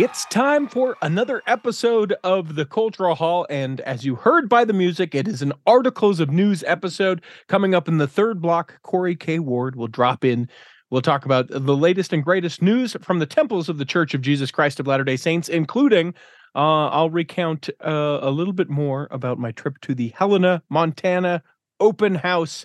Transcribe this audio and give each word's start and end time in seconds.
It's 0.00 0.26
time 0.26 0.68
for 0.68 0.96
another 1.02 1.42
episode 1.48 2.14
of 2.22 2.54
the 2.54 2.64
Cultural 2.64 3.16
Hall. 3.16 3.48
And 3.50 3.80
as 3.80 4.04
you 4.04 4.14
heard 4.14 4.48
by 4.48 4.64
the 4.64 4.72
music, 4.72 5.12
it 5.12 5.26
is 5.26 5.42
an 5.42 5.52
Articles 5.66 6.20
of 6.20 6.30
News 6.30 6.62
episode. 6.68 7.20
Coming 7.48 7.74
up 7.74 7.88
in 7.88 7.98
the 7.98 8.06
third 8.06 8.40
block, 8.40 8.80
Corey 8.82 9.16
K. 9.16 9.40
Ward 9.40 9.74
will 9.74 9.88
drop 9.88 10.24
in. 10.24 10.48
We'll 10.90 11.02
talk 11.02 11.24
about 11.24 11.48
the 11.48 11.76
latest 11.76 12.12
and 12.12 12.22
greatest 12.22 12.62
news 12.62 12.96
from 13.02 13.18
the 13.18 13.26
temples 13.26 13.68
of 13.68 13.78
the 13.78 13.84
Church 13.84 14.14
of 14.14 14.20
Jesus 14.20 14.52
Christ 14.52 14.78
of 14.78 14.86
Latter 14.86 15.02
day 15.02 15.16
Saints, 15.16 15.48
including 15.48 16.14
uh, 16.54 16.86
I'll 16.90 17.10
recount 17.10 17.68
uh, 17.84 18.20
a 18.22 18.30
little 18.30 18.52
bit 18.52 18.70
more 18.70 19.08
about 19.10 19.40
my 19.40 19.50
trip 19.50 19.80
to 19.80 19.96
the 19.96 20.12
Helena, 20.16 20.62
Montana 20.68 21.42
open 21.80 22.14
house 22.14 22.64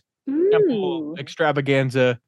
temple 0.51 1.15
extravaganza 1.17 2.19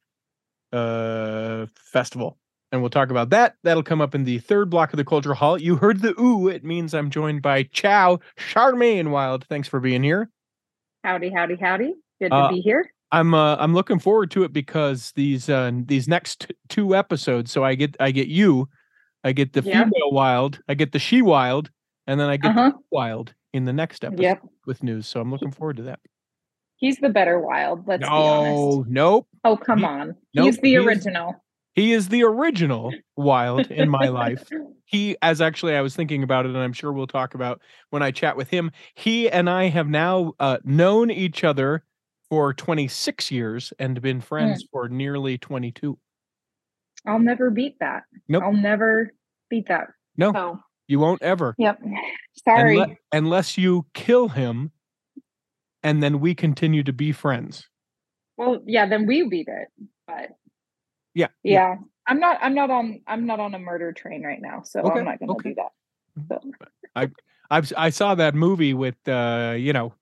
uh, 0.74 1.68
festival 1.76 2.40
and 2.72 2.82
we'll 2.82 2.90
talk 2.90 3.10
about 3.10 3.30
that. 3.30 3.56
That'll 3.64 3.84
come 3.84 4.02
up 4.02 4.16
in 4.16 4.24
the 4.24 4.40
third 4.40 4.70
block 4.70 4.92
of 4.94 4.98
the 4.98 5.06
Cultural 5.06 5.36
Hall. 5.36 5.60
You 5.60 5.76
heard 5.78 6.02
the 6.02 6.20
ooh. 6.20 6.48
It 6.48 6.64
means 6.64 6.94
I'm 6.94 7.10
joined 7.10 7.42
by 7.42 7.64
Chow 7.64 8.20
Charmaine 8.38 9.10
Wild. 9.10 9.46
Thanks 9.48 9.68
for 9.68 9.80
being 9.80 10.04
here. 10.04 10.30
Howdy, 11.04 11.30
howdy, 11.30 11.56
howdy. 11.56 11.94
Good 12.20 12.30
to 12.30 12.36
Uh, 12.36 12.50
be 12.50 12.62
here. 12.62 12.90
I'm 13.12 13.34
uh, 13.34 13.56
I'm 13.60 13.74
looking 13.74 14.00
forward 14.00 14.32
to 14.32 14.44
it 14.44 14.52
because 14.52 15.12
these 15.16 15.50
uh, 15.50 15.72
these 15.86 16.08
next 16.08 16.48
t- 16.48 16.56
two 16.70 16.96
episodes. 16.96 17.52
So 17.52 17.64
I 17.64 17.76
get 17.76 17.96
I 18.00 18.12
get 18.12 18.28
you, 18.28 18.68
I 19.24 19.32
get 19.32 19.54
the 19.54 19.62
Yeah. 19.62 19.84
female 19.84 20.12
wild, 20.12 20.60
I 20.68 20.74
get 20.74 20.92
the 20.92 21.00
she 21.00 21.22
wild, 21.22 21.70
and 22.08 22.20
then 22.20 22.28
I 22.30 22.38
get 22.38 22.52
Uh-huh. 22.52 22.72
the 22.72 22.80
wild 22.92 23.34
in 23.54 23.66
the 23.66 23.74
next 23.74 24.04
episode 24.04 24.22
Yep. 24.24 24.42
with 24.66 24.84
news. 24.84 25.08
So 25.08 25.22
I'm 25.22 25.32
looking 25.32 25.52
forward 25.52 25.78
to 25.78 25.84
that. 25.84 26.00
He's 26.78 26.98
the 26.98 27.10
better 27.10 27.40
wild. 27.40 27.88
Let's 27.88 28.02
be 28.02 28.08
honest. 28.10 28.52
No, 28.58 28.86
nope. 28.90 29.28
Oh, 29.46 29.56
come 29.56 29.80
he- 29.80 29.86
on. 29.86 30.16
nope, 30.34 30.46
He's 30.48 30.58
the 30.58 30.70
he 30.70 30.76
is- 30.76 30.86
original. 30.86 31.36
He 31.76 31.92
is 31.92 32.08
the 32.08 32.24
original 32.24 32.94
wild 33.18 33.70
in 33.70 33.90
my 33.90 34.08
life. 34.08 34.50
he 34.86 35.18
as 35.24 35.42
actually 35.42 35.76
i 35.76 35.82
was 35.82 35.96
thinking 35.96 36.22
about 36.22 36.46
it 36.46 36.50
and 36.50 36.60
i'm 36.60 36.72
sure 36.72 36.94
we'll 36.94 37.08
talk 37.08 37.34
about 37.34 37.60
when 37.90 38.04
i 38.04 38.12
chat 38.12 38.38
with 38.38 38.48
him 38.50 38.72
he 38.94 39.28
and 39.28 39.50
i 39.50 39.68
have 39.68 39.88
now 39.88 40.32
uh, 40.40 40.58
known 40.64 41.10
each 41.10 41.44
other 41.44 41.84
for 42.30 42.54
26 42.54 43.32
years 43.32 43.74
and 43.80 44.00
been 44.00 44.22
friends 44.22 44.64
for 44.72 44.88
nearly 44.88 45.38
22 45.38 45.98
I'll 47.08 47.20
never 47.20 47.52
beat 47.52 47.78
that. 47.80 48.04
Nope. 48.28 48.44
I'll 48.44 48.54
never 48.54 49.12
beat 49.50 49.68
that. 49.68 49.88
no 50.18 50.32
So, 50.34 50.60
you 50.88 51.00
won't 51.00 51.24
ever 51.24 51.56
yep. 51.58 51.80
Sorry. 52.46 52.78
Unle- 52.78 52.96
unless 53.12 53.58
you 53.58 53.88
kill 53.96 54.28
him 54.30 54.72
and 55.82 56.04
then 56.04 56.20
we 56.20 56.36
continue 56.36 56.84
to 56.84 56.94
be 56.94 57.12
friends 57.12 57.68
well, 58.38 58.62
yeah, 58.66 58.88
then 58.88 59.06
we 59.06 59.28
beat 59.28 59.48
it. 59.48 59.68
But 60.08 60.32
yeah 61.16 61.28
yeah, 61.44 61.76
I'm 62.06 62.20
not 62.20 62.38
I'm 62.42 62.54
not 62.54 62.70
on 62.70 63.02
I'm 63.08 63.26
not 63.26 63.40
on 63.40 63.56
a 63.56 63.60
murder 63.60 63.92
train 63.92 64.24
right 64.24 64.42
now, 64.42 64.62
so 64.62 64.82
Okay, 64.82 65.00
I'm 65.00 65.06
not 65.06 65.20
gonna 65.20 65.32
okay. 65.34 65.50
do 65.50 65.56
that. 65.56 65.72
So 66.30 67.10
i've 67.52 67.74
i 67.76 67.90
saw 67.90 68.16
that 68.16 68.34
movie 68.36 68.74
with 68.74 68.96
uh 69.10 69.54
you 69.58 69.74
know 69.74 69.94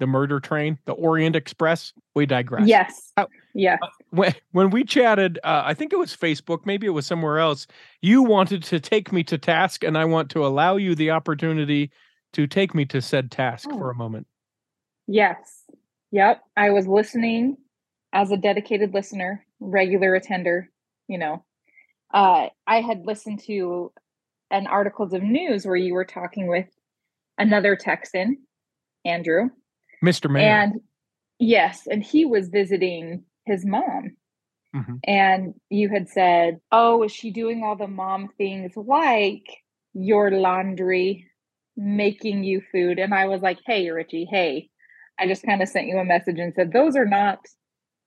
the 0.00 0.06
murder 0.06 0.38
train 0.38 0.78
the 0.84 0.92
orient 0.92 1.34
express 1.34 1.92
we 2.14 2.26
digress 2.26 2.66
yes. 2.66 3.12
How- 3.16 3.28
Yes. 3.54 3.78
when 4.10 4.34
when 4.52 4.70
we 4.70 4.82
chatted, 4.82 5.38
uh, 5.44 5.62
I 5.64 5.74
think 5.74 5.92
it 5.92 5.98
was 5.98 6.16
Facebook, 6.16 6.64
maybe 6.64 6.86
it 6.86 6.90
was 6.90 7.06
somewhere 7.06 7.38
else. 7.38 7.66
You 8.00 8.22
wanted 8.22 8.62
to 8.64 8.80
take 8.80 9.12
me 9.12 9.22
to 9.24 9.36
task, 9.36 9.84
and 9.84 9.96
I 9.98 10.06
want 10.06 10.30
to 10.30 10.46
allow 10.46 10.76
you 10.76 10.94
the 10.94 11.10
opportunity 11.10 11.90
to 12.32 12.46
take 12.46 12.74
me 12.74 12.86
to 12.86 13.02
said 13.02 13.30
task 13.30 13.68
Oh. 13.70 13.76
for 13.78 13.90
a 13.90 13.94
moment. 13.94 14.26
Yes. 15.06 15.64
Yep. 16.12 16.40
I 16.56 16.70
was 16.70 16.86
listening 16.86 17.58
as 18.14 18.30
a 18.30 18.38
dedicated 18.38 18.94
listener, 18.94 19.44
regular 19.62 20.14
attender, 20.14 20.68
you 21.08 21.18
know. 21.18 21.44
Uh, 22.12 22.48
I 22.66 22.80
had 22.80 23.06
listened 23.06 23.40
to 23.46 23.92
an 24.50 24.66
articles 24.66 25.12
of 25.12 25.22
news 25.22 25.64
where 25.64 25.76
you 25.76 25.94
were 25.94 26.04
talking 26.04 26.46
with 26.46 26.66
another 27.38 27.74
Texan, 27.76 28.38
Andrew. 29.04 29.48
Mr. 30.04 30.30
Mayor. 30.30 30.48
And 30.48 30.80
yes, 31.38 31.86
and 31.86 32.02
he 32.02 32.24
was 32.24 32.48
visiting 32.48 33.24
his 33.46 33.64
mom. 33.64 34.16
Mhm. 34.74 35.00
And 35.04 35.54
you 35.70 35.88
had 35.88 36.08
said, 36.08 36.60
Oh, 36.70 37.02
is 37.02 37.12
she 37.12 37.30
doing 37.30 37.62
all 37.62 37.76
the 37.76 37.88
mom 37.88 38.28
things 38.36 38.76
like 38.76 39.46
your 39.94 40.30
laundry, 40.30 41.26
making 41.76 42.44
you 42.44 42.62
food? 42.72 42.98
And 42.98 43.14
I 43.14 43.26
was 43.26 43.42
like, 43.42 43.58
Hey, 43.66 43.90
Richie, 43.90 44.26
hey. 44.30 44.68
I 45.18 45.26
just 45.26 45.44
kind 45.44 45.62
of 45.62 45.68
sent 45.68 45.88
you 45.88 45.98
a 45.98 46.04
message 46.04 46.38
and 46.38 46.54
said, 46.54 46.72
Those 46.72 46.96
are 46.96 47.06
not 47.06 47.38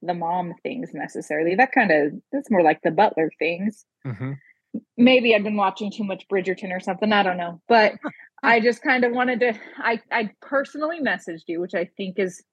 the 0.06 0.14
mom 0.14 0.54
things 0.64 0.92
necessarily. 0.94 1.56
That 1.56 1.72
kind 1.72 1.92
of 1.92 2.14
that's 2.32 2.52
more 2.52 2.64
like 2.64 2.82
the 2.84 2.92
butler 2.92 3.32
things 3.40 3.86
Mhm. 4.06 4.38
maybe 4.98 5.36
I've 5.36 5.44
been 5.44 5.58
watching 5.58 5.92
too 5.92 6.04
much 6.04 6.28
Bridgerton 6.28 6.72
or 6.76 6.80
something. 6.80 7.12
I 7.12 7.24
don't 7.24 7.38
know. 7.38 7.62
But 7.68 7.94
I 8.44 8.60
just 8.60 8.82
kind 8.82 9.04
of 9.04 9.12
wanted 9.14 9.40
to 9.42 9.54
I 9.78 10.02
I 10.12 10.30
personally 10.42 11.00
messaged 11.02 11.44
you, 11.48 11.60
which 11.62 11.74
I 11.76 11.90
think 11.98 12.20
is 12.20 12.44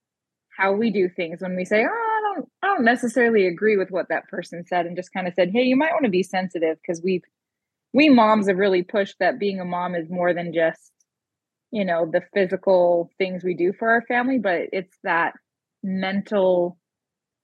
how 0.57 0.73
we 0.73 0.91
do 0.91 1.09
things 1.09 1.41
when 1.41 1.57
we 1.57 1.65
say, 1.65 1.85
Oh, 1.85 1.89
I 1.89 2.35
don't 2.35 2.49
I 2.63 2.67
don't 2.69 2.85
necessarily 2.85 3.47
agree 3.47 3.77
with 3.77 3.91
what 3.91 4.09
that 4.09 4.29
person 4.29 4.65
said 4.67 4.87
and 4.87 4.97
just 4.97 5.13
kind 5.13 5.27
of 5.29 5.35
said, 5.35 5.51
Hey, 5.53 5.63
you 5.63 5.77
might 5.77 5.93
want 5.93 6.05
to 6.05 6.11
be 6.11 6.23
sensitive 6.23 6.79
because 6.81 7.03
we've 7.03 7.23
we 7.93 8.09
moms 8.09 8.49
have 8.49 8.57
really 8.57 8.83
pushed 8.83 9.17
that 9.21 9.39
being 9.39 9.61
a 9.61 9.65
mom 9.67 9.95
is 9.95 10.09
more 10.09 10.33
than 10.33 10.53
just, 10.55 10.93
you 11.71 11.85
know, 11.85 12.07
the 12.11 12.23
physical 12.33 13.11
things 13.19 13.45
we 13.45 13.55
do 13.55 13.73
for 13.79 13.91
our 13.91 14.03
family, 14.03 14.39
but 14.39 14.63
it's 14.73 14.97
that 15.05 15.35
mental 15.83 16.79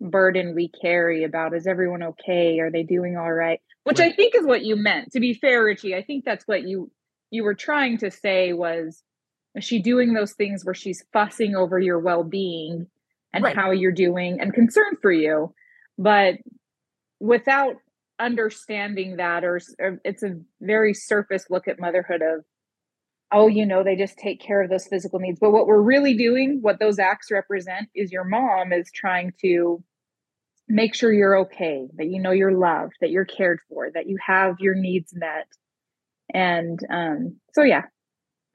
burden 0.01 0.55
we 0.55 0.69
carry 0.69 1.25
about 1.25 1.55
is 1.55 1.67
everyone 1.67 2.03
okay? 2.03 2.61
Are 2.61 2.71
they 2.71 2.83
doing 2.83 3.17
all 3.17 3.33
right? 3.33 3.61
Which 3.85 4.01
I 4.01 4.13
think 4.13 4.35
is 4.35 4.47
what 4.47 4.63
you 4.65 4.77
meant. 4.77 5.13
To 5.13 5.21
be 5.21 5.35
fair, 5.35 5.65
Richie, 5.65 5.95
I 5.95 6.03
think 6.03 6.25
that's 6.25 6.47
what 6.47 6.63
you 6.63 6.91
you 7.31 7.43
were 7.45 7.55
trying 7.55 7.99
to 7.99 8.11
say 8.11 8.53
was 8.53 9.03
is 9.55 9.65
she 9.65 9.81
doing 9.81 10.13
those 10.13 10.33
things 10.35 10.65
where 10.65 10.75
she's 10.75 11.05
fussing 11.13 11.57
over 11.57 11.79
your 11.79 11.99
well-being 11.99 12.87
and 13.33 13.45
Right. 13.45 13.57
how 13.57 13.71
you're 13.73 13.93
doing 13.93 14.41
and 14.41 14.55
concern 14.55 14.97
for 15.03 15.13
you, 15.13 15.55
but 15.99 16.37
without 17.21 17.77
understanding 18.21 19.17
that 19.17 19.45
or, 19.45 19.61
or 19.79 20.01
it's 20.05 20.23
a 20.23 20.39
very 20.61 20.93
surface 20.95 21.47
look 21.51 21.69
at 21.69 21.79
motherhood 21.79 22.21
of 22.21 22.45
oh 23.31 23.47
you 23.47 23.65
know 23.65 23.85
they 23.85 23.95
just 23.95 24.19
take 24.19 24.41
care 24.41 24.61
of 24.61 24.71
those 24.71 24.89
physical 24.89 25.21
needs 25.21 25.39
but 25.39 25.53
what 25.53 25.69
we're 25.69 25.81
really 25.81 26.17
doing 26.17 26.59
what 26.61 26.81
those 26.81 26.99
acts 26.99 27.31
represent 27.31 27.89
is 27.95 28.11
your 28.11 28.25
mom 28.25 28.73
is 28.73 28.91
trying 28.93 29.33
to 29.41 29.83
make 30.69 30.95
sure 30.95 31.13
you're 31.13 31.37
okay 31.39 31.87
that 31.97 32.07
you 32.07 32.21
know 32.21 32.31
you're 32.31 32.53
loved 32.53 32.93
that 33.01 33.11
you're 33.11 33.25
cared 33.25 33.59
for 33.69 33.91
that 33.93 34.07
you 34.09 34.17
have 34.25 34.57
your 34.61 34.75
needs 34.75 35.13
met 35.15 35.47
and 36.35 36.79
um 36.91 37.37
so 37.55 37.63
yeah 37.63 37.83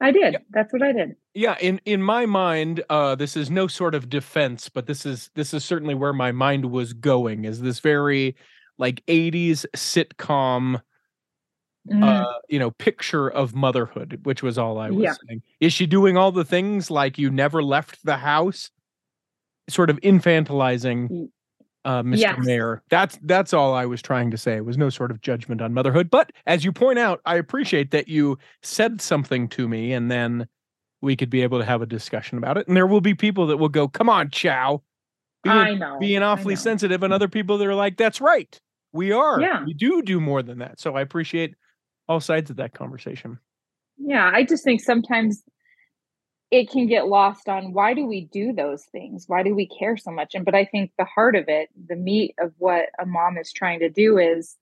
i 0.00 0.10
did 0.10 0.34
Yeah. 0.34 0.38
that's 0.50 0.72
what 0.72 0.82
i 0.82 0.92
did 0.92 1.16
Yeah, 1.34 1.56
in 1.60 1.80
in 1.84 2.00
my 2.00 2.26
mind, 2.26 2.84
uh, 2.88 3.16
this 3.16 3.36
is 3.36 3.50
no 3.50 3.66
sort 3.66 3.96
of 3.96 4.08
defense, 4.08 4.68
but 4.68 4.86
this 4.86 5.04
is 5.04 5.30
this 5.34 5.52
is 5.52 5.64
certainly 5.64 5.94
where 5.96 6.12
my 6.12 6.30
mind 6.30 6.70
was 6.70 6.92
going. 6.92 7.44
Is 7.44 7.60
this 7.60 7.80
very 7.80 8.36
like 8.78 9.02
'80s 9.08 9.66
sitcom, 9.74 10.80
Mm, 11.90 12.02
uh, 12.02 12.32
you 12.48 12.58
know, 12.58 12.70
picture 12.70 13.28
of 13.28 13.54
motherhood, 13.54 14.20
which 14.22 14.42
was 14.42 14.56
all 14.56 14.78
I 14.78 14.90
was 14.90 15.02
Yeah. 15.02 15.14
saying. 15.26 15.42
Is 15.60 15.72
she 15.72 15.86
doing 15.86 16.16
all 16.16 16.32
the 16.32 16.44
things 16.44 16.90
like 16.90 17.18
you 17.18 17.30
never 17.30 17.62
left 17.62 17.98
the 18.04 18.16
house? 18.18 18.70
Sort 19.68 19.90
of 19.90 19.98
infantilizing 20.00 21.28
uh, 21.84 22.02
Mr. 22.02 22.18
Yes. 22.18 22.38
Mayor. 22.44 22.82
That's 22.88 23.18
that's 23.22 23.52
all 23.52 23.74
I 23.74 23.86
was 23.86 24.00
trying 24.00 24.30
to 24.30 24.38
say. 24.38 24.56
It 24.56 24.64
was 24.64 24.78
no 24.78 24.90
sort 24.90 25.10
of 25.10 25.20
judgment 25.20 25.60
on 25.60 25.74
motherhood. 25.74 26.10
But 26.10 26.32
as 26.46 26.64
you 26.64 26.72
point 26.72 26.98
out, 26.98 27.20
I 27.26 27.36
appreciate 27.36 27.90
that 27.90 28.08
you 28.08 28.38
said 28.62 29.00
something 29.00 29.48
to 29.50 29.68
me 29.68 29.92
and 29.92 30.10
then 30.10 30.48
we 31.02 31.14
could 31.16 31.30
be 31.30 31.42
able 31.42 31.58
to 31.58 31.64
have 31.64 31.82
a 31.82 31.86
discussion 31.86 32.38
about 32.38 32.56
it. 32.56 32.66
And 32.66 32.76
there 32.76 32.86
will 32.86 33.02
be 33.02 33.14
people 33.14 33.46
that 33.48 33.58
will 33.58 33.68
go, 33.68 33.86
come 33.86 34.08
on, 34.08 34.30
Chow. 34.30 34.82
Being, 35.42 35.56
i 35.56 35.74
know 35.74 35.98
being 36.00 36.22
awfully 36.22 36.54
know. 36.54 36.60
sensitive, 36.60 37.02
and 37.02 37.12
other 37.12 37.28
people 37.28 37.58
that 37.58 37.66
are 37.66 37.74
like, 37.74 37.98
that's 37.98 38.18
right. 38.18 38.58
We 38.92 39.12
are. 39.12 39.38
Yeah. 39.38 39.62
We 39.62 39.74
do 39.74 40.00
do 40.00 40.18
more 40.18 40.42
than 40.42 40.58
that. 40.60 40.80
So 40.80 40.96
I 40.96 41.02
appreciate 41.02 41.54
all 42.08 42.20
sides 42.20 42.48
of 42.48 42.56
that 42.56 42.72
conversation. 42.72 43.38
Yeah, 43.98 44.30
I 44.32 44.44
just 44.44 44.64
think 44.64 44.80
sometimes 44.80 45.42
it 46.54 46.70
can 46.70 46.86
get 46.86 47.08
lost 47.08 47.48
on 47.48 47.72
why 47.72 47.94
do 47.94 48.06
we 48.06 48.26
do 48.32 48.52
those 48.52 48.84
things? 48.84 49.24
Why 49.26 49.42
do 49.42 49.56
we 49.56 49.66
care 49.66 49.96
so 49.96 50.12
much? 50.12 50.36
And 50.36 50.44
but 50.44 50.54
I 50.54 50.64
think 50.64 50.92
the 50.96 51.04
heart 51.04 51.34
of 51.34 51.46
it, 51.48 51.68
the 51.88 51.96
meat 51.96 52.36
of 52.38 52.52
what 52.58 52.90
a 52.96 53.04
mom 53.04 53.38
is 53.38 53.52
trying 53.52 53.80
to 53.80 53.88
do 53.88 54.18
is 54.18 54.56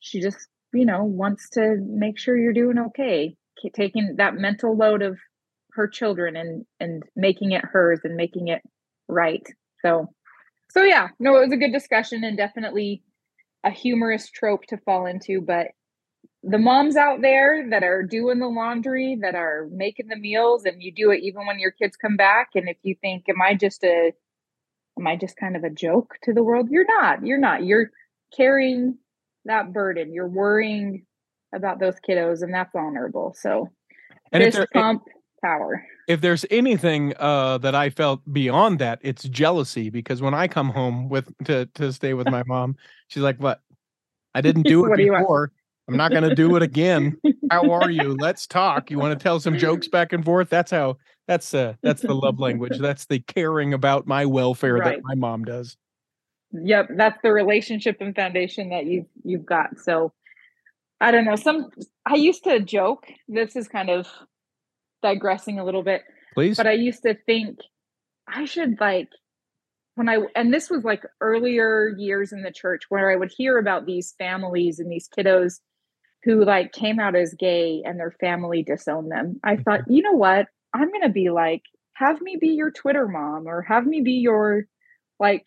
she 0.00 0.22
just, 0.22 0.48
you 0.72 0.86
know, 0.86 1.04
wants 1.04 1.50
to 1.50 1.76
make 1.78 2.18
sure 2.18 2.38
you're 2.38 2.54
doing 2.54 2.78
okay. 2.78 3.36
Taking 3.74 4.14
that 4.16 4.36
mental 4.36 4.74
load 4.78 5.02
of 5.02 5.18
her 5.72 5.86
children 5.86 6.36
and 6.36 6.64
and 6.80 7.02
making 7.14 7.52
it 7.52 7.66
hers 7.66 8.00
and 8.02 8.16
making 8.16 8.48
it 8.48 8.62
right. 9.06 9.46
So 9.82 10.06
so 10.70 10.84
yeah, 10.84 11.08
no, 11.18 11.36
it 11.36 11.40
was 11.40 11.52
a 11.52 11.58
good 11.58 11.72
discussion 11.72 12.24
and 12.24 12.38
definitely 12.38 13.02
a 13.62 13.70
humorous 13.70 14.30
trope 14.30 14.64
to 14.68 14.78
fall 14.78 15.04
into, 15.04 15.42
but 15.42 15.68
the 16.48 16.58
moms 16.58 16.96
out 16.96 17.22
there 17.22 17.68
that 17.70 17.82
are 17.82 18.04
doing 18.04 18.38
the 18.38 18.46
laundry, 18.46 19.18
that 19.20 19.34
are 19.34 19.66
making 19.72 20.06
the 20.06 20.16
meals, 20.16 20.64
and 20.64 20.80
you 20.80 20.92
do 20.92 21.10
it 21.10 21.20
even 21.22 21.44
when 21.44 21.58
your 21.58 21.72
kids 21.72 21.96
come 21.96 22.16
back. 22.16 22.50
And 22.54 22.68
if 22.68 22.76
you 22.84 22.94
think, 23.02 23.28
am 23.28 23.42
I 23.42 23.54
just 23.54 23.82
a 23.82 24.12
am 24.98 25.06
I 25.06 25.16
just 25.16 25.36
kind 25.36 25.56
of 25.56 25.64
a 25.64 25.70
joke 25.70 26.14
to 26.22 26.32
the 26.32 26.44
world? 26.44 26.70
You're 26.70 26.86
not. 26.86 27.26
You're 27.26 27.38
not. 27.38 27.64
You're 27.64 27.90
carrying 28.34 28.96
that 29.44 29.72
burden. 29.72 30.12
You're 30.12 30.28
worrying 30.28 31.04
about 31.52 31.80
those 31.80 31.96
kiddos, 32.08 32.42
and 32.42 32.54
that's 32.54 32.74
honorable. 32.76 33.34
So, 33.36 33.68
And 34.30 34.44
fist 34.44 34.56
there, 34.56 34.68
pump 34.72 35.02
power. 35.42 35.84
if 36.06 36.20
there's 36.20 36.46
anything 36.50 37.12
uh, 37.18 37.58
that 37.58 37.74
I 37.74 37.90
felt 37.90 38.20
beyond 38.32 38.78
that, 38.78 39.00
it's 39.02 39.24
jealousy. 39.24 39.90
Because 39.90 40.22
when 40.22 40.32
I 40.34 40.46
come 40.46 40.70
home 40.70 41.08
with 41.08 41.28
to 41.46 41.66
to 41.74 41.92
stay 41.92 42.14
with 42.14 42.28
my 42.28 42.44
mom, 42.44 42.76
she's 43.08 43.22
like, 43.24 43.38
"What? 43.38 43.60
I 44.32 44.42
didn't 44.42 44.62
do 44.68 44.84
it 44.84 44.90
What 44.90 44.96
do 44.98 45.02
you 45.04 45.12
want?" 45.12 45.24
before. 45.24 45.52
I'm 45.88 45.96
not 45.96 46.10
going 46.10 46.28
to 46.28 46.34
do 46.34 46.56
it 46.56 46.62
again. 46.62 47.16
How 47.50 47.70
are 47.70 47.90
you? 47.90 48.16
Let's 48.18 48.46
talk. 48.46 48.90
You 48.90 48.98
want 48.98 49.18
to 49.18 49.22
tell 49.22 49.38
some 49.38 49.56
jokes 49.56 49.88
back 49.88 50.12
and 50.12 50.24
forth? 50.24 50.48
That's 50.48 50.70
how. 50.70 50.96
That's 51.28 51.54
uh. 51.54 51.74
That's 51.82 52.02
the 52.02 52.14
love 52.14 52.40
language. 52.40 52.78
That's 52.78 53.06
the 53.06 53.20
caring 53.20 53.72
about 53.72 54.06
my 54.06 54.26
welfare 54.26 54.80
that 54.82 54.98
my 55.02 55.14
mom 55.14 55.44
does. 55.44 55.76
Yep, 56.52 56.90
that's 56.96 57.18
the 57.22 57.32
relationship 57.32 57.98
and 58.00 58.14
foundation 58.14 58.70
that 58.70 58.86
you've 58.86 59.06
you've 59.24 59.46
got. 59.46 59.78
So 59.78 60.12
I 61.00 61.10
don't 61.10 61.24
know. 61.24 61.36
Some 61.36 61.70
I 62.04 62.14
used 62.14 62.44
to 62.44 62.60
joke. 62.60 63.06
This 63.28 63.56
is 63.56 63.68
kind 63.68 63.90
of 63.90 64.06
digressing 65.02 65.58
a 65.58 65.64
little 65.64 65.82
bit, 65.82 66.02
Please. 66.34 66.56
but 66.56 66.66
I 66.66 66.72
used 66.72 67.02
to 67.02 67.14
think 67.26 67.58
I 68.28 68.44
should 68.44 68.80
like 68.80 69.08
when 69.96 70.08
I 70.08 70.18
and 70.34 70.52
this 70.52 70.70
was 70.70 70.84
like 70.84 71.02
earlier 71.20 71.94
years 71.96 72.32
in 72.32 72.42
the 72.42 72.52
church 72.52 72.84
where 72.88 73.10
I 73.10 73.16
would 73.16 73.32
hear 73.36 73.58
about 73.58 73.86
these 73.86 74.14
families 74.18 74.78
and 74.78 74.90
these 74.90 75.08
kiddos 75.08 75.60
who 76.26 76.44
like 76.44 76.72
came 76.72 77.00
out 77.00 77.16
as 77.16 77.34
gay 77.34 77.82
and 77.86 78.00
their 78.00 78.12
family 78.20 78.64
disowned 78.64 79.12
them. 79.12 79.40
I 79.44 79.56
thought, 79.58 79.82
you 79.88 80.02
know 80.02 80.14
what? 80.14 80.48
I'm 80.74 80.90
going 80.90 81.04
to 81.04 81.10
be 81.10 81.30
like 81.30 81.62
have 81.94 82.20
me 82.22 82.38
be 82.40 82.50
your 82.50 82.72
Twitter 82.72 83.08
mom 83.08 83.48
or 83.48 83.62
have 83.62 83.86
me 83.86 84.02
be 84.02 84.14
your 84.14 84.66
like 85.20 85.44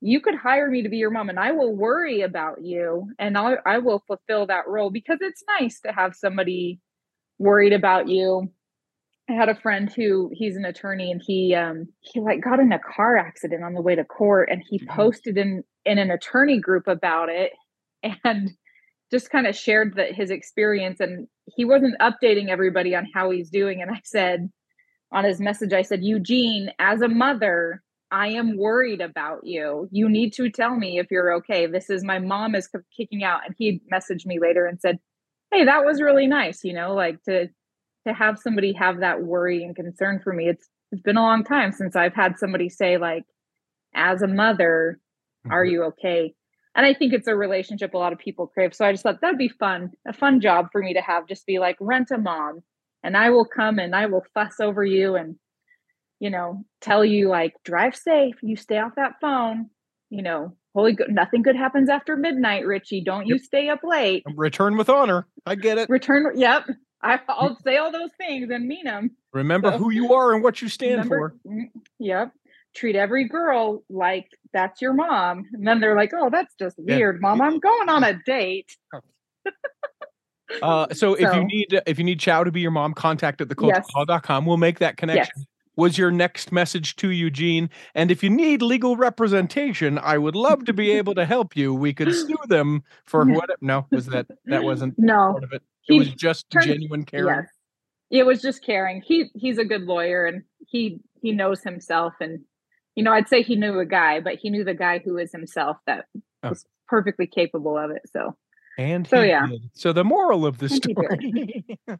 you 0.00 0.20
could 0.20 0.36
hire 0.36 0.70
me 0.70 0.82
to 0.82 0.90
be 0.90 0.98
your 0.98 1.10
mom 1.10 1.30
and 1.30 1.40
I 1.40 1.52
will 1.52 1.74
worry 1.76 2.22
about 2.22 2.62
you 2.62 3.10
and 3.18 3.38
I 3.38 3.56
I 3.66 3.78
will 3.78 4.04
fulfill 4.08 4.46
that 4.48 4.68
role 4.68 4.90
because 4.90 5.18
it's 5.22 5.44
nice 5.60 5.80
to 5.82 5.92
have 5.92 6.16
somebody 6.16 6.80
worried 7.38 7.72
about 7.74 8.08
you. 8.08 8.50
I 9.30 9.34
had 9.34 9.50
a 9.50 9.54
friend 9.60 9.92
who 9.92 10.30
he's 10.34 10.56
an 10.56 10.64
attorney 10.66 11.12
and 11.12 11.22
he 11.24 11.54
um 11.54 11.88
he 12.00 12.20
like 12.20 12.42
got 12.42 12.60
in 12.60 12.72
a 12.72 12.78
car 12.80 13.18
accident 13.18 13.64
on 13.64 13.74
the 13.74 13.82
way 13.82 13.94
to 13.96 14.04
court 14.04 14.50
and 14.50 14.62
he 14.68 14.78
Mhm. 14.80 14.88
posted 14.88 15.38
in 15.38 15.64
in 15.86 15.98
an 15.98 16.10
attorney 16.10 16.60
group 16.60 16.88
about 16.88 17.28
it 17.30 17.52
and 18.24 18.50
just 19.10 19.30
kind 19.30 19.46
of 19.46 19.56
shared 19.56 19.94
that 19.96 20.14
his 20.14 20.30
experience 20.30 21.00
and 21.00 21.28
he 21.46 21.64
wasn't 21.64 21.98
updating 22.00 22.48
everybody 22.48 22.94
on 22.94 23.06
how 23.14 23.30
he's 23.30 23.50
doing 23.50 23.82
and 23.82 23.90
I 23.90 24.00
said 24.04 24.50
on 25.12 25.24
his 25.24 25.40
message 25.40 25.72
I 25.72 25.82
said 25.82 26.04
Eugene 26.04 26.70
as 26.78 27.00
a 27.02 27.08
mother 27.08 27.82
I 28.10 28.28
am 28.28 28.56
worried 28.56 29.02
about 29.02 29.40
you. 29.44 29.88
You 29.92 30.08
need 30.08 30.32
to 30.34 30.50
tell 30.50 30.76
me 30.76 30.98
if 30.98 31.08
you're 31.10 31.32
okay. 31.34 31.66
This 31.66 31.90
is 31.90 32.04
my 32.04 32.18
mom 32.18 32.54
is 32.54 32.68
kicking 32.96 33.22
out 33.24 33.42
and 33.46 33.54
he 33.58 33.82
messaged 33.92 34.26
me 34.26 34.38
later 34.40 34.66
and 34.66 34.80
said, 34.80 34.98
"Hey, 35.52 35.64
that 35.66 35.84
was 35.84 36.00
really 36.00 36.26
nice, 36.26 36.64
you 36.64 36.72
know, 36.72 36.94
like 36.94 37.22
to 37.24 37.48
to 38.06 38.14
have 38.14 38.38
somebody 38.38 38.72
have 38.72 39.00
that 39.00 39.22
worry 39.22 39.62
and 39.62 39.76
concern 39.76 40.20
for 40.24 40.32
me. 40.32 40.48
It's 40.48 40.68
it's 40.92 41.02
been 41.02 41.18
a 41.18 41.22
long 41.22 41.44
time 41.44 41.72
since 41.72 41.96
I've 41.96 42.14
had 42.14 42.38
somebody 42.38 42.70
say 42.70 42.96
like 42.98 43.24
as 43.94 44.22
a 44.22 44.26
mother, 44.28 45.00
are 45.50 45.64
Mhm. 45.64 45.66
you 45.66 45.84
okay? 45.84 46.34
And 46.78 46.86
I 46.86 46.94
think 46.94 47.12
it's 47.12 47.26
a 47.26 47.34
relationship 47.34 47.92
a 47.92 47.98
lot 47.98 48.12
of 48.12 48.20
people 48.20 48.46
crave. 48.46 48.72
So 48.72 48.84
I 48.86 48.92
just 48.92 49.02
thought 49.02 49.20
that'd 49.20 49.36
be 49.36 49.48
fun, 49.48 49.90
a 50.06 50.12
fun 50.12 50.40
job 50.40 50.68
for 50.70 50.80
me 50.80 50.94
to 50.94 51.00
have. 51.00 51.26
Just 51.26 51.44
be 51.44 51.58
like, 51.58 51.76
rent 51.80 52.12
a 52.12 52.18
mom, 52.18 52.60
and 53.02 53.16
I 53.16 53.30
will 53.30 53.44
come 53.44 53.80
and 53.80 53.96
I 53.96 54.06
will 54.06 54.24
fuss 54.32 54.60
over 54.60 54.84
you 54.84 55.16
and, 55.16 55.34
you 56.20 56.30
know, 56.30 56.62
tell 56.80 57.04
you 57.04 57.28
like, 57.28 57.54
drive 57.64 57.96
safe. 57.96 58.36
You 58.44 58.54
stay 58.54 58.78
off 58.78 58.92
that 58.94 59.14
phone. 59.20 59.70
You 60.10 60.22
know, 60.22 60.56
holy 60.72 60.96
nothing 61.08 61.42
good 61.42 61.56
happens 61.56 61.90
after 61.90 62.16
midnight, 62.16 62.64
Richie. 62.64 63.02
Don't 63.02 63.26
you 63.26 63.38
stay 63.40 63.68
up 63.68 63.80
late. 63.82 64.22
Return 64.36 64.76
with 64.76 64.88
honor. 64.88 65.26
I 65.44 65.56
get 65.56 65.78
it. 65.78 65.90
Return. 65.90 66.30
Yep. 66.36 66.66
I, 67.02 67.18
I'll 67.28 67.58
say 67.64 67.76
all 67.76 67.90
those 67.90 68.10
things 68.18 68.50
and 68.50 68.66
mean 68.68 68.84
them. 68.84 69.10
Remember 69.32 69.72
So- 69.72 69.78
who 69.78 69.90
you 69.90 70.14
are 70.14 70.32
and 70.32 70.44
what 70.44 70.62
you 70.62 70.68
stand 70.68 70.92
Remember? 71.10 71.34
for. 71.42 71.50
Mm, 71.50 71.70
Yep. 71.98 72.32
Treat 72.78 72.94
every 72.94 73.26
girl 73.26 73.82
like 73.90 74.28
that's 74.52 74.80
your 74.80 74.92
mom. 74.92 75.44
And 75.52 75.66
then 75.66 75.80
they're 75.80 75.96
like, 75.96 76.12
oh, 76.14 76.30
that's 76.30 76.54
just 76.60 76.76
Yeah. 76.78 76.96
weird, 76.96 77.20
mom. 77.20 77.40
I'm 77.42 77.58
going 77.58 77.88
on 77.88 78.04
a 78.04 78.14
date. 78.24 78.70
Uh, 80.62 80.86
so 80.94 81.12
if 81.12 81.34
you 81.34 81.44
need 81.44 81.66
if 81.86 81.98
you 81.98 82.04
need 82.04 82.18
Chow 82.18 82.42
to 82.42 82.50
be 82.50 82.62
your 82.62 82.70
mom, 82.70 82.94
contact 82.94 83.42
at 83.42 83.50
the 83.50 83.56
Yes. 83.60 83.86
We'll 84.46 84.56
make 84.56 84.78
that 84.78 84.96
connection. 84.96 85.30
Yes. 85.36 85.46
Was 85.76 85.98
your 85.98 86.10
next 86.10 86.52
message 86.52 86.96
to 86.96 87.10
Eugene? 87.10 87.68
And 87.94 88.10
if 88.10 88.22
you 88.22 88.30
need 88.30 88.62
legal 88.62 88.96
representation, 88.96 89.98
I 89.98 90.16
would 90.16 90.34
love 90.34 90.64
to 90.64 90.72
be 90.72 90.90
able 90.98 91.14
to 91.16 91.26
help 91.26 91.54
you. 91.54 91.74
We 91.74 91.92
could 91.92 92.14
sue 92.14 92.34
them 92.48 92.82
for 93.04 93.26
what? 93.26 93.50
No, 93.60 93.86
was 93.90 94.06
that 94.06 94.26
that 94.46 94.64
wasn't 94.64 94.94
No. 94.98 95.32
part 95.32 95.44
of 95.44 95.52
it? 95.52 95.62
It 95.86 95.92
He 95.92 95.98
was 95.98 96.08
just 96.14 96.48
turned- 96.48 96.64
genuine 96.68 97.04
caring. 97.04 97.26
Yes. 97.44 97.48
It 98.10 98.24
was 98.24 98.40
just 98.40 98.64
caring. 98.64 99.02
He 99.02 99.26
he's 99.34 99.58
a 99.58 99.66
good 99.66 99.82
lawyer 99.82 100.24
and 100.24 100.44
he 100.66 101.00
he 101.20 101.32
knows 101.32 101.62
himself 101.62 102.14
and 102.20 102.40
you 102.98 103.04
know, 103.04 103.12
I'd 103.12 103.28
say 103.28 103.42
he 103.42 103.54
knew 103.54 103.78
a 103.78 103.86
guy, 103.86 104.18
but 104.18 104.34
he 104.42 104.50
knew 104.50 104.64
the 104.64 104.74
guy 104.74 104.98
who 104.98 105.18
is 105.18 105.30
himself 105.30 105.76
that 105.86 106.06
Oh. 106.42 106.48
was 106.50 106.64
perfectly 106.88 107.28
capable 107.28 107.78
of 107.78 107.92
it. 107.92 108.02
So 108.12 108.34
And 108.76 109.06
So, 109.06 109.22
yeah. 109.22 109.46
did. 109.46 109.70
So 109.72 109.92
the 109.92 110.02
moral 110.02 110.44
of 110.44 110.58
the 110.58 110.68
story. 110.68 111.64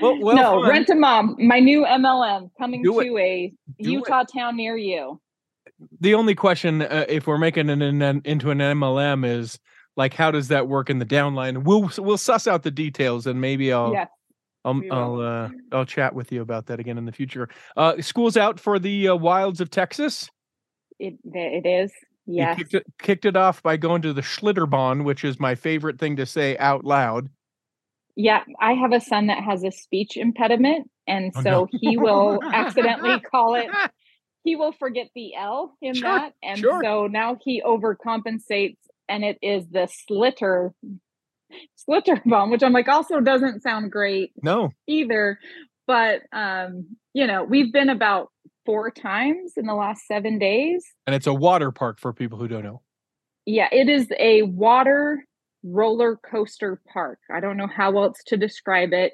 well, 0.00 0.18
well 0.20 0.36
no, 0.36 0.60
fun. 0.62 0.68
rent 0.68 0.88
a 0.90 0.94
mom, 0.96 1.36
my 1.38 1.60
new 1.60 1.84
MLM 1.84 2.50
coming 2.58 2.82
Do 2.82 2.98
it. 3.00 3.04
to 3.04 3.18
a 3.18 3.48
Do 3.48 3.54
it. 3.78 3.86
Utah 3.88 4.24
town 4.24 4.56
near 4.56 4.76
you. 4.76 5.20
the 6.00 6.14
only 6.14 6.34
question, 6.34 6.82
uh, 6.82 7.04
if 7.08 7.26
we're 7.28 7.38
making 7.38 7.68
it 7.70 7.82
an, 7.82 8.02
an, 8.02 8.20
into 8.24 8.50
an 8.50 8.58
MLM, 8.58 9.24
is 9.24 9.58
like, 9.96 10.14
how 10.14 10.30
does 10.32 10.48
that 10.48 10.66
work 10.68 10.90
in 10.90 10.98
the 10.98 11.06
downline? 11.06 11.62
We'll 11.64 11.90
we'll 11.98 12.18
suss 12.18 12.46
out 12.48 12.62
the 12.64 12.70
details, 12.72 13.26
and 13.28 13.40
maybe 13.40 13.72
I'll 13.72 13.92
yes. 13.92 14.08
I'll. 14.64 14.80
I'll 14.90 15.20
uh, 15.20 15.48
I'll 15.72 15.84
chat 15.86 16.14
with 16.14 16.32
you 16.32 16.40
about 16.42 16.66
that 16.66 16.80
again 16.80 16.98
in 16.98 17.04
the 17.04 17.12
future. 17.12 17.48
Uh, 17.76 18.00
school's 18.00 18.36
out 18.36 18.58
for 18.58 18.78
the 18.78 19.08
uh, 19.08 19.16
wilds 19.16 19.60
of 19.60 19.70
Texas. 19.70 20.30
It 20.98 21.14
it 21.24 21.66
is. 21.66 21.92
Yes. 22.26 22.56
kicked 22.56 22.74
it, 22.74 22.86
kicked 23.02 23.24
it 23.26 23.36
off 23.36 23.62
by 23.62 23.76
going 23.76 24.00
to 24.02 24.14
the 24.14 24.22
Schlitterbahn, 24.22 25.04
which 25.04 25.24
is 25.24 25.38
my 25.38 25.54
favorite 25.54 25.98
thing 25.98 26.16
to 26.16 26.24
say 26.24 26.56
out 26.56 26.82
loud. 26.84 27.28
Yeah, 28.16 28.44
I 28.60 28.72
have 28.72 28.92
a 28.92 29.00
son 29.00 29.26
that 29.26 29.42
has 29.44 29.62
a 29.64 29.70
speech 29.70 30.16
impediment, 30.16 30.88
and 31.06 31.32
Oh, 31.36 31.42
so 31.42 31.50
no. 31.50 31.68
he 31.72 31.98
will 31.98 32.40
accidentally 32.42 33.20
call 33.30 33.56
it. 33.56 33.66
He 34.44 34.56
will 34.56 34.72
forget 34.72 35.08
the 35.14 35.34
L 35.34 35.76
in 35.82 35.94
Sure, 35.94 36.08
that, 36.08 36.32
and 36.42 36.58
sure. 36.58 36.80
so 36.82 37.06
now 37.08 37.36
he 37.42 37.60
overcompensates, 37.60 38.78
and 39.08 39.22
it 39.24 39.36
is 39.42 39.66
the 39.68 39.86
slitter, 40.06 40.72
slitter 41.76 42.20
bomb, 42.26 42.50
which 42.50 42.62
I'm 42.62 42.72
like 42.72 42.88
also 42.88 43.20
doesn't 43.20 43.62
sound 43.62 43.90
great 43.90 44.32
No, 44.42 44.70
either. 44.86 45.38
But 45.86 46.22
um, 46.32 46.96
you 47.12 47.26
know, 47.26 47.44
we've 47.44 47.72
been 47.72 47.90
about 47.90 48.28
four 48.64 48.90
times 48.90 49.52
in 49.56 49.66
the 49.66 49.74
last 49.74 50.06
seven 50.06 50.38
days. 50.38 50.84
and 51.06 51.14
it's 51.14 51.26
a 51.26 51.34
water 51.34 51.70
park 51.70 52.00
for 52.00 52.12
people 52.12 52.38
who 52.38 52.48
don't 52.48 52.64
know. 52.64 52.80
Yeah, 53.46 53.68
it 53.70 53.88
is 53.88 54.08
a 54.18 54.42
water 54.42 55.24
roller 55.62 56.16
coaster 56.16 56.80
park. 56.92 57.18
I 57.30 57.40
don't 57.40 57.56
know 57.56 57.66
how 57.66 57.96
else 57.98 58.18
to 58.26 58.36
describe 58.36 58.92
it. 58.92 59.12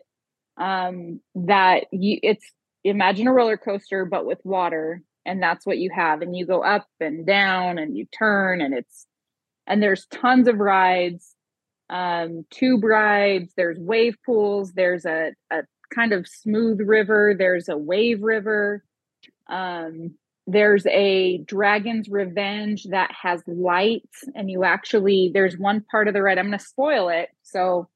Um, 0.56 1.20
that 1.34 1.86
you 1.90 2.18
it's 2.22 2.44
imagine 2.84 3.26
a 3.26 3.32
roller 3.32 3.56
coaster 3.56 4.04
but 4.04 4.26
with 4.26 4.38
water, 4.44 5.02
and 5.24 5.42
that's 5.42 5.66
what 5.66 5.78
you 5.78 5.90
have. 5.94 6.22
And 6.22 6.36
you 6.36 6.46
go 6.46 6.62
up 6.62 6.86
and 7.00 7.26
down 7.26 7.78
and 7.78 7.96
you 7.96 8.06
turn, 8.16 8.60
and 8.60 8.74
it's 8.74 9.06
and 9.66 9.82
there's 9.82 10.06
tons 10.06 10.48
of 10.48 10.58
rides, 10.58 11.34
um, 11.90 12.46
tube 12.50 12.84
rides, 12.84 13.52
there's 13.56 13.78
wave 13.78 14.16
pools, 14.24 14.72
there's 14.72 15.04
a, 15.04 15.32
a 15.50 15.62
kind 15.94 16.12
of 16.12 16.26
smooth 16.26 16.80
river, 16.80 17.34
there's 17.36 17.68
a 17.68 17.76
wave 17.76 18.22
river. 18.22 18.82
Um, 19.48 20.14
there's 20.46 20.86
a 20.86 21.38
dragon's 21.38 22.08
revenge 22.08 22.84
that 22.90 23.10
has 23.12 23.42
lights 23.46 24.24
and 24.34 24.50
you 24.50 24.64
actually 24.64 25.30
there's 25.34 25.56
one 25.58 25.84
part 25.90 26.08
of 26.08 26.14
the 26.14 26.22
ride 26.22 26.38
i'm 26.38 26.46
going 26.46 26.58
to 26.58 26.64
spoil 26.64 27.08
it 27.08 27.28
so 27.42 27.88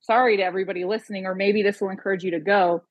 sorry 0.00 0.36
to 0.36 0.42
everybody 0.42 0.84
listening 0.84 1.26
or 1.26 1.34
maybe 1.34 1.62
this 1.62 1.80
will 1.80 1.90
encourage 1.90 2.22
you 2.24 2.30
to 2.30 2.40
go 2.40 2.82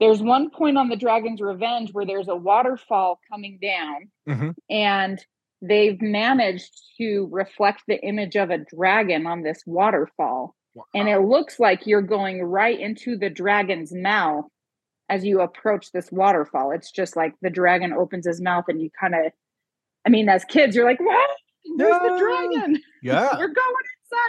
there's 0.00 0.20
one 0.20 0.50
point 0.50 0.76
on 0.76 0.88
the 0.88 0.96
dragon's 0.96 1.40
revenge 1.40 1.92
where 1.92 2.04
there's 2.04 2.28
a 2.28 2.34
waterfall 2.36 3.20
coming 3.30 3.58
down 3.62 4.10
Mhm. 4.28 4.54
and 4.68 5.24
they've 5.62 6.00
managed 6.02 6.70
to 6.98 7.28
reflect 7.30 7.82
the 7.88 8.00
image 8.02 8.36
of 8.36 8.50
a 8.50 8.58
dragon 8.58 9.26
on 9.26 9.42
this 9.42 9.62
waterfall 9.66 10.54
and 10.94 11.08
it 11.08 11.20
looks 11.20 11.58
like 11.58 11.86
you're 11.86 12.02
going 12.02 12.42
right 12.42 12.78
into 12.78 13.16
the 13.16 13.30
dragon's 13.30 13.94
mouth 13.94 14.44
as 15.08 15.24
you 15.24 15.40
approach 15.40 15.90
this 15.92 16.12
waterfall. 16.12 16.70
It's 16.72 16.90
just 16.90 17.16
like 17.16 17.32
the 17.40 17.48
dragon 17.48 17.92
opens 17.94 18.26
his 18.26 18.42
mouth 18.42 18.64
and 18.68 18.80
you 18.82 18.90
kind 19.00 19.14
of, 19.14 19.32
I 20.06 20.10
mean, 20.10 20.28
as 20.28 20.44
kids, 20.44 20.76
you're 20.76 20.84
like, 20.84 21.00
what? 21.00 21.30
There's 21.78 21.90
No. 22.02 22.12
the 22.12 22.18
dragon. 22.18 22.82
Yeah, 23.02 23.28
We're 23.38 23.46
going 23.48 23.74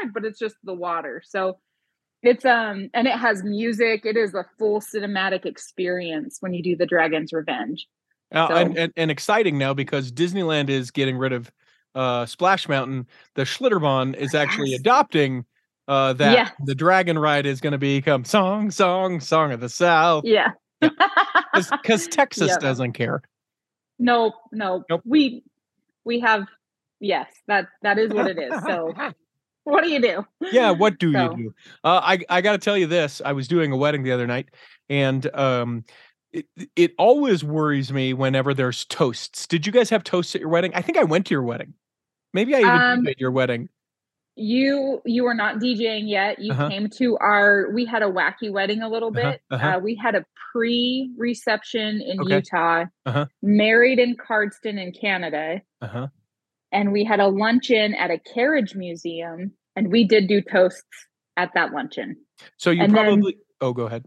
inside, 0.06 0.14
but 0.14 0.24
it's 0.24 0.38
just 0.40 0.56
the 0.64 0.74
water. 0.74 1.22
So 1.26 1.58
it's, 2.24 2.46
um, 2.46 2.90
and 2.94 3.08
it 3.08 3.18
has 3.18 3.44
music. 3.44 4.06
It 4.06 4.16
is 4.16 4.34
a 4.36 4.46
full 4.60 4.80
cinematic 4.82 5.46
experience 5.46 6.38
when 6.42 6.54
you 6.54 6.62
do 6.64 6.76
the 6.78 6.86
Dragon's 6.86 7.34
Revenge. 7.34 7.88
Uh, 8.34 8.48
So- 8.48 8.56
and, 8.56 8.78
and 8.78 8.94
and 8.98 9.12
exciting 9.12 9.58
now 9.58 9.74
because 9.74 10.12
Disneyland 10.12 10.70
is 10.70 10.92
getting 10.92 11.18
rid 11.18 11.34
of 11.34 11.52
uh, 11.96 12.26
Splash 12.26 12.68
Mountain. 12.70 13.08
The 13.36 13.44
Schlitterbahn 13.44 14.16
is 14.16 14.36
actually 14.36 14.72
Yes. 14.72 14.82
adopting 14.82 15.46
uh, 15.88 16.14
that. 16.14 16.34
Yeah. 16.34 16.50
The 16.66 16.76
Dragon 16.76 17.18
Ride 17.18 17.46
is 17.46 17.62
going 17.62 17.72
to 17.72 17.78
become 17.78 18.26
song, 18.26 18.70
song, 18.72 19.20
song 19.22 19.52
of 19.54 19.62
the 19.62 19.70
South 19.70 20.26
Yeah. 20.26 20.52
because 20.82 22.08
Texas 22.12 22.50
Yep. 22.50 22.60
doesn't 22.60 22.94
care. 22.94 23.22
no, 24.00 24.34
no. 24.52 24.84
Nope. 24.90 25.02
We 25.06 25.44
we 26.04 26.20
have 26.20 26.46
yes, 27.00 27.32
that 27.48 27.68
that 27.82 27.98
is 27.98 28.12
what 28.12 28.28
it 28.28 28.38
is. 28.38 28.54
So 28.66 28.94
what 29.64 29.84
do 29.84 29.90
you 29.90 30.00
do? 30.02 30.26
yeah 30.52 30.72
what 30.72 30.98
do 31.00 31.12
So- 31.14 31.32
you 31.36 31.44
do 31.44 31.54
uh, 31.84 32.00
i 32.04 32.20
i 32.30 32.40
gotta 32.42 32.58
tell 32.58 32.78
you 32.78 32.88
this 32.88 33.22
i 33.26 33.34
was 33.34 33.50
doing 33.50 33.74
a 33.74 33.76
wedding 33.78 34.02
the 34.04 34.14
other 34.14 34.26
night 34.26 34.48
and 34.90 35.30
um 35.36 35.84
it, 36.34 36.46
it 36.76 36.92
always 36.98 37.44
worries 37.44 37.92
me 37.92 38.14
whenever 38.14 38.54
there's 38.54 38.86
toasts 38.86 39.48
did 39.48 39.66
you 39.66 39.72
guys 39.72 39.90
have 39.90 40.04
toasts 40.04 40.36
at 40.36 40.42
your 40.42 40.50
wedding 40.50 40.72
i 40.76 40.82
think 40.82 40.98
i 40.98 41.04
went 41.04 41.26
to 41.26 41.34
your 41.34 41.44
wedding 41.44 41.74
maybe 42.34 42.54
i 42.56 42.60
even 42.60 42.72
Um, 42.72 43.08
at 43.08 43.20
your 43.20 43.32
wedding 43.32 43.70
You 44.36 45.02
you 45.06 45.24
were 45.24 45.34
not 45.34 45.56
DJing 45.58 46.08
yet. 46.08 46.38
You 46.38 46.52
Uh-huh. 46.54 46.70
came 46.70 46.90
to 47.00 47.18
our 47.18 47.72
we 47.74 47.86
had 47.86 48.04
a 48.04 48.12
wacky 48.12 48.52
wedding 48.52 48.84
a 48.84 48.90
little 48.90 49.10
Uh-huh, 49.10 49.32
bit. 49.32 49.42
uh-huh. 49.50 49.68
Uh, 49.78 49.80
we 49.80 49.96
had 49.96 50.14
a 50.16 50.24
pre-reception 50.52 52.02
in 52.02 52.20
Okay. 52.22 52.36
Utah, 52.36 52.86
Uh-huh. 53.06 53.26
married 53.42 54.00
in 54.00 54.16
Cardston 54.16 54.78
in 54.80 54.92
Canada, 54.92 55.62
uh-huh 55.82 56.08
and 56.74 56.92
we 56.92 57.04
had 57.06 57.20
a 57.22 57.28
luncheon 57.28 57.94
at 57.96 58.12
a 58.12 58.20
carriage 58.20 58.76
museum, 58.76 59.54
and 59.78 59.90
we 59.90 60.04
did 60.04 60.28
do 60.28 60.42
toasts 60.42 60.84
at 61.38 61.50
that 61.56 61.72
luncheon. 61.72 62.18
so 62.58 62.70
you 62.72 62.84
And 62.84 62.94
then- 62.94 63.06
probably 63.06 63.38
oh 63.62 63.74
go 63.74 63.86
ahead 63.88 64.04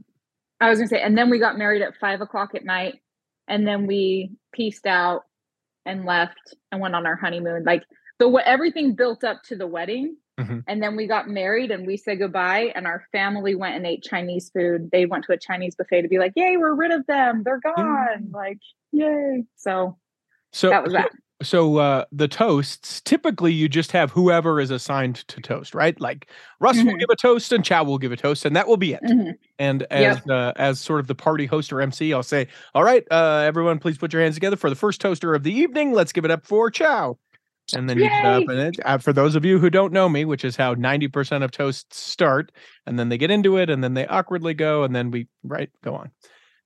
I 0.60 0.68
was 0.68 0.78
gonna 0.78 0.88
say, 0.88 1.00
and 1.00 1.16
then 1.16 1.30
we 1.30 1.38
got 1.38 1.56
married 1.58 1.82
at 1.82 1.96
five 1.96 2.20
o'clock 2.20 2.54
at 2.54 2.64
night, 2.64 3.00
and 3.48 3.66
then 3.66 3.86
we 3.86 4.32
pieced 4.52 4.86
out 4.86 5.22
and 5.86 6.04
left 6.04 6.54
and 6.70 6.80
went 6.80 6.94
on 6.94 7.06
our 7.06 7.16
honeymoon. 7.16 7.64
Like 7.64 7.84
the 8.18 8.28
everything 8.44 8.94
built 8.94 9.24
up 9.24 9.42
to 9.44 9.56
the 9.56 9.66
wedding, 9.66 10.16
Mhm. 10.38 10.64
and 10.68 10.82
then 10.82 10.96
we 10.96 11.06
got 11.06 11.28
married 11.28 11.70
and 11.70 11.86
we 11.86 11.96
said 11.96 12.18
goodbye. 12.18 12.72
And 12.74 12.86
our 12.86 13.02
family 13.12 13.54
went 13.54 13.76
and 13.76 13.86
ate 13.86 14.02
Chinese 14.02 14.50
food. 14.50 14.90
They 14.90 15.06
went 15.06 15.24
to 15.24 15.32
a 15.32 15.38
Chinese 15.38 15.74
buffet 15.74 16.02
to 16.02 16.08
be 16.08 16.18
like, 16.18 16.32
"Yay, 16.36 16.56
we're 16.56 16.74
rid 16.74 16.92
of 16.92 17.06
them. 17.06 17.42
They're 17.42 17.60
gone!" 17.60 18.30
Like, 18.30 18.58
yay! 18.92 19.44
So 19.56 19.98
so 20.52 20.70
that 20.70 20.82
was 20.82 20.92
that. 20.92 21.10
So 21.42 21.78
uh 21.78 22.04
the 22.12 22.28
toasts 22.28 23.00
typically 23.00 23.52
you 23.52 23.68
just 23.68 23.92
have 23.92 24.10
whoever 24.10 24.60
is 24.60 24.70
assigned 24.70 25.16
to 25.28 25.40
toast 25.40 25.74
right 25.74 25.98
like 26.00 26.28
russ 26.60 26.84
will 26.84 26.92
Mhm. 26.92 26.98
give 26.98 27.08
a 27.10 27.16
toast 27.16 27.52
and 27.52 27.64
chow 27.64 27.82
will 27.82 27.98
give 27.98 28.12
a 28.12 28.16
toast 28.16 28.44
and 28.44 28.54
that 28.56 28.66
will 28.68 28.76
be 28.76 28.92
it 28.94 29.02
Mhm. 29.02 29.38
And 29.58 29.82
as 29.90 30.18
uh, 30.28 30.52
as 30.56 30.80
sort 30.80 31.00
of 31.00 31.06
the 31.06 31.14
party 31.14 31.44
host 31.46 31.70
or 31.72 31.80
MC, 31.82 32.14
I'll 32.14 32.22
say, 32.22 32.48
"All 32.74 32.82
right, 32.84 33.04
uh, 33.10 33.42
everyone, 33.46 33.78
please 33.78 33.98
put 33.98 34.12
your 34.12 34.22
hands 34.22 34.34
together 34.36 34.56
for 34.56 34.70
the 34.70 34.76
first 34.76 35.00
toaster 35.02 35.34
of 35.34 35.42
the 35.42 35.52
evening. 35.52 35.92
Let's 35.92 36.12
give 36.12 36.24
it 36.24 36.30
up 36.30 36.46
for 36.46 36.70
Chow." 36.70 37.18
And 37.72 37.88
then 37.90 38.00
you 38.00 38.10
get 38.10 38.24
up, 38.24 38.48
and 38.48 38.58
it, 38.60 38.76
uh, 38.84 38.98
for 38.98 39.12
those 39.12 39.34
of 39.36 39.44
you 39.44 39.58
who 39.58 39.70
don't 39.70 39.92
know 39.92 40.08
me, 40.08 40.24
which 40.24 40.44
is 40.44 40.56
how 40.56 40.74
ninety 40.74 41.08
percent 41.08 41.44
of 41.44 41.50
toasts 41.52 41.98
start, 42.00 42.52
and 42.86 42.98
then 42.98 43.08
they 43.10 43.18
get 43.18 43.30
into 43.30 43.58
it, 43.58 43.70
and 43.70 43.84
then 43.84 43.94
they 43.94 44.06
awkwardly 44.06 44.54
go, 44.54 44.84
and 44.84 44.94
then 44.96 45.10
we 45.10 45.28
right 45.44 45.70
go 45.84 45.94
on. 45.94 46.10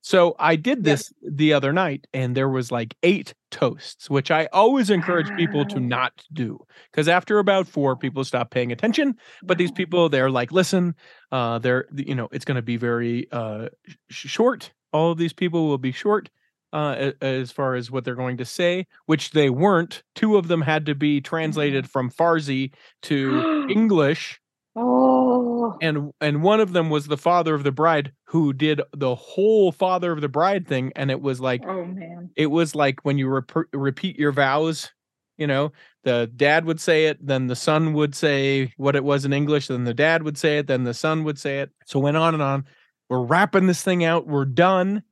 So 0.05 0.37
I 0.39 0.57
did 0.57 0.85
this 0.85 1.15
the 1.23 1.55
other 1.55 1.73
night, 1.73 2.07
and 2.13 2.37
there 2.37 2.51
was 2.51 2.71
like 2.71 2.95
eight 3.03 3.33
toasts, 3.51 4.11
which 4.11 4.31
I 4.31 4.49
always 4.53 4.91
encourage 4.91 5.33
people 5.35 5.65
to 5.65 5.81
not 5.81 6.25
do 6.31 6.59
because 6.93 7.09
after 7.09 7.39
about 7.39 7.67
four, 7.67 7.97
people 7.97 8.23
stop 8.23 8.51
paying 8.51 8.71
attention 8.71 9.17
but 9.47 9.57
these 9.57 9.73
people 9.73 10.11
they're 10.11 10.31
like 10.31 10.53
listen 10.53 10.95
uh 11.33 11.59
they're 11.59 11.87
you 11.95 12.15
know 12.15 12.29
it's 12.33 12.45
going 12.45 12.57
to 12.57 12.63
be 12.63 12.77
very 12.77 13.27
uh 13.33 13.69
sh- 14.11 14.29
short. 14.29 14.73
All 14.93 15.11
of 15.13 15.17
these 15.19 15.33
people 15.33 15.69
will 15.69 15.79
be 15.79 15.93
short 15.93 16.29
uh 16.75 17.13
as 17.23 17.51
far 17.51 17.75
as 17.75 17.91
what 17.91 18.05
they're 18.05 18.15
going 18.15 18.37
to 18.37 18.45
say 18.45 18.87
which 19.07 19.31
they 19.31 19.49
weren't. 19.49 20.03
Two 20.15 20.37
of 20.37 20.49
them 20.49 20.61
had 20.61 20.85
to 20.87 20.95
be 20.95 21.21
translated 21.23 21.89
from 21.89 22.11
farsi 22.11 22.73
to 23.03 23.67
english 23.71 24.39
Oh, 24.77 25.77
and 25.81 26.13
and 26.21 26.43
one 26.43 26.61
of 26.61 26.73
them 26.73 26.91
was 26.91 27.07
the 27.07 27.17
father 27.17 27.55
of 27.55 27.63
the 27.63 27.71
bride 27.71 28.13
who 28.25 28.53
did 28.53 28.81
the 28.97 29.15
whole 29.15 29.71
father 29.71 30.11
of 30.11 30.21
the 30.21 30.29
bride 30.29 30.67
thing 30.67 30.93
and 30.97 31.13
it 31.13 31.21
was 31.21 31.41
like 31.41 31.63
oh 31.65 31.85
man. 31.85 32.31
it 32.35 32.49
was 32.49 32.75
like 32.75 32.99
when 33.05 33.17
you 33.17 33.29
rep- 33.29 33.69
repeat 33.73 34.19
your 34.19 34.33
vows 34.33 34.91
you 35.39 35.47
know 35.47 35.71
the 36.03 36.29
dad 36.35 36.65
would 36.65 36.81
say 36.81 37.07
it 37.07 37.25
then 37.25 37.47
the 37.47 37.55
son 37.55 37.93
would 37.93 38.17
say 38.17 38.73
what 38.77 38.97
it 38.97 39.05
was 39.05 39.25
in 39.25 39.33
english 39.33 39.69
then 39.69 39.85
the 39.85 39.95
dad 39.95 40.25
would 40.25 40.37
say 40.37 40.59
it 40.59 40.67
then 40.67 40.83
the 40.83 40.95
son 40.95 41.23
would 41.23 41.39
say 41.39 41.61
it. 41.61 41.71
So 41.87 42.01
went 42.01 42.17
on 42.17 42.35
and 42.35 42.43
on. 42.43 42.65
We're 43.09 43.23
wrapping 43.23 43.67
this 43.67 43.83
thing 43.83 44.03
out. 44.03 44.27
We're 44.27 44.45
done. 44.45 45.05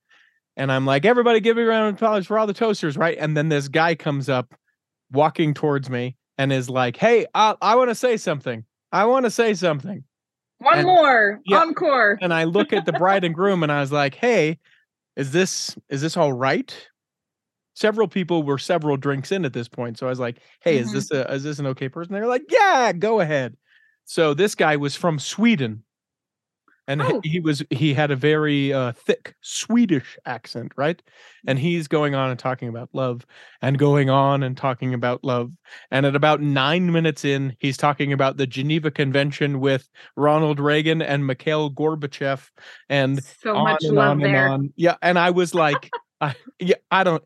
And 0.57 0.73
i'm 0.73 0.87
like 0.87 1.05
everybody 1.05 1.39
give 1.39 1.57
me 1.57 1.63
a 1.63 1.67
round 1.67 1.89
of 1.89 1.95
applause 1.95 2.27
for 2.27 2.37
all 2.37 2.49
the 2.49 2.53
toasters 2.53 2.97
right? 2.97 3.17
And 3.19 3.37
then 3.37 3.49
this 3.49 3.69
guy 3.69 3.95
comes 3.95 4.29
up 4.29 4.55
walking 5.13 5.55
towards 5.55 5.89
me 5.89 6.17
and 6.37 6.53
is 6.53 6.69
like 6.69 6.97
hey 6.97 7.27
i, 7.35 7.55
I 7.63 7.77
want 7.77 7.91
to 7.91 7.95
say 7.95 8.17
something 8.17 8.65
i 8.93 9.05
want 9.05 9.25
to 9.25 9.31
say 9.31 9.55
something 9.55 10.05
One 10.59 10.79
And- 10.79 10.87
more 10.87 11.41
yeah. 11.47 11.59
encore. 11.61 12.19
and 12.23 12.33
I 12.33 12.45
look 12.45 12.73
at 12.73 12.87
the 12.87 12.93
bride 12.93 13.25
and 13.25 13.35
groom 13.35 13.63
and 13.65 13.73
I 13.73 13.81
was 13.81 13.91
like, 13.93 14.15
"Hey, 14.15 14.59
is 15.17 15.33
this 15.33 15.77
is 15.89 16.01
this 16.03 16.17
all 16.17 16.33
right?" 16.33 16.71
Several 17.75 18.07
people 18.07 18.43
were 18.43 18.59
several 18.59 18.97
drinks 18.97 19.33
in 19.33 19.45
at 19.45 19.55
this 19.55 19.67
point, 19.69 19.99
so 19.99 20.07
I 20.07 20.11
was 20.11 20.21
like, 20.21 20.39
"Hey, 20.61 20.77
is 20.79 20.91
Mhm. 20.91 20.93
this 20.93 21.11
a 21.11 21.33
is 21.35 21.43
this 21.43 21.59
an 21.59 21.67
okay 21.69 21.89
person?" 21.89 22.13
They're 22.15 22.27
like, 22.29 22.45
"Yeah, 22.51 22.93
go 22.93 23.21
ahead." 23.21 23.57
So 24.05 24.35
this 24.35 24.55
guy 24.55 24.77
was 24.77 24.95
from 24.95 25.19
Sweden, 25.19 25.83
and 26.89 27.01
Oh. 27.03 27.21
he 27.25 27.41
was 27.41 27.63
he 27.71 27.95
had 27.95 28.11
a 28.11 28.17
very 28.17 28.73
uh, 28.73 28.93
thick 28.93 29.35
Swedish 29.41 30.19
accent, 30.27 30.73
right? 30.77 31.01
And 31.47 31.59
he's 31.59 31.89
going 31.89 32.15
on 32.15 32.31
and 32.31 32.39
talking 32.39 32.69
about 32.69 32.89
love, 32.93 33.25
and 33.61 33.79
going 33.79 34.11
on 34.11 34.43
and 34.43 34.57
talking 34.57 34.95
about 34.95 35.23
love, 35.25 35.53
and 35.91 36.07
at 36.07 36.17
about 36.17 36.41
nine 36.41 36.91
minutes 36.93 37.25
in, 37.25 37.57
he's 37.61 37.77
talking 37.77 38.13
about 38.13 38.37
the 38.37 38.47
Geneva 38.47 38.91
Convention 38.91 39.61
with 39.61 39.89
Ronald 40.17 40.59
Reagan 40.61 41.03
and 41.03 41.27
Mikhail 41.27 41.71
Gorbachev, 41.71 42.51
and 42.89 43.23
so 43.23 43.55
on 43.57 43.65
much 43.65 43.85
and 43.85 43.95
love 43.97 44.11
on 44.11 44.23
and 44.25 44.35
there. 44.35 44.49
on. 44.49 44.73
Yeah, 44.77 44.97
and 45.03 45.19
I 45.19 45.31
was 45.31 45.55
like, 45.55 45.91
I 46.21 46.35
yeah, 46.59 46.77
I 46.91 47.05
don't, 47.05 47.23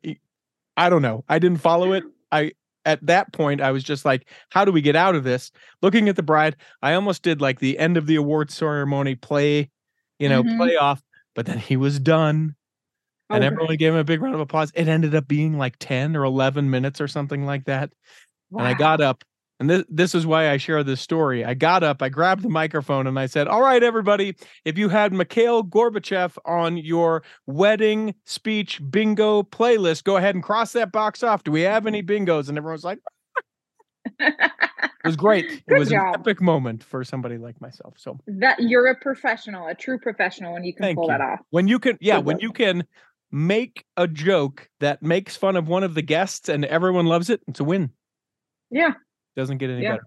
I 0.76 0.90
don't 0.90 1.02
know. 1.02 1.24
I 1.28 1.38
didn't 1.38 1.60
follow 1.60 1.92
it. 1.92 2.04
I 2.32 2.52
at 2.86 3.04
that 3.06 3.32
point 3.34 3.60
I 3.60 3.72
was 3.72 3.84
just 3.84 4.04
like, 4.06 4.30
how 4.50 4.64
do 4.64 4.72
we 4.72 4.82
get 4.82 4.96
out 4.96 5.14
of 5.16 5.24
this? 5.24 5.52
Looking 5.82 6.08
at 6.08 6.16
the 6.16 6.22
bride, 6.22 6.56
I 6.82 6.94
almost 6.94 7.22
did 7.24 7.40
like 7.42 7.60
the 7.60 7.78
end 7.78 7.96
of 7.98 8.06
the 8.06 8.16
award 8.16 8.50
ceremony 8.50 9.16
play, 9.16 9.70
you 10.20 10.28
know, 10.30 10.44
Mhm. 10.44 10.56
play 10.58 10.76
off, 10.76 11.02
but 11.34 11.46
then 11.46 11.58
he 11.58 11.76
was 11.76 12.00
done. 12.00 12.56
And 13.32 13.44
Oh, 13.44 13.46
everyone 13.48 13.76
gave 13.76 13.92
him 13.92 13.98
a 13.98 14.04
big 14.04 14.22
round 14.22 14.34
of 14.34 14.40
applause. 14.40 14.72
It 14.74 14.88
ended 14.88 15.14
up 15.14 15.28
being 15.28 15.58
like 15.58 15.76
10 15.80 16.16
or 16.16 16.24
11 16.24 16.70
minutes 16.70 17.00
or 17.00 17.08
something 17.08 17.44
like 17.46 17.64
that. 17.66 17.92
And 18.58 18.66
I 18.68 18.74
got 18.74 19.00
up, 19.00 19.24
and 19.58 19.70
this 19.70 19.84
this 19.88 20.14
is 20.14 20.26
why 20.26 20.50
I 20.50 20.56
share 20.56 20.82
this 20.84 21.00
story. 21.00 21.44
I 21.44 21.54
got 21.54 21.82
up, 21.82 22.02
I 22.02 22.08
grabbed 22.08 22.42
the 22.42 22.48
microphone, 22.48 23.06
and 23.06 23.18
I 23.18 23.26
said, 23.26 23.48
"All 23.48 23.62
right, 23.62 23.82
everybody, 23.82 24.36
if 24.64 24.76
you 24.76 24.88
had 24.88 25.12
Mikhail 25.12 25.64
Gorbachev 25.64 26.36
on 26.44 26.76
your 26.76 27.22
wedding 27.46 28.14
speech 28.24 28.80
bingo 28.90 29.42
playlist, 29.42 30.04
go 30.04 30.16
ahead 30.16 30.34
and 30.34 30.44
cross 30.44 30.72
that 30.72 30.92
box 30.92 31.22
off. 31.22 31.44
Do 31.44 31.50
we 31.52 31.62
have 31.62 31.86
any 31.86 32.02
bingos?" 32.02 32.48
And 32.48 32.58
everyone 32.58 32.74
was 32.74 32.84
like, 32.84 32.98
"It 34.20 34.34
was 35.04 35.16
great. 35.16 35.48
Good 35.66 35.76
it 35.76 35.78
was 35.78 35.88
job. 35.90 36.14
an 36.14 36.20
epic 36.20 36.40
moment 36.42 36.84
for 36.84 37.02
somebody 37.04 37.38
like 37.38 37.60
myself." 37.60 37.94
So 37.96 38.18
that 38.26 38.60
you're 38.60 38.86
a 38.88 38.96
professional, 38.96 39.66
a 39.68 39.74
true 39.74 39.98
professional 39.98 40.52
when 40.52 40.64
you 40.64 40.74
can 40.74 40.82
Thank 40.82 40.98
pull 40.98 41.08
that 41.08 41.20
off. 41.20 41.40
when 41.50 41.66
you 41.68 41.78
can, 41.78 41.96
yeah, 42.00 42.16
Good 42.16 42.26
when 42.26 42.38
you 42.40 42.52
can 42.52 42.84
make 43.32 43.84
a 43.96 44.06
joke 44.06 44.68
that 44.80 45.02
makes 45.02 45.34
fun 45.36 45.56
of 45.56 45.66
one 45.66 45.82
of 45.82 45.94
the 45.94 46.02
guests 46.02 46.48
and 46.48 46.64
everyone 46.64 47.06
loves 47.06 47.28
it, 47.30 47.40
it's 47.48 47.58
a 47.60 47.64
win. 47.64 47.90
Yeah. 48.70 48.92
Doesn't 49.36 49.58
get 49.58 49.70
any 49.70 49.82
Yeah. 49.82 49.92
better. 49.92 50.06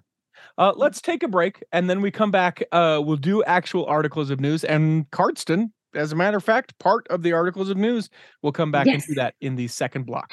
Uh, 0.58 0.74
let's 0.76 1.02
take 1.02 1.22
a 1.24 1.28
break 1.28 1.64
and 1.72 1.90
then 1.90 2.02
we 2.02 2.12
come 2.12 2.32
back. 2.32 2.64
Uh, 2.72 3.02
we'll 3.04 3.18
do 3.18 3.44
actual 3.44 3.86
articles 3.86 4.30
of 4.30 4.40
news 4.40 4.64
and 4.64 5.10
Cardston, 5.12 5.72
as 5.96 6.12
a 6.12 6.16
matter 6.16 6.38
of 6.38 6.44
fact, 6.44 6.78
part 6.80 7.08
of 7.10 7.24
the 7.24 7.34
articles 7.34 7.70
of 7.70 7.78
news. 7.78 8.10
We'll 8.42 8.52
come 8.54 8.72
back 8.72 8.88
and 8.88 9.02
do 9.06 9.14
that 9.16 9.36
in 9.42 9.56
the 9.56 9.68
second 9.68 10.06
block. 10.06 10.32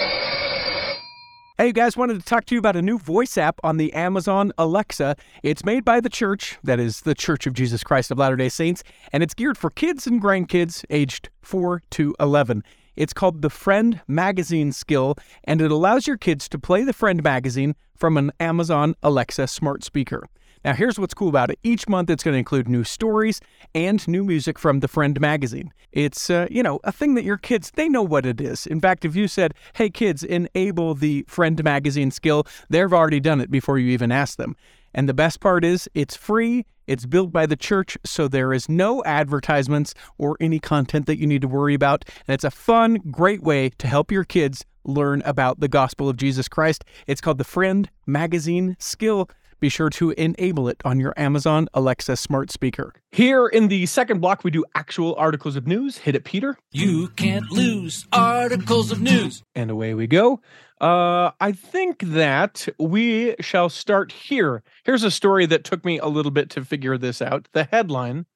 Hey, 1.58 1.68
you 1.68 1.72
guys, 1.72 1.96
wanted 1.96 2.18
to 2.20 2.24
talk 2.24 2.44
to 2.46 2.54
you 2.54 2.58
about 2.58 2.76
a 2.76 2.82
new 2.82 2.98
voice 2.98 3.38
app 3.38 3.58
on 3.64 3.78
the 3.78 3.90
Amazon 3.94 4.52
Alexa. 4.58 5.16
It's 5.42 5.64
made 5.64 5.86
by 5.86 6.00
the 6.00 6.10
church, 6.10 6.58
that 6.62 6.78
is, 6.78 7.00
the 7.00 7.14
Church 7.14 7.46
of 7.46 7.54
Jesus 7.54 7.82
Christ 7.82 8.10
of 8.10 8.18
Latter 8.18 8.36
day 8.36 8.50
Saints, 8.50 8.84
and 9.10 9.22
it's 9.22 9.32
geared 9.32 9.56
for 9.56 9.70
kids 9.70 10.06
and 10.06 10.22
grandkids 10.22 10.84
aged 10.90 11.30
4 11.40 11.80
to 11.92 12.14
11. 12.20 12.62
It's 12.96 13.12
called 13.12 13.42
the 13.42 13.50
Friend 13.50 14.00
Magazine 14.08 14.72
Skill, 14.72 15.16
and 15.44 15.60
it 15.60 15.70
allows 15.70 16.06
your 16.06 16.16
kids 16.16 16.48
to 16.48 16.58
play 16.58 16.82
the 16.82 16.92
Friend 16.92 17.22
Magazine 17.22 17.74
from 17.94 18.16
an 18.16 18.32
Amazon 18.40 18.94
Alexa 19.02 19.46
smart 19.48 19.84
speaker. 19.84 20.26
Now, 20.64 20.72
here's 20.72 20.98
what's 20.98 21.14
cool 21.14 21.28
about 21.28 21.50
it. 21.50 21.58
Each 21.62 21.86
month, 21.86 22.10
it's 22.10 22.24
going 22.24 22.32
to 22.32 22.38
include 22.38 22.68
new 22.68 22.82
stories 22.82 23.40
and 23.74 24.06
new 24.08 24.24
music 24.24 24.58
from 24.58 24.80
the 24.80 24.88
Friend 24.88 25.20
magazine. 25.20 25.72
It's, 25.92 26.28
uh, 26.28 26.48
you 26.50 26.62
know, 26.62 26.80
a 26.82 26.90
thing 26.90 27.14
that 27.14 27.24
your 27.24 27.36
kids, 27.36 27.70
they 27.76 27.88
know 27.88 28.02
what 28.02 28.26
it 28.26 28.40
is. 28.40 28.66
In 28.66 28.80
fact, 28.80 29.04
if 29.04 29.14
you 29.14 29.28
said, 29.28 29.54
hey, 29.74 29.90
kids, 29.90 30.24
enable 30.24 30.94
the 30.94 31.24
Friend 31.28 31.62
magazine 31.62 32.10
skill, 32.10 32.46
they've 32.68 32.92
already 32.92 33.20
done 33.20 33.40
it 33.40 33.50
before 33.50 33.78
you 33.78 33.90
even 33.90 34.10
ask 34.10 34.38
them. 34.38 34.56
And 34.92 35.08
the 35.08 35.14
best 35.14 35.40
part 35.40 35.64
is, 35.64 35.88
it's 35.94 36.16
free 36.16 36.64
It's 36.86 37.06
built 37.06 37.32
by 37.32 37.46
the 37.46 37.56
church, 37.56 37.98
so 38.04 38.28
there 38.28 38.52
is 38.52 38.68
no 38.68 39.02
advertisements 39.04 39.94
or 40.18 40.36
any 40.40 40.58
content 40.58 41.06
that 41.06 41.18
you 41.18 41.26
need 41.26 41.42
to 41.42 41.48
worry 41.48 41.74
about. 41.74 42.04
And 42.26 42.34
it's 42.34 42.44
a 42.44 42.50
fun, 42.50 43.00
great 43.10 43.42
way 43.42 43.70
to 43.78 43.86
help 43.86 44.12
your 44.12 44.24
kids 44.24 44.64
learn 44.84 45.22
about 45.24 45.60
the 45.60 45.68
gospel 45.68 46.08
of 46.08 46.16
Jesus 46.16 46.48
Christ. 46.48 46.84
It's 47.06 47.20
called 47.20 47.38
the 47.38 47.44
Friend 47.44 47.90
Magazine 48.06 48.76
Skill. 48.78 49.28
Be 49.58 49.68
sure 49.68 49.88
to 49.90 50.10
enable 50.10 50.68
it 50.68 50.82
on 50.84 51.00
your 51.00 51.14
Amazon 51.16 51.68
Alexa 51.72 52.16
smart 52.16 52.50
speaker. 52.50 52.92
Here 53.10 53.46
in 53.46 53.68
the 53.68 53.86
second 53.86 54.20
block, 54.20 54.44
we 54.44 54.50
do 54.50 54.64
actual 54.74 55.14
articles 55.16 55.56
of 55.56 55.66
news. 55.66 55.98
Hit 55.98 56.14
it, 56.14 56.24
Peter. 56.24 56.58
You 56.72 57.08
can't 57.08 57.50
lose 57.50 58.06
articles 58.12 58.92
of 58.92 59.00
news. 59.00 59.42
And 59.54 59.70
away 59.70 59.94
we 59.94 60.06
go. 60.06 60.40
Uh, 60.78 61.30
I 61.40 61.52
think 61.52 62.00
that 62.00 62.68
we 62.78 63.34
shall 63.40 63.70
start 63.70 64.12
here. 64.12 64.62
Here's 64.84 65.04
a 65.04 65.10
story 65.10 65.46
that 65.46 65.64
took 65.64 65.84
me 65.86 65.98
a 65.98 66.06
little 66.06 66.32
bit 66.32 66.50
to 66.50 66.64
figure 66.64 66.98
this 66.98 67.22
out. 67.22 67.48
The 67.52 67.64
headline 67.64 68.26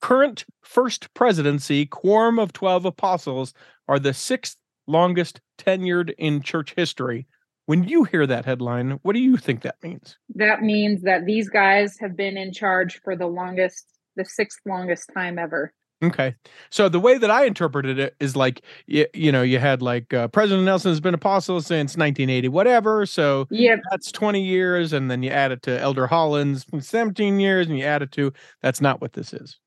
Current 0.00 0.46
First 0.62 1.12
Presidency 1.12 1.84
Quorum 1.84 2.38
of 2.38 2.54
12 2.54 2.86
Apostles 2.86 3.52
are 3.86 3.98
the 3.98 4.14
sixth 4.14 4.56
longest 4.86 5.42
tenured 5.58 6.14
in 6.16 6.40
church 6.40 6.72
history. 6.74 7.26
When 7.70 7.84
you 7.84 8.02
hear 8.02 8.26
that 8.26 8.46
headline, 8.46 8.98
what 9.02 9.12
do 9.12 9.20
you 9.20 9.36
think 9.36 9.62
that 9.62 9.76
means? 9.80 10.18
That 10.34 10.60
means 10.60 11.02
that 11.02 11.24
these 11.24 11.48
guys 11.48 11.96
have 12.00 12.16
been 12.16 12.36
in 12.36 12.52
charge 12.52 13.00
for 13.04 13.14
the 13.14 13.28
longest, 13.28 13.86
the 14.16 14.24
sixth 14.24 14.58
longest 14.66 15.08
time 15.14 15.38
ever. 15.38 15.72
Okay. 16.02 16.34
So 16.70 16.88
the 16.88 16.98
way 16.98 17.16
that 17.16 17.30
I 17.30 17.44
interpreted 17.44 18.00
it 18.00 18.16
is 18.18 18.34
like 18.34 18.62
you, 18.88 19.06
you 19.14 19.30
know, 19.30 19.42
you 19.42 19.60
had 19.60 19.82
like 19.82 20.12
uh, 20.12 20.26
President 20.26 20.64
Nelson 20.64 20.90
has 20.90 21.00
been 21.00 21.14
apostle 21.14 21.60
since 21.60 21.96
1980 21.96 22.48
whatever, 22.48 23.06
so 23.06 23.46
Yep. 23.52 23.78
that's 23.92 24.10
20 24.10 24.42
years 24.42 24.92
and 24.92 25.08
then 25.08 25.22
you 25.22 25.30
add 25.30 25.52
it 25.52 25.62
to 25.62 25.78
Elder 25.78 26.08
Holland's 26.08 26.66
17 26.76 27.38
years 27.38 27.68
and 27.68 27.78
you 27.78 27.84
add 27.84 28.02
it 28.02 28.10
to 28.10 28.32
that's 28.62 28.80
not 28.80 29.00
what 29.00 29.12
this 29.12 29.32
is. 29.32 29.60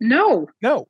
No. 0.00 0.48
No. 0.60 0.86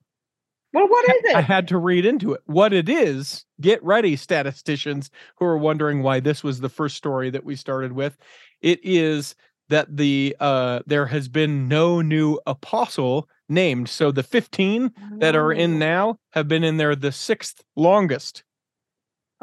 Well, 0.78 0.88
what 0.88 1.08
is 1.08 1.22
it? 1.24 1.36
I 1.36 1.40
had 1.40 1.66
to 1.68 1.78
read 1.78 2.06
into 2.06 2.32
it. 2.34 2.42
What 2.46 2.72
it 2.72 2.88
is, 2.88 3.44
get 3.60 3.82
ready, 3.82 4.14
statisticians 4.14 5.10
who 5.36 5.44
are 5.44 5.58
wondering 5.58 6.02
why 6.02 6.20
this 6.20 6.44
was 6.44 6.60
the 6.60 6.68
first 6.68 6.96
story 6.96 7.30
that 7.30 7.44
we 7.44 7.56
started 7.56 7.92
with. 7.92 8.16
It 8.60 8.78
is 8.84 9.34
that 9.70 9.96
the 9.96 10.36
uh 10.40 10.80
there 10.86 11.06
has 11.06 11.28
been 11.28 11.68
no 11.68 12.00
new 12.00 12.38
apostle 12.46 13.28
named. 13.48 13.88
So 13.88 14.12
the 14.12 14.22
15 14.22 14.92
that 15.18 15.34
are 15.36 15.52
in 15.52 15.74
Oh, 15.74 15.78
now 15.78 16.18
have 16.30 16.48
been 16.48 16.64
in 16.64 16.76
there 16.76 16.94
the 16.94 17.12
sixth 17.12 17.62
longest. 17.76 18.44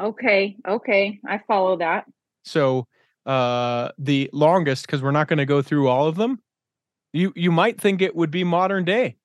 Okay. 0.00 0.56
Okay. 0.66 1.20
I 1.26 1.40
follow 1.46 1.76
that. 1.76 2.06
So 2.44 2.86
uh 3.26 3.90
the 3.98 4.30
longest, 4.32 4.86
because 4.86 5.02
we're 5.02 5.10
not 5.10 5.28
going 5.28 5.38
to 5.38 5.46
go 5.46 5.60
through 5.62 5.88
all 5.88 6.06
of 6.08 6.16
them. 6.16 6.40
You 7.12 7.32
you 7.36 7.52
might 7.52 7.80
think 7.80 8.00
it 8.00 8.16
would 8.16 8.30
be 8.30 8.42
modern 8.42 8.84
day, 8.84 9.16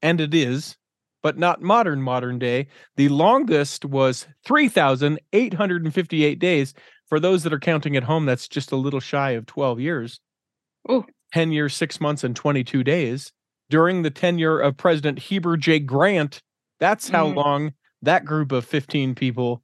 and 0.00 0.20
it 0.20 0.34
is, 0.34 0.76
but 1.22 1.38
not 1.38 1.62
modern 1.62 2.02
modern 2.02 2.38
day. 2.38 2.66
The 2.96 3.08
longest 3.08 3.84
was 3.84 4.26
3,858 4.44 6.38
days. 6.38 6.74
For 7.08 7.20
those 7.20 7.42
that 7.44 7.52
are 7.52 7.58
counting 7.60 7.96
at 7.96 8.02
home, 8.04 8.26
that's 8.26 8.48
just 8.48 8.72
a 8.72 8.76
little 8.76 9.00
shy 9.00 9.32
of 9.32 9.46
12 9.46 9.80
years. 9.80 10.20
Ooh. 10.90 11.04
10 11.32 11.52
years, 11.52 11.74
six 11.74 12.00
months, 12.00 12.24
and 12.24 12.34
22 12.36 12.82
days. 12.84 13.32
During 13.70 14.02
the 14.02 14.10
tenure 14.10 14.58
of 14.58 14.76
President 14.76 15.18
Heber 15.18 15.56
J. 15.56 15.78
Grant, 15.78 16.42
that's 16.78 17.08
how 17.08 17.28
Mm. 17.30 17.36
long 17.36 17.72
that 18.02 18.24
group 18.24 18.52
of 18.52 18.64
15 18.64 19.14
people 19.14 19.62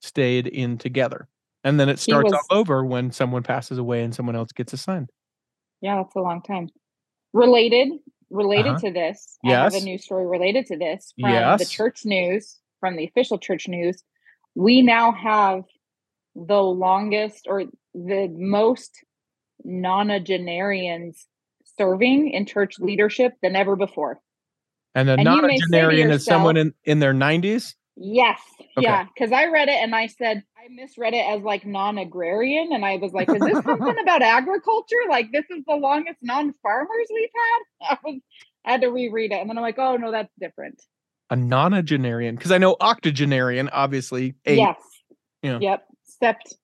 stayed 0.00 0.46
in 0.46 0.78
together. 0.78 1.26
And 1.64 1.80
then 1.80 1.88
it 1.88 1.98
starts 1.98 2.30
was- 2.32 2.46
all 2.50 2.58
over 2.58 2.84
when 2.84 3.10
someone 3.10 3.42
passes 3.42 3.78
away 3.78 4.02
and 4.04 4.14
someone 4.14 4.36
else 4.36 4.52
gets 4.52 4.72
assigned. 4.72 5.10
Yeah, 5.80 5.96
that's 6.02 6.14
a 6.14 6.20
long 6.20 6.42
time. 6.42 6.68
Related, 7.32 7.98
related 8.30 8.70
Uh-huh. 8.70 8.86
to 8.86 8.90
this, 8.92 9.38
I 9.44 9.50
have 9.50 9.74
a 9.74 9.80
news 9.80 10.04
story 10.04 10.26
related 10.26 10.66
to 10.66 10.76
this 10.76 11.12
from 11.20 11.58
the 11.58 11.64
church 11.64 12.04
news, 12.04 12.58
from 12.80 12.96
the 12.96 13.04
official 13.04 13.38
church 13.38 13.68
news. 13.68 14.02
We 14.54 14.82
now 14.82 15.12
have 15.12 15.64
the 16.34 16.62
longest 16.62 17.46
or 17.48 17.64
the 17.94 18.28
most 18.36 19.04
nonagenarians 19.66 21.16
serving 21.76 22.30
in 22.30 22.46
church 22.46 22.78
leadership 22.78 23.34
than 23.42 23.56
ever 23.56 23.76
before. 23.76 24.20
And 24.94 25.08
a 25.08 25.12
And 25.12 25.22
you 25.22 25.42
may 25.42 25.58
nonagenarian 25.60 26.10
is 26.10 26.24
someone 26.24 26.56
in, 26.56 26.74
in 26.84 26.98
their 26.98 27.14
90s. 27.14 27.74
Yes. 27.96 28.40
Okay. 28.76 28.86
Yeah. 28.86 29.04
Because 29.04 29.32
I 29.32 29.46
read 29.46 29.68
it 29.68 29.76
and 29.82 29.94
I 29.94 30.06
said, 30.06 30.42
I 30.68 30.74
misread 30.74 31.14
it 31.14 31.24
as 31.26 31.42
like 31.42 31.66
non 31.66 31.98
agrarian. 31.98 32.72
And 32.72 32.84
I 32.84 32.96
was 32.96 33.12
like, 33.12 33.28
is 33.28 33.40
this 33.40 33.52
something 33.64 33.96
about 34.02 34.22
agriculture? 34.22 34.96
Like, 35.08 35.32
this 35.32 35.44
is 35.50 35.64
the 35.66 35.76
longest 35.76 36.18
non 36.22 36.54
farmers 36.62 37.06
we've 37.12 37.28
had? 37.34 37.96
I, 37.96 37.98
was, 38.04 38.20
I 38.64 38.70
had 38.72 38.80
to 38.82 38.88
reread 38.88 39.32
it. 39.32 39.40
And 39.40 39.48
then 39.48 39.56
I'm 39.58 39.62
like, 39.62 39.78
oh, 39.78 39.96
no, 39.96 40.10
that's 40.10 40.32
different. 40.40 40.82
A 41.30 41.36
nonagenarian. 41.36 42.36
Because 42.36 42.52
I 42.52 42.58
know 42.58 42.76
octogenarian, 42.80 43.68
obviously. 43.70 44.34
Eight. 44.46 44.58
Yes. 44.58 44.76
Yeah. 45.42 45.58
Yep. 45.60 45.84
Stepped 46.04 46.54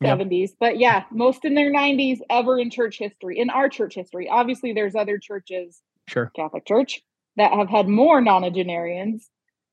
Yeah. 0.00 0.16
70s. 0.16 0.50
But 0.58 0.78
yeah, 0.78 1.04
most 1.10 1.44
in 1.44 1.54
their 1.54 1.72
90s 1.72 2.18
ever 2.30 2.58
in 2.58 2.70
church 2.70 2.98
history, 2.98 3.38
in 3.38 3.50
our 3.50 3.68
church 3.68 3.94
history. 3.94 4.28
Obviously, 4.28 4.72
there's 4.72 4.94
other 4.94 5.18
churches, 5.18 5.80
Sure. 6.08 6.30
Catholic 6.36 6.66
Church, 6.66 7.00
that 7.36 7.52
have 7.52 7.68
had 7.70 7.88
more 7.88 8.20
nonagenarians. 8.20 9.22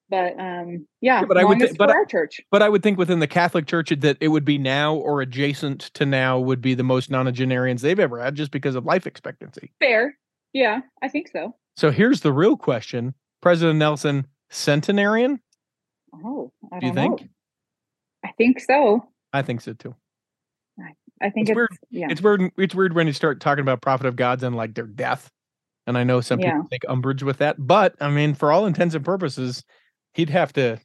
But 0.10 0.40
um, 0.40 0.88
yeah, 1.02 1.20
Yeah, 1.20 1.26
but 1.26 1.38
I 1.38 1.44
would 1.44 1.60
longest 1.60 1.78
but 1.78 1.90
I- 1.90 1.94
our 1.94 2.06
church. 2.06 2.42
But 2.52 2.64
I 2.64 2.70
would 2.70 2.82
think 2.82 2.98
within 2.98 3.20
the 3.20 3.28
Catholic 3.28 3.68
Church 3.68 3.90
that 4.00 4.18
it 4.20 4.30
would 4.30 4.46
be 4.46 4.58
now 4.58 4.96
or 4.96 5.22
adjacent 5.22 5.82
to 5.96 6.06
now 6.06 6.40
would 6.40 6.62
be 6.62 6.74
the 6.74 6.84
most 6.84 7.12
nonagenarians 7.12 7.82
they've 7.82 8.00
ever 8.00 8.20
had 8.20 8.36
just 8.36 8.52
because 8.52 8.76
of 8.76 8.86
life 8.86 9.06
expectancy. 9.06 9.72
Fair. 9.80 10.18
Yeah, 10.54 10.82
I 11.04 11.10
think 11.10 11.28
so. 11.32 11.56
So 11.78 11.92
here's 11.92 12.22
the 12.22 12.34
real 12.34 12.58
question 12.58 13.14
President 13.42 13.78
Nelson, 13.78 14.26
centenarian? 14.50 15.40
Oh, 16.26 16.52
I 16.74 16.80
Do 16.80 16.88
you 16.88 16.94
think? 16.94 17.22
know. 17.22 17.28
I 18.26 18.32
think 18.38 18.60
so. 18.60 19.04
I 19.32 19.44
think 19.44 19.62
so 19.62 19.74
too. 19.74 19.96
I 21.22 21.30
think 21.30 21.50
It's 21.50 21.50
it's, 21.52 21.56
weird. 21.56 21.70
yeah. 21.92 22.08
It's 22.10 22.22
weird. 22.22 22.50
It's 22.58 22.74
weird 22.74 22.94
when 22.96 23.06
you 23.06 23.12
start 23.14 23.42
talking 23.42 23.62
about 23.62 23.82
prophet 23.82 24.06
of 24.08 24.16
gods 24.16 24.42
and 24.42 24.56
like 24.56 24.74
their 24.74 24.88
death. 24.88 25.30
And 25.86 25.98
I 25.98 26.04
know 26.06 26.22
some 26.22 26.40
Yeah. 26.40 26.54
people 26.54 26.68
take 26.72 26.84
umbrage 26.88 27.24
with 27.24 27.38
that, 27.40 27.58
but 27.60 27.96
I 28.00 28.10
mean, 28.10 28.34
for 28.34 28.52
all 28.52 28.66
intents 28.66 28.96
and 28.96 29.04
purposes, 29.04 29.64
he'd 30.14 30.30
have 30.30 30.54
to. 30.54 30.80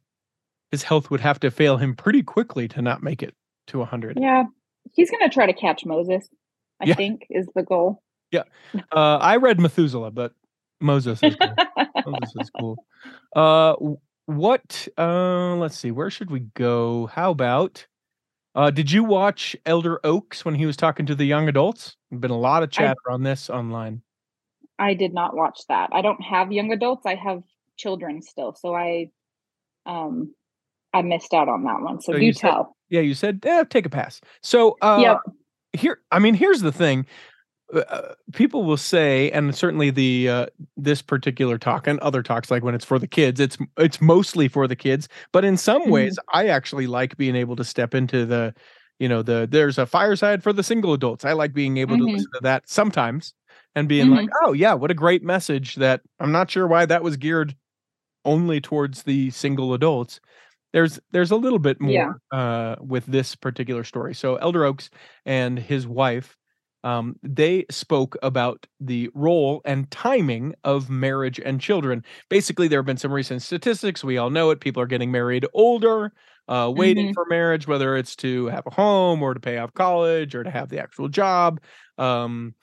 His 0.70 0.82
health 0.82 1.10
would 1.10 1.20
have 1.20 1.38
to 1.40 1.50
fail 1.50 1.76
him 1.76 1.94
pretty 1.94 2.22
quickly 2.22 2.66
to 2.68 2.82
not 2.82 3.02
make 3.02 3.22
it 3.22 3.34
to 3.68 3.78
100. 3.78 4.18
yeah. 4.20 4.44
He's 4.92 5.10
gonna 5.10 5.28
try 5.30 5.46
to 5.46 5.52
catch 5.52 5.86
Moses, 5.86 6.28
I 6.80 6.86
Yeah. 6.86 6.94
think, 6.94 7.26
is 7.30 7.48
the 7.54 7.62
goal. 7.62 8.02
Yeah 8.30 8.42
uh, 8.92 9.16
I 9.18 9.36
read 9.36 9.60
Methuselah, 9.60 10.10
but 10.10 10.32
Moses 10.80 11.22
is 11.22 11.36
cool. 11.36 11.54
Moses 12.06 12.34
is 12.40 12.50
cool. 12.60 12.84
Uh, 13.34 13.74
what? 14.26 14.88
Uh, 14.98 15.54
let's 15.56 15.78
see. 15.78 15.90
Where 15.92 16.10
should 16.10 16.30
we 16.30 16.40
go? 16.54 17.06
How 17.06 17.30
about? 17.30 17.86
Uh, 18.56 18.70
did 18.70 18.90
you 18.90 19.04
watch 19.04 19.56
Elder 19.66 20.00
Oaks 20.04 20.44
when 20.44 20.54
he 20.54 20.66
was 20.66 20.76
talking 20.76 21.06
to 21.06 21.14
the 21.14 21.24
young 21.24 21.48
adults? 21.48 21.96
There's 22.10 22.20
been 22.20 22.30
a 22.30 22.38
lot 22.38 22.62
of 22.62 22.68
I- 22.68 22.70
chatter 22.72 23.10
on 23.10 23.22
this 23.22 23.48
online. 23.48 24.02
I 24.78 24.94
did 24.94 25.14
not 25.14 25.36
watch 25.36 25.60
that. 25.68 25.90
I 25.92 26.02
don't 26.02 26.20
have 26.20 26.50
young 26.52 26.72
adults. 26.72 27.06
I 27.06 27.14
have 27.14 27.42
children 27.76 28.22
still, 28.22 28.54
so 28.54 28.74
I 28.74 29.10
um 29.86 30.34
I 30.92 31.02
missed 31.02 31.34
out 31.34 31.48
on 31.48 31.64
that 31.64 31.80
one. 31.82 32.00
So, 32.00 32.12
So 32.12 32.18
do 32.18 32.24
you 32.24 32.32
said- 32.32 32.50
tell. 32.50 32.76
Yeah, 32.90 33.00
you 33.00 33.14
said 33.14 33.40
eh, 33.44 33.64
take 33.68 33.86
a 33.86 33.90
pass. 33.90 34.20
So, 34.42 34.76
uh, 34.82 34.98
Yep. 35.00 35.18
here, 35.72 36.00
I 36.12 36.18
mean, 36.20 36.34
here's 36.34 36.60
the 36.60 36.70
thing. 36.70 37.06
Uh, 37.74 38.14
people 38.34 38.62
will 38.62 38.76
say, 38.76 39.30
and 39.32 39.54
certainly 39.54 39.90
the 39.90 40.28
uh, 40.28 40.46
this 40.76 41.00
particular 41.02 41.58
talk 41.58 41.86
and 41.88 41.98
other 42.00 42.22
talks, 42.22 42.50
like 42.50 42.62
when 42.62 42.74
it's 42.74 42.84
for 42.84 42.98
the 42.98 43.06
kids, 43.08 43.40
it's 43.40 43.56
it's 43.78 44.00
mostly 44.00 44.46
for 44.48 44.68
the 44.68 44.76
kids. 44.76 45.08
But 45.32 45.44
in 45.44 45.56
some 45.56 45.82
Mhm. 45.84 45.90
ways, 45.90 46.18
I 46.32 46.46
actually 46.48 46.86
like 46.86 47.16
being 47.16 47.34
able 47.34 47.56
to 47.56 47.64
step 47.64 47.94
into 47.94 48.26
the, 48.26 48.54
you 49.00 49.08
know, 49.08 49.22
the 49.22 49.48
there's 49.50 49.78
a 49.78 49.86
fireside 49.86 50.42
for 50.42 50.52
the 50.52 50.62
single 50.62 50.92
adults. 50.92 51.24
I 51.24 51.32
like 51.32 51.54
being 51.54 51.78
able 51.78 51.96
to 51.96 52.04
Mhm. 52.04 52.12
listen 52.12 52.30
to 52.34 52.40
that 52.42 52.68
sometimes 52.68 53.32
and 53.74 53.88
being 53.88 54.10
like, 54.10 54.28
oh 54.42 54.52
yeah, 54.52 54.74
what 54.74 54.90
a 54.92 54.94
great 54.94 55.24
message. 55.24 55.74
That 55.76 56.02
I'm 56.20 56.30
not 56.32 56.50
sure 56.50 56.68
why 56.68 56.84
that 56.86 57.02
was 57.02 57.16
geared 57.16 57.56
only 58.24 58.60
towards 58.60 59.02
the 59.04 59.30
single 59.30 59.74
adults. 59.74 60.20
There's 60.72 61.00
there's 61.12 61.30
a 61.30 61.36
little 61.36 61.58
bit 61.60 61.80
more 61.80 61.92
Yeah. 61.92 62.12
uh, 62.32 62.76
with 62.80 63.06
this 63.06 63.34
particular 63.36 63.84
story. 63.84 64.14
So 64.14 64.36
Elder 64.36 64.64
Oaks 64.64 64.90
and 65.24 65.58
his 65.58 65.86
wife, 65.86 66.36
um, 66.82 67.16
they 67.22 67.64
spoke 67.70 68.16
about 68.22 68.66
the 68.80 69.08
role 69.14 69.62
and 69.64 69.90
timing 69.90 70.54
of 70.64 70.90
marriage 70.90 71.40
and 71.40 71.60
children. 71.60 72.04
Basically, 72.28 72.68
there 72.68 72.80
have 72.80 72.86
been 72.86 72.96
some 72.98 73.12
recent 73.12 73.42
statistics. 73.42 74.04
We 74.04 74.18
all 74.18 74.30
know 74.30 74.50
it. 74.50 74.60
People 74.60 74.82
are 74.82 74.86
getting 74.86 75.10
married 75.12 75.46
older, 75.54 76.12
uh, 76.48 76.70
waiting 76.74 77.08
Mhm. 77.08 77.14
for 77.14 77.24
marriage, 77.30 77.66
whether 77.66 77.96
it's 77.96 78.16
to 78.16 78.46
have 78.46 78.66
a 78.66 78.70
home 78.74 79.22
or 79.22 79.32
to 79.32 79.40
pay 79.40 79.58
off 79.58 79.72
college 79.74 80.34
or 80.34 80.42
to 80.44 80.50
have 80.50 80.68
the 80.68 80.78
actual 80.80 81.08
job. 81.08 81.60
Um, 81.98 82.54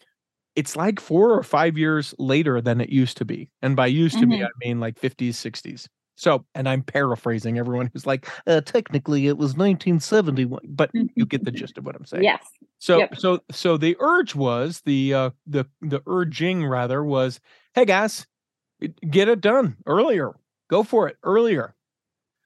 it's 0.55 0.75
like 0.75 0.99
four 0.99 1.33
or 1.33 1.43
five 1.43 1.77
years 1.77 2.13
later 2.19 2.61
than 2.61 2.81
it 2.81 2.89
used 2.89 3.17
to 3.17 3.25
be. 3.25 3.49
And 3.61 3.75
by 3.75 3.87
used 3.87 4.19
to 4.19 4.27
be, 4.27 4.35
Mhm. 4.35 4.43
I 4.43 4.49
mean 4.65 4.79
like 4.79 4.99
50s, 4.99 5.37
60s. 5.37 5.87
So, 6.15 6.45
and 6.55 6.69
I'm 6.69 6.83
paraphrasing 6.83 7.57
everyone 7.57 7.89
who's 7.93 8.05
like, 8.05 8.27
uh, 8.47 8.61
technically 8.61 9.27
it 9.27 9.37
was 9.37 9.57
1971, 9.57 10.61
but 10.69 10.91
you 11.15 11.25
get 11.25 11.43
the 11.45 11.51
gist 11.51 11.77
of 11.77 11.85
what 11.85 11.95
I'm 11.95 12.05
saying. 12.05 12.23
Yes. 12.23 12.43
So 12.79 12.97
Yep. 12.99 13.09
so 13.13 13.39
so 13.51 13.77
the 13.77 13.95
urge 13.99 14.35
was 14.35 14.81
the 14.81 15.13
uh 15.13 15.29
the 15.47 15.65
the 15.81 16.01
urging 16.07 16.65
rather 16.65 17.03
was, 17.03 17.39
hey 17.75 17.85
guys, 17.85 18.27
get 19.09 19.29
it 19.29 19.41
done 19.41 19.77
earlier. 19.87 20.31
Go 20.69 20.83
for 20.83 21.07
it 21.07 21.17
earlier. 21.23 21.75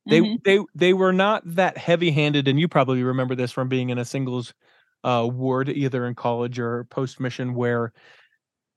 They 0.10 0.22
Mhm. 0.22 0.38
they 0.46 0.60
they 0.76 0.94
were 0.94 1.14
not 1.14 1.44
that 1.46 1.78
heavy-handed, 1.78 2.48
and 2.48 2.60
you 2.60 2.68
probably 2.68 3.04
remember 3.04 3.36
this 3.36 3.52
from 3.52 3.70
being 3.70 3.90
in 3.90 3.98
a 3.98 4.06
singles 4.06 4.54
uh 5.04 5.28
ward, 5.32 5.70
either 5.70 6.06
in 6.08 6.16
college 6.16 6.60
or 6.60 6.86
post 6.86 7.20
mission, 7.20 7.54
where 7.56 7.94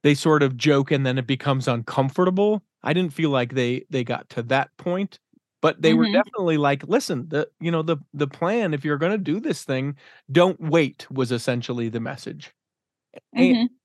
they 0.04 0.14
sort 0.14 0.42
of 0.42 0.56
joke 0.56 0.90
and 0.92 1.04
then 1.06 1.18
it 1.18 1.26
becomes 1.26 1.68
uncomfortable. 1.68 2.62
I 2.82 2.92
didn't 2.92 3.12
feel 3.14 3.30
like 3.30 3.54
they 3.54 3.84
they 3.90 4.04
got 4.04 4.28
to 4.30 4.42
that 4.44 4.76
point, 4.78 5.18
but 5.62 5.82
they 5.82 5.94
were 5.94 6.06
Mhm. 6.06 6.12
definitely 6.12 6.58
like, 6.58 6.84
listen, 6.88 7.28
the 7.28 7.48
you 7.60 7.70
know 7.72 7.82
the 7.82 7.98
the 8.14 8.28
plan 8.28 8.74
if 8.74 8.84
you're 8.84 8.98
going 8.98 9.12
to 9.12 9.18
do 9.18 9.40
this 9.40 9.64
thing, 9.64 9.96
don't 10.32 10.60
wait 10.60 11.10
was 11.10 11.32
essentially 11.32 11.88
the 11.90 12.00
message. 12.00 12.52
And 13.36 13.56
Mhm. 13.56 13.77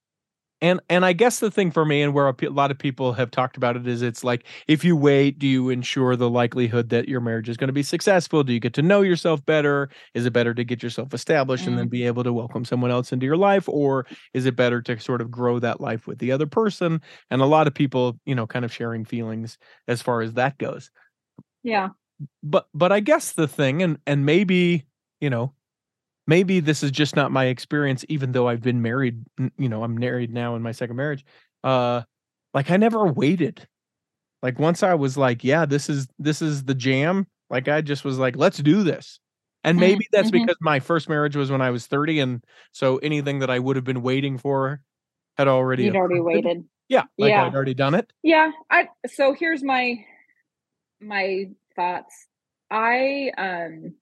And 0.64 0.82
and 0.90 1.06
I 1.06 1.14
guess 1.14 1.40
the 1.40 1.52
thing 1.52 1.70
for 1.72 1.86
me 1.86 2.02
and 2.02 2.14
where 2.16 2.28
a 2.28 2.36
lot 2.50 2.72
of 2.72 2.80
people 2.80 3.14
have 3.14 3.30
talked 3.32 3.58
about 3.58 3.78
it 3.78 3.86
is 3.88 4.02
it's 4.02 4.24
like 4.24 4.46
if 4.68 4.84
you 4.84 4.98
wait, 4.98 5.38
do 5.38 5.48
you 5.48 5.70
ensure 5.70 6.16
the 6.16 6.30
likelihood 6.30 6.90
that 6.90 7.08
your 7.08 7.22
marriage 7.22 7.50
is 7.50 7.58
going 7.58 7.68
to 7.68 7.74
be 7.74 7.84
successful? 7.84 8.44
Do 8.44 8.54
you 8.54 8.60
get 8.62 8.74
to 8.76 8.82
know 8.82 9.02
yourself 9.02 9.46
better? 9.46 9.90
Is 10.16 10.26
it 10.26 10.34
better 10.34 10.56
to 10.56 10.64
get 10.64 10.82
yourself 10.82 11.14
established 11.14 11.68
and 11.68 11.78
then 11.78 11.88
Mm. 11.88 11.92
be 11.92 12.06
able 12.08 12.24
to 12.24 12.34
welcome 12.34 12.66
someone 12.66 12.92
else 12.92 13.12
into 13.14 13.28
your 13.28 13.38
life 13.38 13.70
or 13.70 14.08
is 14.34 14.46
it 14.48 14.56
better 14.56 14.82
to 14.84 15.00
sort 15.00 15.22
of 15.22 15.30
grow 15.30 15.60
that 15.60 15.82
life 15.82 16.08
with 16.08 16.20
the 16.20 16.32
other 16.32 16.48
person? 16.48 17.02
And 17.30 17.42
a 17.42 17.46
lot 17.46 17.68
of 17.68 17.76
people, 17.76 18.20
you 18.26 18.36
know, 18.36 18.48
kind 18.48 18.66
of 18.66 18.74
sharing 18.74 19.06
feelings 19.06 19.58
as 19.88 20.02
far 20.02 20.22
as 20.22 20.34
that 20.34 20.58
goes. 20.58 20.92
Yeah. 21.64 21.90
But 22.44 22.68
but 22.74 22.92
I 22.92 23.00
guess 23.00 23.34
the 23.34 23.48
thing 23.48 23.82
and 23.82 23.98
and 24.06 24.26
maybe, 24.26 24.86
you 25.20 25.30
know, 25.30 25.54
maybe 26.28 26.60
this 26.60 26.84
is 26.84 26.92
just 26.92 27.16
not 27.16 27.32
my 27.32 27.46
experience 27.46 28.06
even 28.10 28.32
though 28.32 28.48
I've 28.48 28.62
been 28.62 28.82
married, 28.82 29.24
you 29.58 29.70
know, 29.70 29.84
I'm 29.84 29.96
married 29.96 30.34
now 30.34 30.56
in 30.56 30.62
my 30.62 30.72
second 30.72 30.96
marriage. 30.96 31.26
Uh 31.64 32.04
like 32.54 32.72
I 32.72 32.78
never 32.78 33.06
waited. 33.08 33.68
Like 34.42 34.60
once 34.60 34.84
I 34.84 34.94
was 34.96 35.18
like, 35.18 35.44
yeah, 35.44 35.66
this 35.66 35.90
is 35.90 36.08
this 36.20 36.42
is 36.42 36.64
the 36.66 36.76
jam, 36.76 37.28
like 37.50 37.68
I 37.68 37.82
just 37.82 38.04
was 38.06 38.20
like, 38.20 38.36
let's 38.36 38.58
do 38.58 38.84
this. 38.84 39.20
And 39.64 39.78
Mm, 39.78 39.82
maybe 39.82 40.08
that's 40.12 40.30
mhm. 40.30 40.34
because 40.34 40.58
my 40.62 40.80
first 40.80 41.08
marriage 41.10 41.36
was 41.36 41.50
when 41.52 41.62
I 41.62 41.72
was 41.72 41.88
30 41.88 42.20
and 42.20 42.44
so 42.74 42.98
anything 42.98 43.40
that 43.40 43.50
I 43.50 43.60
would 43.60 43.76
have 43.78 43.86
been 43.86 44.02
waiting 44.02 44.38
for 44.38 44.82
had 45.38 45.48
already 45.48 45.86
You'd 45.86 45.96
already 45.96 46.20
waited. 46.22 46.66
Yeah, 46.90 47.04
like 47.18 47.30
Yeah. 47.30 47.46
I'd 47.46 47.56
already 47.56 47.74
done 47.74 47.96
it. 47.96 48.12
Yeah. 48.24 48.52
I 48.70 48.90
so 49.08 49.34
here's 49.34 49.64
my 49.64 50.06
my 51.02 51.50
thoughts. 51.76 52.28
I 52.70 53.32
um 53.38 53.96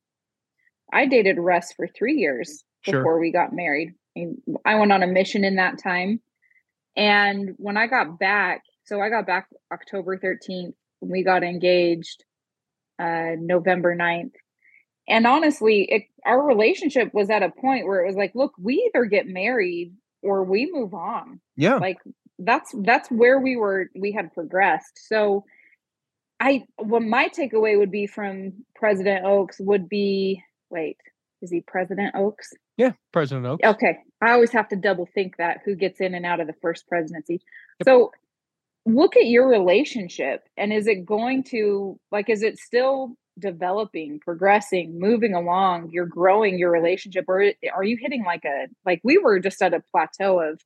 I 0.92 1.06
dated 1.06 1.38
Russ 1.38 1.74
for 1.74 1.88
three 1.88 2.16
years 2.16 2.64
Sure. 2.84 3.00
before 3.00 3.20
we 3.20 3.32
got 3.32 3.54
married. 3.54 3.94
And 4.16 4.38
I 4.66 4.76
went 4.76 4.92
on 4.92 5.04
a 5.04 5.08
mission 5.08 5.44
in 5.44 5.56
that 5.58 5.78
time. 5.82 6.20
And 6.98 7.52
when 7.58 7.78
I 7.78 7.88
got 7.88 8.20
back, 8.20 8.64
so 8.86 9.00
I 9.00 9.10
got 9.10 9.26
back 9.28 9.48
October 9.72 10.18
13th, 10.18 10.74
we 11.02 11.24
got 11.24 11.44
engaged 11.44 12.24
uh 13.00 13.32
November 13.38 13.96
9th. 13.96 14.34
And 15.08 15.26
honestly, 15.28 15.84
it 15.84 16.04
our 16.26 16.44
relationship 16.46 17.14
was 17.14 17.30
at 17.30 17.44
a 17.44 17.50
point 17.50 17.86
where 17.88 18.04
it 18.04 18.08
was 18.08 18.16
like, 18.16 18.34
look, 18.36 18.54
we 18.60 18.90
either 18.94 19.06
get 19.06 19.28
married 19.28 19.94
or 20.24 20.44
we 20.44 20.70
move 20.72 20.94
on 20.94 21.40
Yeah. 21.56 21.76
like 21.76 21.98
that's 22.40 22.74
that's 22.84 23.10
where 23.10 23.40
we 23.40 23.56
were 23.56 23.90
we 23.96 24.12
had 24.12 24.34
progressed 24.34 25.00
so 25.08 25.46
i 26.40 26.64
what 26.78 27.02
my 27.04 27.28
takeaway 27.30 27.78
would 27.78 27.92
be 27.92 28.08
from 28.08 28.52
president 28.76 29.26
oaks 29.26 29.58
would 29.60 29.88
be 29.90 30.44
wait 30.72 30.98
is 31.42 31.52
he 31.52 31.62
president 31.62 32.14
oaks 32.16 32.52
Yeah, 32.78 32.92
President 33.12 33.46
Oaks. 33.46 33.68
okay 33.68 33.98
i 34.22 34.32
always 34.32 34.52
have 34.52 34.70
to 34.70 34.76
double 34.76 35.08
think 35.14 35.38
that 35.38 35.60
who 35.66 35.76
gets 35.76 36.00
in 36.02 36.16
and 36.16 36.26
out 36.26 36.40
of 36.40 36.48
the 36.48 36.56
first 36.62 36.88
presidency 36.88 37.42
Yep. 37.80 37.86
so 37.88 38.12
look 38.86 39.16
at 39.16 39.26
your 39.26 39.48
relationship 39.48 40.44
and 40.58 40.74
is 40.74 40.88
it 40.88 41.06
going 41.06 41.44
to 41.46 42.00
like 42.12 42.30
is 42.30 42.42
it 42.44 42.58
still 42.58 43.16
developing 43.40 44.20
progressing 44.20 45.00
moving 45.00 45.34
along 45.34 45.90
you're 45.92 46.06
growing 46.06 46.60
your 46.60 46.70
relationship 46.72 47.26
or 47.28 47.52
are 47.74 47.84
you 47.84 47.98
hitting 48.00 48.24
like 48.26 48.44
a 48.46 48.68
like 48.86 49.00
we 49.04 49.18
were 49.18 49.40
just 49.40 49.62
at 49.62 49.74
a 49.74 49.82
plateau 49.92 50.40
of 50.40 50.60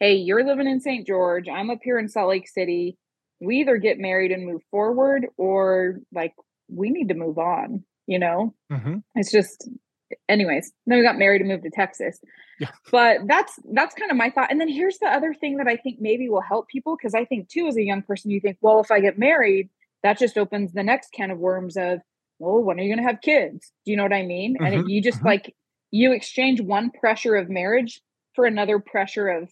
hey 0.00 0.14
you're 0.14 0.44
living 0.44 0.66
in 0.66 0.80
st 0.80 1.06
george 1.06 1.48
i'm 1.48 1.70
up 1.70 1.78
here 1.82 1.98
in 1.98 2.08
salt 2.08 2.28
lake 2.30 2.48
city 2.48 2.96
we 3.40 3.58
either 3.58 3.76
get 3.76 3.98
married 3.98 4.32
and 4.32 4.46
move 4.46 4.62
forward 4.70 5.26
or 5.36 5.98
like 6.12 6.34
we 6.68 6.90
need 6.90 7.08
to 7.08 7.14
move 7.14 7.38
on 7.38 7.84
you 8.12 8.18
know? 8.18 8.54
Hmm 8.70 8.98
it's 9.14 9.32
just 9.32 9.68
anyways 10.28 10.72
then 10.86 10.98
we 10.98 11.04
got 11.04 11.16
married 11.18 11.40
and 11.40 11.50
moved 11.50 11.62
to 11.64 11.70
texas. 11.70 12.20
Yeah. 12.60 12.70
but 12.90 13.18
that's 13.26 13.54
that's 13.72 13.94
kind 13.94 14.10
of 14.10 14.16
my 14.16 14.30
thought. 14.30 14.50
And 14.50 14.60
then 14.60 14.68
here's 14.68 14.98
the 14.98 15.06
other 15.16 15.32
thing 15.40 15.56
that 15.56 15.66
i 15.66 15.76
think 15.76 15.96
maybe 16.00 16.28
will 16.28 16.42
help 16.52 16.68
people 16.68 16.96
because 16.96 17.14
i 17.14 17.24
think 17.24 17.48
too 17.48 17.66
as 17.66 17.76
a 17.76 17.82
young 17.90 18.02
person 18.02 18.30
you 18.30 18.40
think 18.40 18.58
well 18.60 18.78
if 18.80 18.90
i 18.90 19.00
get 19.00 19.18
married 19.18 19.70
that 20.02 20.18
just 20.18 20.36
opens 20.36 20.72
the 20.72 20.82
next 20.82 21.08
can 21.18 21.30
of 21.30 21.38
worms 21.38 21.76
of 21.76 22.00
well 22.38 22.58
when 22.66 22.78
are 22.78 22.82
you 22.82 22.90
going 22.94 23.04
to 23.04 23.10
have 23.10 23.20
kids? 23.22 23.72
Do 23.84 23.90
you 23.90 23.96
know 23.96 24.02
what 24.08 24.12
i 24.12 24.22
mean? 24.22 24.56
And 24.60 24.74
Mhm, 24.74 24.80
it, 24.80 24.90
you 24.90 25.02
just 25.02 25.20
mhm. 25.20 25.26
like 25.32 25.54
you 25.90 26.12
exchange 26.12 26.60
one 26.60 26.90
pressure 26.90 27.34
of 27.36 27.48
marriage 27.48 28.00
for 28.34 28.44
another 28.46 28.78
pressure 28.78 29.28
of 29.28 29.50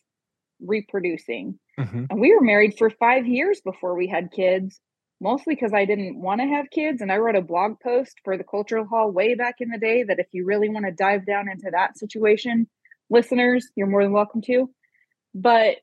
reproducing. 0.61 1.59
Hmm 1.79 2.05
and 2.11 2.21
we 2.21 2.35
were 2.35 2.43
married 2.43 2.75
for 2.77 2.91
five 2.91 3.27
years 3.27 3.61
before 3.63 3.95
we 3.97 4.07
had 4.07 4.31
kids, 4.33 4.81
mostly 5.21 5.55
because 5.55 5.73
I 5.75 5.85
didn't 5.85 6.21
want 6.21 6.41
to 6.41 6.47
have 6.47 6.71
kids. 6.71 7.03
And 7.03 7.13
I 7.13 7.19
wrote 7.19 7.37
a 7.37 7.43
blog 7.43 7.81
post 7.81 8.17
for 8.25 8.37
the 8.37 8.45
Cultural 8.45 8.87
Hall 8.87 9.11
way 9.11 9.35
back 9.35 9.57
in 9.61 9.71
the 9.71 9.79
day 9.79 10.03
that 10.03 10.19
if 10.19 10.27
you 10.33 10.45
really 10.45 10.69
want 10.69 10.87
to 10.87 10.93
dive 10.93 11.27
down 11.27 11.49
into 11.49 11.71
that 11.73 11.99
situation, 11.99 12.69
listeners, 13.11 13.69
you're 13.77 13.87
more 13.87 14.03
than 14.03 14.13
welcome 14.13 14.43
to. 14.43 14.71
But 15.35 15.77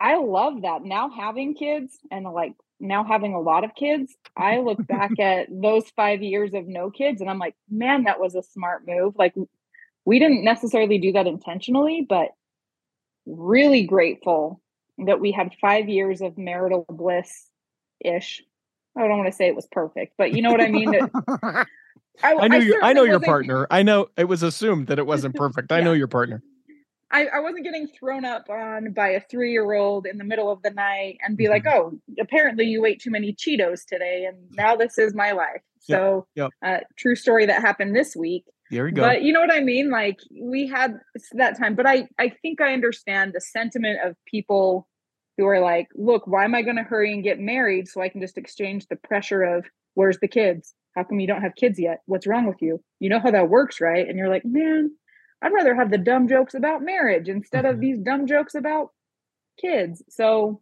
I 0.00 0.16
love 0.16 0.62
that 0.62 0.82
now 0.82 1.10
having 1.10 1.54
kids 1.54 1.98
and 2.10 2.24
like 2.24 2.54
now 2.78 3.04
having 3.04 3.34
a 3.34 3.40
lot 3.40 3.64
of 3.64 3.74
kids, 3.74 4.14
I 4.36 4.58
look 4.58 4.86
back 4.86 5.12
at 5.18 5.48
those 5.50 5.88
five 5.96 6.22
years 6.22 6.54
of 6.54 6.66
no 6.66 6.90
kids 6.90 7.20
and 7.20 7.28
I'm 7.28 7.38
like, 7.38 7.54
man, 7.68 8.04
that 8.04 8.20
was 8.20 8.34
a 8.34 8.42
smart 8.42 8.82
move. 8.86 9.14
Like, 9.18 9.34
we 10.06 10.18
didn't 10.18 10.44
necessarily 10.44 10.98
do 10.98 11.12
that 11.12 11.26
intentionally, 11.26 12.06
but 12.08 12.28
really 13.26 13.84
grateful 13.84 14.62
that 15.06 15.20
we 15.20 15.32
had 15.32 15.54
five 15.60 15.88
years 15.88 16.20
of 16.20 16.38
marital 16.38 16.86
bliss 16.88 17.46
ish. 18.00 18.42
I 19.04 19.08
don't 19.08 19.18
want 19.18 19.30
to 19.30 19.36
say 19.36 19.46
it 19.48 19.56
was 19.56 19.66
perfect, 19.70 20.14
but 20.18 20.32
you 20.32 20.42
know 20.42 20.50
what 20.50 20.60
I 20.60 20.68
mean? 20.68 20.94
I, 21.42 22.34
I 22.34 22.48
knew 22.48 22.58
you. 22.60 22.80
I 22.82 22.92
know 22.92 23.04
your 23.04 23.20
partner. 23.20 23.66
I 23.70 23.82
know 23.82 24.08
it 24.16 24.24
was 24.24 24.42
assumed 24.42 24.88
that 24.88 24.98
it 24.98 25.06
wasn't 25.06 25.34
perfect. 25.44 25.72
I 25.72 25.80
know 25.80 25.92
your 25.92 26.08
partner. 26.08 26.42
I, 27.12 27.26
I 27.26 27.40
wasn't 27.40 27.64
getting 27.64 27.88
thrown 27.88 28.24
up 28.24 28.48
on 28.48 28.92
by 28.92 29.08
a 29.08 29.20
three 29.20 29.50
year 29.52 29.72
old 29.72 30.06
in 30.06 30.16
the 30.18 30.24
middle 30.24 30.50
of 30.50 30.62
the 30.62 30.70
night 30.70 31.18
and 31.22 31.36
be 31.36 31.48
like, 31.48 31.64
Mm-hmm. 31.64 31.96
oh, 31.96 31.98
apparently 32.20 32.66
you 32.66 32.84
ate 32.84 33.00
too 33.00 33.10
many 33.10 33.32
Cheetos 33.34 33.84
today, 33.84 34.26
and 34.26 34.36
now 34.52 34.76
this 34.76 34.96
is 34.98 35.14
my 35.14 35.32
life. 35.32 35.62
Yep, 35.88 35.98
So, 35.98 36.26
yep. 36.36 36.50
Uh, 36.64 36.78
true 36.96 37.16
story 37.16 37.46
that 37.46 37.60
happened 37.62 37.96
this 37.96 38.14
week. 38.14 38.44
There 38.70 38.86
you 38.86 38.94
go. 38.94 39.02
But 39.02 39.22
you 39.22 39.32
know 39.32 39.40
what 39.40 39.52
I 39.52 39.60
mean? 39.60 39.90
Like 39.90 40.20
we 40.40 40.68
had 40.68 41.00
that 41.32 41.58
time, 41.58 41.74
but 41.74 41.86
I 41.86 42.06
I 42.20 42.28
think 42.28 42.60
I 42.60 42.72
understand 42.72 43.32
the 43.32 43.40
sentiment 43.40 43.98
of 44.04 44.14
people 44.26 44.86
who 45.40 45.46
are 45.46 45.60
like, 45.60 45.88
look, 45.94 46.26
why 46.26 46.44
am 46.44 46.54
I 46.54 46.60
going 46.60 46.76
to 46.76 46.82
hurry 46.82 47.14
and 47.14 47.24
get 47.24 47.40
married 47.40 47.88
so 47.88 48.02
I 48.02 48.10
can 48.10 48.20
just 48.20 48.36
exchange 48.36 48.86
the 48.86 48.96
pressure 48.96 49.42
of 49.42 49.64
where's 49.94 50.18
the 50.20 50.28
kids? 50.28 50.74
How 50.94 51.02
come 51.04 51.18
you 51.18 51.26
don't 51.26 51.40
have 51.40 51.54
kids 51.54 51.78
yet? 51.80 52.00
What's 52.04 52.26
wrong 52.26 52.46
with 52.46 52.60
you? 52.60 52.82
You 52.98 53.08
know 53.08 53.20
how 53.20 53.30
that 53.30 53.48
works, 53.48 53.80
right? 53.80 54.06
And 54.06 54.18
you're 54.18 54.28
like, 54.28 54.44
man, 54.44 54.90
I'd 55.40 55.54
rather 55.54 55.74
have 55.74 55.90
the 55.90 55.96
dumb 55.96 56.28
jokes 56.28 56.52
about 56.52 56.82
marriage 56.82 57.30
instead 57.30 57.64
of 57.64 57.76
Mhm. 57.76 57.80
these 57.80 57.98
dumb 58.00 58.26
jokes 58.26 58.54
about 58.54 58.90
kids. 59.58 60.02
So 60.10 60.60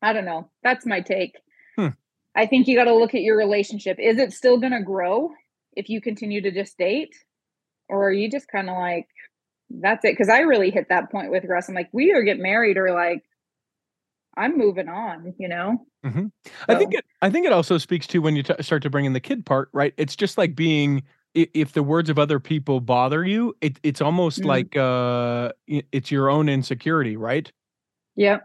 I 0.00 0.14
don't 0.14 0.24
know. 0.24 0.50
That's 0.62 0.86
my 0.86 1.02
take. 1.02 1.36
Hmm. 1.76 1.88
I 2.34 2.46
think 2.46 2.66
you 2.66 2.76
got 2.76 2.84
to 2.84 2.94
look 2.94 3.14
at 3.14 3.20
your 3.22 3.36
relationship. 3.36 3.98
Is 4.00 4.18
it 4.18 4.32
still 4.32 4.58
going 4.58 4.72
to 4.72 4.82
grow 4.82 5.32
if 5.74 5.90
you 5.90 6.00
continue 6.00 6.40
to 6.40 6.50
just 6.50 6.78
date? 6.78 7.14
Or 7.90 8.08
are 8.08 8.12
you 8.12 8.30
just 8.30 8.48
kind 8.48 8.70
of 8.70 8.76
like, 8.76 9.06
that's 9.68 10.04
it? 10.04 10.12
Because 10.12 10.28
I 10.30 10.40
really 10.40 10.70
hit 10.70 10.88
that 10.88 11.10
point 11.10 11.30
with 11.30 11.44
Russ. 11.44 11.68
I'm 11.68 11.74
like, 11.74 11.90
we 11.92 12.10
either 12.10 12.22
get 12.22 12.38
married 12.38 12.76
or 12.78 12.92
like, 12.92 13.22
I'm 14.36 14.56
moving 14.58 14.88
on, 14.88 15.34
you 15.38 15.48
know? 15.48 15.86
Mhm. 16.04 16.30
I 16.68 16.74
think 16.76 16.94
it. 16.94 17.04
I 17.22 17.30
think 17.30 17.46
it 17.46 17.52
also 17.52 17.78
speaks 17.78 18.06
to 18.08 18.20
when 18.20 18.36
you 18.36 18.42
t- 18.42 18.54
start 18.62 18.82
to 18.82 18.90
bring 18.90 19.04
in 19.06 19.12
the 19.12 19.20
kid 19.20 19.44
part, 19.46 19.68
right? 19.72 19.94
It's 19.96 20.16
just 20.16 20.38
like 20.38 20.54
being. 20.54 21.02
If 21.34 21.72
the 21.72 21.82
words 21.82 22.08
of 22.08 22.18
other 22.18 22.40
people 22.40 22.80
bother 22.80 23.22
you, 23.22 23.54
it, 23.60 23.78
it's 23.82 24.00
almost 24.00 24.40
Mm. 24.40 24.46
like 24.46 24.74
uh, 24.76 25.52
it's 25.92 26.10
your 26.10 26.30
own 26.30 26.48
insecurity, 26.48 27.14
right? 27.18 27.52
Yeah. 28.14 28.38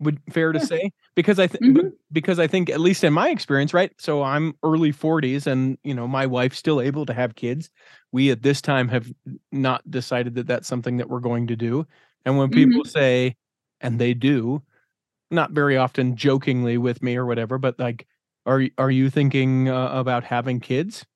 Would 0.00 0.18
fair 0.30 0.50
to 0.50 0.58
Yeah. 0.58 0.64
say 0.64 0.90
because 1.14 1.38
I 1.38 1.46
think 1.46 1.62
Mhm. 1.76 1.92
because 2.10 2.40
I 2.40 2.48
think 2.48 2.68
at 2.68 2.80
least 2.80 3.04
in 3.04 3.12
my 3.12 3.28
experience, 3.30 3.72
right? 3.72 3.92
So 3.98 4.24
I'm 4.24 4.54
early 4.64 4.90
40s, 4.90 5.46
and 5.46 5.78
you 5.84 5.94
know 5.94 6.08
my 6.08 6.26
wife's 6.26 6.58
still 6.58 6.80
able 6.80 7.06
to 7.06 7.12
have 7.14 7.36
kids. 7.36 7.70
We 8.10 8.30
at 8.32 8.42
this 8.42 8.60
time 8.60 8.88
have 8.88 9.12
not 9.52 9.88
decided 9.88 10.34
that 10.34 10.48
that's 10.48 10.66
something 10.66 10.96
that 10.96 11.08
we're 11.08 11.20
going 11.20 11.46
to 11.46 11.54
do. 11.56 11.86
And 12.24 12.38
when 12.38 12.50
people 12.50 12.84
say, 12.84 13.36
and 13.80 14.00
they 14.00 14.14
do, 14.14 14.62
not 15.32 15.52
very 15.52 15.76
often 15.76 16.16
jokingly 16.16 16.78
with 16.78 17.02
me 17.02 17.16
or 17.16 17.26
whatever, 17.26 17.58
but 17.58 17.78
like, 17.78 18.06
are 18.46 18.64
are 18.78 18.90
you 18.90 19.10
thinking 19.10 19.68
uh, 19.68 19.88
about 19.92 20.24
having 20.24 20.60
kids? 20.60 21.06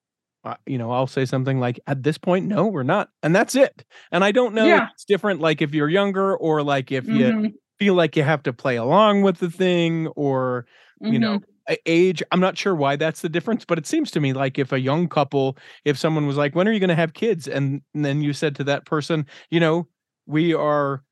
uh, 0.44 0.57
you 0.66 0.79
know, 0.79 0.92
I'll 0.92 1.07
say 1.09 1.24
something 1.26 1.61
like, 1.61 1.81
"At 1.88 2.02
this 2.05 2.18
point, 2.18 2.46
no, 2.46 2.66
we're 2.66 2.83
not," 2.85 3.11
and 3.22 3.35
that's 3.35 3.55
it. 3.57 3.85
And 4.12 4.24
I 4.24 4.33
don't 4.33 4.55
know 4.55 4.76
Yeah. 4.76 4.88
it's 4.94 5.05
different, 5.05 5.40
like 5.40 5.61
if 5.62 5.74
you're 5.74 5.88
younger 5.88 6.37
or 6.37 6.62
like 6.62 6.92
if 6.92 7.11
you 7.12 7.33
Mhm, 7.33 7.57
feel 7.79 7.94
like 7.94 8.16
you 8.16 8.22
have 8.22 8.42
to 8.44 8.52
play 8.52 8.76
along 8.76 9.22
with 9.22 9.38
the 9.38 9.50
thing 9.50 10.07
or 10.09 10.66
you 11.09 11.18
know 11.18 11.29
mhm. 11.29 11.44
age 11.85 12.22
i'm 12.31 12.38
not 12.40 12.57
sure 12.57 12.74
why 12.76 12.94
that's 12.94 13.22
the 13.22 13.29
difference 13.29 13.64
but 13.64 13.76
it 13.79 13.87
seems 13.87 14.11
to 14.12 14.20
me 14.20 14.33
like 14.33 14.59
if 14.59 14.70
a 14.72 14.79
young 14.81 15.09
couple 15.09 15.57
if 15.85 15.98
someone 15.98 16.26
was 16.26 16.37
like 16.37 16.55
when 16.55 16.68
are 16.68 16.72
you 16.72 16.79
going 16.81 16.88
to 16.88 16.94
have 16.94 17.12
kids 17.14 17.48
and, 17.48 17.83
and 17.94 18.05
then 18.05 18.22
you 18.22 18.33
said 18.33 18.55
to 18.55 18.62
that 18.64 18.87
person 18.87 19.26
you 19.50 19.59
know 19.59 19.88
we 20.26 20.55
are 20.55 21.02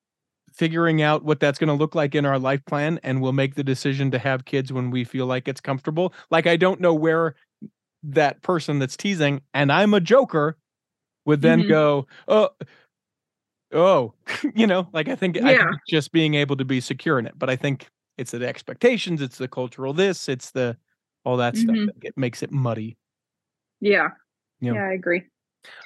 figuring 0.54 1.02
out 1.02 1.24
what 1.24 1.40
that's 1.40 1.58
going 1.58 1.68
to 1.68 1.74
look 1.74 1.94
like 1.94 2.14
in 2.14 2.24
our 2.24 2.38
life 2.38 2.64
plan 2.64 2.98
and 3.02 3.20
we'll 3.20 3.32
make 3.32 3.56
the 3.56 3.64
decision 3.64 4.10
to 4.12 4.18
have 4.18 4.44
kids 4.44 4.72
when 4.72 4.90
we 4.90 5.02
feel 5.04 5.26
like 5.26 5.48
it's 5.48 5.60
comfortable 5.60 6.14
like 6.30 6.46
i 6.46 6.56
don't 6.56 6.80
know 6.80 6.94
where 6.94 7.34
that 8.04 8.40
person 8.42 8.78
that's 8.78 8.96
teasing 8.96 9.40
and 9.52 9.72
i'm 9.72 9.92
a 9.94 10.00
joker 10.00 10.56
would 11.26 11.42
then 11.42 11.62
Mhm. 11.62 11.68
go 11.68 12.06
oh 12.28 12.50
oh 13.72 14.14
you 14.54 14.66
know 14.66 14.88
like 14.92 15.08
i 15.08 15.14
think 15.16 15.36
i 15.38 15.48
think 15.56 15.60
Yeah. 15.60 15.70
just 15.88 16.12
being 16.12 16.34
able 16.34 16.56
to 16.56 16.64
be 16.64 16.80
secure 16.80 17.18
in 17.18 17.26
it 17.26 17.34
but 17.38 17.50
i 17.50 17.56
think 17.56 17.88
it's 18.16 18.30
the 18.30 18.46
expectations 18.46 19.20
it's 19.20 19.38
the 19.38 19.48
cultural 19.48 19.92
this 19.92 20.28
it's 20.28 20.50
the 20.52 20.76
all 21.24 21.36
that 21.38 21.56
stuff 21.56 21.74
Mhm. 21.74 21.88
that 22.02 22.16
makes 22.16 22.42
it 22.42 22.52
muddy 22.52 22.96
Yeah. 23.80 24.10
Yeah. 24.60 24.74
Yeah, 24.74 24.84
I 24.84 24.92
agree. 24.92 25.24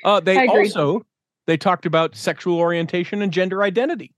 uh 0.05 0.21
they 0.21 0.37
I 0.39 0.45
agree. 0.45 0.59
also 0.67 1.07
they 1.47 1.57
talked 1.57 1.87
about 1.87 2.15
sexual 2.15 2.59
orientation 2.59 3.23
and 3.23 3.33
gender 3.33 3.63
identity 3.63 4.13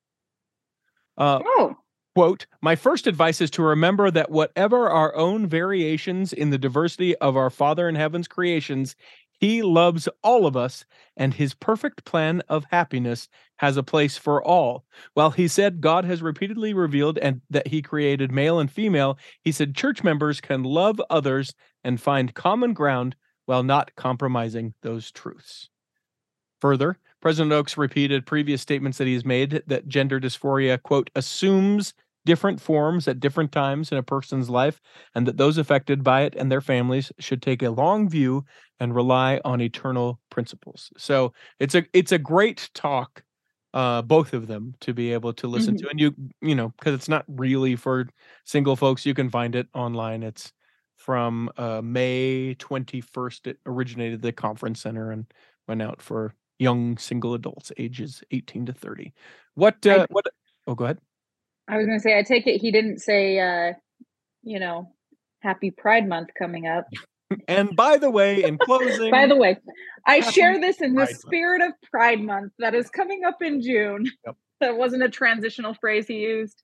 uh 1.21 1.41
Oh, 1.45 1.77
quote 2.17 2.47
my 2.63 2.75
first 2.77 3.07
advice 3.07 3.41
is 3.41 3.51
to 3.53 3.63
remember 3.63 4.11
that 4.11 4.31
whatever 4.33 4.91
our 4.91 5.15
own 5.15 5.47
variations 5.47 6.33
in 6.33 6.51
the 6.51 6.59
diversity 6.59 7.15
of 7.19 7.37
our 7.37 7.51
father 7.51 7.89
in 7.89 7.95
heaven's 7.95 8.29
creations 8.29 8.97
he 9.41 9.63
loves 9.63 10.09
all 10.25 10.47
of 10.47 10.57
us 10.57 10.85
and 11.17 11.33
his 11.35 11.55
perfect 11.55 12.05
plan 12.05 12.43
of 12.49 12.67
happiness 12.71 13.29
has 13.57 13.79
a 13.79 13.83
place 13.83 14.19
for 14.19 14.45
all. 14.45 14.85
While 15.15 15.31
he 15.31 15.49
said 15.49 15.81
god 15.81 16.05
has 16.07 16.23
repeatedly 16.23 16.75
revealed 16.75 17.19
and 17.19 17.43
that 17.51 17.69
he 17.69 17.83
created 17.83 18.33
male 18.33 18.59
and 18.59 18.71
female 18.73 19.19
he 19.43 19.53
said 19.53 19.77
church 19.77 20.03
members 20.03 20.41
can 20.41 20.65
love 20.65 21.01
others 21.11 21.55
and 21.85 22.01
find 22.01 22.35
common 22.35 22.73
ground 22.75 23.17
while 23.47 23.63
not 23.63 23.95
compromising 23.97 24.75
those 24.83 25.13
truths. 25.13 25.71
Further, 26.61 26.99
President 27.21 27.53
Oaks 27.53 27.77
repeated 27.77 28.27
previous 28.27 28.63
statements 28.63 28.99
that 28.99 29.07
he's 29.07 29.25
made 29.25 29.63
that 29.67 29.89
gender 29.89 30.19
dysphoria, 30.21 30.83
quote, 30.83 31.11
assumes 31.15 31.93
different 32.27 32.61
forms 32.61 33.09
at 33.09 33.21
different 33.21 33.51
times 33.53 33.91
in 33.93 33.99
a 33.99 34.03
person's 34.03 34.51
life, 34.51 34.81
and 35.15 35.27
that 35.27 35.37
those 35.37 35.59
affected 35.59 36.03
by 36.05 36.23
it 36.23 36.35
and 36.35 36.51
their 36.51 36.61
families 36.61 37.11
should 37.19 37.43
take 37.43 37.63
a 37.63 37.71
long 37.71 38.09
view 38.09 38.45
and 38.79 38.95
rely 38.95 39.41
on 39.45 39.61
eternal 39.61 40.21
principles. 40.31 40.91
So 40.97 41.33
it's 41.59 41.75
a 41.75 41.85
it's 41.93 42.13
a 42.13 42.19
great 42.19 42.71
talk, 42.75 43.23
uh, 43.75 44.03
both 44.03 44.33
of 44.35 44.47
them 44.47 44.75
to 44.81 44.93
be 44.95 45.13
able 45.13 45.33
to 45.35 45.47
listen 45.49 45.75
Mhm. 45.75 45.79
to. 45.79 45.89
And 45.91 46.01
you, 46.01 46.15
you 46.43 46.55
know, 46.55 46.71
because 46.79 46.95
it's 46.95 47.09
not 47.09 47.25
really 47.29 47.77
for 47.77 48.09
single 48.45 48.77
folks, 48.77 49.07
you 49.07 49.15
can 49.15 49.31
find 49.31 49.55
it 49.55 49.69
online. 49.75 50.23
It's 50.23 50.53
from 50.97 51.51
uh, 51.57 51.81
May 51.83 52.55
21st. 52.55 53.47
It 53.47 53.59
originated 53.67 54.17
at 54.17 54.23
the 54.23 54.33
conference 54.33 54.81
center 54.83 55.11
and 55.11 55.27
went 55.69 55.83
out 55.83 56.03
for 56.03 56.35
young 56.61 56.99
single 56.99 57.35
adults 57.35 57.73
ages 57.79 58.23
18 58.31 58.67
to 58.67 58.73
30. 58.73 59.13
What 59.55 59.77
I- 59.87 59.91
uh, 59.91 60.07
what 60.11 60.27
oh 60.67 60.75
go 60.75 60.85
ahead. 60.85 60.99
I 61.69 61.77
was 61.77 61.87
going 61.87 61.99
to 61.99 62.03
say, 62.03 62.19
I 62.19 62.23
take 62.23 62.47
it 62.47 62.61
he 62.61 62.71
didn't 62.73 62.99
say, 62.99 63.39
uh, 63.39 63.75
you 64.43 64.59
know, 64.59 64.93
Happy 65.41 65.71
Pride 65.71 66.09
Month 66.09 66.29
coming 66.39 66.67
up. 66.67 66.87
And 67.47 67.77
by 67.77 67.97
the 67.97 68.11
way, 68.11 68.43
in 68.43 68.59
closing, 68.59 69.13
By 69.13 69.29
the 69.29 69.37
way, 69.37 69.57
I 70.05 70.19
share 70.19 70.61
this 70.61 70.81
in 70.81 70.95
the 70.95 71.03
Pride 71.05 71.11
Month. 71.11 71.21
spirit 71.21 71.63
of 71.63 71.73
Pride 71.89 72.21
Month 72.21 72.53
that 72.59 72.75
is 72.75 72.91
coming 72.91 73.23
up 73.25 73.41
in 73.41 73.63
June. 73.63 74.11
Yep. 74.27 74.37
That 74.61 74.77
wasn't 74.77 75.05
a 75.05 75.09
transitional 75.09 75.73
phrase 75.75 76.09
he 76.09 76.17
used. 76.17 76.61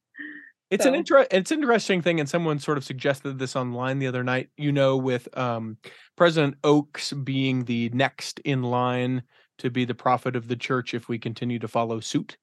it's 0.72 0.84
an 0.84 0.92
so- 0.94 0.98
inter- 0.98 1.26
it's 1.30 1.52
an 1.52 1.60
interesting 1.60 2.02
thing 2.02 2.18
and 2.18 2.28
someone 2.28 2.58
sort 2.58 2.78
of 2.78 2.84
suggested 2.84 3.38
this 3.38 3.54
online 3.54 4.00
the 4.00 4.08
other 4.08 4.24
night, 4.24 4.48
you 4.56 4.72
know, 4.72 4.96
with 4.96 5.28
um 5.38 5.76
President 6.16 6.56
Oaks 6.64 7.12
being 7.12 7.64
the 7.66 7.88
next 7.90 8.40
in 8.40 8.62
line 8.64 9.22
to 9.58 9.70
be 9.70 9.84
the 9.84 9.94
prophet 9.94 10.36
of 10.36 10.48
the 10.48 10.56
church 10.56 10.94
if 10.94 11.08
we 11.08 11.18
continue 11.18 11.58
to 11.58 11.68
follow 11.68 12.00
suit. 12.00 12.36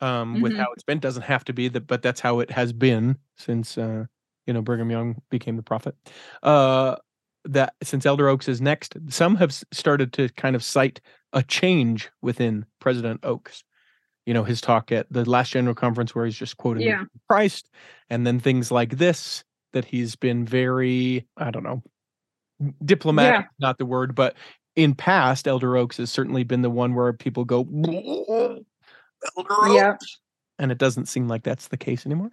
Um 0.00 0.40
with 0.40 0.52
Mhm. 0.52 0.58
how 0.58 0.72
it's 0.72 0.84
been 0.84 1.00
doesn't 1.00 1.22
have 1.24 1.44
to 1.44 1.52
be 1.52 1.68
that 1.68 1.86
but 1.88 2.02
that's 2.02 2.20
how 2.20 2.38
it 2.40 2.50
has 2.52 2.72
been 2.72 3.18
since 3.36 3.76
uh 3.76 4.04
you 4.46 4.52
know 4.52 4.62
Brigham 4.62 4.90
Young 4.90 5.20
became 5.30 5.56
the 5.56 5.62
prophet. 5.62 5.96
Uh 6.42 6.96
that 7.44 7.74
since 7.82 8.04
Elder 8.06 8.28
Oaks 8.28 8.46
is 8.48 8.60
next, 8.60 8.96
some 9.08 9.36
have 9.36 9.52
started 9.72 10.12
to 10.14 10.28
kind 10.30 10.54
of 10.54 10.62
cite 10.62 11.00
a 11.32 11.42
change 11.42 12.10
within 12.20 12.66
President 12.80 13.20
Oaks. 13.22 13.64
You 14.26 14.34
know, 14.34 14.44
his 14.44 14.60
talk 14.60 14.92
at 14.92 15.06
the 15.10 15.28
last 15.28 15.52
general 15.52 15.74
conference 15.74 16.14
where 16.14 16.26
he's 16.26 16.36
just 16.36 16.58
quoting 16.58 16.82
Yeah. 16.86 17.04
Christ, 17.28 17.70
and 18.10 18.26
then 18.26 18.38
things 18.38 18.70
like 18.70 18.98
this 18.98 19.42
that 19.72 19.84
he's 19.86 20.14
been 20.16 20.44
very, 20.44 21.26
I 21.36 21.50
don't 21.50 21.62
know, 21.62 21.82
diplomatic, 22.84 23.46
not 23.58 23.78
the 23.78 23.86
word, 23.86 24.14
but 24.14 24.36
in 24.78 24.94
past, 24.94 25.48
Elder 25.48 25.76
Oaks 25.76 25.96
has 25.96 26.08
certainly 26.08 26.44
been 26.44 26.62
the 26.62 26.70
one 26.70 26.94
where 26.94 27.12
people 27.12 27.44
go, 27.44 27.66
Elder 27.84 28.62
Oaks, 29.50 29.74
Yeah. 29.74 29.96
and 30.60 30.70
it 30.70 30.78
doesn't 30.78 31.06
seem 31.06 31.26
like 31.26 31.42
that's 31.42 31.66
the 31.66 31.76
case 31.76 32.06
anymore, 32.06 32.30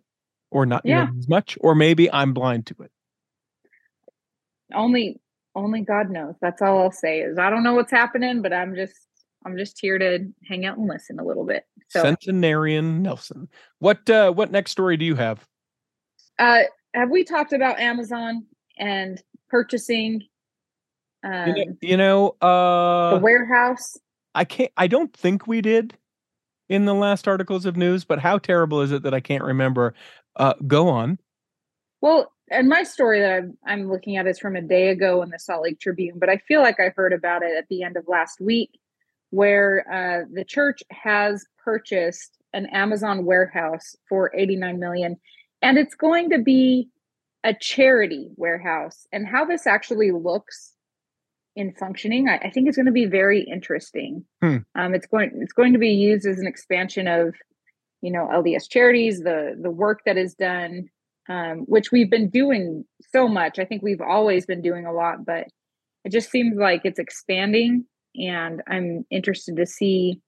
or 0.51 0.67
not 0.67 0.85
Yeah. 0.85 1.07
as 1.17 1.27
much, 1.27 1.57
or 1.59 1.73
maybe 1.73 2.11
I'm 2.11 2.35
blind 2.35 2.67
to 2.67 2.75
it. 2.83 2.91
Only 4.73 5.19
only 5.55 5.81
God 5.81 6.11
knows. 6.11 6.35
That's 6.41 6.61
all 6.61 6.81
I'll 6.83 6.91
say 6.91 7.21
is 7.21 7.39
I 7.39 7.49
don't 7.49 7.63
know 7.63 7.73
what's 7.73 7.91
happening, 7.91 8.43
but 8.43 8.53
I'm 8.53 8.75
just 8.75 8.95
I'm 9.43 9.57
just 9.57 9.79
here 9.79 9.97
to 9.97 10.27
hang 10.47 10.65
out 10.67 10.77
and 10.77 10.87
listen 10.87 11.19
a 11.19 11.23
little 11.23 11.45
bit. 11.45 11.65
So 11.89 12.03
Centenarian 12.03 12.99
Nelson. 13.01 13.49
What 13.79 14.07
uh 14.07 14.31
what 14.33 14.51
next 14.51 14.69
story 14.71 14.97
do 14.97 15.05
you 15.05 15.15
have? 15.15 15.47
uh 16.37 16.63
have 16.93 17.09
we 17.09 17.23
talked 17.23 17.53
about 17.53 17.79
Amazon 17.79 18.45
and 18.77 19.19
purchasing 19.49 20.21
um, 21.25 21.47
You 21.47 21.65
know, 21.65 21.77
you 21.81 21.97
know 21.97 22.35
the 22.39 22.47
uh 22.47 23.19
warehouse? 23.21 23.97
I 24.33 24.45
can't 24.45 24.71
I 24.77 24.87
don't 24.87 25.13
think 25.13 25.47
we 25.47 25.61
did 25.61 25.97
in 26.69 26.85
the 26.85 26.93
last 26.93 27.27
articles 27.27 27.65
of 27.65 27.75
news, 27.75 28.05
but 28.05 28.19
how 28.19 28.37
terrible 28.37 28.81
is 28.81 28.91
it 28.91 29.03
that 29.03 29.13
I 29.13 29.19
can't 29.19 29.43
remember? 29.43 29.93
Uh 30.35 30.53
go 30.67 30.87
on. 30.87 31.19
Well, 32.01 32.31
and 32.51 32.69
my 32.69 32.83
story 32.83 33.19
that 33.21 33.31
I'm, 33.31 33.57
I'm 33.65 33.91
looking 33.91 34.17
at 34.17 34.27
is 34.27 34.37
from 34.37 34.55
a 34.55 34.61
day 34.61 34.89
ago 34.89 35.23
in 35.23 35.29
the 35.29 35.39
Salt 35.39 35.63
Lake 35.63 35.79
Tribune, 35.79 36.19
but 36.19 36.29
I 36.29 36.37
feel 36.37 36.61
like 36.61 36.79
I 36.79 36.89
heard 36.95 37.13
about 37.13 37.41
it 37.41 37.57
at 37.57 37.67
the 37.69 37.81
end 37.81 37.97
of 37.97 38.07
last 38.07 38.39
week, 38.39 38.79
where 39.31 39.85
uh, 39.91 40.27
the 40.31 40.45
church 40.45 40.83
has 40.91 41.45
purchased 41.57 42.37
an 42.53 42.67
Amazon 42.67 43.25
warehouse 43.25 43.95
for 44.07 44.31
89 44.35 44.79
million, 44.79 45.17
and 45.63 45.79
it's 45.79 45.95
going 45.95 46.29
to 46.29 46.37
be 46.37 46.89
a 47.43 47.53
charity 47.53 48.29
warehouse. 48.35 49.07
And 49.11 49.27
how 49.27 49.45
this 49.45 49.65
actually 49.65 50.11
looks 50.11 50.74
in 51.55 51.73
functioning, 51.73 52.27
I, 52.29 52.37
I 52.37 52.49
think 52.49 52.67
it's 52.67 52.77
going 52.77 52.85
to 52.87 52.91
be 52.91 53.05
very 53.05 53.41
interesting. 53.41 54.25
Hmm. 54.41 54.57
Um, 54.75 54.93
it's 54.93 55.07
going 55.07 55.31
it's 55.41 55.53
going 55.53 55.73
to 55.73 55.79
be 55.79 55.89
used 55.89 56.25
as 56.25 56.39
an 56.39 56.47
expansion 56.47 57.07
of, 57.07 57.35
you 58.01 58.11
know, 58.11 58.27
LDS 58.31 58.69
charities, 58.69 59.21
the 59.21 59.55
the 59.61 59.71
work 59.71 60.01
that 60.05 60.17
is 60.17 60.33
done 60.35 60.89
um, 61.27 61.59
which 61.67 61.91
we've 61.91 62.09
been 62.09 62.29
doing 62.29 62.85
so 63.11 63.27
much. 63.27 63.57
I 63.57 63.65
think 63.65 63.81
we've 63.81 64.01
always 64.01 64.45
been 64.45 64.61
doing 64.61 64.85
a 64.85 64.93
lot, 64.93 65.25
but 65.25 65.47
it 66.03 66.11
just 66.11 66.29
seems 66.29 66.55
like 66.57 66.81
it's 66.83 66.99
expanding, 66.99 67.85
and 68.15 68.61
I'm 68.69 69.05
interested 69.09 69.55
to 69.55 69.65
see 69.65 70.21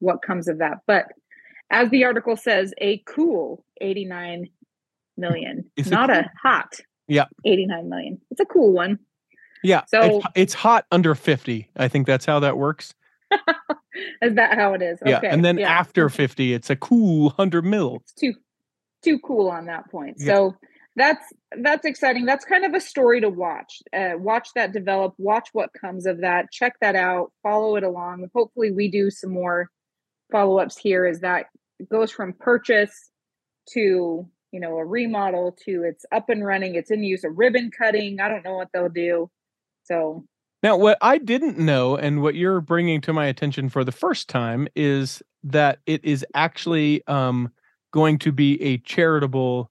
what 0.00 0.20
comes 0.20 0.48
of 0.48 0.58
that. 0.58 0.78
But 0.86 1.06
as 1.70 1.88
the 1.88 2.04
article 2.04 2.36
says, 2.36 2.74
a 2.78 2.98
cool 3.08 3.64
89 3.80 4.48
million, 5.16 5.70
It's 5.76 5.88
a 5.88 5.90
not 5.90 6.10
a 6.10 6.22
cool- 6.24 6.30
hot 6.42 6.74
Yeah. 7.08 7.24
89 7.46 7.88
million. 7.88 8.20
It's 8.30 8.40
a 8.40 8.44
cool 8.44 8.72
one. 8.72 8.98
Yeah. 9.62 9.82
So- 9.86 10.18
it's, 10.18 10.26
it's 10.34 10.54
hot 10.54 10.86
under 10.90 11.14
50. 11.14 11.68
I 11.76 11.88
think 11.88 12.06
that's 12.06 12.24
how 12.24 12.40
that 12.40 12.56
works. 12.56 12.94
Is 14.22 14.34
that 14.34 14.56
how 14.58 14.74
it 14.74 14.82
is? 14.82 14.98
Yeah. 15.04 15.18
Okay, 15.18 15.28
And 15.28 15.44
then 15.44 15.58
yeah. 15.58 15.70
after 15.70 16.08
50, 16.08 16.52
it's 16.54 16.70
a 16.70 16.76
cool 16.76 17.24
100 17.26 17.64
mil. 17.64 17.96
it's 18.02 18.12
too 18.14 18.34
too 19.02 19.18
cool 19.18 19.48
on 19.48 19.66
that 19.66 19.90
point. 19.90 20.16
Yeah. 20.18 20.26
So 20.26 20.56
that's 20.96 21.24
that's 21.60 21.84
exciting. 21.84 22.24
That's 22.26 22.44
kind 22.44 22.64
of 22.64 22.74
a 22.74 22.80
story 22.80 23.20
to 23.20 23.28
watch. 23.28 23.82
Uh, 23.96 24.12
watch 24.16 24.48
that 24.54 24.72
develop. 24.72 25.14
Watch 25.18 25.48
what 25.52 25.70
comes 25.78 26.06
of 26.06 26.20
that. 26.20 26.50
Check 26.52 26.74
that 26.80 26.94
out. 26.94 27.32
Follow 27.42 27.76
it 27.76 27.84
along. 27.84 28.28
Hopefully, 28.34 28.70
we 28.70 28.90
do 28.90 29.10
some 29.10 29.30
more 29.32 29.70
follow 30.30 30.58
ups 30.58 30.76
here. 30.78 31.06
As 31.06 31.20
that 31.20 31.46
goes 31.90 32.10
from 32.10 32.32
purchase 32.34 33.10
to 33.70 34.26
you 34.52 34.60
know 34.60 34.76
a 34.76 34.84
remodel 34.84 35.56
to 35.64 35.82
it's 35.84 36.04
up 36.12 36.28
and 36.28 36.44
running. 36.44 36.74
It's 36.74 36.90
in 36.90 37.02
use. 37.02 37.24
A 37.24 37.30
ribbon 37.30 37.70
cutting. 37.76 38.20
I 38.20 38.28
don't 38.28 38.44
know 38.44 38.56
what 38.56 38.68
they'll 38.72 38.88
do. 38.88 39.30
So 39.92 40.24
Now, 40.62 40.76
what 40.78 40.96
I 41.02 41.18
didn't 41.18 41.58
know 41.58 41.96
and 41.96 42.22
what 42.22 42.34
you're 42.34 42.62
bringing 42.62 43.02
to 43.02 43.12
my 43.12 43.26
attention 43.26 43.68
for 43.68 43.84
the 43.84 43.92
first 43.92 44.28
time 44.28 44.68
is 44.74 45.22
that 45.44 45.80
it 45.86 46.02
is 46.04 46.24
actually 46.34 47.06
um, 47.06 47.50
going 47.92 48.18
to 48.20 48.32
be 48.32 48.60
a 48.62 48.78
charitable 48.78 49.70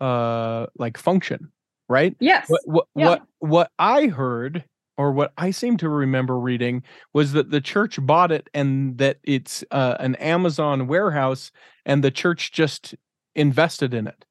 uh, 0.00 0.66
like 0.78 0.98
function, 0.98 1.50
right? 1.88 2.14
yes, 2.20 2.48
What 2.48 2.60
what 2.64 2.86
Yeah. 2.94 3.08
what, 3.08 3.22
what 3.40 3.70
I 3.78 4.06
heard 4.06 4.64
or 4.96 5.12
what 5.12 5.32
I 5.36 5.50
seem 5.50 5.76
to 5.78 5.88
remember 5.88 6.38
reading 6.38 6.84
was 7.12 7.32
that 7.32 7.50
the 7.50 7.60
church 7.60 7.98
bought 8.00 8.30
it 8.30 8.48
and 8.54 8.98
that 8.98 9.18
it's 9.24 9.64
uh, 9.72 9.96
an 9.98 10.14
Amazon 10.16 10.86
warehouse 10.86 11.50
and 11.86 12.04
the 12.04 12.10
church 12.10 12.52
just 12.52 12.94
invested 13.34 13.94
in 13.94 14.06
it 14.06 14.24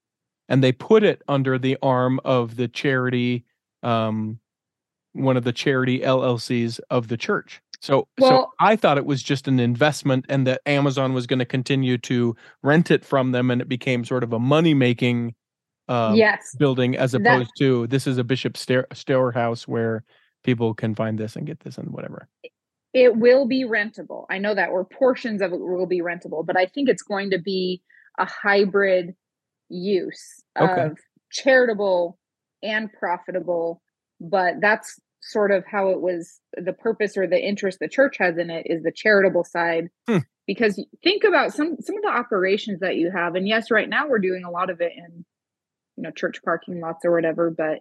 and 0.47 0.63
they 0.63 0.71
put 0.71 1.03
it 1.03 1.21
under 1.27 1.57
the 1.57 1.77
arm 1.81 2.19
of 2.23 2.55
the 2.55 2.67
charity 2.67 3.45
um 3.83 4.39
one 5.13 5.37
of 5.37 5.43
the 5.43 5.53
charity 5.53 5.99
LLCs 5.99 6.79
of 6.89 7.07
the 7.07 7.17
church. 7.17 7.61
So 7.81 8.07
so 8.19 8.47
I 8.59 8.75
thought 8.75 8.97
it 8.97 9.05
was 9.05 9.23
just 9.23 9.47
an 9.47 9.59
investment 9.59 10.25
and 10.27 10.45
that 10.47 10.61
Amazon 10.65 11.13
was 11.13 11.25
going 11.27 11.39
to 11.39 11.45
continue 11.45 11.97
to 11.99 12.35
rent 12.61 12.91
it 12.91 13.05
from 13.05 13.31
them 13.31 13.49
and 13.49 13.61
it 13.61 13.69
became 13.69 14.03
sort 14.03 14.23
of 14.23 14.33
a 14.33 14.39
money 14.39 14.73
making 14.73 15.33
um, 15.87 16.15
yes. 16.15 16.55
building 16.59 16.97
as 16.97 17.13
That- 17.13 17.21
opposed 17.21 17.51
to 17.59 17.87
this 17.87 18.05
is 18.05 18.17
a 18.17 18.23
bishop 18.23 18.57
storehouse 18.57 19.67
where 19.67 20.03
people 20.43 20.73
can 20.73 20.93
find 20.93 21.17
this 21.17 21.35
and 21.37 21.47
get 21.47 21.61
this 21.61 21.77
and 21.77 21.89
whatever. 21.91 22.27
it 22.93 23.15
will 23.15 23.47
be 23.47 23.63
rentable. 23.63 24.25
I 24.29 24.39
know 24.39 24.53
that, 24.55 24.69
or 24.69 24.83
portions 24.83 25.41
of 25.41 25.53
it 25.53 25.59
will 25.59 25.85
be 25.85 26.01
rentable, 26.01 26.45
but 26.45 26.57
I 26.57 26.65
think 26.65 26.89
it's 26.89 27.03
going 27.03 27.29
to 27.31 27.39
be 27.39 27.81
a 28.17 28.25
hybrid 28.25 29.15
use 29.69 30.43
Okay. 30.59 30.81
of 30.87 30.97
charitable 31.31 32.17
and 32.63 32.91
profitable. 32.91 33.81
But 34.19 34.55
that's 34.61 34.99
sort 35.21 35.51
of 35.51 35.65
how 35.65 35.89
it 35.89 36.01
was 36.01 36.39
the 36.55 36.73
purpose 36.73 37.17
or 37.17 37.27
the 37.27 37.39
interest 37.39 37.79
the 37.79 37.87
church 37.87 38.17
has 38.19 38.37
in 38.37 38.49
it 38.49 38.65
is 38.67 38.83
the 38.83 38.91
charitable 38.91 39.43
side. 39.43 39.89
Hmm. 40.07 40.19
Because 40.47 40.83
think 41.03 41.23
about 41.23 41.53
some 41.53 41.77
some 41.79 41.95
of 41.95 42.01
the 42.01 42.09
operations 42.09 42.79
that 42.79 42.95
you 42.95 43.11
have, 43.11 43.35
and 43.35 43.47
yes, 43.47 43.69
right 43.69 43.87
now 43.87 44.07
we're 44.07 44.19
doing 44.19 44.43
a 44.43 44.51
lot 44.51 44.69
of 44.69 44.81
it 44.81 44.93
in 44.95 45.25
you 45.95 46.03
know 46.03 46.11
church 46.11 46.41
parking 46.43 46.79
lots 46.79 47.05
or 47.05 47.11
whatever, 47.11 47.51
but 47.51 47.79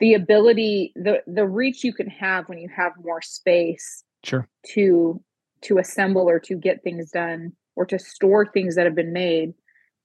the 0.00 0.14
ability 0.14 0.92
the 0.96 1.22
the 1.26 1.46
reach 1.46 1.84
you 1.84 1.92
can 1.92 2.08
have 2.08 2.48
when 2.48 2.58
you 2.58 2.68
have 2.74 2.92
more 3.02 3.22
space 3.22 4.02
Sure. 4.24 4.48
to 4.74 5.22
to 5.62 5.78
assemble 5.78 6.28
or 6.28 6.40
to 6.40 6.56
get 6.56 6.82
things 6.82 7.10
done 7.10 7.52
or 7.76 7.86
to 7.86 7.98
store 7.98 8.46
things 8.46 8.74
that 8.74 8.86
have 8.86 8.94
been 8.94 9.12
made 9.12 9.54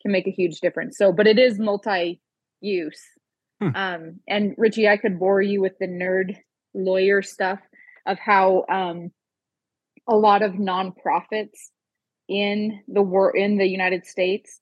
can 0.02 0.12
make 0.12 0.28
a 0.28 0.32
huge 0.32 0.60
difference 0.60 0.98
so 0.98 1.12
but 1.12 1.26
it 1.28 1.40
is 1.40 1.58
multi-use 1.58 3.02
Hmm. 3.62 3.76
um 3.76 4.19
and 4.28 4.56
richie 4.58 4.88
i 4.88 4.97
could 4.97 5.19
bore 5.19 5.41
you 5.41 5.62
with 5.62 5.78
the 5.80 5.88
nerd 5.88 6.36
lawyer 6.74 7.21
stuff 7.21 7.60
of 8.08 8.17
how 8.17 8.65
um 8.69 9.12
a 10.08 10.15
lot 10.15 10.41
of 10.41 10.54
nonprofits 10.54 11.69
in 12.28 12.82
the 12.88 13.02
war 13.04 13.36
in 13.36 13.58
the 13.58 13.67
united 13.67 14.06
states 14.06 14.60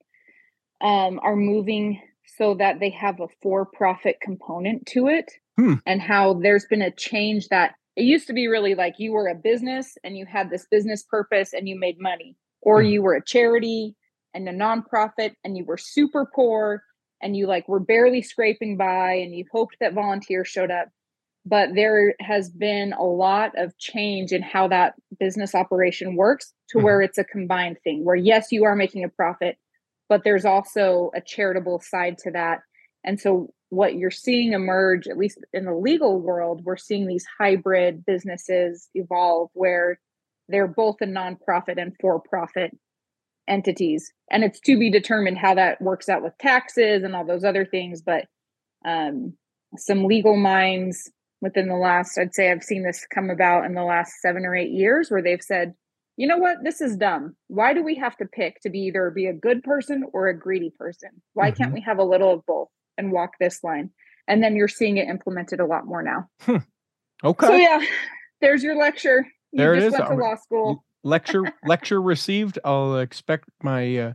um 0.81 1.19
are 1.23 1.35
moving 1.35 2.01
so 2.37 2.55
that 2.55 2.79
they 2.79 2.89
have 2.89 3.19
a 3.19 3.27
for-profit 3.41 4.17
component 4.21 4.85
to 4.87 5.07
it 5.07 5.31
Hmm. 5.57 5.73
and 5.85 6.01
how 6.01 6.35
there's 6.35 6.65
been 6.65 6.81
a 6.81 6.91
change 6.91 7.49
that 7.49 7.75
it 7.97 8.03
used 8.03 8.27
to 8.27 8.33
be 8.33 8.47
really 8.47 8.75
like 8.75 8.95
you 8.97 9.11
were 9.11 9.27
a 9.27 9.35
business 9.35 9.97
and 10.05 10.17
you 10.17 10.25
had 10.25 10.49
this 10.49 10.65
business 10.71 11.03
purpose 11.03 11.51
and 11.53 11.67
you 11.67 11.77
made 11.77 11.99
money 11.99 12.35
or 12.61 12.81
Hmm. 12.81 12.87
you 12.87 13.01
were 13.01 13.15
a 13.15 13.23
charity 13.25 13.95
and 14.33 14.47
a 14.47 14.53
nonprofit 14.53 15.33
and 15.43 15.57
you 15.57 15.65
were 15.65 15.77
super 15.77 16.29
poor 16.33 16.81
and 17.21 17.35
you 17.35 17.47
like 17.47 17.67
were 17.67 17.79
barely 17.79 18.21
scraping 18.21 18.77
by 18.77 19.13
and 19.13 19.33
you 19.35 19.45
hoped 19.51 19.75
that 19.79 19.93
volunteers 19.93 20.47
showed 20.47 20.71
up 20.71 20.89
but 21.45 21.69
there 21.73 22.15
has 22.19 22.49
been 22.49 22.91
a 22.93 23.03
lot 23.03 23.51
of 23.57 23.75
change 23.77 24.31
in 24.33 24.41
how 24.41 24.67
that 24.67 24.93
business 25.19 25.55
operation 25.55 26.15
works 26.15 26.53
to 26.69 26.77
Mhm. 26.77 26.83
where 26.83 27.01
it's 27.01 27.17
a 27.17 27.23
combined 27.23 27.77
thing 27.83 28.03
where 28.03 28.15
yes 28.15 28.51
you 28.51 28.65
are 28.65 28.75
making 28.75 29.03
a 29.03 29.09
profit 29.09 29.57
but 30.09 30.23
there's 30.23 30.45
also 30.45 31.11
a 31.15 31.21
charitable 31.21 31.79
side 31.79 32.17
to 32.19 32.31
that 32.31 32.59
and 33.03 33.19
so 33.19 33.53
what 33.69 33.95
you're 33.95 34.11
seeing 34.11 34.53
emerge 34.53 35.07
at 35.07 35.17
least 35.17 35.37
in 35.53 35.65
the 35.65 35.73
legal 35.73 36.19
world 36.19 36.61
we're 36.65 36.75
seeing 36.77 37.07
these 37.07 37.25
hybrid 37.39 38.05
businesses 38.05 38.89
evolve 38.95 39.49
where 39.53 39.99
they're 40.49 40.67
both 40.67 40.95
a 41.01 41.05
nonprofit 41.05 41.79
and 41.79 41.95
for-profit 42.01 42.75
entities. 43.49 44.11
And 44.31 44.43
it's 44.43 44.59
to 44.61 44.77
be 44.77 44.89
determined 44.91 45.37
how 45.37 45.55
that 45.55 45.81
works 45.81 46.07
out 46.07 46.21
with 46.23 46.37
taxes 46.39 47.03
and 47.03 47.15
all 47.15 47.25
those 47.25 47.43
other 47.43 47.65
things 47.65 48.01
but 48.01 48.25
um, 48.85 49.33
some 49.77 50.05
legal 50.05 50.37
minds 50.37 51.11
within 51.41 51.67
the 51.67 51.75
last 51.75 52.17
i'd 52.17 52.33
say 52.33 52.51
i've 52.51 52.63
seen 52.63 52.83
this 52.83 53.05
come 53.13 53.29
about 53.29 53.65
in 53.65 53.73
the 53.73 53.83
last 53.83 54.13
seven 54.21 54.45
or 54.45 54.55
eight 54.55 54.71
years 54.71 55.09
where 55.09 55.21
they've 55.21 55.41
said 55.41 55.73
you 56.17 56.27
know 56.27 56.35
what? 56.37 56.57
This 56.65 56.81
is 56.81 56.97
dumb. 56.97 57.37
Why 57.47 57.73
do 57.73 57.81
we 57.81 57.95
have 57.95 58.17
to 58.17 58.25
pick 58.25 58.59
to 58.63 58.69
be 58.69 58.79
either 58.87 59.09
be 59.09 59.27
a 59.27 59.31
good 59.33 59.63
person 59.63 60.03
or 60.11 60.27
a 60.27 60.37
greedy 60.37 60.69
person? 60.77 61.11
Why 61.33 61.51
can't 61.51 61.71
Mhm. 61.71 61.75
we 61.75 61.81
have 61.83 61.97
a 61.97 62.03
little 62.03 62.33
of 62.33 62.45
both 62.45 62.67
and 62.97 63.13
walk 63.13 63.35
this 63.39 63.63
line? 63.63 63.91
And 64.27 64.43
then 64.43 64.57
you're 64.57 64.67
seeing 64.67 64.97
it 64.97 65.07
implemented 65.07 65.61
a 65.61 65.65
lot 65.65 65.85
more 65.85 66.03
now. 66.03 66.27
Okay. 67.23 67.47
so 67.47 67.55
yeah 67.55 67.81
there's 68.41 68.61
your 68.63 68.75
lecture. 68.75 69.25
You 69.53 69.59
There 69.59 69.73
it 69.75 69.79
just 69.81 69.93
is. 69.95 69.99
went 70.01 70.11
to 70.11 70.15
law 70.17 70.35
school 70.35 70.83
lecture 71.03 71.45
lecture 71.65 72.01
received. 72.01 72.59
I'll 72.63 72.97
expect 72.99 73.45
my 73.63 73.97
uh, 73.97 74.13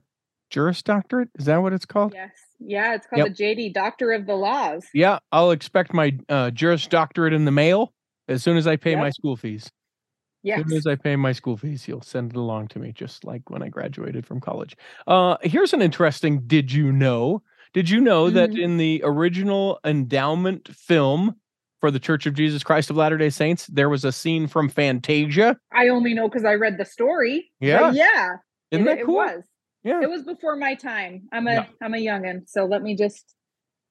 Juris 0.50 0.82
Doctorate. 0.82 1.28
Is 1.38 1.46
that 1.46 1.58
what 1.62 1.72
it's 1.72 1.86
called? 1.86 2.12
yes 2.14 2.30
yeah 2.60 2.94
it's 2.94 3.06
called 3.06 3.20
Yep. 3.20 3.36
the 3.36 3.44
jd 3.44 3.72
doctor 3.72 4.12
of 4.12 4.26
the 4.26 4.34
laws 4.34 4.86
Yeah, 4.94 5.18
I'll 5.32 5.50
expect 5.50 5.92
my 5.92 6.16
uh, 6.28 6.50
Juris 6.50 6.86
Doctorate 6.86 7.32
in 7.32 7.44
the 7.44 7.50
mail 7.50 7.92
as 8.28 8.42
soon 8.42 8.56
as 8.56 8.66
I 8.66 8.76
pay 8.76 8.94
my 8.94 9.10
school 9.10 9.36
fees. 9.36 9.70
yes 10.42 10.60
As 10.60 10.70
soon 10.70 10.76
as 10.78 10.86
I 10.86 10.94
pay 10.94 11.16
my 11.16 11.32
school 11.32 11.56
fees, 11.56 11.88
you'll 11.88 12.02
send 12.02 12.30
it 12.32 12.36
along 12.36 12.68
to 12.68 12.78
me, 12.78 12.92
just 12.92 13.24
like 13.24 13.50
when 13.50 13.62
I 13.62 13.68
graduated 13.68 14.24
from 14.24 14.40
college. 14.40 14.76
Uh, 15.06 15.36
here's 15.42 15.72
an 15.72 15.82
interesting 15.82 16.42
did 16.46 16.72
you 16.72 16.92
know? 16.92 17.42
Did 17.72 17.90
you 17.90 18.00
know 18.00 18.30
that 18.30 18.50
Mhm. 18.50 18.62
in 18.62 18.76
the 18.76 19.02
original 19.04 19.80
endowment 19.84 20.68
film 20.68 21.34
for 21.84 21.90
the 21.90 22.00
Church 22.00 22.24
of 22.24 22.32
Jesus 22.32 22.64
Christ 22.64 22.88
of 22.88 22.96
Latter 22.96 23.18
day 23.18 23.28
Saints, 23.28 23.66
there 23.66 23.90
was 23.90 24.06
a 24.06 24.10
scene 24.10 24.46
from 24.46 24.70
Fantasia? 24.70 25.58
i 25.70 25.88
only 25.88 26.14
know 26.14 26.26
because 26.26 26.46
i 26.46 26.54
read 26.54 26.78
the 26.78 26.84
story 26.86 27.50
but 27.60 27.66
Yeah. 27.66 27.92
yeah 27.92 28.36
Isn't 28.70 28.86
it, 28.86 28.90
that 28.90 28.98
it 29.00 29.04
cool? 29.04 29.16
was 29.16 29.42
Yeah. 29.82 30.00
it 30.00 30.08
was 30.08 30.22
before 30.22 30.56
my 30.56 30.76
time 30.76 31.28
i'm 31.30 31.46
a 31.46 31.52
Yeah. 31.52 31.66
am 31.82 31.92
a 31.92 31.98
youngin 31.98 32.48
so 32.48 32.64
let 32.64 32.82
me 32.82 32.96
just 32.96 33.34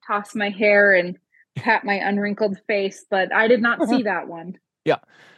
toss 0.08 0.34
my 0.34 0.50
hair 0.50 0.94
and 0.94 1.20
pat 1.56 1.86
my 1.86 1.94
unwrinkled 1.94 2.58
face 2.66 3.06
but 3.12 3.32
i 3.32 3.48
did 3.48 3.62
not 3.62 3.88
see 3.88 4.02
that 4.02 4.28
one 4.28 4.58
Yeah. 4.86 4.98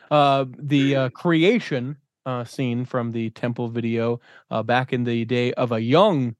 uh, 0.09 0.45
the 0.57 0.95
uh, 0.95 1.09
creation 1.09 1.97
uh, 2.25 2.45
scene 2.45 2.85
from 2.85 3.11
the 3.11 3.31
temple 3.31 3.67
video 3.67 4.21
uh, 4.49 4.63
back 4.63 4.93
in 4.93 5.03
the 5.03 5.25
day 5.25 5.51
of 5.55 5.73
a 5.73 5.81
young 5.81 6.37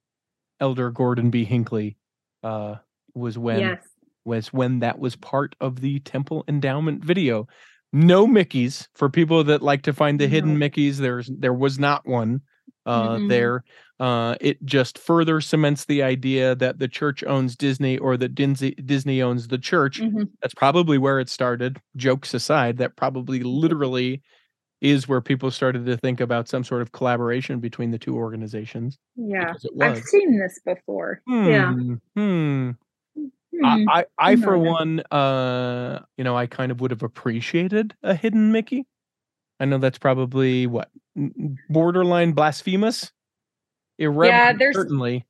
elder 0.62 0.91
Gordon 0.91 1.30
B. 1.30 1.43
Hinckley 1.43 1.97
uh, 2.41 2.75
was 3.13 3.38
when 3.38 3.60
yes 3.60 3.80
was 4.26 4.52
when 4.52 4.80
that 4.80 5.00
was 5.00 5.16
part 5.16 5.56
of 5.62 5.82
the 5.82 6.00
temple 6.02 6.44
endowment 6.48 7.04
video. 7.04 7.48
No 7.94 8.28
Mickeys 8.28 8.88
for 8.96 9.10
people 9.10 9.44
that 9.46 9.62
like 9.62 9.84
to 9.84 9.94
find 9.94 10.20
the 10.20 10.28
hidden 10.28 10.58
Mickeys. 10.58 10.98
There's 10.98 11.30
there 11.38 11.54
was 11.54 11.80
not 11.80 12.06
one 12.06 12.42
uh, 12.86 13.20
Mhm. 13.20 13.30
there. 13.30 13.64
Uh, 14.00 14.36
it 14.42 14.64
just 14.66 14.98
further 14.98 15.40
cements 15.40 15.86
the 15.86 16.04
idea 16.04 16.56
that 16.56 16.78
the 16.80 16.88
church 16.88 17.24
owns 17.24 17.56
Disney 17.56 17.98
or 17.98 18.18
that 18.18 18.36
Disney 18.36 18.72
Disney 18.72 19.22
owns 19.22 19.48
the 19.48 19.58
church 19.58 20.02
Mhm. 20.02 20.30
that's 20.42 20.54
probably 20.54 20.98
where 20.98 21.20
it 21.20 21.30
started 21.30 21.80
jokes 21.96 22.34
aside 22.34 22.78
that 22.78 22.96
probably 22.98 23.42
literally 23.44 24.22
is 24.82 25.08
where 25.08 25.22
people 25.22 25.50
started 25.50 25.86
to 25.86 25.96
think 25.98 26.20
about 26.20 26.50
some 26.50 26.64
sort 26.64 26.82
of 26.82 26.92
collaboration 26.92 27.60
between 27.62 27.92
the 27.92 27.98
two 27.98 28.16
organizations 28.18 29.00
yeah 29.16 29.54
i've 29.82 29.98
seen 29.98 30.38
this 30.38 30.60
before 30.66 31.22
yeah 31.26 31.74
Hmm, 32.16 32.72
hmm. 33.60 33.65
I, 33.89 34.02
I, 34.02 34.06
I 34.32 34.36
for 34.36 34.58
one 34.58 35.00
uh 35.12 36.00
you 36.18 36.24
know 36.24 36.36
i 36.36 36.46
kind 36.48 36.72
of 36.72 36.82
would 36.82 36.91
have 36.91 37.04
appreciated 37.04 37.94
a 38.04 38.13
hidden 38.15 38.52
mickey. 38.52 38.86
I 39.60 39.65
know 39.65 39.78
that's 39.78 39.98
probably 39.98 40.68
what 40.68 40.89
borderline 41.70 42.34
blasphemous? 42.34 43.12
Irreverent 43.98 44.60
there's- 44.60 44.76
certainly 44.76 45.26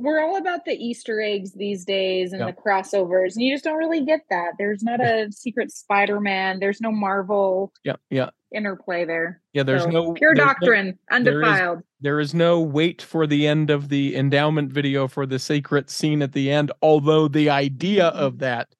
we're 0.00 0.20
all 0.20 0.36
about 0.36 0.64
the 0.64 0.72
Easter 0.72 1.20
eggs 1.20 1.52
these 1.52 1.84
days 1.84 2.32
and 2.32 2.40
Yeah. 2.40 2.46
the 2.46 2.52
crossovers, 2.52 3.34
and 3.34 3.42
you 3.44 3.54
just 3.54 3.64
don't 3.64 3.78
really 3.78 4.04
get 4.04 4.20
that. 4.30 4.52
There's 4.58 4.82
not 4.82 5.00
a 5.00 5.30
secret 5.30 5.70
Spider-Man. 5.70 6.58
There's 6.60 6.80
no 6.80 6.90
Marvel 6.90 7.72
yeah 7.84 7.96
yeah 8.10 8.30
interplay 8.52 9.04
there. 9.04 9.40
yeah 9.52 9.62
there's 9.62 9.84
So, 9.84 9.90
no 9.90 10.12
pure 10.12 10.34
there's 10.34 10.46
doctrine, 10.46 10.98
there 11.08 11.40
is- 11.40 11.46
undefiled. 11.46 11.82
There 12.00 12.18
is 12.18 12.34
no 12.34 12.60
wait 12.60 13.02
for 13.02 13.26
the 13.26 13.46
end 13.46 13.70
of 13.70 13.90
the 13.90 14.16
endowment 14.16 14.72
video 14.72 15.06
for 15.06 15.26
the 15.26 15.38
secret 15.38 15.90
scene 15.90 16.22
at 16.22 16.32
the 16.32 16.50
end, 16.50 16.72
although 16.82 17.28
the 17.28 17.50
idea 17.50 18.10
mm-hmm. 18.10 18.18
of 18.18 18.38
that 18.38 18.74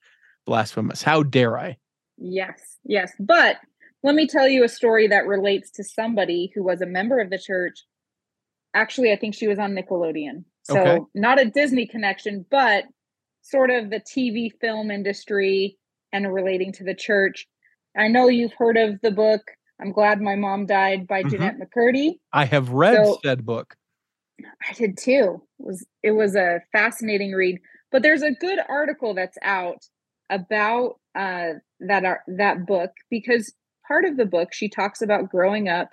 blasphemous. 0.47 1.03
How 1.03 1.23
dare 1.23 1.59
I? 1.59 1.77
Yes, 2.17 2.79
yes. 2.85 3.13
But 3.21 3.59
let 4.03 4.15
me 4.15 4.27
tell 4.27 4.49
you 4.49 4.65
a 4.65 4.69
story 4.69 5.07
that 5.09 5.27
relates 5.27 5.71
to 5.73 5.85
somebody 5.85 6.51
who 6.55 6.63
was 6.65 6.81
a 6.81 6.87
member 6.87 7.19
of 7.21 7.31
the 7.31 7.39
church. 7.39 7.85
Actually, 8.75 9.13
I 9.13 9.17
think 9.17 9.35
she 9.35 9.49
was 9.49 9.59
on 9.59 9.75
Nickelodeon. 9.75 10.45
So, 10.63 10.79
Okay. 10.79 11.05
not 11.15 11.41
a 11.41 11.47
Disney 11.47 11.87
connection, 11.87 12.45
but 12.51 12.85
sort 13.43 13.71
of 13.71 13.91
the 13.91 14.01
TV 14.01 14.51
film 14.61 14.91
industry 14.91 15.79
and 16.13 16.33
relating 16.33 16.73
to 16.75 16.85
the 16.85 16.95
church. 16.95 17.47
I 17.97 18.09
know 18.09 18.29
you've 18.29 18.53
heard 18.57 18.77
of 18.77 19.01
the 19.01 19.11
book 19.11 19.43
I'm 19.83 19.93
Glad 19.93 20.21
My 20.21 20.37
Mom 20.37 20.67
Died 20.67 21.07
by 21.07 21.23
Mhm. 21.23 21.31
Jennette 21.31 21.59
McCurdy. 21.59 22.21
I 22.35 22.45
have 22.45 22.69
read 22.69 23.03
So- 23.03 23.19
said 23.25 23.47
book. 23.47 23.77
I 24.69 24.73
did 24.75 24.99
too. 24.99 25.43
It 25.59 25.65
was 25.65 25.87
it 26.03 26.11
was 26.13 26.37
a 26.37 26.61
fascinating 26.73 27.33
read. 27.33 27.59
But 27.91 28.03
there's 28.03 28.23
a 28.23 28.31
good 28.33 28.59
article 28.69 29.15
that's 29.15 29.39
out 29.43 29.83
about 30.29 31.01
uh 31.15 31.55
that 31.81 32.05
are 32.05 32.23
that 32.27 32.67
book 32.67 32.91
because 33.09 33.55
part 33.89 34.05
of 34.05 34.19
the 34.19 34.27
book 34.27 34.53
she 34.53 34.69
talks 34.69 35.01
about 35.01 35.31
growing 35.31 35.69
up 35.71 35.89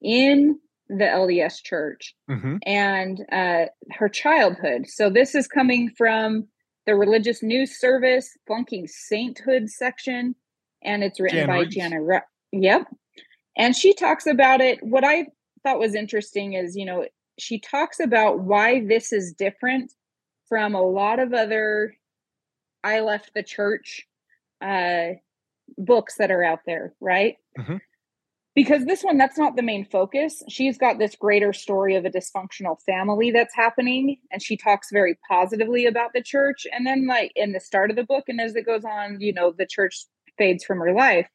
in 0.00 0.60
the 0.88 1.04
LDS 1.04 1.62
church 1.62 2.14
Mhm. 2.30 2.58
and 2.64 3.24
uh, 3.32 3.66
her 3.92 4.08
childhood. 4.08 4.86
So 4.88 5.10
this 5.10 5.34
is 5.34 5.46
coming 5.48 5.90
from 5.96 6.46
the 6.86 6.94
religious 6.94 7.42
news 7.42 7.78
service 7.78 8.36
flunking 8.46 8.86
sainthood 8.86 9.68
section, 9.68 10.34
and 10.82 11.02
it's 11.02 11.18
written 11.18 11.38
Jan 11.38 11.46
by 11.48 11.58
Riess. 11.60 11.74
Jana. 11.74 12.02
Re- 12.02 12.20
yep, 12.52 12.86
and 13.56 13.74
she 13.74 13.92
talks 13.94 14.26
about 14.26 14.60
it. 14.60 14.80
What 14.82 15.02
I 15.04 15.26
thought 15.64 15.80
was 15.80 15.94
interesting 15.96 16.52
is, 16.52 16.76
you 16.76 16.84
know, 16.84 17.06
she 17.38 17.58
talks 17.58 17.98
about 18.00 18.40
why 18.40 18.86
this 18.86 19.12
is 19.12 19.32
different 19.32 19.92
from 20.48 20.74
a 20.76 20.82
lot 20.82 21.18
of 21.18 21.34
other 21.34 21.96
I 22.84 23.00
left 23.00 23.34
the 23.34 23.42
church 23.42 24.06
uh, 24.60 25.14
books 25.76 26.16
that 26.18 26.30
are 26.30 26.44
out 26.44 26.60
there, 26.66 26.94
right? 27.00 27.36
Mhm. 27.58 27.80
Because 28.56 28.86
this 28.86 29.04
one, 29.04 29.18
that's 29.18 29.36
not 29.36 29.54
the 29.54 29.62
main 29.62 29.84
focus. 29.84 30.42
She's 30.48 30.78
got 30.78 30.98
this 30.98 31.14
greater 31.14 31.52
story 31.52 31.94
of 31.94 32.06
a 32.06 32.10
dysfunctional 32.10 32.80
family 32.86 33.30
that's 33.30 33.54
happening, 33.54 34.16
and 34.32 34.42
she 34.42 34.56
talks 34.56 34.88
very 34.90 35.18
positively 35.28 35.84
about 35.84 36.14
the 36.14 36.22
church. 36.22 36.66
And 36.72 36.86
then, 36.86 37.06
like 37.06 37.32
in 37.36 37.52
the 37.52 37.60
start 37.60 37.90
of 37.90 37.96
the 37.96 38.02
book, 38.02 38.24
and 38.28 38.40
as 38.40 38.56
it 38.56 38.64
goes 38.64 38.82
on, 38.82 39.20
you 39.20 39.34
know, 39.34 39.52
the 39.52 39.66
church 39.66 40.06
fades 40.38 40.64
from 40.64 40.78
her 40.78 40.94
life. 40.94 41.28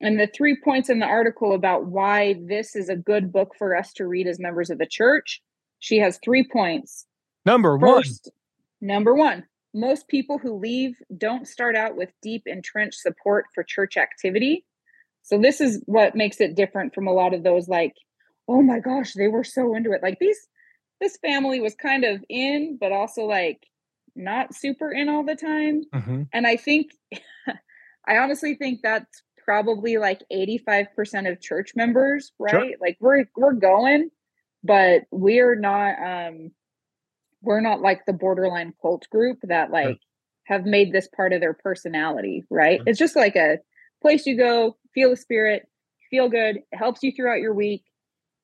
And 0.00 0.18
the 0.18 0.26
three 0.26 0.56
points 0.62 0.90
in 0.90 0.98
the 0.98 1.06
article 1.06 1.54
about 1.54 1.86
why 1.86 2.34
this 2.46 2.74
is 2.74 2.88
a 2.88 2.96
good 2.96 3.32
book 3.32 3.54
for 3.56 3.76
us 3.76 3.92
to 3.94 4.06
read 4.06 4.26
as 4.26 4.40
members 4.40 4.68
of 4.68 4.78
the 4.78 4.86
church, 4.86 5.40
she 5.78 5.98
has 5.98 6.18
three 6.22 6.46
points. 6.46 7.06
Number 7.44 7.78
one. 7.78 8.02
Number 8.80 9.14
one, 9.14 9.44
most 9.72 10.08
people 10.08 10.38
who 10.38 10.58
leave 10.58 10.96
don't 11.16 11.46
start 11.46 11.76
out 11.76 11.96
with 11.96 12.10
deep 12.22 12.42
entrenched 12.46 12.98
support 12.98 13.46
for 13.54 13.62
church 13.62 13.96
activity. 13.96 14.64
So 15.26 15.38
this 15.38 15.60
is 15.60 15.82
what 15.86 16.14
makes 16.14 16.40
it 16.40 16.54
different 16.54 16.94
from 16.94 17.08
a 17.08 17.12
lot 17.12 17.34
of 17.34 17.42
those 17.42 17.68
like, 17.68 17.94
oh 18.48 18.62
my 18.62 18.78
gosh, 18.78 19.12
they 19.12 19.26
were 19.28 19.44
so 19.44 19.74
into 19.74 19.92
it. 19.92 20.02
Like 20.02 20.18
these 20.20 20.38
this 21.00 21.18
family 21.18 21.60
was 21.60 21.74
kind 21.74 22.04
of 22.04 22.24
in, 22.28 22.78
but 22.80 22.92
also 22.92 23.22
like 23.22 23.58
not 24.14 24.54
super 24.54 24.90
in 24.90 25.08
all 25.08 25.24
the 25.24 25.34
time. 25.34 25.82
Mhm. 25.92 26.28
And 26.32 26.46
I 26.46 26.56
think 26.56 26.92
I 28.08 28.18
honestly 28.18 28.54
think 28.54 28.80
that's 28.82 29.22
probably 29.44 29.98
like 29.98 30.22
85% 30.32 31.30
of 31.30 31.40
church 31.40 31.72
members, 31.74 32.32
right? 32.38 32.50
Sure. 32.50 32.70
Like 32.80 32.96
we're 33.00 33.24
we're 33.36 33.52
going, 33.52 34.10
but 34.62 35.02
we're 35.10 35.56
not 35.56 35.96
um 35.98 36.52
we're 37.42 37.60
not 37.60 37.80
like 37.80 38.06
the 38.06 38.12
borderline 38.12 38.74
cult 38.80 39.08
group 39.10 39.38
that 39.42 39.72
like 39.72 39.98
have 40.44 40.64
made 40.64 40.92
this 40.92 41.08
part 41.08 41.32
of 41.32 41.40
their 41.40 41.54
personality, 41.54 42.44
right? 42.48 42.78
Mhm. 42.80 42.84
It's 42.86 42.98
just 42.98 43.16
like 43.16 43.34
a 43.34 43.58
place 44.02 44.24
you 44.24 44.36
go, 44.36 44.76
feel 44.96 45.10
the 45.10 45.16
spirit, 45.16 45.68
feel 46.10 46.28
good, 46.28 46.56
it 46.56 46.64
helps 46.72 47.04
you 47.04 47.12
throughout 47.14 47.38
your 47.40 47.54
week 47.54 47.84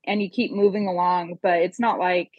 and 0.07 0.23
you 0.23 0.31
keep 0.31 0.53
moving 0.53 0.87
along, 0.87 1.39
but 1.43 1.59
it's 1.59 1.81
not 1.81 1.99
like, 1.99 2.31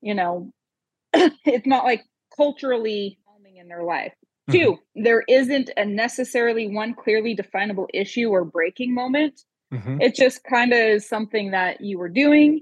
you 0.00 0.14
know, 0.14 0.50
it's 1.12 1.66
not 1.66 1.84
like 1.84 2.02
culturally 2.36 3.18
overwhelming 3.28 3.58
in 3.58 3.68
their 3.68 3.84
life. 3.84 4.12
Mhm. 4.48 4.52
Two, 4.52 4.78
there 4.96 5.22
isn't 5.28 5.70
a 5.76 5.84
necessarily 5.84 6.68
one 6.68 6.94
clearly 6.94 7.34
definable 7.34 7.88
issue 7.92 8.28
or 8.30 8.44
breaking 8.44 8.94
moment. 8.94 9.40
Mhm. 9.72 10.00
It 10.02 10.14
just 10.14 10.42
kind 10.44 10.72
of 10.72 10.78
is 10.78 11.08
something 11.08 11.50
that 11.50 11.80
you 11.80 11.98
were 11.98 12.08
doing, 12.08 12.60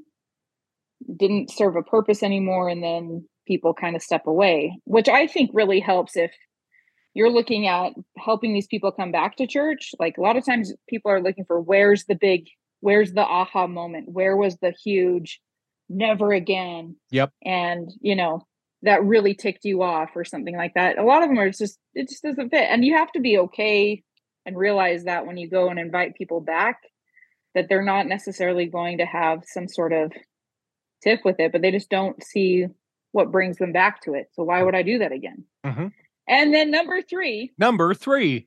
didn't 1.17 1.51
serve 1.51 1.77
a 1.77 1.83
purpose 1.83 2.23
anymore, 2.23 2.69
and 2.69 2.83
then 2.83 3.29
people 3.47 3.75
kind 3.75 3.97
of 3.97 4.03
step 4.03 4.27
away, 4.27 4.79
which 4.85 5.09
I 5.09 5.27
think 5.27 5.51
really 5.53 5.81
helps 5.81 6.17
if 6.17 6.33
you're 7.15 7.31
looking 7.31 7.67
at 7.67 7.93
helping 8.17 8.55
these 8.55 8.67
people 8.67 8.93
come 8.93 9.13
back 9.13 9.37
to 9.37 9.47
church. 9.47 9.91
Like 9.99 10.17
a 10.19 10.23
lot 10.23 10.37
of 10.37 10.45
times 10.45 10.73
people 10.89 11.11
are 11.11 11.23
looking 11.23 11.45
for 11.45 11.61
where's 11.61 12.05
the 12.05 12.15
big, 12.15 12.47
where's 12.81 13.13
the 13.13 13.23
aha 13.23 13.67
moment? 13.67 14.09
Where 14.11 14.37
was 14.37 14.57
the 14.59 14.73
huge 14.83 15.41
never 15.89 16.33
again? 16.33 16.97
Yep. 17.11 17.31
And, 17.45 17.91
you 18.01 18.17
know, 18.17 18.47
that 18.83 19.05
really 19.05 19.35
ticked 19.35 19.65
you 19.65 19.83
off 19.83 20.11
or 20.17 20.25
something 20.25 20.57
like 20.57 20.75
that. 20.75 20.99
A 20.99 21.05
lot 21.05 21.23
of 21.23 21.29
them 21.29 21.39
are 21.39 21.51
just, 21.51 21.79
it 21.95 22.09
just 22.09 22.23
doesn't 22.23 22.51
fit. 22.51 22.67
And 22.69 22.85
you 22.85 22.97
have 22.97 23.13
to 23.13 23.21
be 23.21 23.39
okay 23.39 24.03
and 24.45 24.57
realize 24.57 25.05
that 25.05 25.27
when 25.27 25.37
you 25.37 25.49
go 25.49 25.69
and 25.69 25.79
invite 25.79 26.17
people 26.17 26.41
back, 26.41 26.81
that 27.55 27.69
they're 27.69 27.85
not 27.85 28.07
necessarily 28.07 28.67
going 28.67 28.99
to 28.99 29.05
have 29.05 29.43
some 29.45 29.69
sort 29.69 29.93
of 29.93 30.13
tiff 31.03 31.21
with 31.25 31.39
it, 31.39 31.53
but 31.53 31.63
they 31.63 31.71
just 31.71 31.91
don't 31.91 32.23
see 32.23 32.67
what 33.13 33.31
brings 33.31 33.59
them 33.59 33.73
back 33.73 34.01
to 34.03 34.15
it. 34.15 34.29
So 34.33 34.43
why 34.43 34.63
would 34.63 34.75
I 34.75 34.83
do 34.83 34.99
that 34.99 35.13
again? 35.13 35.45
Mhm. 35.65 35.93
And 36.33 36.55
then 36.55 36.71
number 36.71 37.03
three, 37.03 37.53
Number 37.59 37.93
three. 37.93 38.47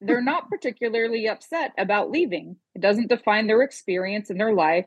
they're 0.00 0.22
not 0.22 0.48
particularly 0.48 1.28
upset 1.28 1.72
about 1.76 2.10
leaving. 2.10 2.56
It 2.76 2.80
doesn't 2.80 3.08
define 3.08 3.46
their 3.48 3.62
experience 3.62 4.30
in 4.30 4.38
their 4.38 4.52
life 4.54 4.86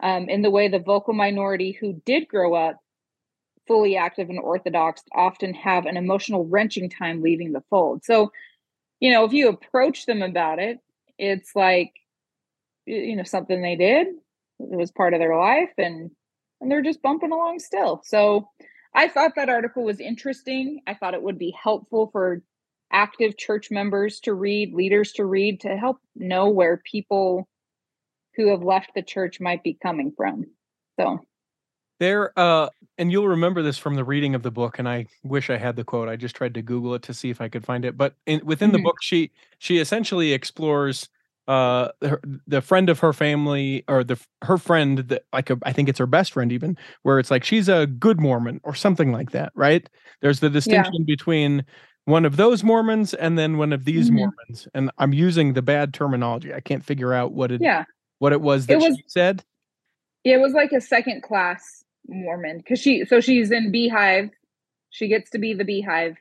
um, 0.00 0.28
in 0.28 0.42
the 0.42 0.50
way 0.50 0.68
the 0.68 0.78
vocal 0.78 1.14
minority 1.14 1.72
who 1.72 2.00
did 2.06 2.28
grow 2.28 2.54
up 2.54 2.76
fully 3.66 3.96
active 3.96 4.30
and 4.30 4.38
orthodox 4.38 5.02
often 5.12 5.52
have 5.54 5.84
an 5.86 5.96
emotional 5.96 6.46
wrenching 6.46 6.88
time 6.88 7.22
leaving 7.22 7.52
the 7.52 7.64
fold. 7.70 8.04
So, 8.04 8.30
you 9.00 9.10
know, 9.12 9.24
if 9.24 9.32
you 9.32 9.48
approach 9.48 10.06
them 10.06 10.22
about 10.22 10.58
it, 10.60 10.78
it's 11.18 11.56
like, 11.56 11.92
you 12.86 13.16
know, 13.16 13.24
something 13.24 13.60
they 13.60 13.76
did. 13.76 14.06
It 14.60 14.76
was 14.76 14.92
part 14.92 15.12
of 15.12 15.20
their 15.20 15.36
life 15.36 15.72
and 15.76 16.10
and 16.60 16.70
they're 16.70 16.82
just 16.82 17.02
bumping 17.02 17.32
along 17.32 17.58
still. 17.58 18.00
So 18.04 18.48
I 18.94 19.08
thought 19.08 19.34
that 19.36 19.48
article 19.48 19.84
was 19.84 20.00
interesting. 20.00 20.80
I 20.86 20.94
thought 20.94 21.14
it 21.14 21.22
would 21.22 21.38
be 21.38 21.50
helpful 21.60 22.08
for 22.12 22.42
active 22.92 23.36
church 23.36 23.70
members 23.70 24.20
to 24.20 24.34
read, 24.34 24.72
leaders 24.74 25.12
to 25.12 25.24
read, 25.24 25.60
to 25.60 25.76
help 25.76 25.98
know 26.16 26.48
where 26.48 26.78
people 26.78 27.48
who 28.36 28.48
have 28.48 28.62
left 28.62 28.92
the 28.94 29.02
church 29.02 29.40
might 29.40 29.62
be 29.64 29.74
coming 29.74 30.12
from. 30.16 30.46
So, 31.00 31.20
There, 32.00 32.32
uh, 32.38 32.68
and 32.96 33.10
you'll 33.10 33.26
remember 33.26 33.60
this 33.60 33.76
from 33.76 33.96
the 33.96 34.04
reading 34.04 34.34
of 34.36 34.42
the 34.44 34.52
book. 34.52 34.78
And 34.78 34.88
I 34.88 35.06
wish 35.24 35.50
I 35.50 35.56
had 35.56 35.74
the 35.74 35.82
quote. 35.84 36.08
I 36.08 36.14
just 36.14 36.36
tried 36.36 36.54
to 36.54 36.62
Google 36.62 36.94
it 36.94 37.02
to 37.02 37.14
see 37.14 37.28
if 37.30 37.40
I 37.40 37.48
could 37.48 37.64
find 37.64 37.84
it. 37.84 37.96
But 37.96 38.14
in, 38.26 38.44
within 38.46 38.70
the 38.70 38.78
Mhm. 38.78 38.78
book, 38.78 38.98
she 39.02 39.32
she 39.58 39.78
essentially 39.78 40.32
explores 40.32 41.08
uh 41.48 41.88
her, 42.02 42.20
the 42.46 42.60
friend 42.60 42.88
of 42.90 42.98
her 43.00 43.12
family 43.12 43.82
or 43.88 44.04
the 44.04 44.20
her 44.42 44.58
friend 44.58 44.98
that 45.08 45.24
like 45.32 45.48
a, 45.50 45.58
I 45.64 45.72
think 45.72 45.88
it's 45.88 45.98
her 45.98 46.06
best 46.06 46.32
friend 46.32 46.52
even 46.52 46.76
where 47.02 47.18
it's 47.18 47.30
like 47.30 47.42
she's 47.42 47.68
a 47.68 47.86
good 47.86 48.20
Mormon 48.20 48.60
or 48.64 48.74
something 48.74 49.10
like 49.12 49.30
that, 49.32 49.50
right? 49.54 49.88
There's 50.20 50.40
the 50.40 50.50
distinction 50.50 51.04
between 51.04 51.64
one 52.04 52.24
of 52.24 52.36
those 52.36 52.62
Mormons 52.62 53.14
and 53.14 53.38
then 53.38 53.56
one 53.58 53.72
of 53.72 53.84
these 53.86 54.10
Mhm. 54.10 54.14
Mormons, 54.14 54.68
and 54.74 54.90
I'm 54.98 55.12
using 55.12 55.54
the 55.54 55.62
bad 55.62 55.92
terminology. 55.94 56.52
I 56.54 56.60
can't 56.60 56.84
figure 56.84 57.12
out 57.12 57.32
what 57.32 57.50
it 57.50 57.60
yeah, 57.62 57.84
what 58.18 58.32
it 58.32 58.40
was 58.42 58.66
that 58.66 58.74
It 58.74 58.76
was- 58.80 58.96
she 58.96 59.04
said. 59.08 59.42
it 60.24 60.38
was 60.40 60.52
like 60.52 60.72
a 60.72 60.80
second 60.80 61.22
class 61.22 61.82
Mormon 62.08 62.58
because 62.58 62.78
she, 62.80 63.04
so 63.06 63.20
she's 63.20 63.50
in 63.50 63.70
Beehive. 63.70 64.30
She 64.90 65.08
gets 65.08 65.30
to 65.30 65.38
be 65.38 65.54
the 65.54 65.64
Beehive 65.64 66.16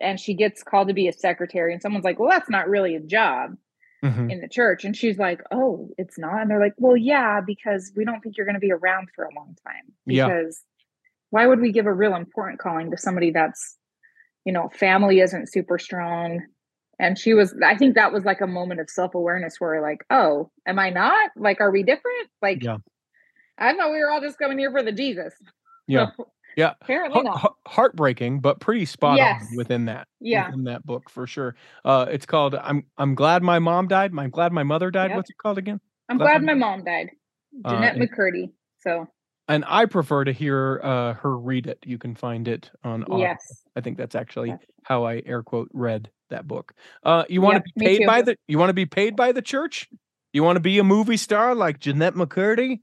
and 0.00 0.18
she 0.20 0.34
gets 0.34 0.62
called 0.62 0.88
to 0.88 0.94
be 0.94 1.06
a 1.08 1.12
secretary. 1.12 1.72
And 1.72 1.80
someone's 1.82 2.04
like, 2.04 2.18
well, 2.18 2.28
that's 2.28 2.50
not 2.50 2.68
really 2.68 2.94
a 2.96 3.00
job. 3.00 3.56
Mhm. 4.04 4.30
in 4.30 4.40
the 4.40 4.48
church 4.48 4.84
and 4.84 4.94
she's 4.94 5.18
like 5.18 5.40
oh 5.50 5.88
it's 5.96 6.18
not 6.18 6.42
and 6.42 6.50
they're 6.50 6.60
like 6.60 6.74
well 6.76 6.96
yeah 6.96 7.40
because 7.40 7.90
we 7.96 8.04
don't 8.04 8.20
think 8.20 8.36
you're 8.36 8.44
going 8.46 8.54
to 8.54 8.60
be 8.60 8.70
around 8.72 9.08
for 9.16 9.24
a 9.24 9.34
long 9.34 9.56
time 9.66 9.92
Yeah. 10.04 10.28
because 10.28 10.62
why 11.30 11.46
would 11.46 11.58
we 11.60 11.72
give 11.72 11.86
a 11.86 11.92
real 11.92 12.14
important 12.14 12.58
calling 12.60 12.90
to 12.90 12.98
somebody 12.98 13.30
that's 13.30 13.78
you 14.44 14.52
know 14.52 14.68
family 14.68 15.20
isn't 15.20 15.50
super 15.50 15.78
strong 15.78 16.42
and 16.98 17.18
she 17.18 17.32
was 17.32 17.54
i 17.64 17.76
think 17.76 17.94
that 17.94 18.12
was 18.12 18.24
like 18.26 18.42
a 18.42 18.46
moment 18.46 18.80
of 18.80 18.90
self-awareness 18.90 19.56
where 19.58 19.80
like 19.80 20.04
oh 20.10 20.50
am 20.66 20.78
i 20.78 20.90
not 20.90 21.30
like 21.36 21.60
are 21.62 21.70
we 21.70 21.82
different 21.82 22.28
like 22.42 22.62
Yeah. 22.62 22.76
i 23.58 23.72
thought 23.74 23.90
we 23.90 24.00
were 24.00 24.10
all 24.10 24.20
just 24.20 24.38
coming 24.38 24.58
here 24.58 24.70
for 24.70 24.82
the 24.82 24.92
jesus 24.92 25.32
Yeah. 25.86 26.08
So, 26.16 26.28
Yeah. 26.56 26.74
apparently 26.80 27.22
not 27.22 27.38
heart- 27.38 27.54
heartbreaking, 27.66 28.40
but 28.40 28.60
pretty 28.60 28.84
spot 28.84 29.16
Yes. 29.18 29.42
on 29.50 29.56
within 29.56 29.84
that. 29.86 30.06
yeah 30.20 30.46
within 30.46 30.64
that 30.64 30.84
book 30.86 31.10
for 31.10 31.26
sure. 31.26 31.56
Uh, 31.84 32.06
it's 32.10 32.26
called 32.26 32.54
"I'm 32.54 32.84
I'm 32.98 33.14
glad 33.14 33.42
my 33.42 33.58
mom 33.58 33.88
died." 33.88 34.12
I'm 34.16 34.30
glad 34.30 34.52
my 34.52 34.62
mother 34.62 34.90
died. 34.90 35.10
Yep. 35.10 35.16
What's 35.16 35.30
it 35.30 35.38
called 35.38 35.58
again? 35.58 35.80
i'm 36.08 36.18
Glad 36.18 36.40
glad 36.40 36.42
my- 36.42 36.54
mom 36.54 36.84
died 36.84 37.10
Uh, 37.64 37.70
jennette 37.70 37.96
and- 37.96 38.10
mccurdy 38.10 38.52
so 38.80 39.06
And 39.48 39.64
I 39.68 39.84
prefer 39.86 40.24
to 40.24 40.32
hear 40.32 40.80
uh, 40.82 41.14
her 41.14 41.36
read 41.36 41.66
it. 41.66 41.78
You 41.84 41.98
can 41.98 42.14
find 42.14 42.48
it 42.48 42.70
on. 42.82 43.02
Audible. 43.02 43.20
yes 43.20 43.40
I 43.76 43.80
think 43.82 43.96
that's 43.98 44.14
actually 44.14 44.48
Yeah. 44.50 44.56
how 44.84 45.04
I 45.04 45.22
air 45.26 45.42
quote 45.42 45.68
read 45.72 46.10
that 46.30 46.46
book. 46.48 46.72
Uh, 47.02 47.24
you 47.28 47.40
want 47.42 47.56
to 47.56 47.62
Yep, 47.66 47.74
be 47.76 47.84
paid 47.98 48.06
by 48.06 48.22
the? 48.22 48.36
You 48.48 48.58
want 48.58 48.70
to 48.70 48.74
be 48.74 48.86
paid 48.86 49.16
by 49.16 49.32
the 49.32 49.42
church? 49.42 49.88
You 50.32 50.42
want 50.42 50.56
to 50.56 50.60
be 50.60 50.78
a 50.78 50.84
movie 50.84 51.16
star 51.18 51.54
like 51.54 51.78
Jennette 51.78 52.14
McCurdy? 52.14 52.80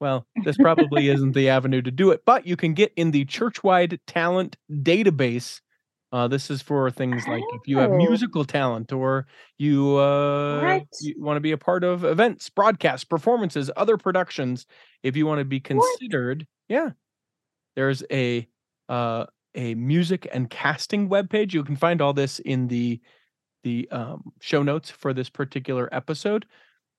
Well, 0.00 0.26
this 0.44 0.56
probably 0.56 1.08
isn't 1.10 1.32
the 1.32 1.48
avenue 1.50 1.82
to 1.82 1.90
do 1.90 2.10
it, 2.10 2.22
but 2.24 2.46
you 2.46 2.56
can 2.56 2.72
get 2.74 2.92
in 2.96 3.10
the 3.10 3.24
churchwide 3.26 3.98
talent 4.06 4.56
database. 4.70 5.60
Uh, 6.12 6.26
this 6.26 6.50
is 6.50 6.60
for 6.62 6.90
things 6.90 7.22
like 7.28 7.44
if 7.52 7.68
you 7.68 7.78
have 7.78 7.92
Oh. 7.92 7.96
musical 7.96 8.44
talent 8.44 8.92
or 8.92 9.26
you, 9.58 9.96
uh, 9.96 10.60
you 11.02 11.14
want 11.18 11.36
to 11.36 11.40
be 11.40 11.52
a 11.52 11.58
part 11.58 11.84
of 11.84 12.04
events, 12.04 12.50
broadcasts, 12.50 13.04
performances, 13.04 13.70
other 13.76 13.96
productions. 13.96 14.66
If 15.04 15.16
you 15.16 15.26
want 15.26 15.38
to 15.38 15.44
be 15.44 15.60
considered, 15.60 16.46
yeah, 16.68 16.90
there's 17.76 18.02
a 18.10 18.48
uh, 18.88 19.26
a 19.54 19.74
music 19.76 20.26
and 20.32 20.50
casting 20.50 21.08
webpage. 21.08 21.52
You 21.52 21.62
can 21.62 21.76
find 21.76 22.00
all 22.02 22.12
this 22.12 22.38
in 22.40 22.66
the 22.68 23.00
the 23.62 23.88
um, 23.90 24.32
show 24.40 24.62
notes 24.62 24.90
for 24.90 25.12
this 25.12 25.28
particular 25.30 25.88
episode. 25.92 26.46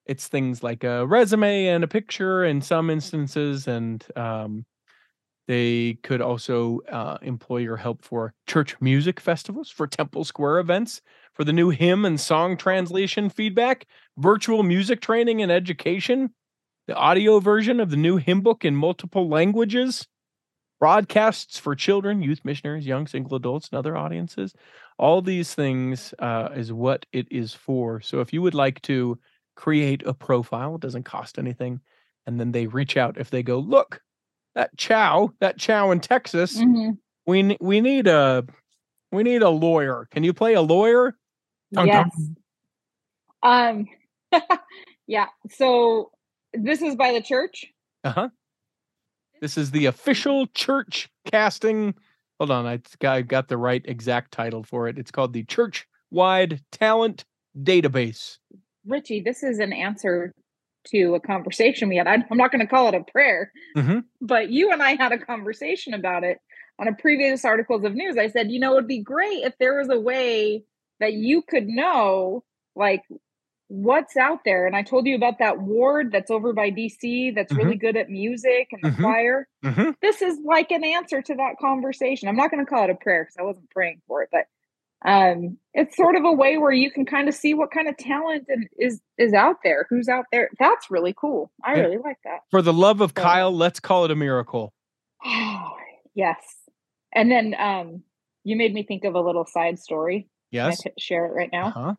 It's 0.06 0.28
things 0.28 0.64
like 0.64 0.84
a 0.84 1.06
resume 1.06 1.68
and 1.68 1.84
a 1.84 1.88
picture 1.88 2.43
in 2.43 2.62
some 2.62 2.89
instances, 2.89 3.68
and 3.68 4.04
um, 4.16 4.66
they 5.47 5.97
could 6.04 6.22
also 6.22 6.80
uh, 6.89 7.18
employ 7.22 7.58
your 7.58 7.78
help 7.78 8.04
for 8.04 8.34
church 8.47 8.76
music 8.80 9.20
festivals, 9.20 9.70
for 9.70 9.88
Temple 9.88 10.24
Square 10.24 10.60
events, 10.60 11.02
for 11.34 11.43
the 11.43 11.54
new 11.54 11.70
hymn 11.70 12.06
and 12.06 12.20
song 12.20 12.58
translation 12.58 13.30
feedback, 13.30 13.86
virtual 14.18 14.64
music 14.64 15.02
training 15.02 15.41
and 15.41 15.52
education, 15.52 16.34
the 16.88 16.95
audio 16.95 17.39
version 17.39 17.80
of 17.80 17.89
the 17.89 17.97
new 17.97 18.18
hymn 18.18 18.41
book 18.41 18.66
in 18.66 18.76
multiple 18.76 19.30
languages, 19.30 20.08
broadcasts 20.80 21.60
for 21.60 21.76
children, 21.76 22.22
youth 22.22 22.41
missionaries, 22.43 22.86
young 22.86 23.06
single 23.08 23.36
adults, 23.36 23.70
and 23.72 23.78
other 23.78 23.95
audiences. 23.95 24.54
All 24.97 25.22
these 25.22 25.54
things 25.54 26.14
uh, 26.20 26.49
is 26.56 26.74
what 26.74 27.06
it 27.14 27.28
is 27.32 27.54
for. 27.54 28.02
So 28.02 28.20
if 28.20 28.34
you 28.34 28.41
would 28.41 28.56
like 28.56 28.82
to 28.84 29.20
create 29.56 30.04
a 30.06 30.14
profile, 30.14 30.76
it 30.76 30.82
doesn't 30.82 31.04
cost 31.04 31.38
anything. 31.38 31.82
And 32.26 32.39
then 32.39 32.52
they 32.52 32.68
reach 32.68 32.97
out 32.97 33.18
if 33.18 33.30
they 33.30 33.43
go, 33.43 33.60
look, 33.60 34.02
that 34.56 34.76
chow, 34.78 35.32
that 35.39 35.58
chow 35.58 35.91
in 35.91 35.99
Texas, 35.99 36.58
Mhm. 36.60 36.97
we 37.26 37.58
we 37.60 37.82
need 37.82 38.08
a 38.08 38.45
we 39.12 39.24
need 39.24 39.41
a 39.41 39.49
lawyer. 39.49 40.08
Can 40.12 40.24
you 40.24 40.34
play 40.34 40.54
a 40.54 40.62
lawyer? 40.62 41.18
Dun, 41.74 41.88
dun. 41.88 42.12
Yes. 42.14 42.30
Um 43.43 43.88
yeah. 45.08 45.28
So 45.49 46.12
this 46.54 46.82
is 46.82 46.95
by 46.95 47.12
the 47.14 47.22
church. 47.22 47.66
Uh-huh. 48.04 48.30
This 49.41 49.58
is 49.58 49.72
the 49.72 49.88
official 49.88 50.47
church 50.47 51.10
casting. 51.26 51.95
Hold 52.39 52.52
on, 52.52 52.66
I 52.66 52.80
I 53.08 53.22
got 53.22 53.47
the 53.47 53.58
right 53.58 53.82
exact 53.86 54.32
title 54.32 54.64
for 54.64 54.88
it. 54.88 54.97
It's 54.97 55.12
called 55.12 55.34
the 55.34 55.43
Church 55.43 55.88
Wide 56.12 56.62
Talent 56.72 57.26
Database. 57.58 58.38
Richie, 58.86 59.21
this 59.21 59.43
is 59.43 59.59
an 59.59 59.73
answer 59.73 60.34
to 60.88 61.15
a 61.15 61.19
conversation 61.19 61.89
we 61.89 61.97
had. 61.97 62.07
I, 62.07 62.15
I'm 62.29 62.38
not 62.38 62.51
going 62.51 62.61
to 62.61 62.67
call 62.67 62.88
it 62.88 62.95
a 62.95 63.03
prayer, 63.11 63.51
Mhm. 63.77 64.03
but 64.19 64.49
you 64.49 64.71
and 64.71 64.82
I 64.82 64.95
had 64.95 65.11
a 65.11 65.17
conversation 65.17 65.93
about 65.93 66.23
it 66.23 66.39
on 66.79 66.88
a 66.88 66.93
previous 66.93 67.45
articles 67.45 67.84
of 67.84 67.93
news. 67.93 68.17
I 68.17 68.27
said, 68.27 68.49
you 68.51 68.59
know, 68.59 68.73
it'd 68.73 68.88
be 68.88 68.99
great 69.03 69.43
if 69.43 69.53
there 69.59 69.77
was 69.77 69.89
a 69.89 69.99
way 69.99 70.63
that 70.99 71.13
you 71.13 71.43
could 71.43 71.67
know, 71.67 72.43
like, 72.75 73.03
what's 73.67 74.17
out 74.17 74.39
there. 74.43 74.67
And 74.67 74.75
I 74.75 74.82
told 74.84 75.05
you 75.05 75.15
about 75.15 75.39
that 75.39 75.59
ward 75.59 76.11
that's 76.11 76.29
over 76.32 76.51
by 76.51 76.71
DC 76.71 77.32
that's 77.34 77.53
really 77.53 77.77
good 77.77 77.95
at 77.95 78.09
music 78.09 78.67
and 78.71 78.84
the 78.84 78.89
Mhm. 78.89 78.97
choir. 79.01 79.47
Mhm. 79.63 79.95
This 80.01 80.21
is 80.21 80.39
like 80.43 80.71
an 80.71 80.84
answer 80.84 81.21
to 81.21 81.36
that 81.36 81.57
conversation. 81.57 82.27
I'm 82.27 82.36
not 82.36 82.51
going 82.51 82.65
to 82.65 82.69
call 82.69 82.84
it 82.84 82.89
a 82.89 82.95
prayer 82.95 83.23
because 83.23 83.38
I 83.38 83.43
wasn't 83.43 83.69
praying 83.69 84.01
for 84.07 84.23
it, 84.23 84.29
but 84.32 84.47
um 85.06 85.58
it's 85.74 85.95
sort 85.97 86.16
of 86.16 86.24
a 86.26 86.32
way 86.32 86.58
where 86.58 86.72
you 86.72 86.91
can 86.91 87.06
kind 87.06 87.28
of 87.28 87.34
see 87.34 87.54
what 87.54 87.72
kind 87.72 87.88
of 87.88 87.97
talent 87.97 88.45
and 88.49 88.68
is 88.78 89.02
is 89.18 89.34
out 89.34 89.56
there 89.64 89.88
who's 89.89 90.08
out 90.08 90.26
there 90.32 90.49
that's 90.60 90.91
really 90.91 91.14
cool 91.20 91.52
i 91.64 91.76
Yeah. 91.76 91.82
really 91.82 91.97
like 91.97 92.18
that 92.24 92.39
For 92.52 92.62
the 92.62 92.74
love 92.74 93.02
of 93.02 93.12
So- 93.16 93.22
Kyle, 93.24 93.52
let's 93.56 93.80
call 93.80 94.06
it 94.06 94.12
a 94.12 94.16
miracle. 94.16 94.74
yes 96.16 96.38
and 97.14 97.32
then 97.32 97.56
um 97.60 98.04
you 98.43 98.56
made 98.56 98.74
me 98.74 98.84
think 98.84 99.04
of 99.04 99.16
a 99.16 99.22
little 99.22 99.45
side 99.45 99.80
story 99.80 100.28
Yes. 100.52 100.82
t- 100.82 100.91
share 100.99 101.26
it 101.26 101.34
right 101.34 101.49
now 101.52 101.68
Uh-huh. 101.68 101.93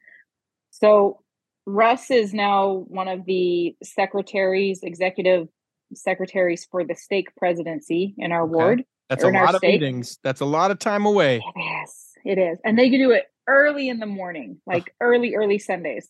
so 0.70 1.20
russ 1.66 2.10
is 2.10 2.34
now 2.34 2.84
one 2.88 3.08
of 3.08 3.24
the 3.24 3.74
secretaries 3.82 4.82
executive 4.82 5.48
secretaries 5.94 6.66
for 6.70 6.84
the 6.84 6.94
stake 6.94 7.34
presidency 7.36 8.14
in 8.18 8.32
our 8.32 8.42
Okay. 8.44 8.52
ward 8.54 8.84
That's 9.08 9.24
a 9.24 9.28
lot 9.28 9.54
of 9.54 9.62
meetings. 9.62 10.18
That's 10.24 10.40
a 10.40 10.46
lot 10.46 10.70
of 10.70 10.78
time 10.78 11.04
away. 11.04 11.42
Is. 11.84 12.01
It 12.24 12.38
is. 12.38 12.58
And 12.64 12.78
they 12.78 12.90
can 12.90 13.00
do 13.00 13.10
it 13.10 13.24
early 13.48 13.88
in 13.88 13.98
the 13.98 14.06
morning, 14.06 14.60
like 14.66 14.94
early, 15.00 15.34
early 15.34 15.58
Sundays. 15.58 16.08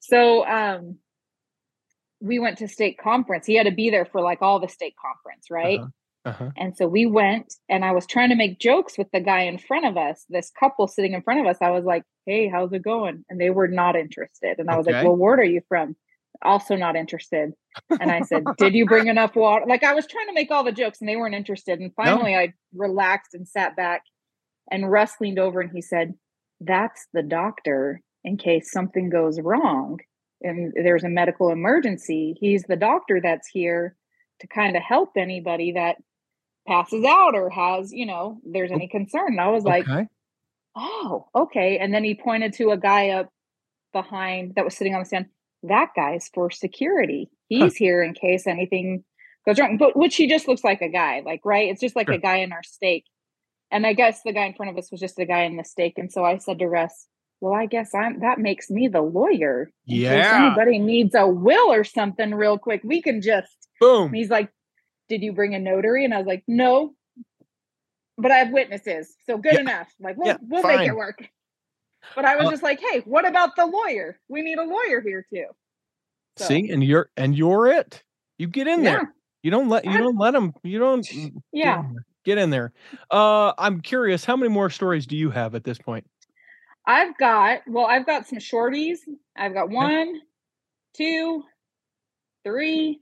So 0.00 0.46
um 0.46 0.96
we 2.20 2.38
went 2.38 2.58
to 2.58 2.68
stake 2.68 3.00
conference. 3.02 3.46
He 3.46 3.54
had 3.54 3.66
to 3.66 3.72
be 3.72 3.90
there 3.90 4.04
for 4.04 4.20
like 4.20 4.42
all 4.42 4.60
the 4.60 4.68
stake 4.68 4.94
conference, 5.00 5.46
right? 5.50 5.80
Uh-huh. 5.80 5.88
Uh-huh. 6.26 6.50
And 6.54 6.76
so 6.76 6.86
we 6.86 7.06
went 7.06 7.54
and 7.70 7.82
I 7.82 7.92
was 7.92 8.06
trying 8.06 8.28
to 8.28 8.34
make 8.34 8.58
jokes 8.58 8.98
with 8.98 9.10
the 9.10 9.20
guy 9.20 9.42
in 9.42 9.56
front 9.56 9.86
of 9.86 9.96
us, 9.96 10.26
this 10.28 10.50
couple 10.50 10.86
sitting 10.86 11.14
in 11.14 11.22
front 11.22 11.40
of 11.40 11.46
us. 11.46 11.56
I 11.62 11.70
was 11.70 11.84
like, 11.84 12.04
Hey, 12.26 12.46
how's 12.48 12.72
it 12.74 12.82
going? 12.82 13.24
And 13.30 13.40
they 13.40 13.48
were 13.50 13.68
not 13.68 13.96
interested. 13.96 14.58
And 14.58 14.70
I 14.70 14.76
was 14.76 14.86
Okay. 14.86 14.96
like, 14.98 15.04
Well, 15.04 15.16
ward 15.16 15.40
are 15.40 15.44
you 15.44 15.62
from? 15.68 15.96
Also 16.42 16.76
not 16.76 16.94
interested. 16.94 17.52
And 17.98 18.10
I 18.10 18.20
said, 18.20 18.44
Did 18.58 18.74
you 18.74 18.86
bring 18.86 19.06
enough 19.08 19.34
water? 19.34 19.64
Like 19.66 19.82
I 19.82 19.94
was 19.94 20.06
trying 20.06 20.26
to 20.28 20.34
make 20.34 20.50
all 20.50 20.62
the 20.64 20.72
jokes 20.72 21.00
and 21.00 21.08
they 21.08 21.16
weren't 21.16 21.34
interested. 21.34 21.80
And 21.80 21.94
finally 21.94 22.36
I 22.36 22.52
relaxed 22.74 23.32
and 23.34 23.48
sat 23.48 23.74
back 23.74 24.02
and 24.70 24.90
Russ 24.90 25.12
leaned 25.20 25.38
over 25.38 25.60
and 25.60 25.70
he 25.72 25.82
said, 25.82 26.14
That's 26.60 27.06
the 27.12 27.22
doctor 27.22 28.00
in 28.24 28.36
case 28.36 28.70
something 28.70 29.08
goes 29.10 29.40
wrong 29.40 29.98
and 30.42 30.72
there's 30.74 31.04
a 31.04 31.08
medical 31.08 31.50
emergency. 31.50 32.34
He's 32.40 32.64
the 32.64 32.76
doctor 32.76 33.20
that's 33.22 33.48
here 33.48 33.96
to 34.40 34.46
kind 34.46 34.76
of 34.76 34.82
help 34.82 35.10
anybody 35.16 35.72
that 35.72 35.96
passes 36.66 37.04
out 37.04 37.34
or 37.34 37.50
has, 37.50 37.92
you 37.92 38.06
know, 38.06 38.40
there's 38.44 38.70
any 38.72 38.88
concern. 38.88 39.28
And 39.32 39.40
I 39.40 39.48
was 39.48 39.64
like, 39.64 39.88
okay. 39.88 40.06
Oh, 40.76 41.26
okay. 41.34 41.78
And 41.78 41.92
then 41.92 42.04
he 42.04 42.14
pointed 42.14 42.52
to 42.54 42.70
a 42.70 42.78
guy 42.78 43.10
up 43.10 43.28
behind 43.92 44.54
that 44.54 44.64
was 44.64 44.76
sitting 44.76 44.94
on 44.94 45.00
the 45.00 45.06
stand. 45.06 45.26
That 45.64 45.88
guy's 45.94 46.30
for 46.32 46.50
security. 46.50 47.28
He's 47.48 47.76
here 47.76 48.02
in 48.02 48.14
case 48.14 48.46
anything 48.46 49.04
goes 49.46 49.58
wrong. 49.58 49.76
But 49.78 49.96
which 49.96 50.16
he 50.16 50.28
just 50.28 50.48
looks 50.48 50.64
like 50.64 50.80
a 50.80 50.88
guy, 50.88 51.22
like 51.24 51.40
right? 51.44 51.68
It's 51.68 51.80
just 51.80 51.96
like 51.96 52.06
Sure. 52.06 52.14
a 52.14 52.18
guy 52.18 52.36
in 52.36 52.52
our 52.52 52.62
stake. 52.62 53.04
And 53.70 53.86
I 53.86 53.92
guess 53.92 54.22
the 54.22 54.32
guy 54.32 54.46
in 54.46 54.54
front 54.54 54.70
of 54.70 54.78
us 54.78 54.90
was 54.90 55.00
just 55.00 55.18
a 55.18 55.24
guy 55.24 55.42
in 55.42 55.56
the 55.56 55.64
stake. 55.64 55.94
And 55.96 56.10
so 56.12 56.24
I 56.24 56.38
said 56.38 56.58
to 56.58 56.66
Russ, 56.68 57.06
Well, 57.40 57.54
I 57.54 57.66
guess 57.66 57.94
I'm 57.94 58.20
that 58.20 58.38
makes 58.38 58.68
me 58.70 58.88
the 58.88 59.00
lawyer. 59.02 59.70
Yeah. 59.86 60.46
anybody 60.46 60.78
needs 60.78 61.14
a 61.14 61.26
will 61.26 61.72
or 61.72 61.84
something 61.84 62.34
real 62.34 62.58
quick, 62.58 62.80
we 62.84 63.00
can 63.02 63.20
just 63.22 63.56
Boom. 63.80 64.06
and 64.08 64.16
he's 64.16 64.30
like, 64.30 64.50
Did 65.08 65.22
you 65.22 65.32
bring 65.32 65.54
a 65.54 65.58
notary? 65.58 66.04
And 66.04 66.12
I 66.12 66.18
was 66.18 66.26
like, 66.26 66.42
No, 66.48 66.94
but 68.18 68.30
I 68.30 68.38
have 68.38 68.50
witnesses. 68.52 69.14
So 69.26 69.38
good 69.38 69.54
Yeah. 69.54 69.60
enough. 69.60 69.92
Like, 70.00 70.16
we'll, 70.16 70.26
Yeah, 70.28 70.36
we'll 70.42 70.62
make 70.66 70.88
it 70.88 70.96
work. 70.96 71.26
But 72.16 72.24
I 72.24 72.36
was 72.36 72.50
just 72.50 72.62
like, 72.62 72.80
Hey, 72.80 73.00
what 73.04 73.26
about 73.26 73.56
the 73.56 73.66
lawyer? 73.66 74.18
We 74.28 74.42
need 74.42 74.58
a 74.58 74.64
lawyer 74.64 75.00
here 75.00 75.24
too. 75.32 75.46
So, 76.38 76.46
See, 76.46 76.70
and 76.70 76.82
you're 76.82 77.10
and 77.16 77.36
you're 77.36 77.66
it. 77.66 78.02
You 78.38 78.46
get 78.46 78.66
in 78.66 78.82
yeah, 78.82 78.90
there. 78.96 79.14
You 79.42 79.50
don't 79.50 79.68
let 79.68 79.84
you 79.84 79.96
don't 79.98 80.16
let 80.16 80.32
them. 80.32 80.54
You 80.62 80.78
don't. 80.78 81.06
yeah. 81.52 81.82
Get 82.24 82.38
in 82.38 82.50
there. 82.50 82.72
Uh, 83.10 83.52
I'm 83.58 83.80
curious. 83.80 84.24
How 84.24 84.36
many 84.36 84.50
more 84.52 84.70
stories 84.70 85.06
do 85.06 85.16
you 85.16 85.30
have 85.30 85.54
at 85.54 85.64
this 85.64 85.78
point? 85.78 86.06
I've 86.86 87.16
got, 87.18 87.60
well, 87.66 87.86
I've 87.86 88.06
got 88.06 88.26
some 88.26 88.38
shorties. 88.38 88.98
I've 89.36 89.54
got 89.54 89.70
one, 89.70 90.20
two, 90.96 91.44
three. 92.44 93.00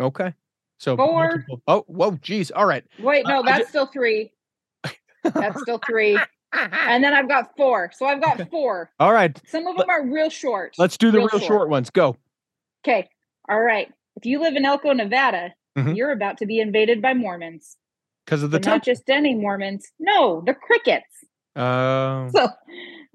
Okay. 0.00 0.34
So 0.78 0.96
Four. 0.96 1.28
multiple- 1.28 1.62
Oh, 1.66 1.84
whoa, 1.86 2.12
geez. 2.22 2.50
All 2.50 2.66
right. 2.66 2.84
Wait, 2.98 3.24
Uh, 3.26 3.28
no, 3.30 3.40
I 3.40 3.42
that's 3.52 3.64
ju- 3.64 3.68
still 3.68 3.86
three. 3.86 4.32
That's 5.24 5.60
still 5.62 5.80
three. 5.86 6.18
And 6.52 7.02
then 7.02 7.12
I've 7.12 7.28
got 7.28 7.56
four. 7.56 7.90
So 7.94 8.06
I've 8.06 8.22
got 8.22 8.48
four. 8.50 8.90
All 9.00 9.12
right. 9.12 9.38
Some 9.48 9.66
of 9.66 9.76
them 9.76 9.90
are 9.90 10.06
real 10.06 10.30
short. 10.30 10.74
Let's 10.78 10.96
do 10.96 11.10
the 11.10 11.18
Real 11.18 11.28
real, 11.32 11.40
short. 11.40 11.48
short. 11.48 11.68
ones. 11.68 11.90
Go. 11.90 12.16
Okay. 12.84 13.08
All 13.48 13.60
right. 13.60 13.92
If 14.16 14.24
you 14.24 14.40
live 14.40 14.54
in 14.56 14.64
Elko, 14.64 14.92
Nevada, 14.92 15.54
Mhm. 15.76 15.96
you're 15.96 16.12
about 16.12 16.38
to 16.38 16.46
be 16.46 16.60
invaded 16.60 17.02
by 17.02 17.12
Mormons. 17.14 17.76
Because 18.26 18.42
of 18.42 18.50
the 18.50 18.58
But 18.58 18.66
not 18.66 18.84
just 18.84 19.08
any 19.08 19.34
Mormons. 19.34 19.86
No, 20.00 20.42
the 20.44 20.52
crickets. 20.52 21.06
Uh, 21.54 22.28
So, 22.30 22.48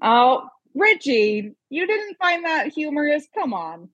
oh, 0.02 0.48
Richie, 0.74 1.52
you 1.68 1.86
didn't 1.86 2.16
find 2.16 2.44
that 2.46 2.68
humorous? 2.68 3.26
Come 3.34 3.52
on. 3.52 3.90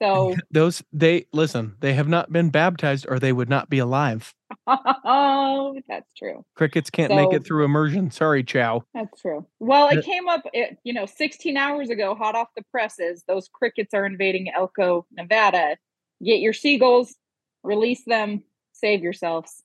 So, 0.00 0.34
those 0.50 0.82
they 0.92 1.26
listen. 1.32 1.76
They 1.78 1.92
have 1.92 2.08
not 2.08 2.32
been 2.32 2.50
baptized, 2.50 3.06
or 3.08 3.20
they 3.20 3.32
would 3.32 3.48
not 3.48 3.68
be 3.68 3.78
alive. 3.78 4.34
oh, 4.66 5.78
that's 5.88 6.12
true. 6.14 6.44
Crickets 6.56 6.90
can't 6.90 7.14
make 7.14 7.32
it 7.32 7.44
through 7.44 7.64
immersion. 7.64 8.10
Sorry, 8.10 8.42
Chow. 8.42 8.84
That's 8.94 9.20
true. 9.20 9.46
Well, 9.60 9.90
it 9.90 10.04
came 10.04 10.28
up, 10.28 10.42
it, 10.52 10.78
you 10.82 10.92
know, 10.92 11.06
16 11.06 11.56
hours 11.56 11.88
ago, 11.88 12.16
hot 12.16 12.34
off 12.34 12.48
the 12.56 12.64
presses. 12.72 13.22
Those 13.28 13.48
crickets 13.52 13.94
are 13.94 14.04
invading 14.04 14.50
Elko, 14.52 15.06
Nevada. 15.12 15.76
Get 16.24 16.40
your 16.40 16.52
seagulls, 16.52 17.14
release 17.62 18.04
them, 18.04 18.42
save 18.72 19.02
yourselves. 19.02 19.62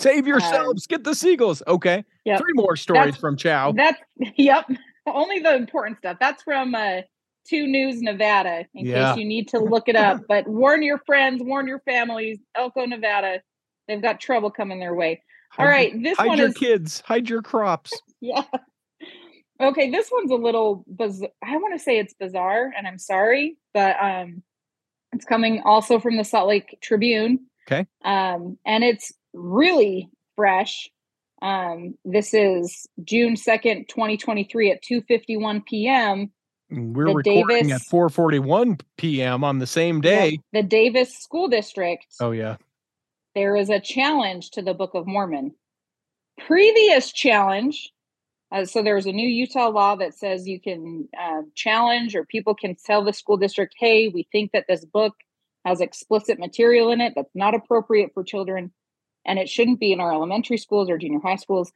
Save 0.00 0.26
yourselves. 0.26 0.86
Get 0.86 1.04
the 1.04 1.14
seagulls. 1.14 1.62
Okay. 1.66 1.98
Um, 1.98 2.04
Yep. 2.26 2.38
Three 2.40 2.52
more 2.54 2.76
stories 2.76 3.00
That's- 3.06 3.16
from 3.20 3.36
Chow. 3.36 3.72
That's 3.72 3.98
yep. 4.36 4.66
Only 5.06 5.38
the 5.40 5.54
important 5.56 5.98
stuff. 5.98 6.18
That's 6.20 6.42
from 6.42 6.74
uh 6.74 7.00
Two 7.48 7.66
News 7.66 8.00
Nevada, 8.02 8.66
in 8.74 8.84
Yeah. 8.86 9.12
case 9.14 9.18
you 9.20 9.24
need 9.24 9.48
to 9.48 9.58
look 9.58 9.88
it 9.88 9.96
up. 9.96 10.20
But 10.28 10.46
warn 10.46 10.82
your 10.82 10.98
friends, 11.06 11.42
warn 11.42 11.66
your 11.66 11.80
families. 11.80 12.38
Elko, 12.54 12.84
Nevada, 12.84 13.40
they've 13.88 14.02
got 14.02 14.20
trouble 14.20 14.50
coming 14.50 14.78
their 14.78 14.94
way. 14.94 15.22
All 15.58 15.64
Hide 15.64 15.70
right, 15.72 15.92
your- 15.94 16.02
this 16.02 16.18
hide 16.18 16.28
one 16.28 16.38
your 16.38 16.48
is 16.48 16.54
kids. 16.54 17.00
Hide 17.06 17.28
your 17.30 17.40
crops. 17.42 17.92
yeah. 18.20 18.42
Okay, 19.60 19.90
this 19.90 20.08
one's 20.12 20.30
a 20.30 20.36
little 20.36 20.84
biz- 20.94 21.24
I 21.44 21.56
want 21.56 21.74
to 21.74 21.78
say 21.78 21.98
it's 21.98 22.14
bizarre, 22.14 22.72
and 22.76 22.86
I'm 22.86 22.98
sorry, 22.98 23.56
but 23.74 23.96
um, 24.00 24.42
it's 25.12 25.24
coming 25.24 25.60
also 25.64 25.98
from 25.98 26.16
the 26.16 26.24
Salt 26.24 26.48
Lake 26.48 26.78
Tribune. 26.80 27.40
Okay. 27.70 27.86
Um, 28.04 28.58
and 28.64 28.82
it's 28.84 29.12
really 29.32 30.08
fresh. 30.36 30.90
Um, 31.42 31.94
this 32.04 32.34
is 32.34 32.86
June 33.04 33.34
2nd, 33.34 33.88
2023 33.88 34.70
at 34.72 34.82
2:51 34.82 35.64
p.m. 35.64 36.30
We're 36.70 37.06
The 37.06 37.14
recording 37.14 37.68
Davis- 37.68 37.72
at 37.72 37.80
4:41 37.90 38.80
p.m. 38.96 39.42
on 39.42 39.58
the 39.58 39.66
same 39.66 40.00
day. 40.00 40.38
The 40.52 40.62
Davis 40.62 41.16
School 41.18 41.48
District 41.48 42.06
Oh 42.20 42.30
yeah. 42.32 42.56
there 43.34 43.56
is 43.56 43.70
a 43.70 43.80
challenge 43.80 44.50
to 44.52 44.62
the 44.62 44.74
Book 44.74 44.94
of 44.94 45.06
Mormon. 45.06 45.54
Previous 46.46 47.12
challenge, 47.12 47.90
uh, 48.52 48.64
so 48.64 48.82
there's 48.82 49.06
a 49.06 49.12
new 49.12 49.28
Utah 49.28 49.68
law 49.68 49.96
that 49.96 50.14
says 50.14 50.46
you 50.48 50.60
can 50.60 51.08
uh, 51.18 51.42
challenge 51.54 52.14
or 52.16 52.24
people 52.24 52.54
can 52.54 52.76
tell 52.86 53.04
the 53.04 53.12
school 53.12 53.36
district, 53.36 53.74
hey, 53.78 54.08
we 54.08 54.26
think 54.32 54.52
that 54.52 54.64
this 54.68 54.84
book 54.84 55.14
has 55.64 55.80
explicit 55.80 56.38
material 56.38 56.90
in 56.92 57.00
it 57.00 57.12
that's 57.14 57.34
not 57.34 57.54
appropriate 57.54 58.10
for 58.14 58.24
children 58.24 58.72
and 59.24 59.38
it 59.38 59.48
shouldn't 59.48 59.80
be 59.80 59.92
in 59.92 60.00
our 60.00 60.12
elementary 60.12 60.56
schools 60.58 60.88
or 60.90 60.98
junior 60.98 61.20
high 61.20 61.36
schools. 61.36 61.72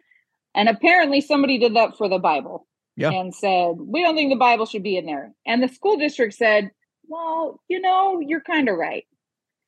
And 0.54 0.68
apparently 0.68 1.20
somebody 1.20 1.58
did 1.58 1.74
that 1.76 1.96
for 1.96 2.08
the 2.08 2.18
Bible 2.18 2.66
Yeah. 2.96 3.10
and 3.10 3.34
said, 3.34 3.74
we 3.78 4.02
don't 4.02 4.14
think 4.14 4.30
the 4.30 4.36
Bible 4.36 4.66
should 4.66 4.82
be 4.82 4.96
in 4.96 5.06
there. 5.06 5.32
And 5.46 5.62
the 5.62 5.68
school 5.68 5.96
district 5.96 6.34
said, 6.34 6.70
well, 7.06 7.60
you 7.68 7.80
know, 7.80 8.20
you're 8.20 8.40
kind 8.40 8.68
of 8.68 8.76
right. 8.76 9.04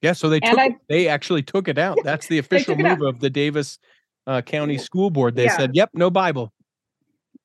Yeah, 0.02 0.12
so 0.12 0.28
they 0.28 0.40
took 0.40 0.58
I- 0.58 0.66
it, 0.66 0.72
they 0.88 1.08
actually 1.08 1.42
took 1.42 1.68
it 1.68 1.78
out. 1.78 1.98
That's 2.04 2.28
the 2.28 2.38
official 2.38 2.78
it 2.78 2.84
out. 2.86 2.98
move 2.98 3.08
of 3.14 3.20
the 3.20 3.30
Davis 3.30 3.78
uh, 4.26 4.42
County 4.42 4.78
School 4.78 5.10
Board. 5.10 5.34
They 5.36 5.44
Yeah. 5.44 5.56
said, 5.56 5.70
"Yep, 5.74 5.90
no 5.94 6.10
Bible." 6.10 6.52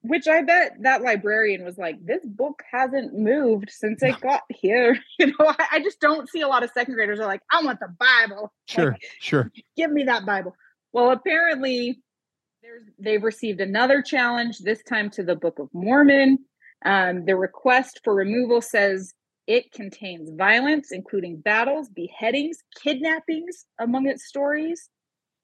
Which 0.02 0.28
I 0.28 0.42
bet 0.42 0.78
that 0.82 1.02
librarian 1.02 1.64
was 1.64 1.78
like, 1.78 2.04
this 2.06 2.26
book 2.26 2.64
hasn't 2.72 3.14
moved 3.14 3.70
since 3.72 4.02
it 4.02 4.20
got 4.20 4.42
here. 4.50 4.98
You 5.20 5.28
know, 5.28 5.34
I, 5.48 5.66
I 5.74 5.80
just 5.80 6.00
don't 6.00 6.28
see 6.30 6.42
a 6.42 6.48
lot 6.48 6.64
of 6.64 6.72
second 6.72 6.96
graders 6.96 7.20
are 7.20 7.28
like, 7.28 7.42
I 7.52 7.64
want 7.64 7.80
the 7.80 7.94
Bible. 8.00 8.52
Sure, 8.68 8.92
Like, 8.92 9.02
sure. 9.20 9.52
give 9.78 9.92
me 9.92 10.04
that 10.06 10.26
Bible. 10.26 10.56
Well, 10.94 11.12
apparently 11.12 12.02
there's 12.64 12.84
they've 13.00 13.24
received 13.24 13.60
another 13.62 14.02
challenge, 14.02 14.60
this 14.60 14.82
time 14.84 15.10
to 15.12 15.24
the 15.24 15.36
Book 15.36 15.60
of 15.60 15.70
Mormon. 15.74 16.40
Um, 16.86 17.26
the 17.26 17.36
request 17.36 18.02
for 18.04 18.16
removal 18.16 18.62
says 18.62 19.14
it 19.48 19.72
contains 19.72 20.30
violence, 20.36 20.92
including 20.92 21.38
battles, 21.38 21.90
beheadings, 21.90 22.58
kidnappings 22.82 23.66
among 23.80 24.08
its 24.08 24.26
stories. 24.26 24.90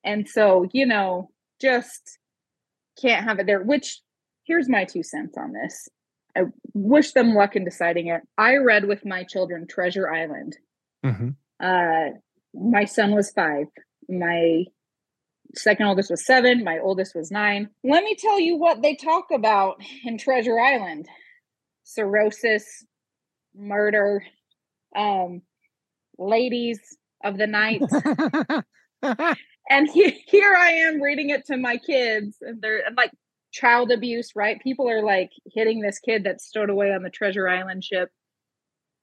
And 0.04 0.28
so, 0.28 0.68
you 0.72 0.86
know, 0.86 1.30
just 1.62 2.18
can't 3.02 3.26
have 3.26 3.40
it 3.40 3.46
there, 3.46 3.62
which 3.62 4.00
here's 4.48 4.70
my 4.70 4.86
two 4.86 5.04
cents 5.04 5.38
on 5.38 5.54
this. 5.54 5.88
I 6.36 6.44
wish 6.74 7.12
them 7.12 7.34
luck 7.34 7.56
in 7.56 7.66
deciding 7.66 8.08
it. 8.08 8.22
I 8.38 8.56
read 8.58 8.86
with 8.86 9.06
my 9.06 9.24
children 9.24 9.68
Treasure 9.68 10.10
Island. 10.10 10.58
hmm 11.04 11.30
Uh, 11.60 12.10
my 12.54 12.86
son 12.86 13.12
was 13.12 13.32
five. 13.32 13.68
My 14.10 14.66
second 15.56 15.88
oldest 15.88 16.10
was 16.10 16.26
seven. 16.26 16.64
My 16.64 16.80
oldest 16.80 17.16
was 17.16 17.32
nine. 17.32 17.70
Let 17.84 18.04
me 18.04 18.16
tell 18.16 18.40
you 18.40 18.56
what 18.56 18.82
they 18.82 18.96
talk 18.96 19.26
about 19.32 19.82
in 20.06 20.18
Treasure 20.18 20.60
Island 20.60 21.08
cirrhosis, 21.88 22.86
murder, 23.56 24.24
um, 24.96 25.42
ladies 26.18 26.80
of 27.24 27.38
the 27.38 27.48
night. 27.48 27.82
and 29.70 29.90
he, 29.90 30.12
here 30.28 30.54
I 30.54 30.72
am 30.72 31.02
reading 31.02 31.30
it 31.30 31.46
to 31.46 31.58
my 31.58 31.78
kids, 31.78 32.38
and 32.42 32.62
they're 32.62 32.86
and 32.86 32.98
like 32.98 33.12
child 33.60 33.92
abuse, 33.92 34.32
right? 34.36 34.62
People 34.62 34.90
are 34.90 35.04
like 35.04 35.32
hitting 35.54 35.82
this 35.82 36.00
kid 36.00 36.24
that's 36.24 36.46
stowed 36.46 36.70
away 36.70 36.94
on 36.94 37.04
the 37.04 37.10
Treasure 37.10 37.50
Island 37.50 37.84
ship. 37.84 38.10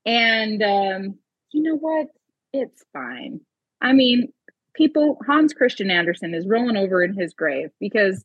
And 0.06 0.62
um, 0.62 1.18
you 1.52 1.62
know 1.62 1.76
what? 1.76 2.06
It's 2.52 2.84
fine. 2.92 3.40
I 3.80 3.92
mean, 3.92 4.32
people, 4.74 5.18
Hans 5.26 5.52
Christian 5.52 5.90
Andersen 5.90 6.34
is 6.34 6.46
rolling 6.46 6.76
over 6.76 7.02
in 7.02 7.18
his 7.18 7.34
grave 7.34 7.70
because 7.80 8.24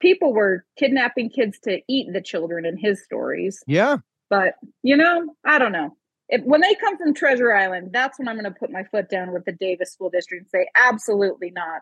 people 0.00 0.32
were 0.32 0.64
kidnapping 0.78 1.30
kids 1.30 1.58
to 1.64 1.80
eat 1.88 2.12
the 2.12 2.22
children 2.22 2.64
in 2.64 2.76
his 2.76 3.02
stories. 3.02 3.62
Yeah, 3.66 3.96
But, 4.30 4.54
you 4.82 4.96
know, 4.96 5.34
I 5.44 5.58
don't 5.58 5.72
know. 5.72 5.96
If, 6.28 6.42
when 6.44 6.60
they 6.60 6.74
come 6.76 6.96
from 6.96 7.12
Treasure 7.12 7.52
Island, 7.52 7.90
that's 7.92 8.18
when 8.18 8.28
I'm 8.28 8.36
going 8.36 8.44
to 8.44 8.58
put 8.58 8.70
my 8.70 8.84
foot 8.84 9.10
down 9.10 9.32
with 9.32 9.44
the 9.44 9.52
Davis 9.52 9.92
School 9.92 10.10
District 10.10 10.42
and 10.42 10.50
say, 10.50 10.68
absolutely 10.76 11.50
not. 11.50 11.80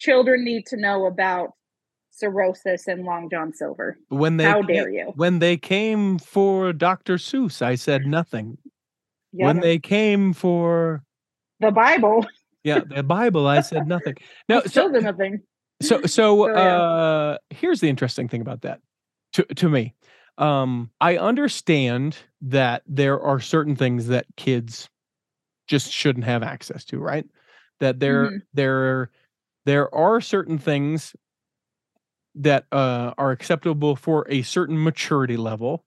Children 0.00 0.44
need 0.44 0.66
to 0.66 0.76
know 0.76 1.06
about 1.06 1.52
cirrhosis 2.16 2.88
and 2.88 3.04
Long 3.04 3.28
John 3.30 3.52
Silver. 3.52 3.98
when 4.08 4.36
they 4.38 4.44
How 4.44 4.62
dare 4.62 4.88
you? 4.88 5.12
when 5.16 5.38
they 5.38 5.56
came 5.56 6.18
for 6.18 6.72
Dr. 6.72 7.16
Seuss, 7.16 7.60
I 7.62 7.74
said 7.74 8.06
nothing. 8.06 8.58
Yeah, 9.32 9.46
When 9.46 9.60
they 9.60 9.78
came 9.78 10.32
for 10.32 11.04
the 11.60 11.70
Bible, 11.70 12.26
yeah 12.64 12.80
the 12.86 13.02
Bible, 13.02 13.46
I 13.46 13.60
said 13.60 13.86
nothing. 13.94 14.16
No, 14.48 14.60
so 14.62 14.68
still 14.68 14.90
nothing. 15.00 15.42
so 15.82 16.00
so 16.02 16.06
So, 16.06 16.48
yeah. 16.48 16.76
uh 16.78 17.38
here's 17.50 17.80
the 17.80 17.88
interesting 17.90 18.28
thing 18.28 18.40
about 18.40 18.62
that 18.62 18.80
to 19.34 19.42
to 19.44 19.68
me 19.68 19.94
um 20.38 20.90
i 21.00 21.16
understand 21.18 22.16
that 22.40 22.82
there 22.86 23.20
are 23.20 23.40
certain 23.40 23.74
things 23.76 24.06
that 24.08 24.26
kids 24.36 24.88
just 25.66 25.90
shouldn't 25.92 26.24
have 26.24 26.42
access 26.42 26.84
to 26.86 26.98
right 26.98 27.26
that 27.80 28.00
there 28.00 28.30
Mhm. 28.30 28.40
there 28.54 29.10
there 29.66 29.94
are 29.94 30.20
certain 30.20 30.58
things 30.58 31.14
that 32.36 32.66
uh 32.72 33.12
are 33.18 33.30
acceptable 33.32 33.96
for 33.96 34.26
a 34.28 34.42
certain 34.42 34.82
maturity 34.82 35.36
level 35.36 35.84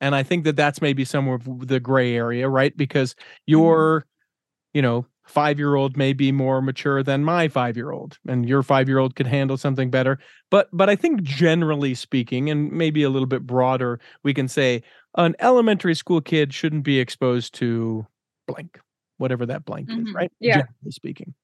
and 0.00 0.14
i 0.14 0.22
think 0.22 0.44
that 0.44 0.56
that's 0.56 0.80
maybe 0.80 1.04
somewhere 1.04 1.36
of 1.36 1.68
the 1.68 1.80
gray 1.80 2.14
area 2.16 2.48
right? 2.48 2.76
Because 2.76 3.14
your 3.46 4.06
you 4.72 4.82
know 4.82 5.06
five 5.24 5.58
year 5.58 5.74
old 5.74 5.96
may 5.96 6.12
be 6.12 6.30
more 6.32 6.60
mature 6.60 7.02
than 7.02 7.24
my 7.24 7.48
five 7.48 7.76
year 7.76 7.90
old 7.92 8.18
and 8.28 8.46
your 8.48 8.62
five 8.62 8.88
year 8.88 8.98
old 8.98 9.16
could 9.16 9.26
handle 9.26 9.56
something 9.56 9.90
better. 9.90 10.18
But 10.50 10.68
but 10.72 10.90
i 10.90 10.96
think 10.96 11.22
generally 11.22 11.94
speaking 11.94 12.50
and 12.50 12.70
maybe 12.72 13.02
a 13.02 13.10
little 13.10 13.26
bit 13.28 13.46
broader 13.46 14.00
we 14.22 14.34
can 14.34 14.48
say 14.48 14.82
an 15.16 15.34
elementary 15.40 15.94
school 15.94 16.20
kid 16.20 16.52
shouldn't 16.52 16.84
be 16.84 16.98
exposed 17.00 17.54
to 17.54 18.06
blank 18.46 18.78
whatever 19.18 19.46
that 19.46 19.64
blank 19.64 19.88
is 19.90 19.96
Mhm. 19.96 20.14
right? 20.14 20.32
Yeah. 20.40 20.54
generally 20.56 20.90
speaking. 20.90 21.34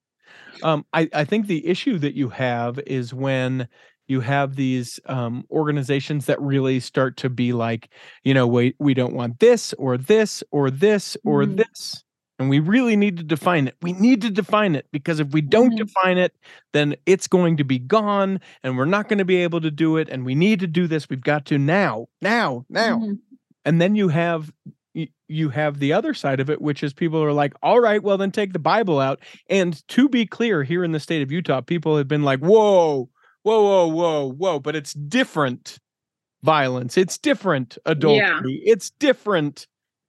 Um 0.63 0.85
i 0.93 1.09
i 1.15 1.25
think 1.25 1.47
the 1.47 1.67
issue 1.67 1.99
that 1.99 2.15
you 2.15 2.29
have 2.29 2.79
is 2.81 3.15
when 3.15 3.67
you 4.11 4.21
have 4.21 4.57
these 4.57 4.99
um, 5.07 5.45
organizations 5.51 6.27
that 6.27 6.41
really 6.43 6.81
start 6.81 7.17
to 7.19 7.31
be 7.31 7.53
like, 7.53 7.89
you 8.25 8.35
know, 8.35 8.47
wait, 8.47 8.75
we 8.81 8.93
don't 8.93 9.15
want 9.15 9.39
this 9.39 9.73
or 9.75 9.97
this 9.97 10.43
or 10.51 10.71
this 10.71 11.17
or 11.25 11.45
Mhm. 11.45 11.59
this. 11.59 12.05
And 12.41 12.49
we 12.51 12.59
really 12.59 12.97
need 12.97 13.19
to 13.19 13.23
define 13.23 13.69
it. 13.69 13.77
We 13.83 13.93
need 13.93 14.23
to 14.23 14.31
define 14.31 14.75
it 14.75 14.87
because 14.93 15.21
if 15.21 15.29
we 15.29 15.43
don't 15.43 15.75
Mhm. 15.75 15.77
define 15.77 16.19
it, 16.19 16.35
then 16.73 16.97
it's 17.07 17.29
going 17.29 17.59
to 17.59 17.65
be 17.65 17.79
gone 17.79 18.41
and 18.65 18.77
we're 18.77 18.87
not 18.87 19.09
going 19.09 19.19
to 19.19 19.25
be 19.25 19.37
able 19.37 19.61
to 19.61 19.71
do 19.71 19.97
it. 19.99 20.09
And 20.09 20.25
we 20.25 20.35
need 20.35 20.59
to 20.61 20.67
do 20.67 20.87
this. 20.87 21.09
We've 21.09 21.21
got 21.21 21.45
to 21.47 21.59
now, 21.59 22.09
now, 22.21 22.65
now. 22.69 22.99
Mhm. 22.99 23.19
And 23.65 23.81
then 23.81 23.95
you 23.95 24.09
have 24.09 24.51
you 25.29 25.51
have 25.51 25.79
the 25.79 25.93
other 25.93 26.13
side 26.13 26.41
of 26.41 26.51
it, 26.51 26.61
which 26.61 26.83
is 26.83 26.93
people 26.93 27.23
are 27.23 27.33
like, 27.33 27.55
all 27.63 27.79
right, 27.79 28.03
well, 28.03 28.19
then 28.19 28.33
take 28.33 28.53
the 28.53 28.59
Bible 28.59 28.99
out. 28.99 29.21
And 29.49 29.87
to 29.87 30.09
be 30.09 30.27
clear, 30.27 30.65
here 30.65 30.83
in 30.83 30.91
the 30.91 30.99
state 30.99 31.23
of 31.23 31.31
Utah, 31.31 31.61
people 31.61 31.97
have 31.97 32.09
been 32.09 32.25
like, 32.25 32.41
whoa, 32.41 33.09
whoa, 33.43 33.63
whoa, 33.63 33.87
whoa, 33.89 34.33
whoa, 34.33 34.61
but 34.61 34.77
it's 34.77 34.93
different 34.95 35.79
violence. 36.43 36.97
It's 36.97 37.19
different 37.19 37.79
adultery. 37.87 38.63
It's 38.65 38.91
different, 38.91 39.67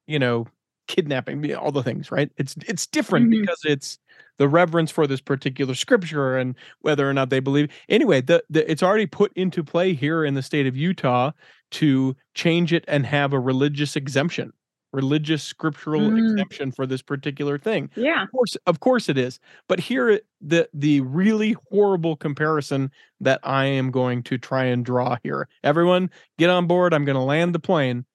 you 0.08 0.20
know, 0.20 0.48
kidnapping, 0.88 1.44
yeah, 1.44 1.56
all 1.56 1.72
the 1.72 1.84
things, 1.84 2.12
right? 2.12 2.32
It's 2.38 2.56
it's 2.68 2.88
different 2.88 3.28
Mhm. 3.28 3.42
because 3.42 3.60
it's 3.66 4.00
the 4.38 4.48
reverence 4.48 4.90
for 4.92 5.08
this 5.08 5.22
particular 5.22 5.76
scripture 5.76 6.38
and 6.38 6.56
whether 6.80 7.08
or 7.10 7.14
not 7.14 7.30
they 7.30 7.40
believe. 7.40 7.70
Anyway, 7.90 8.22
the, 8.22 8.44
the 8.50 8.70
it's 8.70 8.82
already 8.84 9.06
put 9.06 9.32
into 9.36 9.64
play 9.64 9.94
here 9.94 10.26
in 10.26 10.34
the 10.34 10.42
state 10.42 10.68
of 10.68 10.76
Utah 10.76 11.32
to 11.72 12.16
change 12.34 12.74
it 12.74 12.84
and 12.88 13.06
have 13.06 13.34
a 13.34 13.40
religious 13.40 13.96
exemption, 13.96 14.52
religious 14.94 15.42
scriptural 15.44 16.10
Mm. 16.10 16.18
exemption 16.20 16.72
for 16.72 16.86
this 16.86 17.02
particular 17.02 17.58
thing 17.58 17.90
Yeah. 17.96 18.24
of 18.24 18.32
course 18.32 18.58
of 18.68 18.80
course 18.82 19.08
it 19.10 19.18
is 19.18 19.40
but 19.68 19.80
here 19.80 20.20
the 20.42 20.68
the 20.74 21.02
really 21.02 21.56
horrible 21.72 22.16
comparison 22.16 22.92
that 23.22 23.40
i 23.44 23.66
am 23.66 23.92
going 23.92 24.24
to 24.24 24.38
try 24.38 24.66
and 24.66 24.84
draw 24.86 25.18
here 25.24 25.48
everyone 25.64 26.10
get 26.38 26.50
on 26.50 26.68
board 26.68 26.94
i'm 26.94 27.06
going 27.06 27.16
to 27.16 27.22
land 27.24 27.56
the 27.56 27.60
plane 27.60 28.06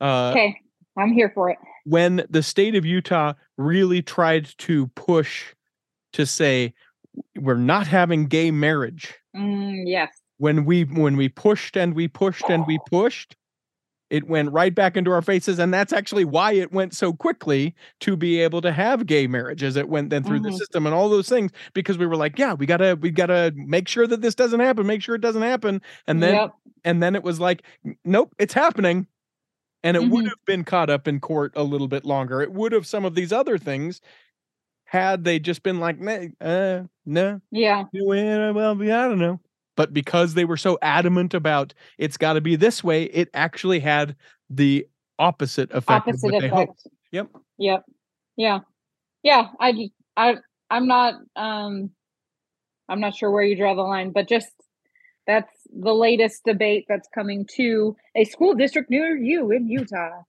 uh 0.00 0.30
Okay. 0.30 0.56
I'm 0.98 1.12
here 1.12 1.30
for 1.32 1.48
it. 1.48 1.58
when 1.84 2.26
the 2.28 2.42
state 2.42 2.74
of 2.74 2.84
utah 2.84 3.32
really 3.56 4.02
tried 4.02 4.46
to 4.58 4.88
push 4.88 5.54
to 6.12 6.26
say 6.26 6.74
we're 7.36 7.54
not 7.56 7.86
having 7.86 8.26
gay 8.26 8.50
marriage 8.50 9.14
Mm, 9.36 9.84
yes. 9.86 10.08
when 10.38 10.64
we 10.64 10.82
when 10.84 11.16
we 11.16 11.28
pushed 11.28 11.76
and 11.76 11.94
we 11.94 12.08
pushed 12.08 12.48
and 12.50 12.66
we 12.66 12.78
pushed 12.90 13.36
it 14.10 14.26
went 14.28 14.50
right 14.52 14.74
back 14.74 14.96
into 14.96 15.10
our 15.10 15.22
faces 15.22 15.58
and 15.58 15.72
that's 15.72 15.92
actually 15.92 16.24
why 16.24 16.52
it 16.52 16.72
went 16.72 16.94
so 16.94 17.12
quickly 17.12 17.74
to 18.00 18.16
be 18.16 18.40
able 18.40 18.60
to 18.62 18.72
have 18.72 19.06
gay 19.06 19.26
marriage 19.26 19.62
as 19.62 19.76
it 19.76 19.88
went 19.88 20.10
then 20.10 20.24
through 20.24 20.40
the 20.40 20.50
Mhm. 20.50 20.52
system 20.52 20.86
and 20.86 20.94
all 20.94 21.08
those 21.08 21.28
things 21.28 21.50
because 21.74 21.98
we 21.98 22.06
were 22.06 22.16
like 22.16 22.38
yeah 22.38 22.54
we 22.54 22.66
gotta 22.66 22.96
we 23.00 23.10
gotta 23.10 23.52
make 23.56 23.88
sure 23.88 24.06
that 24.06 24.22
this 24.22 24.34
doesn't 24.34 24.60
happen 24.60 24.86
make 24.86 25.02
sure 25.02 25.14
it 25.14 25.20
doesn't 25.20 25.42
happen 25.42 25.82
and 26.06 26.22
then 26.22 26.34
Yep. 26.34 26.52
and 26.84 27.02
then 27.02 27.14
it 27.16 27.22
was 27.22 27.40
like 27.40 27.62
nope 28.04 28.34
it's 28.38 28.54
happening 28.54 29.06
and 29.84 29.96
it 29.96 30.06
would 30.06 30.24
Mhm. 30.24 30.28
have 30.28 30.44
been 30.46 30.64
caught 30.64 30.90
up 30.90 31.08
in 31.08 31.20
court 31.20 31.52
a 31.56 31.64
little 31.64 31.88
bit 31.88 32.04
longer 32.04 32.42
it 32.42 32.52
would 32.52 32.72
have 32.72 32.86
some 32.86 33.04
of 33.04 33.14
these 33.16 33.32
other 33.32 33.58
things 33.58 34.00
had 34.86 35.24
they 35.24 35.38
just 35.40 35.62
been 35.64 35.80
like 35.80 36.00
nah, 36.00 36.26
uh 36.40 36.84
no 37.06 37.40
Yeah. 37.50 37.84
well, 37.92 38.54
well, 38.54 38.82
I 38.82 39.08
don't 39.08 39.18
know. 39.18 39.40
But 39.78 39.94
because 39.94 40.34
they 40.34 40.44
were 40.44 40.56
so 40.56 40.76
adamant 40.82 41.34
about 41.34 41.72
it's 41.98 42.16
got 42.16 42.32
to 42.32 42.40
be 42.40 42.56
this 42.56 42.82
way, 42.82 43.04
it 43.04 43.28
actually 43.32 43.78
had 43.78 44.16
the 44.50 44.84
opposite 45.20 45.70
effect. 45.70 46.08
of 46.08 46.14
Opposite 46.14 46.32
what 46.32 46.40
they 46.40 46.48
hoped. 46.48 46.80
effect. 46.80 46.96
Yep. 47.12 47.28
Yep. 47.58 47.84
Yeah. 48.36 48.58
Yeah. 49.22 49.46
I 49.60 49.70
just 49.72 49.92
I 50.16 50.34
I'm 50.68 50.88
not 50.88 51.14
um 51.36 51.90
I'm 52.88 52.98
not 52.98 53.14
sure 53.14 53.30
where 53.30 53.44
you 53.44 53.54
draw 53.56 53.74
the 53.76 53.82
line, 53.82 54.10
but 54.10 54.28
just 54.28 54.48
that's 55.28 55.52
the 55.72 55.94
latest 55.94 56.42
debate 56.44 56.86
that's 56.88 57.08
coming 57.14 57.46
to 57.54 57.94
a 58.16 58.24
school 58.24 58.54
district 58.54 58.90
near 58.90 59.16
you 59.16 59.52
in 59.52 59.68
Utah. 59.68 60.22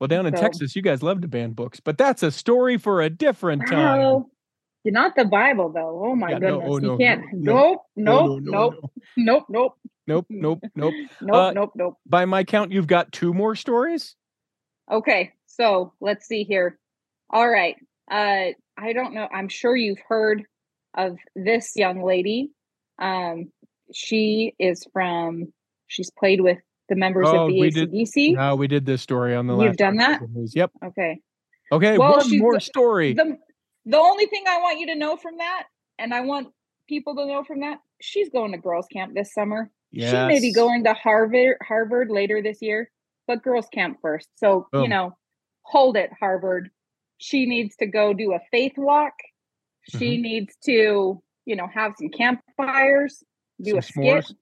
Well, 0.00 0.08
down 0.08 0.24
in 0.24 0.34
So- 0.34 0.40
Texas, 0.40 0.74
you 0.74 0.80
guys 0.80 1.02
love 1.02 1.20
to 1.20 1.28
ban 1.28 1.52
books, 1.52 1.78
but 1.78 1.98
that's 1.98 2.22
a 2.22 2.30
story 2.30 2.78
for 2.78 3.02
a 3.02 3.10
different 3.10 3.68
time. 3.68 3.98
Wow. 3.98 4.26
You're 4.84 4.92
not 4.92 5.14
the 5.16 5.24
Bible 5.24 5.70
though. 5.72 6.02
Oh 6.06 6.16
my 6.16 6.30
Yeah, 6.32 6.38
no, 6.38 6.60
goodness. 6.60 6.68
oh, 6.72 6.78
no, 6.78 6.92
you 6.92 6.98
can't. 6.98 7.22
no, 7.32 7.52
nope. 7.52 7.80
Nope. 7.96 7.96
no, 7.96 8.38
no, 8.38 8.38
nope. 8.40 8.74
no. 8.82 8.90
Nope. 9.16 9.44
Nope. 9.48 9.76
Nope, 10.08 10.26
nope, 10.30 10.60
nope. 10.74 10.94
Nope. 11.20 11.34
Uh, 11.34 11.52
nope. 11.52 11.72
Nope. 11.76 11.94
By 12.06 12.24
my 12.24 12.42
count, 12.44 12.72
you've 12.72 12.88
got 12.88 13.12
two 13.12 13.32
more 13.32 13.54
stories. 13.54 14.16
Okay, 14.90 15.30
so 15.46 15.92
let's 16.00 16.26
see 16.26 16.42
here. 16.44 16.78
All 17.30 17.48
right. 17.48 17.76
Uh 18.10 18.52
I 18.76 18.92
don't 18.92 19.14
know. 19.14 19.28
I'm 19.32 19.48
sure 19.48 19.76
you've 19.76 20.00
heard 20.08 20.42
of 20.96 21.16
this 21.36 21.72
young 21.76 22.02
lady. 22.02 22.50
Um 22.98 23.52
she 23.94 24.54
is 24.58 24.84
from 24.92 25.52
she's 25.86 26.10
played 26.18 26.40
with 26.40 26.58
the 26.88 26.96
members 26.96 27.28
Oh, 27.30 27.44
of 27.46 27.48
the 27.48 27.60
ACDC. 27.60 28.34
No, 28.34 28.56
we 28.56 28.66
did 28.66 28.84
this 28.84 29.02
story 29.02 29.34
on 29.36 29.46
the 29.46 29.56
You've 29.58 29.76
done 29.76 29.96
that? 29.98 30.20
Yep. 30.34 30.72
Okay. 30.86 31.20
Okay, 31.70 31.96
Well, 31.96 32.16
one 32.18 32.38
more 32.38 32.54
the- 32.54 32.60
story. 32.60 33.14
The 33.14 33.38
the 33.86 33.98
only 33.98 34.26
thing 34.26 34.44
I 34.48 34.58
want 34.60 34.78
you 34.80 34.86
to 34.86 34.94
know 34.94 35.16
from 35.16 35.38
that, 35.38 35.64
and 35.98 36.12
I 36.14 36.20
want 36.20 36.48
people 36.88 37.16
to 37.16 37.26
know 37.26 37.44
from 37.44 37.60
that, 37.60 37.78
she's 38.00 38.28
going 38.30 38.52
to 38.52 38.58
girls 38.58 38.86
camp 38.92 39.14
this 39.14 39.32
summer. 39.32 39.70
She 39.94 40.00
may 40.00 40.40
be 40.40 40.52
going 40.52 40.84
to 40.84 40.94
Harvard 40.94 41.56
Harvard 41.62 42.10
later 42.10 42.40
this 42.42 42.58
year, 42.62 42.90
but 43.26 43.42
girls 43.42 43.66
camp 43.72 43.98
first. 44.00 44.28
So, 44.36 44.66
you 44.72 44.88
know, 44.88 45.16
hold 45.62 45.96
it, 45.96 46.10
Harvard. 46.18 46.70
She 47.18 47.46
needs 47.46 47.76
to 47.76 47.86
go 47.86 48.12
do 48.14 48.32
a 48.32 48.40
faith 48.50 48.72
walk. 48.76 49.12
She 49.90 50.14
Mm-hmm. 50.14 50.22
needs 50.22 50.56
to, 50.64 51.22
you 51.44 51.56
know, 51.56 51.68
have 51.72 51.92
some 51.98 52.08
campfires, 52.08 53.22
do 53.60 53.72
Some 53.72 53.78
a 53.78 53.82
skit. 53.82 54.32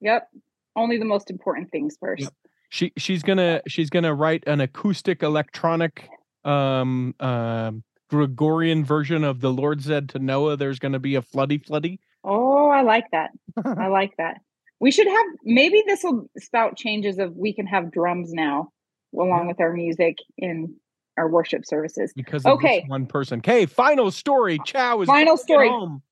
Yep. 0.00 0.28
Only 0.74 0.98
the 0.98 1.04
most 1.04 1.30
important 1.30 1.70
things 1.70 1.96
first. 2.00 2.22
Yep. 2.22 2.32
She 2.70 2.92
she's 2.96 3.22
gonna 3.22 3.60
she's 3.68 3.90
gonna 3.90 4.14
write 4.14 4.44
an 4.46 4.60
acoustic 4.60 5.22
electronic 5.22 6.08
um 6.44 7.14
um 7.20 7.84
Gregorian 8.16 8.84
version 8.84 9.24
of 9.24 9.40
the 9.40 9.50
Lord 9.50 9.82
said 9.82 10.10
to 10.10 10.18
Noah, 10.18 10.56
"There's 10.58 10.78
gonna 10.78 10.98
be 10.98 11.14
a 11.14 11.22
floody 11.22 11.58
floody." 11.64 11.98
Oh, 12.22 12.68
I 12.68 12.82
like 12.82 13.10
that. 13.12 13.30
I 13.64 13.86
like 13.86 14.14
that. 14.18 14.42
We 14.80 14.90
should 14.90 15.06
have 15.06 15.26
maybe 15.44 15.82
this 15.86 16.02
will 16.04 16.28
spout 16.38 16.76
changes 16.76 17.18
of 17.18 17.34
we 17.34 17.54
can 17.54 17.66
have 17.66 17.90
drums 17.90 18.30
now 18.34 18.70
along 19.18 19.46
with 19.46 19.60
our 19.60 19.72
music 19.72 20.18
in 20.36 20.74
our 21.16 21.28
worship 21.28 21.64
services. 21.64 22.12
because 22.14 22.44
Okay. 22.44 22.84
one 22.86 23.06
person. 23.06 23.38
Okay, 23.38 23.64
final 23.66 24.10
story. 24.10 24.58
Chow 24.58 25.00
is 25.00 25.06
Final 25.06 25.36
story. 25.38 25.68
home. 25.70 26.02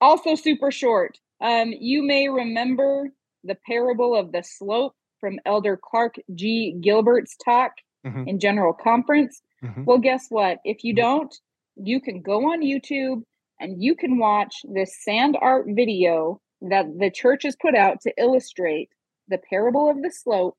Also 0.00 0.34
super 0.34 0.72
short. 0.72 1.18
Um 1.40 1.72
you 1.78 2.02
may 2.02 2.28
remember 2.28 3.10
the 3.44 3.54
parable 3.66 4.16
of 4.16 4.32
the 4.32 4.42
slope 4.42 4.94
from 5.20 5.38
Elder 5.46 5.78
Clark 5.80 6.16
G. 6.34 6.76
Gilbert's 6.80 7.36
talk 7.36 7.72
Mhm. 8.04 8.26
in 8.28 8.38
General 8.40 8.72
Conference. 8.72 9.40
Mhm. 9.64 9.86
Well, 9.86 9.98
guess 9.98 10.26
what? 10.28 10.58
If 10.64 10.84
you 10.84 10.92
Mhm. 10.94 10.98
don't, 10.98 11.40
you 11.76 12.00
can 12.00 12.20
go 12.20 12.52
on 12.52 12.60
YouTube 12.60 13.24
and 13.60 13.82
you 13.82 13.94
can 13.96 14.18
watch 14.18 14.54
this 14.64 15.02
sand 15.02 15.36
art 15.40 15.66
video 15.68 16.40
that 16.60 16.86
the 16.98 17.10
church 17.10 17.42
has 17.44 17.56
put 17.56 17.74
out 17.74 18.00
to 18.02 18.12
illustrate 18.18 18.90
the 19.28 19.38
parable 19.38 19.88
of 19.88 20.02
the 20.02 20.10
slope 20.10 20.58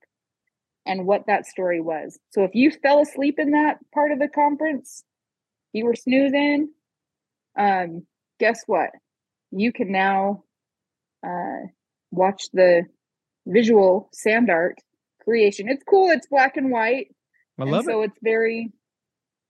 and 0.86 1.06
what 1.06 1.26
that 1.28 1.46
story 1.46 1.82
was. 1.82 2.20
So 2.32 2.44
if 2.44 2.54
you 2.56 2.72
fell 2.72 3.00
asleep 3.00 3.40
in 3.40 3.52
that 3.52 3.80
part 3.92 4.12
of 4.12 4.20
the 4.20 4.28
conference, 4.28 5.04
you 5.74 5.86
were 5.86 5.96
snoozing, 5.96 6.74
um, 7.58 8.06
guess 8.40 8.64
what? 8.68 8.92
You 9.52 9.72
can 9.72 9.92
now 9.92 10.44
uh, 11.24 11.68
watch 12.12 12.44
the 12.54 12.86
visual 13.48 14.10
sand 14.14 14.50
art 14.50 14.80
creation. 15.22 15.70
It's 15.70 15.84
cool. 15.84 16.10
It's 16.10 16.28
black 16.28 16.58
and 16.58 16.72
white 16.72 17.16
I 17.58 17.64
and 17.64 17.72
love 17.72 17.86
so 17.86 18.02
it. 18.02 18.06
it's 18.06 18.20
very 18.22 18.72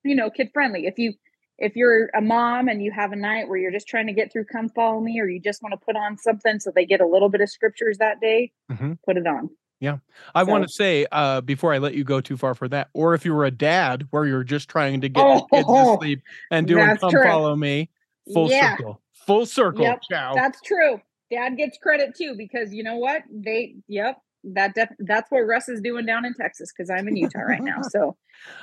you 0.06 0.16
know 0.16 0.30
kid 0.30 0.49
friendly 0.53 0.86
if 0.86 0.97
you 0.97 1.14
if 1.58 1.76
you're 1.76 2.10
a 2.14 2.22
mom 2.22 2.68
and 2.68 2.84
you 2.84 2.91
have 2.91 3.12
a 3.12 3.16
night 3.16 3.47
where 3.47 3.58
you're 3.58 3.72
just 3.72 3.88
trying 3.88 4.08
to 4.08 4.14
get 4.14 4.32
through 4.32 4.45
come 4.45 4.70
follow 4.70 4.99
me 5.01 5.20
or 5.20 5.28
you 5.28 5.39
just 5.39 5.62
want 5.64 5.74
to 5.74 5.78
put 5.86 5.95
on 5.95 6.18
something 6.18 6.60
so 6.60 6.72
they 6.74 6.86
get 6.86 7.01
a 7.01 7.08
little 7.08 7.30
bit 7.30 7.41
of 7.41 7.49
scriptures 7.49 7.97
that 7.97 8.20
day 8.22 8.51
Mhm. 8.72 8.97
put 9.06 9.18
it 9.18 9.26
on 9.28 9.49
yeah 9.80 9.97
I 10.34 10.43
want 10.43 10.64
to 10.64 10.70
say 10.70 11.06
uh, 11.12 11.41
before 11.41 11.74
I 11.74 11.80
let 11.80 11.93
you 11.95 12.03
go 12.03 12.22
too 12.22 12.38
far 12.38 12.56
for 12.56 12.68
that, 12.70 12.89
or 12.93 13.14
if 13.14 13.26
you 13.26 13.34
were 13.34 13.45
a 13.45 13.51
dad 13.51 14.08
where 14.12 14.26
you're 14.26 14.43
just 14.43 14.70
trying 14.70 15.01
to 15.01 15.10
get 15.10 15.24
the 15.24 15.41
kids 15.51 15.68
to 15.68 15.74
Oh, 15.74 15.97
sleep 15.99 16.22
and 16.49 16.66
doing 16.66 16.95
"Come 16.97 17.12
true. 17.12 17.24
Follow 17.24 17.56
Me," 17.56 17.89
full 18.34 18.49
Yeah. 18.49 18.72
circle, 18.78 19.01
full 19.14 19.45
circle. 19.45 19.84
Yep, 19.86 20.01
Chow. 20.10 20.34
that's 20.36 20.62
true 20.62 21.01
dad 21.32 21.58
gets 21.58 21.78
credit 21.80 22.16
too 22.16 22.36
because 22.38 22.72
you 22.74 22.84
know 22.84 22.97
what 22.97 23.24
they 23.32 23.76
yep 23.88 24.18
that 24.43 24.76
def- 24.76 24.95
that's 24.99 25.30
what 25.32 25.39
russ 25.39 25.68
is 25.68 25.82
doing 25.82 26.06
down 26.06 26.24
in 26.24 26.36
texas 26.36 26.72
because 26.72 26.88
i'm 26.91 27.08
in 27.08 27.16
utah 27.16 27.39
right 27.39 27.64
now 27.64 27.82
so 27.89 28.16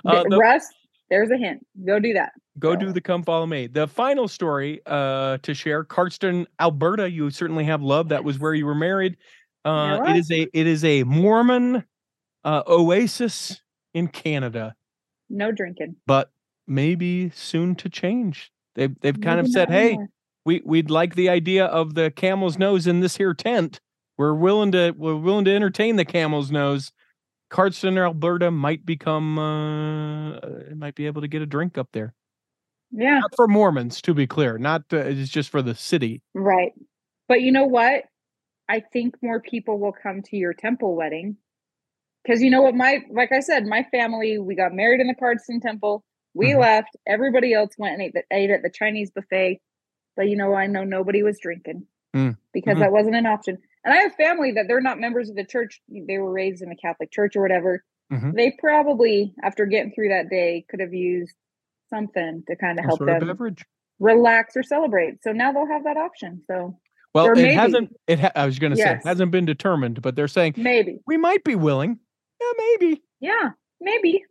Uh, 0.05 0.23
the- 0.29 0.39
russ 0.39 0.65
there's 1.13 1.31
a 1.31 1.37
hint 1.37 1.65
go 1.87 2.01
do 2.01 2.13
that 2.13 2.33
Go 2.59 2.77
do 2.77 2.93
the 2.93 3.01
come 3.01 3.23
follow 3.23 3.47
me. 3.47 3.67
The 3.67 3.89
final 3.89 4.29
story 4.29 4.83
uh, 4.85 5.39
to 5.39 5.55
share: 5.55 5.85
Cardston, 5.85 6.45
Alberta. 6.61 7.11
You 7.11 7.31
certainly 7.31 7.65
have 7.65 7.83
love. 7.83 8.11
That 8.11 8.25
was 8.25 8.39
where 8.39 8.53
you 8.53 8.67
were 8.67 8.75
married. 8.75 9.17
Uh, 9.65 9.97
There 10.05 10.11
it 10.11 10.17
is 10.19 10.31
a 10.31 10.43
it 10.53 10.67
is 10.67 10.85
a 10.85 11.03
Mormon 11.05 11.85
uh, 12.45 12.63
oasis 12.67 13.63
in 13.95 14.09
Canada, 14.09 14.75
no 15.31 15.51
drinking 15.51 15.97
but 16.07 16.31
maybe 16.67 17.31
soon 17.31 17.75
to 17.77 17.89
change. 17.89 18.53
They've 18.75 18.95
they've 19.01 19.21
kind 19.21 19.41
of 19.41 19.49
said, 19.49 19.71
"Hey, 19.71 19.89
anymore. 19.89 20.09
we 20.45 20.61
we'd 20.65 20.91
like 20.91 21.15
the 21.15 21.31
idea 21.31 21.65
of 21.65 21.95
the 21.95 22.11
camel's 22.11 22.59
nose 22.59 22.87
in 22.87 23.01
this 23.01 23.17
here 23.17 23.33
tent. 23.33 23.81
We're 24.19 24.35
willing 24.35 24.73
to 24.73 24.91
we're 24.91 25.17
willing 25.17 25.47
to 25.47 25.55
entertain 25.55 25.97
the 25.97 26.05
camel's 26.05 26.51
nose." 26.51 26.93
Cardston, 27.53 28.03
Alberta 28.03 28.51
might 28.51 28.85
become 28.87 29.39
uh, 29.39 30.41
might 30.75 30.95
be 30.95 31.07
able 31.07 31.21
to 31.21 31.29
get 31.29 31.43
a 31.43 31.47
drink 31.47 31.79
up 31.79 31.89
there 31.93 32.15
yeah 32.93 33.19
not 33.21 33.35
for 33.35 33.49
Mormons, 33.49 34.01
to 34.03 34.15
be 34.15 34.27
clear. 34.27 34.59
Not 34.59 34.83
uh, 34.93 34.99
it's 34.99 35.31
just 35.31 35.51
for 35.51 35.63
the 35.63 35.75
city. 35.75 36.23
Right. 36.35 36.73
But 37.29 37.43
you 37.43 37.53
know 37.53 37.65
what? 37.65 38.05
I 38.69 38.81
think 38.93 39.17
more 39.23 39.41
people 39.41 39.79
will 39.79 39.93
come 39.93 40.23
to 40.23 40.37
your 40.37 40.53
temple 40.53 40.95
wedding. 40.95 41.37
Because 42.23 42.43
you 42.43 42.51
know 42.51 42.63
what? 42.63 42.75
My, 42.75 43.01
like 43.11 43.33
I 43.33 43.41
said, 43.41 43.67
my 43.67 43.85
family, 43.91 44.39
we 44.39 44.55
got 44.55 44.73
married 44.73 45.01
in 45.01 45.09
the 45.09 45.15
Cardston 45.15 45.61
temple. 45.61 46.05
We 46.35 46.51
Mhm. 46.51 46.61
left. 46.61 46.97
Everybody 47.07 47.53
else 47.53 47.73
went 47.79 47.95
and 47.95 48.03
ate, 48.03 48.15
the, 48.15 48.23
ate 48.31 48.51
at 48.51 48.63
the 48.63 48.71
Chinese 48.71 49.11
buffet. 49.11 49.61
But 50.17 50.29
you 50.29 50.37
know, 50.37 50.55
I 50.55 50.67
know 50.67 50.85
nobody 50.85 51.23
was 51.23 51.39
drinking 51.41 51.87
Mm. 52.15 52.37
because 52.53 52.77
Mhm. 52.77 52.81
that 52.81 52.93
wasn't 52.93 53.17
an 53.17 53.27
option. 53.27 53.59
And 53.85 53.93
I 53.95 53.99
have 54.03 54.15
family 54.15 54.53
that 54.53 54.67
they're 54.69 54.81
not 54.81 55.01
members 55.01 55.29
of 55.29 55.37
the 55.37 55.45
church. 55.45 55.81
They 55.89 56.19
were 56.19 56.31
raised 56.31 56.63
in 56.63 56.69
the 56.69 56.77
Catholic 56.77 57.11
church 57.11 57.35
or 57.37 57.43
whatever. 57.43 57.83
Mhm. 58.13 58.35
They 58.35 58.53
probably, 58.59 59.35
after 59.43 59.67
getting 59.67 59.93
through 59.93 60.09
that 60.11 60.29
day, 60.31 60.65
could 60.69 60.81
have 60.81 60.93
used 60.95 61.35
something 61.91 62.45
to 62.49 62.57
kind 62.57 62.79
of 62.79 62.85
help 62.85 62.99
them 63.01 63.19
beverage. 63.27 63.65
relax 63.99 64.57
or 64.57 64.63
celebrate. 64.63 65.23
So 65.23 65.33
now 65.33 65.53
they'll 65.53 65.67
have 65.67 65.85
that 65.85 65.97
option. 65.97 66.43
So 66.47 66.79
Well, 67.15 67.27
it 67.33 67.37
maybe- 67.37 67.55
hasn't. 67.55 67.97
It 68.07 68.21
ha- 68.21 68.33
I 68.35 68.47
was 68.47 68.59
going 68.59 68.71
to 68.73 68.77
say 68.77 68.85
Yes. 68.85 69.05
it 69.05 69.09
hasn't 69.09 69.31
been 69.33 69.45
determined, 69.47 70.01
but 70.03 70.17
they're 70.17 70.29
saying 70.29 70.55
maybe. 70.57 71.01
we 71.07 71.17
might 71.17 71.45
be 71.45 71.55
willing. 71.55 71.99
Yeah, 72.41 72.53
maybe. 72.59 73.03
Yeah, 73.21 73.51
maybe. 73.81 74.25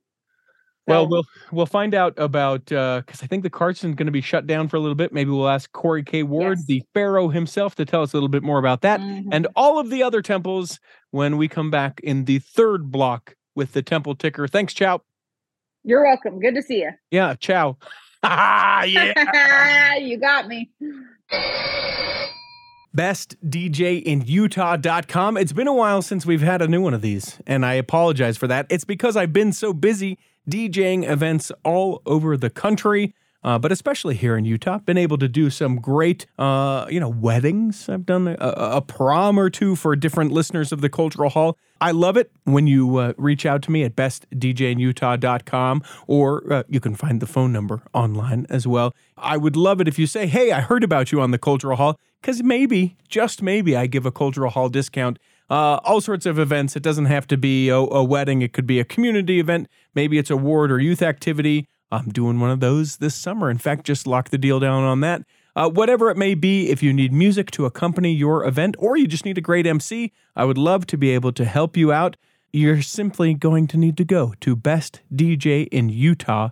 Well, 0.88 1.08
we'll 1.08 1.24
we'll 1.52 1.66
find 1.68 1.94
out 1.94 2.14
about 2.18 2.66
because 2.66 3.22
I 3.22 3.28
think 3.28 3.44
the 3.44 3.50
Cardston's 3.50 3.96
going 3.96 4.08
to 4.08 4.12
be 4.12 4.22
shut 4.22 4.48
down 4.48 4.68
for 4.68 4.78
a 4.78 4.80
little 4.80 4.96
bit. 4.96 5.14
Maybe 5.14 5.30
we'll 5.30 5.48
ask 5.48 5.72
Corey 5.72 6.04
K. 6.04 6.24
Ward, 6.24 6.58
Yes. 6.58 6.66
the 6.66 6.84
Pharaoh 6.94 7.30
himself, 7.30 7.76
to 7.76 7.86
tell 7.86 8.02
us 8.02 8.14
a 8.14 8.16
little 8.16 8.30
bit 8.30 8.44
more 8.44 8.60
about 8.60 8.82
that 8.82 9.00
mhm. 9.00 9.26
and 9.32 9.48
all 9.56 9.80
of 9.80 9.90
the 9.90 10.04
other 10.04 10.22
temples 10.22 10.80
when 11.12 11.38
we 11.38 11.48
come 11.48 11.70
back 11.70 12.00
in 12.04 12.26
the 12.26 12.40
third 12.40 12.92
block 12.92 13.36
with 13.56 13.74
the 13.74 13.82
temple 13.82 14.16
ticker. 14.16 14.48
Thanks, 14.48 14.74
Chow. 14.74 15.02
you're 15.84 16.04
welcome. 16.04 16.40
Good 16.40 16.56
to 16.56 16.62
see 16.64 16.80
you. 16.80 16.92
Yeah, 17.12 17.36
Chow. 17.36 17.78
yeah. 18.24 19.96
you 19.98 20.18
got 20.18 20.48
me. 20.48 20.72
bestdjinutah.com. 22.96 25.38
It's 25.38 25.54
been 25.54 25.68
a 25.68 25.74
while 25.74 26.02
since 26.02 26.26
we've 26.26 26.42
had 26.42 26.62
a 26.62 26.68
new 26.68 26.82
one 26.82 26.94
of 26.94 27.02
these, 27.02 27.40
and 27.48 27.66
I 27.66 27.74
apologize 27.76 28.36
for 28.38 28.48
that. 28.48 28.66
It's 28.70 28.84
because 28.84 29.16
I've 29.16 29.32
been 29.34 29.54
so 29.54 29.72
busy 29.74 30.18
DJing 30.50 31.08
events 31.10 31.52
all 31.64 32.02
over 32.06 32.38
the 32.38 32.50
country. 32.50 33.14
uh, 33.44 33.58
but 33.58 33.72
especially 33.72 34.16
here 34.16 34.38
in 34.38 34.46
Utah, 34.46 34.78
been 34.80 34.98
able 34.98 35.18
to 35.18 35.28
do 35.28 35.50
some 35.50 35.78
great, 35.78 36.28
uh, 36.38 36.86
you 36.90 37.00
know, 37.00 37.10
weddings. 37.10 37.90
I've 37.90 38.06
done 38.06 38.28
a, 38.28 38.36
a, 38.38 38.82
prom 38.82 39.40
or 39.40 39.50
two 39.50 39.76
for 39.76 39.96
different 39.96 40.32
listeners 40.32 40.72
of 40.72 40.82
the 40.82 40.90
Cultural 40.90 41.30
Hall. 41.30 41.58
I 41.80 41.90
love 41.90 42.18
it 42.18 42.32
when 42.44 42.68
you 42.68 42.98
uh, 42.98 43.14
reach 43.18 43.46
out 43.46 43.64
to 43.64 43.72
me 43.72 43.84
at 43.84 43.96
bestdjinutah.com 43.96 45.82
or 46.06 46.54
uh, 46.54 46.64
you 46.70 46.80
can 46.80 46.94
find 46.94 47.20
the 47.20 47.26
phone 47.26 47.52
number 47.52 47.82
online 47.94 48.46
as 48.50 48.68
well. 48.68 48.94
I 49.18 49.38
would 49.38 49.56
love 49.56 49.82
it 49.82 49.88
if 49.88 49.98
you 49.98 50.06
say, 50.06 50.28
hey, 50.28 50.52
I 50.52 50.62
heard 50.62 50.84
about 50.84 51.12
you 51.12 51.20
on 51.20 51.32
the 51.32 51.40
Cultural 51.40 51.78
Hall, 51.78 52.00
because 52.22 52.44
maybe, 52.44 52.96
just 53.08 53.42
maybe, 53.42 53.76
I 53.76 53.88
give 53.88 54.06
a 54.06 54.12
Cultural 54.12 54.52
Hall 54.52 54.70
discount 54.70 55.18
uh, 55.52 55.80
all 55.84 56.02
sorts 56.02 56.26
of 56.26 56.40
events. 56.40 56.76
It 56.78 56.82
doesn't 56.82 57.06
have 57.06 57.28
to 57.28 57.38
be 57.38 57.70
a, 57.70 57.76
a, 57.76 58.04
wedding, 58.04 58.42
it 58.42 58.54
could 58.54 58.66
be 58.66 58.80
a 58.80 58.86
community 58.86 59.40
event. 59.40 59.68
Maybe 59.94 60.18
it's 60.18 60.32
a 60.32 60.38
ward 60.38 60.72
or 60.72 60.80
youth 60.80 61.02
activity. 61.02 61.68
I'm 61.92 62.10
doing 62.10 62.40
one 62.40 62.50
of 62.50 62.62
those 62.62 62.98
this 62.98 63.16
summer. 63.16 63.52
In 63.52 63.58
fact, 63.58 63.86
just 63.86 64.08
lock 64.08 64.30
the 64.30 64.38
deal 64.38 64.62
down 64.62 64.84
on 64.84 65.02
that. 65.02 65.24
Uh, 65.54 65.70
whatever 65.70 66.10
it 66.10 66.16
may 66.16 66.34
be, 66.34 66.70
if 66.70 66.82
you 66.82 66.94
need 66.94 67.12
music 67.12 67.52
to 67.52 67.66
accompany 67.66 68.14
your 68.14 68.46
event 68.46 68.78
or 68.80 68.96
you 68.96 69.06
just 69.06 69.26
need 69.26 69.38
a 69.38 69.42
great 69.42 69.68
MC, 69.68 70.14
I 70.38 70.46
would 70.46 70.58
love 70.58 70.88
to 70.88 70.98
be 70.98 71.10
able 71.10 71.34
to 71.34 71.44
help 71.44 71.76
you 71.76 71.92
out. 71.92 72.16
You're 72.54 72.82
simply 72.82 73.34
going 73.34 73.68
to 73.68 73.78
need 73.78 73.98
to 73.98 74.06
go 74.06 74.34
to 74.40 74.56
bestdjinutah.com 74.56 76.52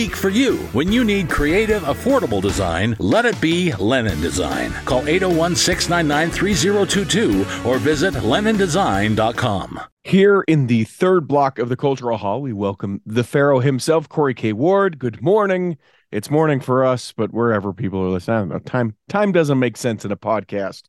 unique 0.01 0.15
for 0.15 0.29
you. 0.29 0.57
When 0.73 0.91
you 0.91 1.03
need 1.03 1.29
creative, 1.29 1.83
affordable 1.83 2.41
design, 2.41 2.95
let 2.97 3.25
it 3.25 3.39
be 3.39 3.71
Lennon 3.73 4.19
Design. 4.19 4.71
Call 4.85 5.07
801 5.07 5.55
699 5.55 6.31
3022 6.31 7.69
or 7.69 7.77
visit 7.77 8.15
LennonDesign.com. 8.15 9.79
Here 10.03 10.41
in 10.47 10.65
the 10.65 10.85
third 10.85 11.27
block 11.27 11.59
of 11.59 11.69
the 11.69 11.77
Cultural 11.77 12.17
Hall, 12.17 12.41
we 12.41 12.51
welcome 12.51 13.01
the 13.05 13.23
Pharaoh 13.23 13.59
himself, 13.59 14.09
Corey 14.09 14.33
K. 14.33 14.53
Ward. 14.53 14.97
Good 14.97 15.21
morning. 15.21 15.77
It's 16.11 16.31
morning 16.31 16.61
for 16.61 16.83
us, 16.83 17.13
but 17.15 17.31
wherever 17.31 17.71
people 17.71 18.01
are 18.01 18.09
listening, 18.09 18.59
time 18.61 18.95
time 19.07 19.31
doesn't 19.31 19.59
make 19.59 19.77
sense 19.77 20.03
in 20.03 20.11
a 20.11 20.17
podcast. 20.17 20.83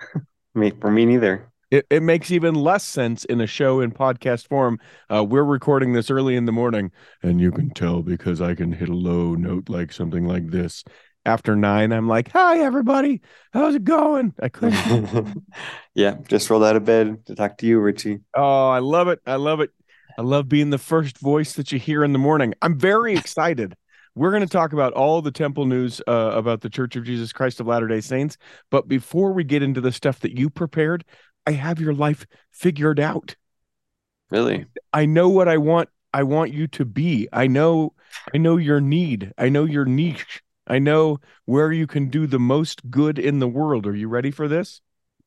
me 0.56 0.72
for 0.80 0.90
me 0.90 1.06
neither 1.06 1.48
it, 1.70 1.86
it 1.90 2.02
makes 2.02 2.30
even 2.30 2.54
less 2.54 2.84
sense 2.84 3.24
in 3.24 3.40
a 3.40 3.46
show 3.46 3.80
in 3.80 3.90
podcast 3.90 4.48
form. 4.48 4.78
Uh, 5.12 5.24
we're 5.24 5.44
recording 5.44 5.92
this 5.92 6.10
early 6.10 6.36
in 6.36 6.44
the 6.44 6.52
morning, 6.52 6.92
and 7.22 7.40
you 7.40 7.50
can 7.50 7.70
tell 7.70 8.02
because 8.02 8.40
I 8.40 8.54
can 8.54 8.72
hit 8.72 8.88
a 8.88 8.94
low 8.94 9.34
note 9.34 9.68
like 9.68 9.92
something 9.92 10.26
like 10.26 10.50
this. 10.50 10.84
After 11.24 11.56
nine, 11.56 11.92
I'm 11.92 12.06
like, 12.06 12.30
"Hi, 12.30 12.60
everybody. 12.60 13.20
How's 13.52 13.74
it 13.74 13.82
going?" 13.82 14.32
I 14.40 14.48
couldn't. 14.48 15.42
yeah, 15.94 16.18
just 16.28 16.48
rolled 16.48 16.62
out 16.62 16.76
of 16.76 16.84
bed 16.84 17.26
to 17.26 17.34
talk 17.34 17.58
to 17.58 17.66
you, 17.66 17.80
Richie. 17.80 18.20
Oh, 18.34 18.68
I 18.68 18.78
love 18.78 19.08
it. 19.08 19.18
I 19.26 19.34
love 19.34 19.60
it. 19.60 19.70
I 20.16 20.22
love 20.22 20.48
being 20.48 20.70
the 20.70 20.78
first 20.78 21.18
voice 21.18 21.54
that 21.54 21.72
you 21.72 21.78
hear 21.80 22.04
in 22.04 22.12
the 22.12 22.18
morning. 22.18 22.54
I'm 22.62 22.78
very 22.78 23.14
excited. 23.18 23.74
We're 24.16 24.30
going 24.30 24.44
to 24.44 24.48
talk 24.48 24.72
about 24.72 24.94
all 24.94 25.20
the 25.20 25.30
temple 25.30 25.66
news 25.66 26.00
uh, 26.08 26.30
about 26.32 26.62
the 26.62 26.70
Church 26.70 26.96
of 26.96 27.04
Jesus 27.04 27.34
Christ 27.34 27.60
of 27.60 27.66
Latter 27.66 27.86
day 27.86 28.00
Saints. 28.00 28.38
But 28.70 28.88
before 28.88 29.32
we 29.32 29.44
get 29.44 29.62
into 29.62 29.82
the 29.82 29.92
stuff 29.92 30.20
that 30.20 30.38
you 30.38 30.48
prepared, 30.48 31.04
I 31.46 31.52
have 31.52 31.80
your 31.80 31.94
life 31.94 32.26
figured 32.50 33.00
out. 33.00 33.36
Really? 34.30 34.66
I 34.92 35.06
know 35.06 35.28
what 35.28 35.48
I 35.48 35.56
want 35.58 35.88
I 36.12 36.22
want 36.22 36.52
you 36.52 36.66
to 36.68 36.84
be. 36.84 37.28
I 37.32 37.46
know 37.46 37.92
I 38.34 38.38
know 38.38 38.56
your 38.56 38.80
need. 38.80 39.32
I 39.38 39.48
know 39.48 39.64
your 39.64 39.84
niche. 39.84 40.42
I 40.66 40.78
know 40.78 41.20
where 41.44 41.70
you 41.70 41.86
can 41.86 42.08
do 42.08 42.26
the 42.26 42.40
most 42.40 42.90
good 42.90 43.18
in 43.18 43.38
the 43.38 43.48
world. 43.48 43.86
Are 43.86 43.94
you 43.94 44.08
ready 44.08 44.30
for 44.30 44.48
this? 44.48 44.80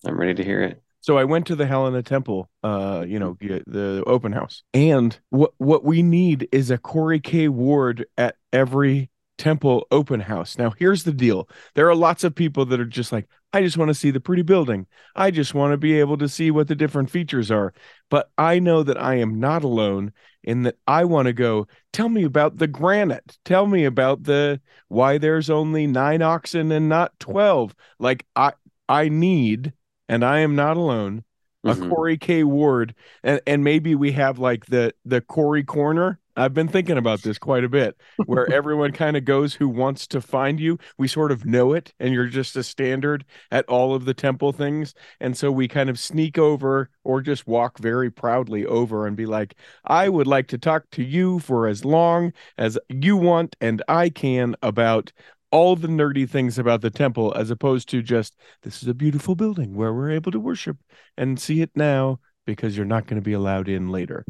I'm 0.06 0.20
ready 0.20 0.34
to 0.34 0.44
hear 0.44 0.62
it. 0.62 0.82
So 1.02 1.18
I 1.18 1.24
went 1.24 1.48
to 1.48 1.56
the 1.56 1.66
Helena 1.66 2.04
Temple, 2.04 2.50
uh, 2.62 3.06
you 3.08 3.20
know, 3.20 3.38
the 3.40 4.04
open 4.06 4.34
house, 4.34 4.64
and 4.74 5.18
what 5.30 5.54
what 5.58 5.86
we 5.86 6.02
need 6.02 6.50
is 6.52 6.72
a 6.72 6.78
Corey 6.78 7.22
K. 7.22 7.48
Ward 7.48 8.06
at 8.18 8.36
every 8.52 9.10
temple 9.38 9.88
open 9.92 10.20
house. 10.20 10.58
Now, 10.58 10.72
here's 10.72 11.06
the 11.06 11.14
deal: 11.14 11.48
there 11.76 11.88
are 11.88 11.96
lots 11.96 12.26
of 12.26 12.36
people 12.36 12.66
that 12.66 12.82
are 12.82 12.86
just 12.86 13.14
like, 13.14 13.30
I 13.52 13.62
just 13.62 13.78
want 13.78 13.90
to 13.90 13.96
see 13.96 14.12
the 14.12 14.20
pretty 14.20 14.44
building. 14.44 14.86
I 15.16 15.32
just 15.32 15.54
want 15.54 15.72
to 15.72 15.78
be 15.78 16.00
able 16.00 16.18
to 16.20 16.30
see 16.30 16.52
what 16.52 16.68
the 16.68 16.76
different 16.76 17.10
features 17.10 17.50
are. 17.50 17.74
But 18.10 18.30
I 18.38 18.60
know 18.60 18.84
that 18.84 19.02
I 19.02 19.16
am 19.16 19.40
not 19.40 19.64
alone 19.64 20.14
in 20.44 20.64
that 20.64 20.78
I 20.88 21.04
want 21.06 21.26
to 21.26 21.34
go, 21.34 21.68
tell 21.92 22.10
me 22.10 22.24
about 22.24 22.58
the 22.58 22.68
granite. 22.68 23.38
Tell 23.46 23.66
me 23.66 23.86
about 23.86 24.24
the 24.24 24.62
why 24.88 25.18
there's 25.18 25.50
only 25.50 25.88
9 25.88 26.22
oxen 26.22 26.72
and 26.72 26.88
not 26.88 27.20
12. 27.20 27.76
Like 27.98 28.26
I 28.36 28.54
I 28.88 29.10
need 29.10 29.74
and 30.08 30.24
I 30.24 30.40
am 30.40 30.56
not 30.56 30.78
alone 30.78 31.24
a 31.64 31.74
mm-hmm. 31.74 31.90
Corey 31.90 32.18
K 32.18 32.44
Ward 32.44 32.96
and 33.24 33.42
and 33.46 33.64
maybe 33.64 33.96
we 33.96 34.12
have 34.14 34.40
like 34.40 34.68
the 34.68 34.94
the 35.06 35.22
Corey 35.22 35.64
corner 35.64 36.20
I've 36.40 36.54
been 36.54 36.70
thinking 36.70 36.98
about 36.98 37.22
this 37.22 37.38
quite 37.38 37.66
a 37.66 37.70
bit, 37.70 37.98
where 38.26 38.50
everyone 38.54 38.94
kind 38.94 39.18
of 39.18 39.26
goes 39.26 39.56
who 39.56 39.68
wants 39.68 40.08
to 40.08 40.22
find 40.22 40.58
you. 40.58 40.80
We 40.98 41.10
sort 41.10 41.34
of 41.34 41.46
know 41.46 41.74
it, 41.74 41.94
and 42.00 42.14
you're 42.14 42.28
just 42.28 42.56
a 42.56 42.64
standard 42.64 43.26
at 43.52 43.66
all 43.66 43.94
of 43.94 44.06
the 44.06 44.14
temple 44.14 44.54
things. 44.54 44.94
And 45.20 45.36
so 45.36 45.52
we 45.52 45.68
kind 45.68 45.90
of 45.90 46.00
sneak 46.00 46.38
over 46.38 46.90
or 47.04 47.22
just 47.22 47.46
walk 47.46 47.78
very 47.78 48.10
proudly 48.10 48.66
over 48.66 49.06
and 49.06 49.18
be 49.18 49.26
like, 49.26 49.56
I 49.84 50.08
would 50.08 50.28
like 50.28 50.48
to 50.48 50.58
talk 50.58 50.90
to 50.92 51.04
you 51.04 51.40
for 51.40 51.68
as 51.68 51.84
long 51.84 52.32
as 52.58 52.80
you 52.88 53.18
want 53.18 53.58
and 53.60 53.84
I 53.90 54.08
can 54.08 54.56
about 54.62 55.12
all 55.52 55.76
the 55.76 55.88
nerdy 55.88 56.30
things 56.30 56.60
about 56.60 56.82
the 56.82 56.90
temple, 56.90 57.34
as 57.36 57.50
opposed 57.50 57.90
to 57.90 58.02
just, 58.02 58.36
this 58.64 58.82
is 58.82 58.88
a 58.88 58.94
beautiful 58.94 59.36
building 59.36 59.76
where 59.76 59.94
we're 59.94 60.12
able 60.12 60.32
to 60.32 60.40
worship 60.40 60.78
and 61.18 61.40
see 61.40 61.62
it 61.62 61.72
now 61.76 62.20
because 62.46 62.76
you're 62.76 62.86
not 62.86 63.08
going 63.08 63.22
to 63.22 63.26
be 63.26 63.34
allowed 63.34 63.68
in 63.68 63.90
later. 63.90 64.26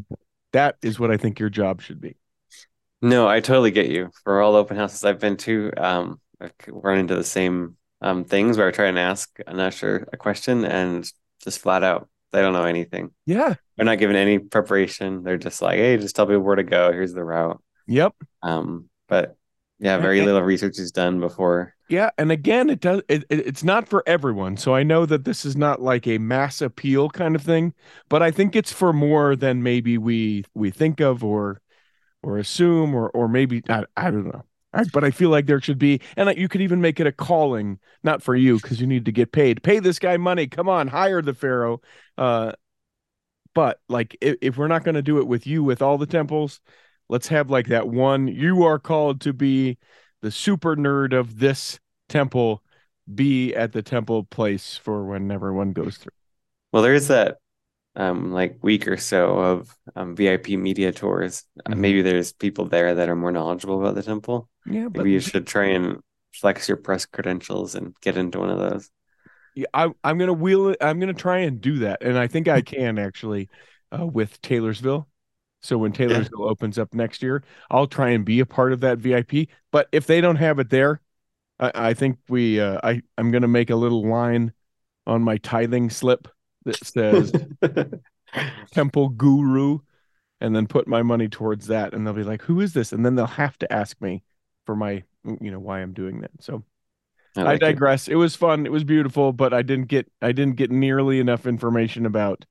That 0.53 0.77
is 0.81 0.99
what 0.99 1.11
I 1.11 1.17
think 1.17 1.39
your 1.39 1.49
job 1.49 1.81
should 1.81 2.01
be. 2.01 2.17
No, 3.01 3.27
I 3.27 3.39
totally 3.39 3.71
get 3.71 3.89
you. 3.89 4.11
For 4.23 4.41
all 4.41 4.55
open 4.55 4.77
houses 4.77 5.03
I've 5.03 5.19
been 5.19 5.37
to, 5.37 5.71
um, 5.77 6.19
I've 6.39 6.53
run 6.67 6.99
into 6.99 7.15
the 7.15 7.23
same 7.23 7.77
um, 8.01 8.23
things 8.23 8.57
where 8.57 8.67
I 8.67 8.71
try 8.71 8.87
and 8.87 8.99
ask 8.99 9.29
an 9.45 9.59
usher 9.59 10.07
a 10.11 10.17
question 10.17 10.65
and 10.65 11.09
just 11.43 11.59
flat 11.59 11.83
out 11.83 12.09
they 12.31 12.41
don't 12.41 12.53
know 12.53 12.65
anything. 12.65 13.11
Yeah, 13.25 13.55
they're 13.75 13.85
not 13.85 13.97
given 13.97 14.15
any 14.15 14.39
preparation. 14.39 15.23
They're 15.23 15.37
just 15.37 15.61
like, 15.61 15.77
hey, 15.77 15.97
just 15.97 16.15
tell 16.15 16.27
me 16.27 16.37
where 16.37 16.55
to 16.55 16.63
go. 16.63 16.91
Here's 16.91 17.13
the 17.13 17.23
route. 17.23 17.61
Yep. 17.87 18.13
Um, 18.43 18.89
but 19.07 19.35
yeah, 19.79 19.97
very 19.97 20.21
little 20.21 20.41
research 20.41 20.77
is 20.77 20.91
done 20.91 21.19
before. 21.19 21.73
Yeah, 21.87 22.09
and 22.17 22.31
again, 22.31 22.69
it 22.69 22.81
does. 22.81 23.01
It, 23.07 23.23
it, 23.29 23.47
it's 23.47 23.63
not 23.63 23.87
for 23.87 24.03
everyone. 24.05 24.57
So 24.57 24.75
I 24.75 24.83
know 24.83 25.05
that 25.05 25.23
this 25.23 25.45
is 25.45 25.55
not 25.55 25.81
like 25.81 26.05
a 26.05 26.17
mass 26.17 26.61
appeal 26.61 27.09
kind 27.09 27.35
of 27.35 27.41
thing, 27.41 27.73
but 28.09 28.21
I 28.21 28.29
think 28.29 28.55
it's 28.55 28.71
for 28.71 28.93
more 28.93 29.35
than 29.35 29.63
maybe 29.63 29.97
we 29.97 30.43
we 30.53 30.69
think 30.69 30.99
of 30.99 31.23
or 31.23 31.61
or 32.21 32.37
assume 32.37 32.93
or 32.93 33.09
or 33.11 33.27
maybe 33.27 33.63
I, 33.69 33.85
I 33.95 34.11
don't 34.11 34.27
know. 34.27 34.43
I, 34.71 34.83
but 34.93 35.03
I 35.03 35.09
feel 35.09 35.29
like 35.29 35.47
there 35.47 35.59
should 35.59 35.79
be, 35.79 35.99
and 36.15 36.37
you 36.37 36.47
could 36.47 36.61
even 36.61 36.79
make 36.79 36.99
it 36.99 37.07
a 37.07 37.11
calling, 37.11 37.79
not 38.03 38.21
for 38.21 38.35
you 38.35 38.57
because 38.57 38.79
you 38.79 38.85
need 38.85 39.05
to 39.05 39.11
get 39.11 39.31
paid. 39.31 39.63
Pay 39.63 39.79
this 39.79 39.97
guy 39.97 40.17
money. 40.17 40.45
Come 40.45 40.69
on, 40.69 40.87
hire 40.87 41.23
the 41.23 41.33
pharaoh. 41.33 41.81
Uh, 42.19 42.51
but 43.55 43.79
like, 43.89 44.15
if, 44.21 44.35
if 44.41 44.57
we're 44.57 44.67
not 44.67 44.83
going 44.83 44.93
to 44.93 45.01
do 45.01 45.17
it 45.17 45.25
with 45.25 45.47
you 45.47 45.63
with 45.63 45.81
all 45.81 45.97
the 45.97 46.05
temples, 46.05 46.61
let's 47.09 47.27
have 47.27 47.49
like 47.49 47.67
that 47.67 47.89
one 47.89 48.27
you 48.27 48.63
are 48.63 48.79
called 48.79 49.21
to 49.21 49.33
be 49.33 49.77
the 50.21 50.31
super 50.31 50.75
nerd 50.75 51.17
of 51.17 51.39
this 51.39 51.79
temple. 52.07 52.63
Be 53.13 53.55
at 53.55 53.71
the 53.71 53.81
temple 53.81 54.23
place 54.25 54.77
for 54.77 55.05
when 55.05 55.31
everyone 55.31 55.73
goes 55.73 55.97
through. 55.97 56.13
Well 56.71 56.83
there's 56.83 57.07
that 57.07 57.37
um 57.95 58.31
like 58.31 58.59
week 58.61 58.87
or 58.87 58.97
so 58.97 59.39
of 59.39 59.75
um, 59.95 60.15
vip 60.15 60.47
media 60.47 60.91
tours. 60.91 61.43
Uh, 61.59 61.71
mm-hmm. 61.71 61.73
uh, 61.73 61.81
maybe 61.81 62.01
there's 62.01 62.33
people 62.33 62.65
there 62.65 62.95
that 62.95 63.09
are 63.09 63.15
more 63.15 63.31
knowledgeable 63.31 63.81
about 63.81 63.95
the 63.95 64.03
temple. 64.03 64.47
Yeah 64.65 64.89
but 64.89 64.99
maybe 64.99 65.11
you 65.11 65.19
should 65.19 65.47
try 65.47 65.65
and 65.65 65.97
flex 66.33 66.67
your 66.67 66.77
press 66.77 67.05
credentials 67.07 67.73
and 67.73 67.95
get 68.01 68.15
into 68.15 68.39
one 68.39 68.51
of 68.51 68.59
those. 68.59 68.89
Yeah 69.55 69.65
I, 69.73 69.89
i'm 70.03 70.17
gonna 70.17 70.31
wheel 70.31 70.69
it 70.69 70.77
i'm 70.79 70.99
gonna 70.99 71.13
try 71.13 71.39
and 71.39 71.59
do 71.59 71.79
that 71.79 72.01
and 72.01 72.17
i 72.17 72.27
think 72.27 72.47
i 72.47 72.61
can 72.61 72.97
actually 72.97 73.49
uh, 73.91 74.05
with 74.05 74.39
taylorsville 74.41 75.08
so 75.61 75.77
when 75.77 75.91
Taylorsville 75.91 76.39
yeah. 76.39 76.45
opens 76.45 76.79
up 76.79 76.93
next 76.93 77.21
year, 77.21 77.43
I'll 77.69 77.87
try 77.87 78.09
and 78.09 78.23
be 78.23 78.39
a 78.39 78.45
part 78.45 78.71
of 78.73 78.79
that 78.81 78.97
VIP. 78.97 79.49
But 79.71 79.87
if 79.91 80.07
they 80.07 80.21
don't 80.21 80.37
have 80.37 80.59
it 80.59 80.69
there, 80.69 81.01
I, 81.59 81.71
I 81.75 81.93
think 81.93 82.17
we 82.29 82.59
uh, 82.59 82.79
I 82.83 83.01
I'm 83.17 83.31
gonna 83.31 83.47
make 83.47 83.69
a 83.69 83.75
little 83.75 84.07
line 84.07 84.53
on 85.05 85.21
my 85.21 85.37
tithing 85.37 85.89
slip 85.89 86.27
that 86.65 86.83
says 86.85 87.31
Temple 88.71 89.09
Guru, 89.09 89.79
and 90.39 90.55
then 90.55 90.67
put 90.67 90.87
my 90.87 91.03
money 91.03 91.27
towards 91.27 91.67
that. 91.67 91.93
And 91.93 92.05
they'll 92.05 92.13
be 92.13 92.23
like, 92.23 92.43
"Who 92.43 92.61
is 92.61 92.73
this?" 92.73 92.93
And 92.93 93.05
then 93.05 93.15
they'll 93.15 93.25
have 93.27 93.57
to 93.59 93.71
ask 93.71 93.99
me 94.01 94.23
for 94.65 94.75
my 94.75 95.03
you 95.41 95.51
know 95.51 95.59
why 95.59 95.81
I'm 95.81 95.93
doing 95.93 96.21
that. 96.21 96.31
So 96.39 96.63
I 97.35 97.43
I 97.43 97.53
like 97.53 97.65
it. 97.67 97.75
digress. 97.75 98.07
It 98.07 98.15
was 98.15 98.35
fun. 98.35 98.65
It 98.65 98.71
was 98.71 98.83
beautiful, 98.83 99.33
but 99.33 99.53
I 99.53 99.61
didn't 99.61 99.87
get 99.87 100.09
I 100.21 100.31
didn't 100.31 100.55
get 100.55 100.71
nearly 100.71 101.19
enough 101.19 101.45
information 101.45 102.05
about 102.05 102.45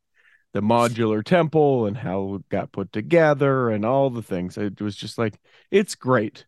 the 0.58 0.66
modular 0.66 1.22
temple 1.24 1.86
and 1.86 1.96
how 1.96 2.34
it 2.34 2.48
got 2.48 2.72
put 2.72 2.92
together 2.92 3.70
and 3.70 3.84
all 3.84 4.10
the 4.10 4.22
things. 4.22 4.58
It 4.58 4.80
was 4.80 4.96
just 4.96 5.18
like 5.18 5.34
it's 5.70 5.94
great. 5.94 6.46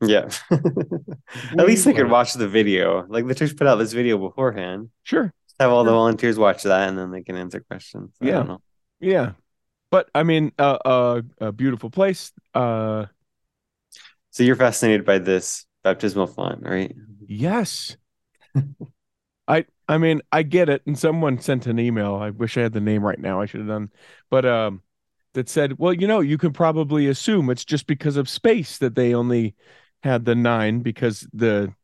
Yeah. 0.00 0.30
At 0.50 1.66
least 1.66 1.84
they 1.84 1.92
could 1.92 2.10
watch 2.10 2.32
the 2.34 2.48
video. 2.48 3.04
Like 3.06 3.26
the 3.26 3.34
church 3.34 3.56
put 3.56 3.66
out 3.66 3.76
this 3.76 3.92
video 3.92 4.16
beforehand. 4.16 4.88
Sure. 5.02 5.32
Have 5.60 5.70
all 5.70 5.84
the 5.84 5.92
volunteers 5.92 6.38
watch 6.38 6.62
that 6.62 6.88
and 6.88 6.98
then 6.98 7.10
they 7.10 7.22
can 7.22 7.36
answer 7.36 7.60
questions. 7.60 8.10
I 8.20 8.26
Yeah. 8.26 8.32
don't 8.32 8.48
know. 8.48 8.62
Yeah. 9.00 9.32
But 9.90 10.08
I 10.14 10.22
mean, 10.22 10.52
uh, 10.58 10.78
uh, 10.84 11.22
a 11.38 11.52
beautiful 11.52 11.90
place. 11.90 12.32
Uh, 12.54 13.06
So 14.30 14.42
you're 14.42 14.56
fascinated 14.56 15.04
by 15.04 15.18
this 15.18 15.66
baptismal 15.84 16.26
font, 16.28 16.62
right? 16.62 16.94
yes. 17.28 17.96
I 19.52 19.66
I 19.88 19.98
mean, 19.98 20.22
I 20.32 20.42
get 20.42 20.68
it. 20.68 20.82
And 20.86 20.98
someone 20.98 21.38
sent 21.40 21.66
an 21.66 21.78
email. 21.78 22.14
I 22.14 22.30
wish 22.30 22.56
I 22.56 22.62
had 22.62 22.72
the 22.72 22.80
name 22.80 23.04
right 23.04 23.18
now. 23.18 23.40
I 23.40 23.46
should 23.46 23.60
have 23.60 23.68
done, 23.68 23.90
but 24.30 24.46
um, 24.46 24.82
that 25.34 25.48
said, 25.48 25.78
well, 25.78 25.92
you 25.92 26.06
know, 26.06 26.20
you 26.20 26.38
can 26.38 26.52
probably 26.52 27.06
assume 27.08 27.50
it's 27.50 27.64
just 27.64 27.86
because 27.86 28.16
of 28.16 28.28
space 28.28 28.78
that 28.78 28.94
they 28.94 29.14
only 29.14 29.54
had 30.02 30.24
the 30.24 30.34
nine 30.34 30.80
because 30.80 31.26
the 31.32 31.74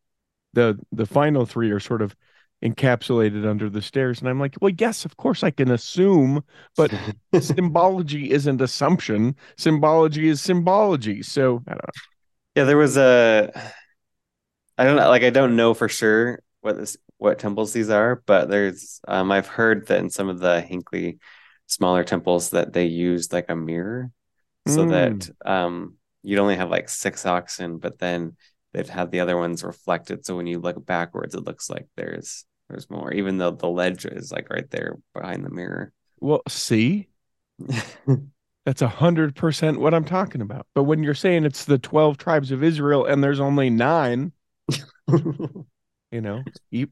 the 0.55 0.79
the 0.93 1.07
final 1.07 1.45
three 1.47 1.71
are 1.71 1.81
sort 1.81 2.03
of 2.03 2.17
encapsulated 2.65 3.47
under 3.49 3.69
the 3.71 3.83
stairs. 3.83 4.21
And 4.21 4.29
I'm 4.29 4.41
like, 4.41 4.57
well, 4.61 4.73
yes, 4.79 5.05
of 5.05 5.17
course 5.19 5.45
I 5.45 5.51
can 5.51 5.71
assume, 5.71 6.43
but 6.77 6.93
symbology 7.41 8.31
isn't 8.31 8.61
assumption. 8.63 9.37
Symbology 9.57 10.29
is 10.29 10.41
symbology. 10.41 11.23
So 11.23 11.63
I 11.69 11.73
don't 11.73 11.79
know. 11.87 12.03
Yeah, 12.57 12.65
there 12.65 12.79
was 12.79 12.97
a 12.97 13.53
I 14.79 14.85
don't 14.85 14.97
know, 14.97 15.09
like 15.09 15.23
I 15.23 15.31
don't 15.31 15.57
know 15.57 15.75
for 15.75 15.89
sure 15.89 16.41
what 16.61 16.77
this 16.77 16.97
what 17.19 17.39
temples 17.39 17.73
these 17.73 17.91
are, 17.91 18.23
but 18.27 18.49
there's 18.49 19.01
um 19.09 19.31
I've 19.33 19.47
heard 19.47 19.87
that 19.89 20.01
in 20.01 20.11
some 20.11 20.29
of 20.29 20.39
the 20.39 20.61
Hinckley 20.61 21.19
smaller 21.67 22.05
temples 22.05 22.51
that 22.51 22.73
they 22.73 22.87
used 22.87 23.33
like 23.33 23.47
a 23.49 23.57
mirror 23.57 24.11
so 24.67 24.87
that 24.87 25.29
um 25.45 25.97
you'd 26.23 26.39
only 26.39 26.57
have 26.57 26.71
like 26.71 26.89
six 26.89 27.27
oxen, 27.27 27.79
but 27.79 27.99
then 27.99 28.37
they'd 28.73 28.89
have 28.89 29.11
the 29.11 29.21
other 29.21 29.37
ones 29.37 29.65
reflected. 29.65 30.25
So 30.25 30.37
when 30.37 30.47
you 30.47 30.61
look 30.61 30.85
backwards, 30.85 31.35
it 31.35 31.45
looks 31.45 31.71
like 31.71 31.87
there's 31.97 32.45
there's 32.69 32.91
more, 32.91 33.13
even 33.13 33.39
though 33.39 33.51
the 33.51 33.69
ledge 33.69 34.05
is 34.05 34.31
like 34.31 34.51
right 34.51 34.71
there 34.71 34.99
behind 35.15 35.45
the 35.45 35.51
mirror. 35.51 35.93
Well, 36.21 36.43
see, 36.49 37.09
that's 38.67 38.83
a 38.83 38.89
hundred 38.89 39.35
percent 39.35 39.81
what 39.81 39.95
I'm 39.95 40.05
talking 40.05 40.43
about. 40.43 40.67
But 40.75 40.85
when 40.85 41.03
you're 41.03 41.15
saying 41.15 41.45
it's 41.45 41.65
the 41.65 41.79
twelve 41.79 42.19
tribes 42.19 42.51
of 42.51 42.63
Israel 42.63 43.07
and 43.07 43.25
there's 43.25 43.41
only 43.41 43.71
nine, 43.71 44.33
you 46.11 46.21
know, 46.21 46.43
E- 46.71 46.87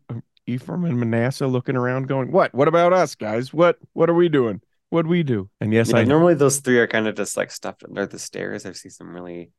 Ephraim 0.47 0.85
and 0.85 0.99
Manasseh 0.99 1.47
looking 1.47 1.77
around, 1.77 2.09
going, 2.09 2.31
"What? 2.31 2.55
What 2.55 2.69
about 2.69 2.93
us, 2.93 3.15
guys? 3.15 3.53
What? 3.53 3.79
What 3.93 4.09
are 4.11 4.15
we 4.15 4.29
doing? 4.29 4.61
What 4.91 5.03
do 5.03 5.09
we 5.09 5.23
do?" 5.23 5.51
And 5.61 5.73
yes, 5.73 5.91
Yeah, 5.91 5.99
I 5.99 6.05
normally 6.05 6.35
those 6.35 6.59
three 6.59 6.79
are 6.79 6.87
kind 6.87 7.07
of 7.09 7.15
just 7.17 7.37
like 7.37 7.51
stuffed 7.51 7.83
under 7.85 8.07
the 8.07 8.19
stairs. 8.19 8.65
I've 8.67 8.77
seen 8.77 8.91
some 8.93 9.15
really 9.15 9.51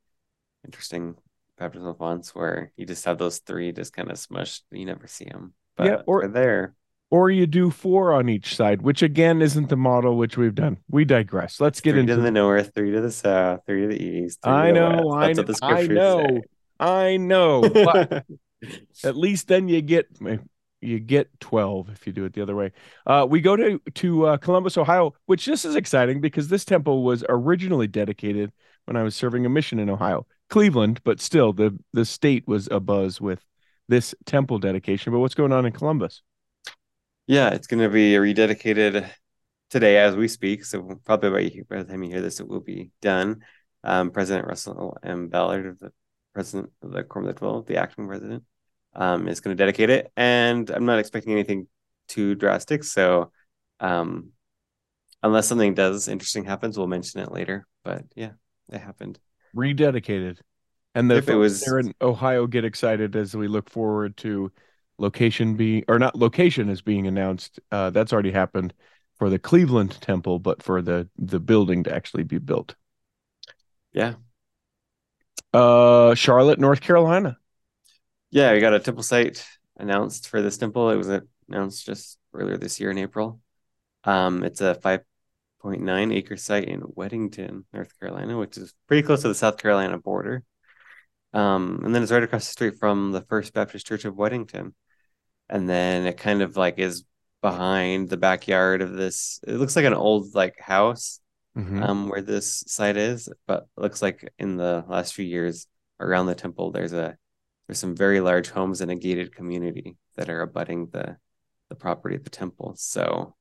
interesting 0.66 1.16
baptismal 1.58 1.96
fonts 1.96 2.36
where 2.36 2.72
you 2.78 2.86
just 2.86 3.06
have 3.06 3.18
those 3.18 3.40
three 3.40 3.72
just 3.72 3.94
kind 3.94 4.10
of 4.12 4.18
smushed. 4.18 4.62
You 4.72 4.86
never 4.86 5.08
see 5.08 5.26
them, 5.26 5.54
but 5.76 5.86
Yeah, 5.88 6.02
or- 6.06 6.28
there. 6.28 6.74
Or 7.10 7.32
you 7.32 7.48
do 7.48 7.72
four 7.72 8.12
on 8.12 8.28
each 8.28 8.54
side, 8.54 8.82
which 8.82 9.02
again 9.02 9.42
isn't 9.42 9.70
the 9.70 9.78
model 9.78 10.18
which 10.18 10.36
we've 10.36 10.54
done. 10.54 10.76
We 10.90 11.06
digress. 11.06 11.62
Let's 11.62 11.80
get 11.80 11.94
three 11.94 12.02
into 12.02 12.18
to 12.18 12.22
the 12.22 12.32
north, 12.32 12.74
three 12.76 12.92
to 12.92 13.00
the 13.00 13.12
south, 13.12 13.62
three 13.66 13.84
to 13.84 13.88
the 13.88 14.04
east. 14.04 14.40
Three 14.44 14.52
I 14.52 14.68
to 14.68 14.74
the 14.74 14.80
know. 14.80 15.10
I 15.12 15.28
That's 15.34 15.38
what 15.38 15.48
the 15.48 15.88
know, 15.88 16.42
I 16.82 17.16
know, 17.16 17.64
I 17.64 17.64
know. 17.64 18.22
at 19.04 19.16
least 19.16 19.48
then 19.48 19.68
you 19.68 19.82
get 19.82 20.08
you 20.82 21.00
get 21.00 21.28
12 21.40 21.90
if 21.90 22.06
you 22.06 22.14
do 22.14 22.26
it 22.26 22.34
the 22.34 22.42
other 22.42 22.56
way 22.56 22.72
uh 23.06 23.26
we 23.30 23.42
go 23.42 23.56
to 23.56 23.80
to 23.96 24.26
uh, 24.28 24.38
columbus 24.38 24.78
ohio 24.78 25.14
which 25.26 25.46
this 25.46 25.66
is 25.66 25.76
exciting 25.76 26.22
because 26.22 26.48
this 26.48 26.66
temple 26.66 27.04
was 27.04 27.24
originally 27.30 27.88
dedicated 27.88 28.52
when 28.86 28.96
i 28.96 29.04
was 29.04 29.16
serving 29.16 29.46
a 29.46 29.50
mission 29.50 29.80
in 29.80 29.90
ohio 29.90 30.26
cleveland 30.50 31.00
but 31.04 31.20
still 31.20 31.54
the 31.54 31.78
the 31.94 32.06
state 32.06 32.48
was 32.48 32.68
abuzz 32.70 33.20
with 33.20 33.44
this 33.88 34.14
temple 34.26 34.60
dedication 34.60 35.12
but 35.12 35.20
what's 35.20 35.36
going 35.36 35.52
on 35.54 35.66
in 35.66 35.72
columbus 35.72 36.22
Yeah, 37.28 37.50
it's 37.50 37.68
going 37.68 37.82
to 37.82 37.90
be 37.90 38.14
rededicated 38.14 39.10
today 39.70 39.98
as 39.98 40.16
we 40.16 40.28
speak. 40.28 40.64
So 40.66 41.00
probably 41.06 41.64
by, 41.68 41.76
by 41.78 41.84
the 41.84 41.90
time 41.90 42.04
you 42.04 42.10
hear 42.12 42.22
this, 42.22 42.40
it 42.40 42.48
will 42.48 42.62
be 42.62 42.92
done. 43.02 43.44
Um, 43.84 44.12
President 44.12 44.48
Russell 44.48 44.98
M. 45.04 45.28
Ballard, 45.28 45.66
of 45.68 45.80
the 45.80 45.92
Quorum 46.44 46.70
of 46.82 46.92
the 47.26 47.34
Twelve, 47.34 47.66
the 47.66 47.78
acting 47.78 48.08
president, 48.08 48.44
um, 48.96 49.28
is 49.28 49.40
going 49.40 49.56
to 49.56 49.62
dedicate 49.62 49.90
it. 49.90 50.12
And 50.18 50.70
I'm 50.70 50.86
not 50.86 51.00
expecting 51.00 51.34
anything 51.34 51.68
too 52.08 52.36
drastic. 52.36 52.84
So 52.84 53.32
um, 53.80 54.32
unless 55.24 55.48
something 55.48 55.74
does 55.74 56.08
interesting 56.08 56.46
happens, 56.46 56.78
we'll 56.78 56.88
mention 56.88 57.22
it 57.22 57.32
later. 57.32 57.66
But 57.84 58.04
yeah, 58.16 58.32
it 58.72 58.80
happened. 58.80 59.20
rededicated 59.56 60.40
and 60.96 61.10
the 61.10 61.18
If 61.18 61.30
it 61.30 61.36
was- 61.36 61.62
there 61.62 61.80
in 61.80 61.94
ohio 62.02 62.48
get 62.48 62.66
excited 62.66 63.16
as 63.16 63.36
we 63.36 63.48
look 63.48 63.70
forward 63.70 64.18
to 64.18 64.52
location 64.98 65.56
being 65.56 65.84
or 65.88 66.00
not 66.00 66.16
location 66.16 66.70
is 66.70 66.82
being 66.82 67.06
announced 67.08 67.60
uh 67.72 67.90
that's 67.92 68.12
already 68.12 68.32
happened 68.32 68.74
for 69.18 69.30
the 69.30 69.38
cleveland 69.40 69.92
temple 70.02 70.40
but 70.40 70.62
for 70.64 70.82
the 70.82 71.08
the 71.18 71.40
building 71.40 71.84
to 71.84 71.94
actually 71.94 72.24
be 72.24 72.40
built 72.40 72.76
Yeah. 73.94 74.16
Uh 75.54 76.14
charlotte 76.16 76.60
north 76.60 76.82
carolina 76.82 77.38
Yeah, 78.30 78.54
we 78.54 78.60
got 78.60 78.74
a 78.74 78.80
temple 78.80 79.04
site 79.04 79.46
announced 79.78 80.28
for 80.28 80.42
this 80.42 80.58
temple. 80.58 80.90
It 80.90 80.98
was 80.98 81.10
announced 81.50 81.86
just 81.86 82.18
earlier 82.34 82.58
this 82.58 82.80
year 82.80 82.92
in 82.92 82.98
April. 82.98 83.40
Um, 84.04 84.44
it's 84.44 84.62
a 84.62 84.76
5.9 84.76 86.14
acre 86.14 86.38
site 86.38 86.66
in 86.66 86.82
Weddington, 86.82 87.64
North 87.74 87.98
Carolina, 88.00 88.38
which 88.38 88.58
is 88.58 88.74
pretty 88.88 89.06
close 89.06 89.22
to 89.22 89.28
the 89.28 89.36
South 89.36 89.58
Carolina 89.58 89.98
border. 89.98 90.44
Um, 91.34 91.82
and 91.84 91.94
then 91.94 92.04
it's 92.04 92.12
right 92.12 92.24
across 92.24 92.46
the 92.46 92.52
street 92.52 92.76
from 92.80 93.12
the 93.12 93.22
First 93.22 93.54
Baptist 93.54 93.86
Church 93.86 94.06
of 94.06 94.16
Weddington. 94.16 94.74
And 95.50 95.70
then 95.70 96.06
it 96.06 96.18
kind 96.18 96.42
of 96.42 96.58
like 96.58 96.80
is 96.80 97.06
behind 97.42 98.10
the 98.10 98.18
backyard 98.18 98.82
of 98.82 98.94
this. 98.94 99.40
It 99.48 99.54
looks 99.56 99.76
like 99.76 99.86
an 99.86 99.94
old 99.94 100.36
like 100.36 100.60
house 100.60 101.22
Mhm. 101.58 101.84
um 101.84 102.10
where 102.10 102.22
this 102.22 102.64
site 102.68 102.98
is, 102.98 103.30
but 103.48 103.64
it 103.78 103.82
looks 103.82 104.02
like 104.02 104.32
in 104.38 104.58
the 104.58 104.86
last 104.88 105.14
few 105.16 105.26
years 105.26 105.68
around 106.00 106.28
the 106.28 106.36
temple 106.36 106.72
there's 106.72 106.94
a 106.94 107.18
there's 107.68 107.80
some 107.80 107.96
very 107.96 108.20
large 108.22 108.50
homes 108.50 108.80
in 108.82 108.90
a 108.90 108.96
gated 108.96 109.36
community 109.36 109.98
that 110.16 110.30
are 110.30 110.42
abutting 110.42 110.88
the 110.92 111.18
the 111.70 111.76
property 111.76 112.16
of 112.16 112.24
the 112.24 112.30
temple. 112.30 112.76
So 112.78 113.36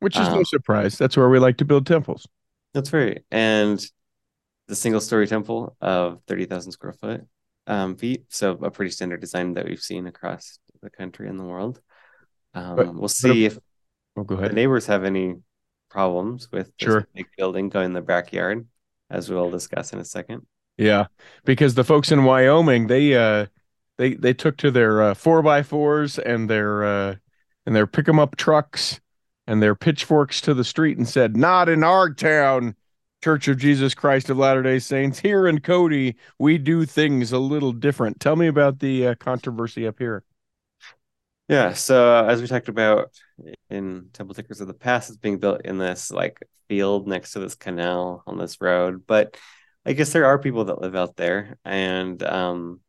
which 0.00 0.16
is 0.16 0.28
no 0.28 0.38
Um, 0.38 0.44
surprise 0.44 0.98
that's 0.98 1.16
where 1.16 1.28
we 1.30 1.38
like 1.38 1.56
to 1.58 1.64
build 1.64 1.86
temples 1.86 2.28
that's 2.74 2.92
right. 2.92 3.24
And 3.30 3.82
the 4.68 4.74
single 4.76 5.00
story 5.00 5.26
temple 5.26 5.74
of 5.80 6.20
30,000 6.26 6.72
square 6.72 6.92
foot 6.92 7.22
um, 7.66 7.96
feet. 7.96 8.26
So 8.28 8.50
a 8.52 8.70
pretty 8.70 8.90
standard 8.90 9.20
design 9.22 9.54
that 9.54 9.64
we've 9.64 9.80
seen 9.80 10.06
across 10.06 10.58
the 10.82 10.90
country 10.90 11.26
and 11.28 11.38
the 11.40 11.44
world. 11.44 11.80
Um, 12.52 12.76
But- 12.76 12.94
we'll 12.94 13.08
see 13.08 13.46
if 13.46 13.58
oh 14.16 14.24
go 14.24 14.36
the 14.36 14.50
neighbors 14.50 14.86
have 14.86 15.04
any 15.04 15.36
problems 15.96 16.52
with 16.52 16.66
this 16.78 16.86
Sure. 16.86 17.08
big 17.14 17.26
building 17.38 17.70
going 17.70 17.86
in 17.86 17.92
the 17.94 18.02
backyard, 18.02 18.66
as 19.08 19.30
we'll 19.30 19.50
discuss 19.50 19.94
in 19.94 19.98
a 19.98 20.04
second. 20.04 20.46
Yeah, 20.76 21.06
because 21.46 21.74
the 21.74 21.84
folks 21.84 22.12
in 22.12 22.24
Wyoming, 22.24 22.86
they 22.86 23.14
uh 23.14 23.46
they 23.96 24.12
they 24.12 24.34
took 24.34 24.58
to 24.58 24.70
their 24.70 25.00
uh, 25.02 25.14
four 25.14 25.40
by 25.42 25.62
fours 25.62 26.18
and 26.18 26.50
their 26.50 26.84
uh 26.84 27.14
and 27.64 27.74
their 27.74 27.86
pick 27.86 28.06
'em 28.08 28.18
up 28.18 28.36
trucks 28.36 29.00
and 29.46 29.62
their 29.62 29.74
pitchforks 29.74 30.42
to 30.42 30.52
the 30.52 30.64
street 30.64 30.98
and 30.98 31.08
said, 31.08 31.34
"Not 31.34 31.70
in 31.70 31.82
our 31.82 32.10
town, 32.12 32.76
Church 33.24 33.48
of 33.48 33.56
Jesus 33.56 33.94
Christ 33.94 34.28
of 34.28 34.36
Latter 34.36 34.62
Day 34.62 34.78
Saints. 34.80 35.20
Here 35.20 35.46
in 35.46 35.60
Cody, 35.62 36.16
we 36.38 36.58
do 36.58 36.84
things 36.84 37.32
a 37.32 37.38
little 37.38 37.72
different." 37.72 38.20
Tell 38.20 38.36
me 38.36 38.48
about 38.48 38.80
the 38.80 39.06
uh, 39.06 39.14
controversy 39.14 39.86
up 39.86 39.98
here. 39.98 40.24
Yeah, 41.48 41.74
so 41.74 42.16
uh, 42.16 42.24
as 42.24 42.40
we 42.42 42.48
talked 42.48 42.68
about 42.68 43.10
in 43.70 44.08
Temple 44.12 44.34
Tickers 44.34 44.60
of 44.60 44.66
the 44.66 44.74
Past, 44.74 45.10
it's 45.10 45.18
being 45.18 45.38
built 45.38 45.62
in 45.64 45.78
this 45.78 46.10
like 46.10 46.40
field 46.68 47.06
next 47.06 47.32
to 47.32 47.38
this 47.40 47.54
canal 47.54 48.22
on 48.26 48.36
this 48.38 48.60
road. 48.60 49.06
But 49.06 49.36
I 49.84 49.92
guess 49.92 50.12
there 50.12 50.26
are 50.26 50.38
people 50.38 50.64
that 50.66 50.80
live 50.80 50.96
out 50.96 51.16
there, 51.16 51.58
and 51.64 52.20
um, 52.24 52.80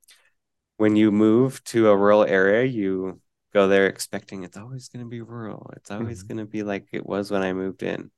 when 0.77 0.95
you 0.95 1.11
move 1.11 1.63
to 1.65 1.89
a 1.89 1.97
rural 1.97 2.23
area, 2.25 2.65
you 2.65 3.21
go 3.53 3.67
there 3.67 3.87
expecting 3.87 4.43
it's 4.43 4.57
always 4.57 4.89
going 4.89 5.05
to 5.05 5.09
be 5.09 5.21
rural. 5.21 5.71
It's 5.77 5.91
always 5.91 6.23
Mhm. 6.23 6.27
going 6.29 6.37
to 6.39 6.45
be 6.45 6.63
like 6.63 6.87
it 6.93 7.05
was 7.05 7.31
when 7.31 7.43
I 7.43 7.53
moved 7.53 7.83
in. 7.83 8.11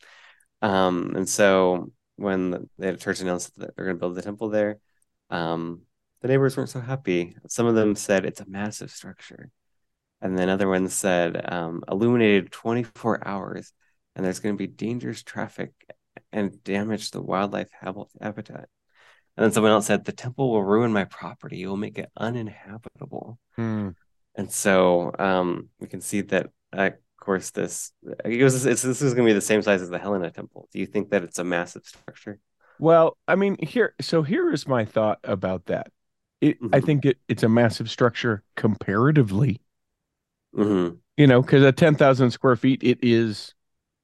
Um, 0.62 1.16
and 1.16 1.30
so 1.30 1.92
when 2.18 2.52
the, 2.52 2.70
the 2.78 2.98
church 2.98 3.22
announced 3.22 3.58
that 3.58 3.76
they're 3.76 3.86
going 3.86 3.98
to 3.98 4.00
build 4.00 4.16
the 4.16 4.22
temple 4.22 4.50
there, 4.50 4.80
um, 5.30 5.84
the 6.22 6.30
neighbors 6.30 6.58
weren't 6.58 6.70
so 6.70 6.82
happy. 6.82 7.38
Some 7.48 7.68
of 7.68 7.76
them 7.76 7.96
said 7.96 8.26
it's 8.26 8.42
a 8.42 8.50
massive 8.50 8.92
structure. 8.92 9.52
And 10.22 10.38
then 10.38 10.50
another 10.50 10.68
one 10.68 10.90
said 10.90 11.52
um, 11.52 11.84
illuminated 11.90 12.52
24 12.52 13.26
hours, 13.28 13.72
and 14.16 14.26
there's 14.26 14.40
going 14.40 14.56
to 14.56 14.58
be 14.58 14.68
dangerous 14.68 15.24
traffic 15.24 15.72
and 16.32 16.64
damage 16.64 17.12
the 17.12 17.22
wildlife 17.22 17.70
habitat. 17.72 18.68
And 19.38 19.46
then 19.46 19.52
someone 19.52 19.72
else 19.72 19.86
said, 19.86 20.06
The 20.06 20.12
temple 20.12 20.52
will 20.52 20.64
ruin 20.64 20.92
my 20.92 21.06
property, 21.06 21.64
it 21.64 21.68
will 21.68 21.78
make 21.78 21.98
it 21.98 22.12
uninhabitable. 22.18 23.40
Hmm. 23.56 23.90
And 24.36 24.52
so 24.52 25.14
um, 25.18 25.70
we 25.80 25.88
can 25.88 26.02
see 26.02 26.22
that, 26.22 26.48
uh, 26.76 26.82
of 26.88 26.94
course, 27.20 27.52
this 27.52 27.92
it 28.26 28.44
was, 28.44 28.66
it's, 28.66 28.82
this 28.82 29.02
is 29.02 29.14
going 29.14 29.26
to 29.28 29.30
be 29.30 29.34
the 29.34 29.42
same 29.42 29.62
size 29.62 29.82
as 29.82 29.90
the 29.90 30.00
Helena 30.00 30.32
Temple. 30.32 30.68
Do 30.72 30.80
you 30.80 30.86
think 30.86 31.10
that 31.10 31.24
it's 31.24 31.40
a 31.40 31.44
massive 31.44 31.86
structure? 31.86 32.40
Well, 32.78 33.18
I 33.28 33.36
mean, 33.36 33.58
here, 33.62 33.94
so 34.00 34.24
here 34.24 34.52
is 34.52 34.68
my 34.68 34.86
thought 34.86 35.20
about 35.24 35.66
that. 35.66 35.92
It, 36.40 36.58
I 36.72 36.80
Mhm. 36.80 36.86
think 36.86 37.06
it, 37.06 37.18
it's 37.28 37.44
a 37.44 37.50
massive 37.50 37.90
structure 37.90 38.44
comparatively, 38.56 39.60
hmm 40.56 40.90
you 41.18 41.28
know, 41.28 41.42
because 41.42 41.64
at 41.66 41.76
10,000 41.76 42.32
square 42.32 42.56
feet, 42.56 42.82
it 42.82 42.98
is 43.02 43.54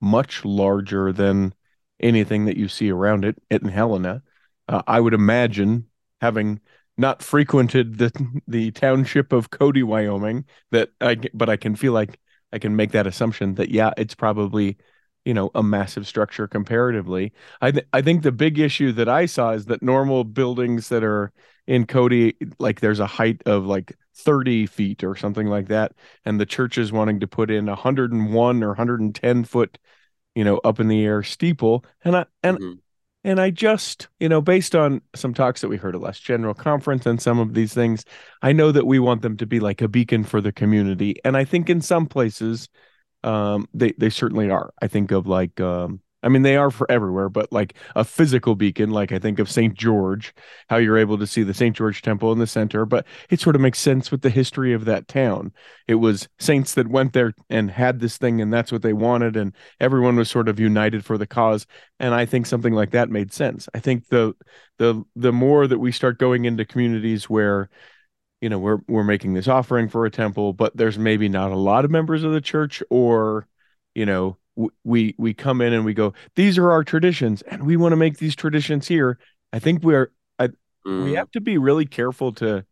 much 0.02 0.44
larger 0.44 1.14
than 1.14 1.54
anything 2.02 2.44
that 2.46 2.58
you 2.58 2.68
see 2.68 2.92
around 2.92 3.24
it 3.24 3.38
in 3.50 3.70
Helena. 3.70 4.22
Uh, 4.68 4.82
I 4.86 5.00
would 5.00 5.14
imagine, 5.14 5.86
having 6.20 6.60
not 6.98 7.24
frequented 7.24 7.98
the 8.00 8.12
the 8.48 8.72
township 8.72 9.32
of 9.32 9.50
Cody, 9.50 9.82
Wyoming, 9.82 10.44
that 10.72 10.90
I, 11.00 11.16
but 11.34 11.48
I 11.50 11.56
can 11.56 11.76
feel 11.78 11.94
like 11.94 12.20
I 12.52 12.60
can 12.60 12.76
make 12.76 12.92
that 12.92 13.08
assumption 13.08 13.56
that 13.56 13.70
yeah, 13.70 13.92
it's 13.98 14.16
probably, 14.16 14.78
you 15.26 15.34
know, 15.34 15.52
a 15.56 15.64
massive 15.64 16.08
structure 16.08 16.48
comparatively. 16.48 17.34
I 17.62 17.72
th- 17.72 17.88
I 17.94 18.02
think 18.02 18.24
the 18.24 18.32
big 18.32 18.60
issue 18.60 18.92
that 18.94 19.10
I 19.10 19.26
saw 19.26 19.52
is 19.52 19.66
that 19.66 19.82
normal 19.84 20.24
buildings 20.24 20.90
that 20.90 21.04
are 21.04 21.32
in 21.68 21.86
Cody, 21.88 22.36
like 22.60 22.80
there's 22.82 23.00
a 23.00 23.08
height 23.08 23.42
of 23.46 23.66
like 23.66 23.98
30 24.16 24.66
feet 24.66 25.04
or 25.04 25.16
something 25.16 25.48
like 25.48 25.68
that, 25.68 25.94
and 26.26 26.40
the 26.40 26.46
church 26.46 26.78
is 26.78 26.92
wanting 26.92 27.20
to 27.22 27.28
put 27.28 27.52
in 27.52 27.68
a 27.68 27.72
101 27.72 28.64
or 28.64 28.70
110 28.70 29.44
foot, 29.44 29.78
you 30.36 30.44
know, 30.44 30.58
up 30.60 30.80
in 30.80 30.88
the 30.90 31.06
air 31.06 31.24
steeple, 31.24 31.86
and 32.04 32.18
I 32.18 32.26
and 32.44 32.60
Mhm. 32.60 32.82
and 33.24 33.40
I 33.42 33.50
just, 33.50 34.08
you 34.20 34.30
know, 34.30 34.40
based 34.42 34.76
on 34.76 35.02
some 35.16 35.34
talks 35.34 35.62
that 35.62 35.68
we 35.68 35.78
heard 35.78 35.96
at 35.96 36.02
last 36.02 36.24
general 36.24 36.54
conference 36.54 37.06
and 37.08 37.20
some 37.20 37.40
of 37.40 37.56
these 37.56 37.74
things, 37.74 38.06
I 38.44 38.54
know 38.54 38.72
that 38.72 38.86
we 38.86 39.00
want 39.00 39.24
them 39.24 39.36
to 39.38 39.48
be 39.48 39.60
like 39.60 39.82
a 39.82 39.88
beacon 39.88 40.24
for 40.24 40.42
the 40.42 40.52
community. 40.52 41.16
And 41.26 41.36
I 41.36 41.44
think 41.44 41.68
in 41.70 41.82
some 41.82 42.06
places, 42.06 42.70
um, 43.26 43.68
they 43.74 43.92
they 43.94 44.10
certainly 44.10 44.50
are. 44.50 44.74
I 44.82 44.88
think 44.88 45.12
of 45.12 45.28
like 45.28 45.60
um 45.60 46.00
I 46.22 46.30
mean 46.30 46.42
they 46.44 46.58
are 46.58 46.72
for 46.72 46.90
everywhere, 46.92 47.30
but 47.30 47.52
like 47.52 47.76
a 47.96 48.04
physical 48.04 48.56
beacon, 48.56 48.90
like 48.92 49.12
I 49.12 49.20
think 49.20 49.40
of 49.40 49.50
St. 49.50 49.74
George, 49.76 50.34
how 50.70 50.78
you're 50.78 50.98
able 50.98 51.18
to 51.20 51.28
see 51.28 51.44
the 51.44 51.54
St. 51.54 51.76
George 51.76 52.02
Temple 52.02 52.32
in 52.32 52.40
the 52.40 52.48
center, 52.48 52.86
but 52.86 53.06
it 53.30 53.40
sort 53.40 53.56
of 53.56 53.62
makes 53.62 53.80
sense 53.80 54.12
with 54.12 54.22
the 54.22 54.30
history 54.30 54.74
of 54.74 54.86
that 54.86 55.08
town. 55.08 55.54
It 55.88 55.96
was 55.96 56.28
saints 56.40 56.74
that 56.76 56.88
went 56.88 57.14
there 57.14 57.34
and 57.50 57.70
had 57.70 58.00
this 58.00 58.18
thing 58.18 58.42
and 58.42 58.52
that's 58.54 58.72
what 58.72 58.82
they 58.82 58.94
wanted 58.94 59.36
and 59.36 59.54
everyone 59.80 60.16
was 60.16 60.30
sort 60.30 60.50
of 60.50 60.60
united 60.60 61.06
for 61.06 61.18
the 61.18 61.28
cause 61.28 61.68
and 62.00 62.14
I 62.14 62.26
think 62.26 62.46
something 62.46 62.74
like 62.74 62.92
that 62.92 63.10
made 63.10 63.34
sense. 63.34 63.68
I 63.74 63.80
think 63.80 64.08
the 64.10 64.34
the 64.78 65.04
the 65.16 65.32
more 65.32 65.68
that 65.68 65.80
we 65.80 65.92
start 65.92 66.20
going 66.20 66.46
into 66.46 66.66
communities 66.66 67.30
where 67.30 67.70
you 68.42 68.50
know 68.50 68.60
we're 68.60 68.80
we're 68.88 69.04
making 69.04 69.34
this 69.34 69.48
offering 69.48 69.90
for 69.90 70.06
a 70.06 70.12
temple 70.12 70.54
but 70.54 70.76
there's 70.76 70.98
maybe 71.00 71.30
not 71.30 71.52
a 71.52 71.56
lot 71.56 71.86
of 71.86 71.92
members 71.92 72.24
of 72.24 72.32
the 72.34 72.42
church 72.42 72.84
or 72.90 73.48
you 73.94 74.06
know 74.06 74.38
we 74.84 75.16
we 75.18 75.34
come 75.34 75.62
in 75.62 75.74
and 75.74 75.84
we 75.86 75.94
go 75.94 76.14
these 76.36 76.58
are 76.58 76.72
our 76.72 76.84
traditions 76.84 77.42
and 77.44 77.64
we 77.66 77.76
want 77.78 77.92
to 77.92 77.98
make 77.98 78.18
these 78.18 78.36
traditions 78.36 78.88
here. 78.88 79.18
I 79.52 79.60
think 79.60 79.84
we're 79.84 80.12
I, 80.40 80.50
we 80.98 81.14
Mm. 81.14 81.18
have 81.18 81.32
to 81.32 81.42
be 81.42 81.58
really 81.58 81.86
careful 81.86 82.32
to 82.34 82.66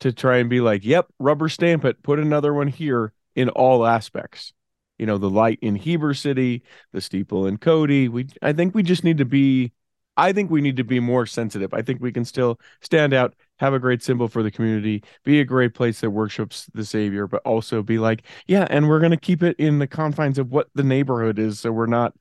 to 0.00 0.12
try 0.12 0.38
and 0.38 0.50
be 0.50 0.60
like 0.60 0.84
yep 0.84 1.06
rubber 1.18 1.48
stamp 1.48 1.84
it 1.84 2.02
put 2.02 2.18
another 2.18 2.52
one 2.54 2.68
here 2.68 3.12
in 3.34 3.48
all 3.50 3.86
aspects. 3.86 4.52
You 4.98 5.06
know 5.06 5.18
the 5.18 5.30
light 5.30 5.58
in 5.62 5.76
heber 5.76 6.14
city 6.14 6.62
the 6.92 7.00
steeple 7.00 7.46
in 7.46 7.58
cody 7.58 8.08
we 8.08 8.28
i 8.42 8.52
think 8.52 8.74
we 8.74 8.82
just 8.82 9.04
need 9.04 9.18
to 9.18 9.24
be 9.26 9.72
i 10.16 10.32
think 10.32 10.50
we 10.50 10.60
need 10.62 10.76
to 10.78 10.84
be 10.84 11.00
more 11.00 11.26
sensitive. 11.26 11.74
I 11.74 11.82
think 11.82 12.00
we 12.00 12.12
can 12.12 12.24
still 12.24 12.58
stand 12.80 13.12
out 13.12 13.34
have 13.58 13.74
a 13.74 13.78
great 13.78 14.02
symbol 14.02 14.28
for 14.28 14.42
the 14.42 14.50
community 14.50 15.02
be 15.24 15.40
a 15.40 15.44
great 15.44 15.74
place 15.74 16.00
that 16.00 16.10
worships 16.10 16.68
the 16.74 16.84
savior 16.84 17.26
but 17.26 17.42
also 17.44 17.82
be 17.82 17.98
like 17.98 18.22
yeah 18.46 18.66
and 18.70 18.88
we're 18.88 19.00
going 19.00 19.10
to 19.10 19.16
keep 19.16 19.42
it 19.42 19.56
in 19.58 19.78
the 19.78 19.86
confines 19.86 20.38
of 20.38 20.50
what 20.50 20.68
the 20.74 20.82
neighborhood 20.82 21.38
is 21.38 21.60
so 21.60 21.72
we're 21.72 21.86
not 21.86 22.14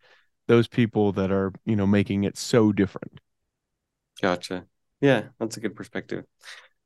those 0.47 0.67
people 0.67 1.11
that 1.11 1.31
are 1.31 1.51
you 1.65 1.75
know 1.75 1.87
making 1.87 2.23
it 2.23 2.37
so 2.37 2.71
different 2.71 3.19
Gotcha. 4.21 4.65
Yeah, 5.01 5.27
that's 5.39 5.57
a 5.57 5.59
good 5.59 5.75
perspective. 5.75 6.25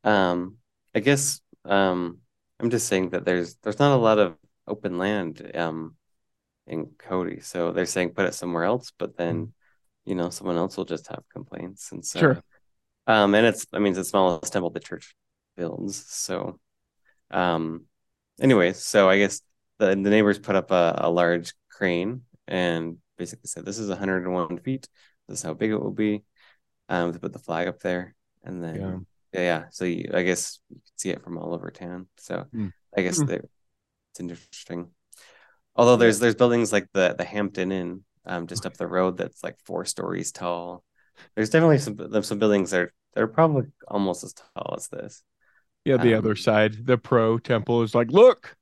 Um, 0.04 0.58
I 0.96 1.00
guess 1.00 1.42
um, 1.66 2.20
I'm 2.60 2.70
just 2.70 2.88
saying 2.88 3.12
that 3.12 3.26
there's 3.26 3.56
there's 3.58 3.80
not 3.80 3.96
a 3.96 4.02
lot 4.02 4.20
of 4.20 4.38
open 4.68 4.98
land 4.98 5.52
um 5.56 5.96
in 6.68 6.88
Cody, 7.00 7.42
so 7.42 7.72
they're 7.72 7.86
saying 7.88 8.12
put 8.12 8.26
it 8.28 8.36
somewhere 8.36 8.64
else, 8.66 8.92
but 8.98 9.18
then 9.18 9.54
you 10.06 10.16
know 10.16 10.30
someone 10.30 10.58
else 10.58 10.78
will 10.78 10.86
just 10.86 11.08
have 11.10 11.24
complaints, 11.34 11.92
and 11.92 12.06
so 12.06 12.34
Sure. 12.34 12.44
Um, 13.10 13.36
and 13.36 13.48
it's 13.48 13.68
I 13.74 13.80
mean 13.80 13.92
it's 13.94 14.00
the 14.00 14.06
smallest 14.06 14.54
temple 14.54 14.72
the 14.72 14.82
church 14.82 15.16
builds, 15.58 16.06
so 16.08 16.60
um, 17.32 17.86
anyways, 18.42 18.80
so 18.84 19.10
I 19.10 19.18
guess 19.20 19.42
the 19.80 19.88
the 19.90 19.96
neighbors 19.98 20.40
put 20.40 20.56
up 20.58 20.72
a, 20.72 20.96
a 21.04 21.12
large 21.12 21.54
crane 21.72 22.24
and 22.48 22.98
basically 23.18 23.48
said 23.48 23.66
this 23.66 23.80
is 23.80 23.90
101 23.90 24.60
feet, 24.60 24.88
this 25.28 25.40
is 25.40 25.44
how 25.46 25.54
big 25.56 25.72
it 25.72 25.78
will 25.82 25.92
be 25.94 26.24
um, 26.90 27.14
to 27.14 27.20
put 27.20 27.34
the 27.34 27.40
flag 27.40 27.68
up 27.68 27.80
there, 27.82 28.16
and 28.44 28.64
then 28.64 28.82
Yeah. 28.82 29.00
yeah, 29.34 29.42
yeah. 29.42 29.66
So 29.72 29.86
you, 29.86 30.12
I 30.14 30.24
guess 30.24 30.60
you 30.70 30.78
can 30.78 30.94
see 30.98 31.10
it 31.12 31.24
from 31.24 31.38
all 31.38 31.54
over 31.54 31.72
town. 31.72 32.08
So 32.18 32.48
Hmm. 32.54 32.70
I 32.98 33.02
guess 33.04 33.24
they 33.24 33.36
it's 34.12 34.20
interesting. 34.20 34.92
Although 35.76 35.98
there's 35.98 36.20
there's 36.20 36.36
buildings 36.36 36.72
like 36.74 36.88
the 36.94 37.16
the 37.18 37.24
Hampton 37.26 37.72
Inn 37.72 38.04
um, 38.26 38.48
just 38.48 38.66
up 38.66 38.78
the 38.78 38.88
road 38.88 39.18
that's 39.18 39.44
like 39.44 39.58
four 39.66 39.86
stories 39.86 40.32
tall. 40.32 40.84
There's 41.36 41.50
definitely 41.50 41.80
some 41.80 42.24
some 42.24 42.40
buildings 42.40 42.72
that 42.72 42.82
are 42.82 42.94
they're 43.16 43.28
probably 43.28 43.64
almost 43.88 44.24
as 44.24 44.34
tall 44.34 44.76
as 44.78 44.88
this. 44.88 45.24
yeah 45.86 45.98
the 45.98 46.14
Um, 46.14 46.20
other 46.20 46.36
side 46.36 46.86
the 46.86 46.98
pro 46.98 47.38
temple 47.38 47.84
is 47.84 47.96
like 47.96 48.12
look 48.12 48.56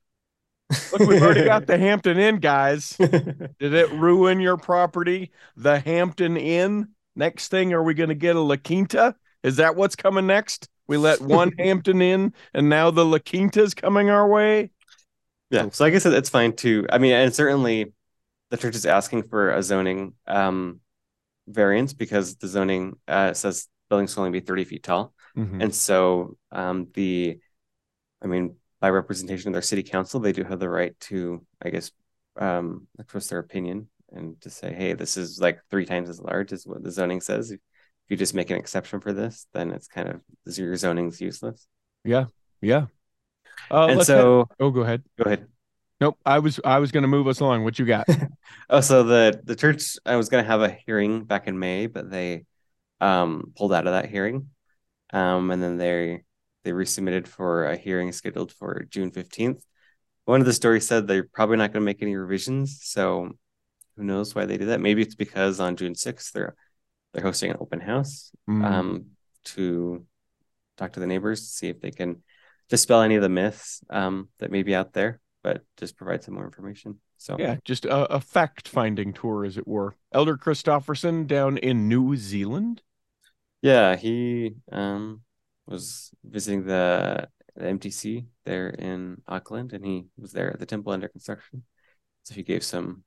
look 0.92 1.08
we've 1.10 1.22
already 1.22 1.46
got 1.46 1.66
the 1.68 1.78
hampton 1.86 2.18
inn 2.18 2.38
guys 2.38 2.98
Did 2.98 3.74
it 3.74 3.92
ruin 3.92 4.40
your 4.40 4.58
property? 4.58 5.32
The 5.56 5.80
Hampton 5.80 6.38
Inn? 6.38 6.90
Next 7.16 7.48
thing, 7.50 7.74
are 7.74 7.82
we 7.84 7.94
going 7.96 8.10
to 8.10 8.16
get 8.16 8.36
a 8.36 8.40
La 8.42 8.58
Quinta? 8.58 9.16
Is 9.44 9.56
that 9.56 9.76
what's 9.76 9.96
coming 9.96 10.28
next? 10.28 10.70
We 10.88 10.98
let 10.98 11.20
one 11.22 11.52
Hampton 11.58 12.02
Inn, 12.02 12.34
and 12.54 12.70
now 12.70 12.92
the 12.92 13.04
La 13.06 13.18
Quinta's 13.20 13.74
coming 13.74 14.10
our 14.12 14.28
way. 14.28 14.70
Yeah, 15.50 15.70
so 15.72 15.84
I 15.86 15.90
guess 15.90 16.06
it- 16.06 16.14
it's 16.14 16.30
fine 16.30 16.56
too. 16.56 16.86
I 16.92 16.98
mean, 17.00 17.14
and 17.14 17.34
certainly 17.34 17.94
the 18.52 18.58
church 18.58 18.76
is 18.76 18.86
asking 18.86 19.24
for 19.24 19.50
a 19.52 19.64
zoning 19.64 20.14
um 20.28 20.80
variance 21.48 21.94
because 21.94 22.36
the 22.36 22.48
zoning 22.48 22.98
uh 23.08 23.34
says 23.34 23.68
buildings 23.90 24.14
can 24.14 24.24
only 24.26 24.40
be 24.40 24.46
30 24.46 24.64
feet 24.66 24.84
tall. 24.84 25.14
Mhm. 25.38 25.64
And 25.64 25.76
so 25.76 26.38
um 26.52 26.88
the 26.94 27.40
I 28.24 28.28
mean 28.28 28.56
by 28.80 28.90
representation 28.90 29.50
of 29.50 29.54
their 29.54 29.62
city 29.62 29.84
council, 29.84 30.20
they 30.20 30.32
do 30.34 30.44
have 30.44 30.60
the 30.60 30.70
right 30.70 30.98
to, 31.02 31.46
I 31.62 31.70
guess, 31.70 31.92
um 32.36 32.88
express 33.00 33.28
their 33.30 33.40
opinion 33.40 33.88
and 34.12 34.40
to 34.42 34.50
say, 34.50 34.74
hey, 34.74 34.94
this 34.94 35.18
is 35.18 35.40
like 35.40 35.60
three 35.70 35.86
times 35.86 36.10
as 36.10 36.20
large 36.22 36.54
as 36.54 36.66
what 36.66 36.84
the 36.84 36.92
zoning 36.92 37.22
says. 37.22 37.52
If 37.52 37.60
you 38.10 38.16
just 38.18 38.34
make 38.34 38.50
an 38.52 38.58
exception 38.58 39.02
for 39.02 39.12
this, 39.14 39.48
then 39.54 39.72
it's 39.72 39.88
kind 39.88 40.08
of 40.10 40.22
your 40.58 40.76
zoning's 40.78 41.20
useless. 41.20 41.68
Yeah. 42.06 42.26
Yeah. 42.62 42.86
Uh, 43.70 43.88
and 43.88 44.04
so 44.04 44.46
head- 44.50 44.56
oh, 44.62 44.70
go 44.72 44.82
ahead. 44.82 45.04
go 45.18 45.26
ahead. 45.26 45.48
Nope. 46.00 46.18
I 46.26 46.40
was 46.40 46.60
I 46.64 46.78
was 46.80 46.92
going 46.92 47.02
to 47.02 47.08
move 47.08 47.28
us 47.28 47.40
along. 47.40 47.64
What 47.64 47.80
you 47.80 47.86
got? 47.86 48.08
Oh, 48.70 48.82
so 48.82 49.04
the 49.04 49.42
the 49.44 49.56
church 49.56 49.98
I 50.06 50.16
was 50.16 50.30
gonna 50.30 50.44
have 50.44 50.62
a 50.62 50.70
hearing 50.86 51.24
back 51.26 51.48
in 51.48 51.58
May, 51.60 51.88
but 51.88 52.10
they 52.10 52.46
um 53.02 53.54
pulled 53.56 53.74
out 53.74 53.88
of 53.88 53.94
that 53.94 54.10
hearing. 54.10 54.50
Um 55.14 55.52
and 55.52 55.62
then 55.62 55.78
they 55.78 56.24
they 56.64 56.72
resubmitted 56.72 57.28
for 57.28 57.66
a 57.66 57.78
hearing 57.78 58.12
scheduled 58.12 58.52
for 58.52 58.86
June 58.90 59.12
15th. 59.12 59.64
One 60.26 60.42
of 60.42 60.46
the 60.48 60.54
stories 60.54 60.88
said 60.88 61.08
they're 61.08 61.24
probably 61.32 61.58
not 61.58 61.74
gonna 61.74 61.86
make 61.86 62.02
any 62.02 62.16
revisions, 62.16 62.80
so 62.84 63.32
who 63.96 64.04
knows 64.04 64.36
why 64.36 64.46
they 64.46 64.58
did 64.58 64.70
that? 64.70 64.82
Maybe 64.82 65.02
it's 65.02 65.16
because 65.16 65.60
on 65.60 65.76
June 65.76 65.96
6th 65.96 66.34
they're 66.34 66.56
they're 67.14 67.24
hosting 67.24 67.52
an 67.52 67.58
open 67.60 67.80
house 67.82 68.32
Mm, 68.50 68.66
um 68.66 69.06
to 69.46 70.06
talk 70.78 70.94
to 70.94 71.00
the 71.00 71.08
neighbors 71.08 71.42
to 71.42 71.48
see 71.48 71.68
if 71.70 71.82
they 71.82 71.92
can 71.92 72.24
dispel 72.70 73.02
any 73.02 73.16
of 73.16 73.22
the 73.22 73.30
myths 73.30 73.82
um 73.90 74.30
that 74.40 74.52
may 74.52 74.64
be 74.64 74.76
out 74.76 74.94
there, 74.94 75.20
but 75.44 75.64
just 75.78 75.98
provide 75.98 76.24
some 76.24 76.36
more 76.36 76.46
information. 76.46 77.00
So 77.18 77.38
yeah, 77.38 77.58
just 77.66 77.86
a, 77.86 78.16
a 78.16 78.20
fact 78.22 78.68
finding 78.68 79.14
tour, 79.14 79.46
as 79.46 79.58
it 79.58 79.68
were. 79.68 79.96
Elder 80.12 80.38
Christofferson 80.38 81.28
down 81.28 81.58
in 81.58 81.88
New 81.88 82.16
Zealand. 82.16 82.82
Yeah, 83.62 83.96
he 83.96 84.56
um 84.72 85.22
was 85.66 86.12
visiting 86.24 86.66
the, 86.66 87.28
the 87.56 87.68
MTC 87.68 88.26
there 88.46 88.70
in 88.70 89.22
Auckland, 89.28 89.74
and 89.74 89.86
he 89.86 90.06
was 90.18 90.32
there 90.32 90.52
at 90.54 90.60
the 90.60 90.66
temple 90.66 90.94
under 90.94 91.08
construction. 91.10 91.64
So 92.24 92.36
he 92.36 92.44
gave 92.44 92.64
some 92.64 93.04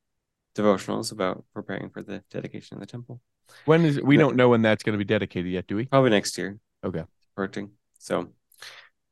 devotionals 0.56 1.12
about 1.12 1.44
preparing 1.54 1.90
for 1.90 2.02
the 2.02 2.24
dedication 2.30 2.76
of 2.76 2.80
the 2.80 2.86
temple. 2.86 3.20
When 3.64 3.84
is 3.84 4.00
we 4.00 4.16
Yeah. 4.16 4.22
don't 4.22 4.36
know 4.36 4.48
when 4.48 4.62
that's 4.62 4.82
going 4.82 4.94
to 4.94 4.98
be 4.98 5.04
dedicated 5.04 5.50
yet, 5.52 5.66
do 5.66 5.76
we? 5.76 5.86
Probably 5.86 6.10
next 6.10 6.36
year. 6.38 6.58
Okay. 6.84 7.04
Approaching. 7.34 7.70
So, 7.98 8.32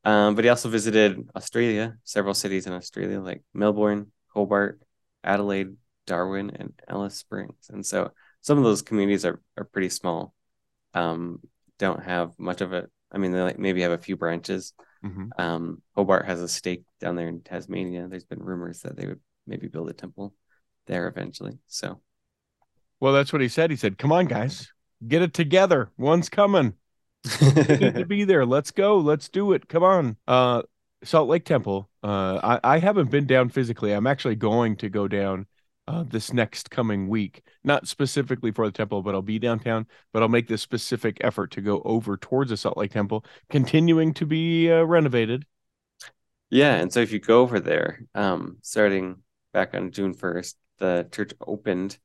um, 0.05 0.35
but 0.35 0.43
he 0.45 0.49
also 0.49 0.69
visited 0.69 1.29
Australia, 1.35 1.97
several 2.03 2.33
cities 2.33 2.67
in 2.67 2.73
Australia 2.73 3.19
like 3.21 3.43
Melbourne, 3.53 4.11
Hobart, 4.33 4.81
Adelaide, 5.23 5.75
Darwin, 6.05 6.51
and 6.51 6.73
Alice 6.87 7.15
Springs. 7.15 7.69
And 7.69 7.85
so 7.85 8.11
some 8.41 8.57
of 8.57 8.63
those 8.63 8.81
communities 8.81 9.25
are 9.25 9.41
are 9.57 9.65
pretty 9.65 9.89
small. 9.89 10.33
Um, 10.93 11.41
don't 11.77 12.03
have 12.03 12.37
much 12.37 12.61
of 12.61 12.73
it. 12.73 12.89
I 13.11 13.17
mean, 13.17 13.31
they 13.31 13.41
like 13.41 13.59
maybe 13.59 13.81
have 13.81 13.91
a 13.91 13.97
few 13.97 14.17
branches. 14.17 14.73
Mhm. 15.03 15.29
Um, 15.39 15.81
Hobart 15.95 16.25
has 16.25 16.41
a 16.41 16.47
stake 16.47 16.83
down 16.99 17.15
there 17.15 17.27
in 17.27 17.41
Tasmania. 17.41 18.07
There's 18.07 18.25
been 18.25 18.43
rumors 18.43 18.81
that 18.81 18.95
they 18.97 19.07
would 19.07 19.21
maybe 19.47 19.67
build 19.67 19.89
a 19.89 19.93
temple 19.93 20.35
there 20.87 21.07
eventually. 21.07 21.57
So 21.67 22.01
Well, 22.99 23.13
that's 23.13 23.31
what 23.31 23.41
he 23.41 23.47
said. 23.47 23.69
He 23.69 23.77
said, 23.77 23.97
"Come 23.97 24.11
on, 24.11 24.25
guys, 24.27 24.71
get 25.07 25.21
it 25.21 25.33
together. 25.33 25.91
One's 25.97 26.29
coming. 26.29 26.73
Need 27.41 27.95
to 27.95 28.05
be 28.05 28.23
there. 28.25 28.45
Let's 28.45 28.71
go. 28.71 28.97
Let's 28.97 29.29
do 29.29 29.53
it. 29.53 29.67
Come 29.67 29.83
on." 29.83 30.17
Uh, 30.27 30.63
Salt 31.03 31.29
Lake 31.29 31.45
Temple. 31.45 31.89
Uh, 32.03 32.59
I 32.63 32.75
I 32.75 32.79
haven't 32.79 33.09
been 33.11 33.25
down 33.25 33.49
physically. 33.49 33.91
I'm 33.93 34.07
actually 34.07 34.35
going 34.35 34.75
to 34.77 34.89
go 34.89 35.07
down 35.07 35.45
uh, 35.87 36.03
this 36.03 36.33
next 36.33 36.69
coming 36.71 37.07
week. 37.07 37.41
Not 37.63 37.87
specifically 37.87 38.51
for 38.51 38.65
the 38.65 38.71
temple, 38.71 39.01
but 39.01 39.15
I'll 39.15 39.21
be 39.21 39.39
downtown. 39.39 39.87
But 40.13 40.21
I'll 40.23 40.29
make 40.29 40.47
this 40.47 40.61
specific 40.61 41.17
effort 41.21 41.51
to 41.51 41.61
go 41.61 41.81
over 41.85 42.17
towards 42.17 42.49
the 42.49 42.57
Salt 42.57 42.77
Lake 42.77 42.91
Temple, 42.91 43.25
continuing 43.49 44.13
to 44.15 44.25
be 44.25 44.69
uh, 44.71 44.83
renovated. 44.83 45.45
Yeah, 46.49 46.75
and 46.75 46.91
so 46.91 46.99
if 47.01 47.11
you 47.11 47.19
go 47.19 47.41
over 47.41 47.59
there, 47.59 48.01
um, 48.15 48.57
starting 48.61 49.21
back 49.53 49.73
on 49.75 49.91
June 49.91 50.13
1st, 50.13 50.57
the 50.79 51.07
church 51.11 51.31
opened 51.45 51.97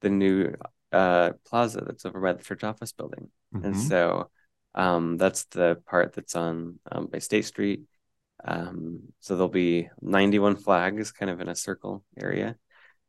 the 0.00 0.10
new 0.10 0.54
uh 0.92 1.32
plaza 1.46 1.82
that's 1.86 2.06
over 2.06 2.20
by 2.20 2.32
the 2.34 2.42
church 2.44 2.64
office 2.64 2.92
building. 2.92 3.30
And 3.62 3.76
Mhm. 3.76 3.78
so 3.78 4.30
um 4.74 5.16
that's 5.18 5.44
the 5.46 5.82
part 5.86 6.14
that's 6.14 6.36
on 6.36 6.80
um 6.92 7.06
by 7.08 7.18
State 7.20 7.46
Street. 7.46 7.82
Um 8.44 9.00
so 9.20 9.34
there'll 9.34 9.48
be 9.48 9.88
91 10.00 10.56
flags 10.56 11.12
kind 11.12 11.30
of 11.30 11.40
in 11.40 11.48
a 11.48 11.54
circle 11.54 12.04
area. 12.20 12.56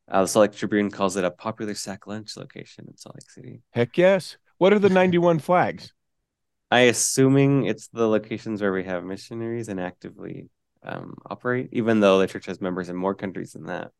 Uh, 0.08 0.22
the 0.22 0.28
Salt 0.28 0.42
Lake 0.42 0.58
Tribune 0.58 0.92
calls 0.92 1.16
it 1.16 1.24
a 1.24 1.32
popular 1.32 1.74
sack 1.74 2.08
lunch 2.08 2.36
location 2.36 2.86
in 2.88 2.98
Salt 2.98 3.16
Lake 3.16 3.32
City. 3.32 3.62
Heck 3.72 3.98
yes. 3.98 4.38
What 4.58 4.74
are 4.74 4.80
the 4.80 4.90
91 5.02 5.40
flags? 5.40 5.94
I 6.72 6.82
assuming 6.82 7.66
it's 7.66 7.88
the 7.90 8.08
locations 8.08 8.62
where 8.62 8.74
we 8.74 8.84
have 8.84 9.04
missionaries 9.04 9.70
and 9.70 9.80
actively 9.80 10.50
um, 10.84 11.16
operate, 11.26 11.70
even 11.72 12.00
though 12.00 12.20
the 12.20 12.28
church 12.28 12.48
has 12.48 12.60
members 12.60 12.90
in 12.90 12.96
more 12.96 13.16
countries 13.16 13.54
than 13.54 13.68
that. 13.68 13.92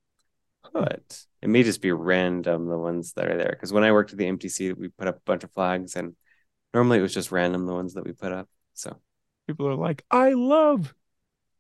But 0.74 1.24
it 1.42 1.50
may 1.50 1.64
just 1.64 1.82
be 1.82 1.92
random 1.92 2.68
the 2.68 2.78
ones 2.78 3.14
that 3.14 3.30
are 3.30 3.38
there. 3.38 3.52
Because 3.52 3.72
when 3.72 3.84
I 3.84 3.92
worked 3.92 4.12
at 4.12 4.18
the 4.18 4.26
MTC, 4.26 4.74
we 4.74 4.88
put 4.90 5.08
up 5.08 5.18
a 5.18 5.22
bunch 5.26 5.44
of 5.44 5.52
flags, 5.52 5.96
and 5.96 6.16
normally 6.74 6.98
it 7.00 7.04
was 7.04 7.14
just 7.14 7.32
random 7.32 7.66
the 7.66 7.74
ones 7.74 7.94
that 7.94 8.06
we 8.06 8.14
put 8.14 8.32
up. 8.32 8.50
So 8.74 8.98
People 9.46 9.68
are 9.68 9.76
like, 9.76 10.04
I 10.10 10.34
love 10.34 10.94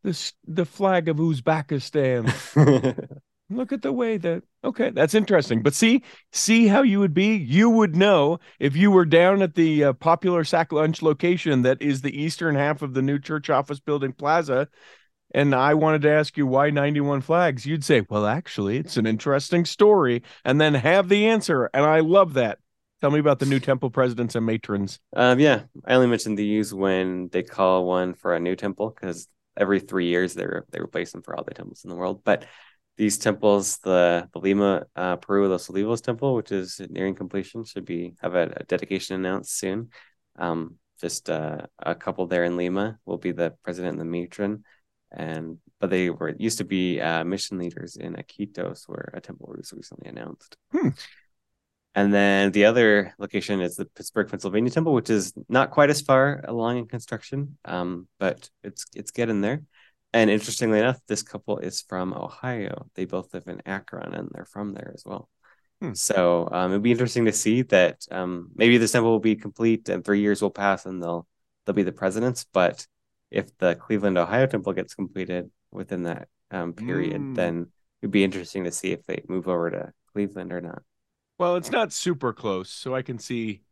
this 0.03 0.33
the 0.45 0.65
flag 0.65 1.07
of 1.09 1.17
Uzbekistan. 1.17 2.31
Look 3.49 3.71
at 3.71 3.81
the 3.81 3.91
way 3.91 4.17
that 4.17 4.43
okay, 4.63 4.89
that's 4.89 5.13
interesting. 5.13 5.61
But 5.61 5.73
see, 5.73 6.03
see 6.31 6.67
how 6.67 6.81
you 6.81 6.99
would 6.99 7.13
be. 7.13 7.35
You 7.35 7.69
would 7.69 7.95
know 7.95 8.39
if 8.59 8.75
you 8.75 8.89
were 8.91 9.05
down 9.05 9.41
at 9.41 9.55
the 9.55 9.83
uh, 9.85 9.93
popular 9.93 10.43
sack 10.43 10.71
lunch 10.71 11.01
location 11.01 11.61
that 11.63 11.81
is 11.81 12.01
the 12.01 12.19
eastern 12.19 12.55
half 12.55 12.81
of 12.81 12.93
the 12.93 13.01
new 13.01 13.19
church 13.19 13.49
office 13.49 13.79
building 13.79 14.13
plaza. 14.13 14.67
And 15.35 15.55
I 15.55 15.73
wanted 15.73 16.03
to 16.03 16.11
ask 16.11 16.37
you 16.37 16.45
why 16.45 16.69
91 16.69 17.21
flags. 17.21 17.65
You'd 17.65 17.83
say, 17.83 18.05
well, 18.07 18.25
actually, 18.25 18.77
it's 18.77 18.97
an 18.97 19.07
interesting 19.07 19.65
story, 19.65 20.21
and 20.45 20.61
then 20.61 20.75
have 20.75 21.09
the 21.09 21.27
answer. 21.27 21.69
And 21.73 21.85
I 21.85 22.01
love 22.01 22.33
that. 22.35 22.59
Tell 23.01 23.11
me 23.11 23.19
about 23.19 23.39
the 23.39 23.45
new 23.45 23.59
temple 23.59 23.89
presidents 23.89 24.35
and 24.35 24.45
matrons. 24.45 24.99
um, 25.13 25.39
yeah, 25.39 25.63
I 25.85 25.95
only 25.95 26.07
mentioned 26.07 26.37
these 26.37 26.73
when 26.73 27.27
they 27.29 27.43
call 27.43 27.85
one 27.85 28.13
for 28.13 28.33
a 28.33 28.39
new 28.39 28.55
temple 28.55 28.91
because 28.91 29.27
every 29.57 29.79
three 29.79 30.07
years 30.07 30.33
they 30.33 30.45
they 30.71 30.79
replace 30.79 31.11
them 31.11 31.21
for 31.21 31.35
all 31.35 31.43
the 31.43 31.53
temples 31.53 31.83
in 31.83 31.89
the 31.89 31.95
world. 31.95 32.23
But 32.23 32.45
these 32.97 33.17
temples, 33.17 33.77
the 33.79 34.29
the 34.33 34.39
Lima 34.39 34.85
uh, 34.95 35.15
Peru 35.17 35.47
Los 35.47 35.67
Olivos 35.67 36.01
temple, 36.01 36.35
which 36.35 36.51
is 36.51 36.79
nearing 36.89 37.15
completion, 37.15 37.63
should 37.63 37.85
be 37.85 38.15
have 38.21 38.35
a, 38.35 38.53
a 38.57 38.63
dedication 38.65 39.15
announced 39.15 39.57
soon. 39.57 39.89
Um, 40.37 40.75
just 41.01 41.29
uh, 41.29 41.61
a 41.79 41.95
couple 41.95 42.27
there 42.27 42.43
in 42.43 42.55
Lima 42.55 42.99
will 43.05 43.17
be 43.17 43.31
the 43.31 43.53
president 43.63 43.99
and 43.99 44.01
the 44.01 44.05
matron, 44.05 44.63
and 45.11 45.57
but 45.79 45.89
they 45.89 46.09
were 46.09 46.33
used 46.37 46.59
to 46.59 46.63
be 46.63 47.01
uh, 47.01 47.23
mission 47.23 47.57
leaders 47.57 47.95
in 47.95 48.13
Iquitos, 48.13 48.87
where 48.87 49.11
a 49.13 49.21
temple 49.21 49.53
was 49.57 49.73
recently 49.73 50.09
announced. 50.09 50.55
Hmm. 50.71 50.89
And 51.95 52.13
then 52.13 52.51
the 52.51 52.65
other 52.65 53.13
location 53.19 53.61
is 53.61 53.75
the 53.75 53.85
Pittsburgh, 53.85 54.27
Pennsylvania 54.29 54.71
temple, 54.71 54.93
which 54.93 55.11
is 55.11 55.33
not 55.47 55.69
quite 55.69 55.91
as 55.91 56.01
far 56.01 56.43
along 56.47 56.77
in 56.77 56.87
construction, 56.87 57.57
um, 57.65 58.07
but 58.19 58.49
it's 58.63 58.85
it's 58.95 59.11
getting 59.11 59.41
there. 59.41 59.61
And 60.11 60.29
interestingly 60.29 60.79
enough, 60.79 60.99
this 61.07 61.23
couple 61.23 61.57
is 61.59 61.81
from 61.81 62.13
Ohio. 62.13 62.87
They 62.95 63.05
both 63.05 63.33
live 63.33 63.47
in 63.47 63.61
Akron, 63.65 64.13
and 64.13 64.29
they're 64.31 64.45
from 64.45 64.73
there 64.73 64.91
as 64.93 65.03
well. 65.05 65.29
Hmm. 65.81 65.93
So 65.93 66.47
um, 66.51 66.71
it'd 66.71 66.83
be 66.83 66.91
interesting 66.91 67.25
to 67.25 67.31
see 67.31 67.61
that 67.63 68.05
um, 68.11 68.49
maybe 68.55 68.77
this 68.77 68.91
temple 68.91 69.11
will 69.11 69.19
be 69.19 69.35
complete, 69.35 69.89
and 69.89 70.03
three 70.03 70.21
years 70.21 70.41
will 70.41 70.51
pass, 70.51 70.85
and 70.85 71.01
they'll 71.01 71.27
they'll 71.65 71.75
be 71.75 71.83
the 71.83 71.91
presidents. 71.91 72.45
But 72.51 72.87
if 73.29 73.55
the 73.57 73.75
Cleveland, 73.75 74.17
Ohio 74.17 74.45
temple 74.47 74.73
gets 74.73 74.95
completed 74.95 75.49
within 75.71 76.03
that 76.03 76.27
um, 76.51 76.73
period, 76.73 77.21
Mm. 77.21 77.35
then 77.35 77.71
it'd 78.01 78.11
be 78.11 78.23
interesting 78.23 78.63
to 78.65 78.71
see 78.71 78.91
if 78.91 79.03
they 79.05 79.23
move 79.27 79.47
over 79.47 79.69
to 79.71 79.91
Cleveland 80.13 80.53
or 80.53 80.61
not. 80.61 80.83
Well, 81.43 81.57
it's 81.57 81.71
not 81.71 81.91
super 81.91 82.31
close, 82.31 82.69
so 82.69 82.95
I 82.95 83.01
can 83.01 83.19
see. 83.19 83.63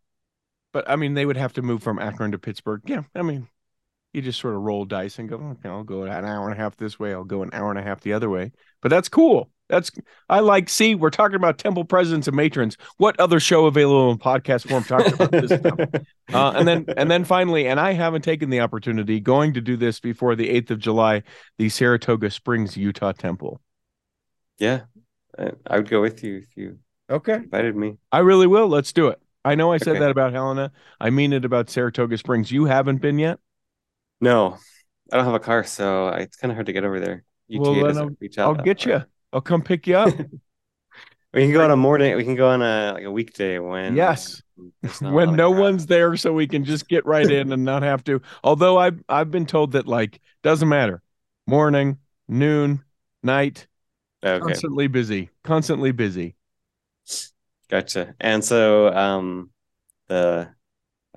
But 0.73 0.89
I 0.89 0.97
mean, 0.97 1.13
they 1.13 1.25
would 1.25 1.37
have 1.37 1.53
to 1.53 1.61
move 1.61 1.81
from 1.81 1.99
Akron 1.99 2.33
to 2.33 2.37
Pittsburgh. 2.37 2.81
Yeah, 2.85 3.03
I 3.15 3.21
mean, 3.21 3.47
you 4.11 4.21
just 4.21 4.41
sort 4.41 4.55
of 4.55 4.61
roll 4.61 4.83
dice 4.83 5.19
and 5.19 5.29
go, 5.29 5.37
okay, 5.37 5.69
I'll 5.69 5.85
go 5.85 6.03
an 6.03 6.25
hour 6.25 6.49
and 6.49 6.53
a 6.53 6.61
half 6.61 6.75
this 6.75 6.99
way. 6.99 7.13
I'll 7.13 7.23
go 7.23 7.43
an 7.43 7.49
hour 7.53 7.69
and 7.69 7.79
a 7.79 7.81
half 7.81 8.01
the 8.01 8.11
other 8.11 8.29
way. 8.29 8.51
But 8.81 8.89
that's 8.89 9.07
cool. 9.07 9.49
That's 9.69 9.89
I 10.27 10.41
like. 10.41 10.67
See, 10.67 10.95
we're 10.95 11.11
talking 11.11 11.37
about 11.37 11.59
temple 11.59 11.85
presidents 11.85 12.27
and 12.27 12.35
matrons. 12.35 12.75
What 12.97 13.17
other 13.21 13.39
show 13.39 13.67
available 13.67 14.11
in 14.11 14.17
podcast 14.17 14.67
form 14.67 14.83
talking 14.83 15.13
about 15.13 15.31
this 15.31 15.53
stuff? 15.57 15.79
Uh, 16.33 16.53
and 16.55 16.65
then 16.65 16.85
and 16.95 17.11
then 17.11 17.23
finally, 17.25 17.67
and 17.67 17.77
I 17.77 17.91
haven't 17.91 18.21
taken 18.21 18.49
the 18.49 18.59
opportunity 18.61 19.21
going 19.21 19.53
to 19.53 19.61
do 19.61 19.77
this 19.77 20.01
before 20.01 20.35
the 20.35 20.49
eighth 20.49 20.71
of 20.71 20.79
July, 20.79 21.23
the 21.57 21.67
Saratoga 21.69 22.29
Springs, 22.31 22.75
Utah 22.75 23.11
Temple. 23.13 23.59
yeah, 24.59 24.81
I, 25.37 25.51
I 25.67 25.77
would 25.77 25.89
go 25.89 26.01
with 26.01 26.23
you 26.23 26.37
if 26.37 26.55
you 26.55 26.79
Okay. 27.11 27.35
invited 27.35 27.75
me. 27.75 27.97
I 28.11 28.19
really 28.19 28.47
will. 28.47 28.67
Let's 28.67 28.93
do 28.93 29.07
it. 29.09 29.21
I 29.43 29.55
know 29.55 29.71
I 29.71 29.77
said 29.77 29.89
Okay. 29.89 29.99
that 29.99 30.11
about 30.11 30.33
Helena. 30.33 30.71
I 30.99 31.09
mean 31.09 31.33
it 31.33 31.45
about 31.45 31.69
Saratoga 31.69 32.17
Springs. 32.17 32.51
You 32.51 32.65
haven't 32.65 33.01
been 33.01 33.19
yet? 33.19 33.39
No, 34.21 34.57
I 35.11 35.17
don't 35.17 35.25
have 35.25 35.33
a 35.33 35.39
car, 35.39 35.63
so 35.63 36.09
it's 36.09 36.37
kind 36.37 36.51
of 36.51 36.55
hard 36.55 36.67
to 36.67 36.73
get 36.73 36.83
over 36.85 36.99
there. 36.99 37.23
UTA 37.47 37.61
Well, 37.71 37.83
doesn't 37.83 38.03
I'll- 38.03 38.17
reach 38.19 38.37
I'll 38.37 38.55
get 38.55 38.83
far. 38.83 38.93
you. 38.93 39.03
I'll 39.33 39.41
come 39.41 39.61
pick 39.61 39.87
you 39.87 39.95
up 39.97 40.13
We 41.33 41.43
can 41.43 41.53
go 41.53 41.63
on 41.63 41.71
a 41.71 41.77
morning. 41.77 42.15
We 42.17 42.25
can 42.25 42.35
go 42.35 42.49
on 42.49 42.61
a 42.61 42.91
like 42.93 43.05
a 43.05 43.11
weekday 43.11 43.57
when 43.57 43.95
Yes. 43.95 44.41
there's 44.81 45.01
not 45.01 45.11
a 45.11 45.15
when 45.15 45.35
no 45.35 45.51
crowd. 45.51 45.61
one's 45.61 45.85
there 45.85 46.17
so 46.17 46.33
we 46.33 46.45
can 46.45 46.65
just 46.65 46.89
get 46.89 47.05
right 47.05 47.29
in 47.29 47.51
and 47.53 47.63
not 47.63 47.83
have 47.83 48.03
to. 48.05 48.21
Although 48.43 48.77
I've 48.77 49.01
I've 49.07 49.31
been 49.31 49.45
told 49.45 49.71
that 49.71 49.87
like 49.87 50.19
doesn't 50.43 50.67
matter. 50.67 51.01
Morning, 51.47 51.97
noon, 52.27 52.83
night, 53.23 53.67
Okay, 54.23 54.39
constantly 54.43 54.87
busy. 54.87 55.29
Constantly 55.43 55.91
busy. 55.93 56.35
Gotcha. 57.71 58.13
And 58.19 58.43
so, 58.43 58.93
um, 58.93 59.49
the 60.07 60.49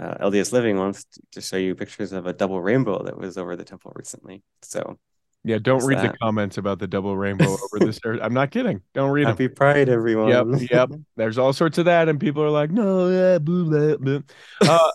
uh, 0.01 0.15
LDS 0.21 0.53
Living 0.53 0.79
wants 0.79 1.05
to 1.33 1.41
show 1.41 1.57
you 1.57 1.75
pictures 1.75 2.13
of 2.13 2.27
a 2.27 2.33
double 2.33 2.61
rainbow 2.61 3.03
that 3.05 3.17
was 3.19 3.37
over 3.37 3.57
the 3.57 3.65
temple 3.65 3.93
recently. 3.95 4.43
So 4.63 4.99
Yeah, 5.45 5.59
don't 5.59 5.85
read 5.85 5.99
the 5.99 6.17
comments 6.21 6.59
about 6.59 6.79
the 6.79 6.87
double 6.87 7.17
rainbow 7.17 7.45
over 7.45 7.85
this. 7.85 7.99
I'm 8.23 8.35
not 8.35 8.51
kidding. 8.51 8.81
Don't 8.95 9.11
read 9.11 9.25
them. 9.25 9.33
happy 9.33 9.49
Pride, 9.49 9.89
everyone. 9.89 10.31
Yep, 10.31 10.71
yep. 10.71 10.91
There's 11.17 11.39
all 11.39 11.53
sorts 11.53 11.79
of 11.79 11.85
that, 11.85 12.09
and 12.09 12.19
people 12.19 12.43
are 12.43 12.51
like, 12.51 12.71
no, 12.71 13.09
yeah, 13.09 13.39
boo, 13.39 13.65
blah, 13.71 13.97
blah. 13.97 14.21
Uh, 14.63 14.91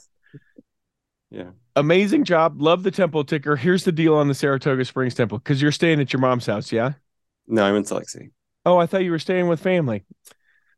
Yeah. 1.32 1.52
amazing 1.76 2.24
job. 2.24 2.62
Love 2.62 2.84
the 2.84 2.92
temple 2.92 3.24
ticker. 3.24 3.56
Here's 3.56 3.84
the 3.84 3.92
deal 3.92 4.16
on 4.16 4.28
the 4.28 4.34
Saratoga 4.34 4.84
Springs 4.84 5.14
temple 5.14 5.38
because 5.38 5.62
you're 5.62 5.72
staying 5.72 6.02
at 6.02 6.12
your 6.12 6.20
mom's 6.20 6.46
house, 6.48 6.72
yeah? 6.72 6.94
No, 7.48 7.64
I'm 7.64 7.76
in 7.76 7.86
Salt 7.86 8.02
Lake 8.02 8.10
City. 8.10 8.32
Oh, 8.66 8.78
I 8.78 8.86
thought 8.86 9.04
you 9.04 9.12
were 9.12 9.20
staying 9.20 9.48
with 9.48 9.62
family. 9.62 10.04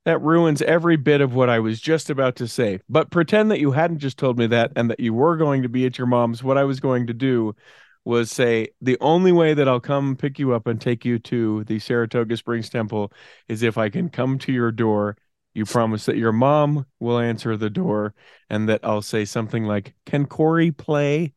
That 0.05 0.21
ruins 0.21 0.63
every 0.63 0.95
bit 0.95 1.21
of 1.21 1.35
what 1.35 1.49
I 1.49 1.59
was 1.59 1.79
just 1.79 2.09
about 2.09 2.35
to 2.37 2.47
say. 2.47 2.79
But 2.89 3.11
pretend 3.11 3.51
that 3.51 3.59
you 3.59 3.71
hadn't 3.71 3.99
just 3.99 4.17
told 4.17 4.37
me 4.39 4.47
that 4.47 4.71
and 4.75 4.89
that 4.89 4.99
you 4.99 5.13
were 5.13 5.37
going 5.37 5.61
to 5.61 5.69
be 5.69 5.85
at 5.85 5.97
your 5.97 6.07
mom's. 6.07 6.43
What 6.43 6.57
I 6.57 6.63
was 6.63 6.79
going 6.79 7.05
to 7.07 7.13
do 7.13 7.55
was 8.03 8.31
say 8.31 8.69
the 8.81 8.97
only 8.99 9.31
way 9.31 9.53
that 9.53 9.67
I'll 9.67 9.79
come 9.79 10.15
pick 10.15 10.39
you 10.39 10.53
up 10.53 10.65
and 10.65 10.81
take 10.81 11.05
you 11.05 11.19
to 11.19 11.63
the 11.65 11.77
Saratoga 11.77 12.35
Springs 12.35 12.67
Temple 12.69 13.11
is 13.47 13.61
if 13.61 13.77
I 13.77 13.89
can 13.89 14.09
come 14.09 14.39
to 14.39 14.51
your 14.51 14.71
door. 14.71 15.17
You 15.53 15.65
promise 15.65 16.05
that 16.05 16.15
your 16.17 16.31
mom 16.31 16.85
will 16.99 17.19
answer 17.19 17.57
the 17.57 17.69
door 17.69 18.15
and 18.49 18.69
that 18.69 18.79
I'll 18.83 19.01
say 19.01 19.25
something 19.25 19.65
like, 19.65 19.93
Can 20.05 20.25
Corey 20.25 20.71
play? 20.71 21.33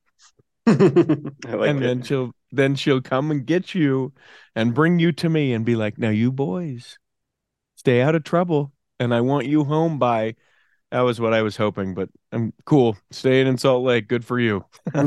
Like 1.53 1.71
and 1.71 1.79
it. 1.79 1.81
then 1.81 2.03
she'll 2.03 2.35
then 2.53 2.75
she'll 2.77 3.01
come 3.01 3.31
and 3.31 3.45
get 3.47 3.75
you 3.75 4.13
and 4.55 4.75
bring 4.75 4.99
you 4.99 5.13
to 5.13 5.29
me 5.29 5.53
and 5.53 5.65
be 5.65 5.77
like, 5.77 5.99
"Now 5.99 6.11
you 6.11 6.33
boys, 6.33 6.99
stay 7.85 8.01
out 8.03 8.15
of 8.15 8.25
trouble, 8.25 8.73
and 8.99 9.15
I 9.15 9.21
want 9.21 9.47
you 9.47 9.65
home 9.65 9.99
by." 9.99 10.37
That 10.93 11.03
was 11.03 11.21
what 11.21 11.35
I 11.35 11.43
was 11.43 11.57
hoping, 11.57 11.95
but 11.95 12.11
I'm 12.33 12.53
cool. 12.67 12.97
Staying 13.11 13.49
in 13.49 13.59
Salt 13.59 13.85
Lake, 13.85 14.09
good 14.09 14.25
for 14.25 14.41
you. 14.41 14.65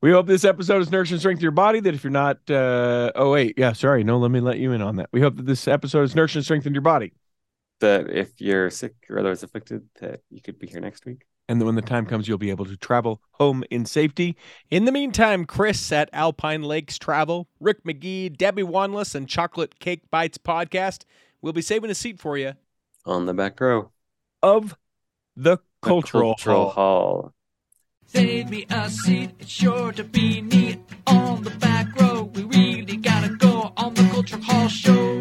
We 0.00 0.12
hope 0.12 0.26
this 0.26 0.44
episode 0.44 0.80
is 0.80 0.92
nourishing 0.92 1.18
strength 1.18 1.40
to 1.40 1.42
your 1.42 1.50
body. 1.50 1.80
That 1.80 1.94
if 1.94 2.04
you're 2.04 2.10
not, 2.12 2.38
uh, 2.50 3.10
oh 3.16 3.32
wait, 3.32 3.54
yeah, 3.58 3.72
sorry, 3.72 4.04
no, 4.04 4.18
let 4.18 4.30
me 4.30 4.40
let 4.40 4.58
you 4.58 4.72
in 4.72 4.80
on 4.82 4.96
that. 4.96 5.08
We 5.12 5.20
hope 5.20 5.36
that 5.36 5.46
this 5.46 5.66
episode 5.66 6.02
is 6.02 6.14
nourishing 6.14 6.42
strength 6.42 6.66
in 6.66 6.72
your 6.74 6.82
body. 6.82 7.12
that 7.80 8.10
if 8.10 8.40
you're 8.40 8.70
sick 8.70 8.94
or 9.08 9.18
otherwise 9.18 9.42
afflicted, 9.42 9.88
that 10.00 10.20
you 10.30 10.40
could 10.42 10.58
be 10.58 10.66
here 10.66 10.80
next 10.80 11.06
week. 11.06 11.24
And 11.48 11.60
then 11.60 11.66
when 11.66 11.76
the 11.76 11.82
time 11.82 12.04
comes, 12.04 12.28
you'll 12.28 12.36
be 12.38 12.50
able 12.50 12.66
to 12.66 12.76
travel 12.76 13.22
home 13.32 13.64
in 13.70 13.86
safety. 13.86 14.36
In 14.70 14.84
the 14.84 14.92
meantime, 14.92 15.46
Chris 15.46 15.90
at 15.92 16.10
Alpine 16.12 16.62
Lakes 16.62 16.98
Travel, 16.98 17.48
Rick 17.58 17.84
McGee, 17.84 18.36
Debbie 18.36 18.62
Wanless, 18.62 19.14
and 19.14 19.26
Chocolate 19.26 19.78
Cake 19.78 20.02
Bites 20.10 20.36
podcast 20.36 21.04
will 21.40 21.54
be 21.54 21.62
saving 21.62 21.90
a 21.90 21.94
seat 21.94 22.20
for 22.20 22.36
you 22.36 22.52
On 23.06 23.24
the 23.26 23.32
back 23.32 23.58
row. 23.60 23.90
of 24.42 24.76
the 25.36 25.56
The 25.56 25.62
Cultural, 25.88 26.34
Hall. 26.38 26.70
Hall. 26.70 27.32
Save 28.06 28.50
me 28.50 28.66
a 28.70 28.90
seat, 28.90 29.30
it's 29.38 29.50
sure 29.50 29.92
to 29.92 30.02
be 30.04 30.40
neat 30.40 30.80
on 31.06 31.44
the 31.44 31.50
back 31.50 31.94
row. 32.00 32.22
We 32.34 32.42
really 32.44 32.96
gotta 32.96 33.28
go 33.36 33.72
on 33.76 33.94
the 33.94 34.02
Cultural 34.12 34.42
Hall 34.42 34.68
show. 34.68 35.17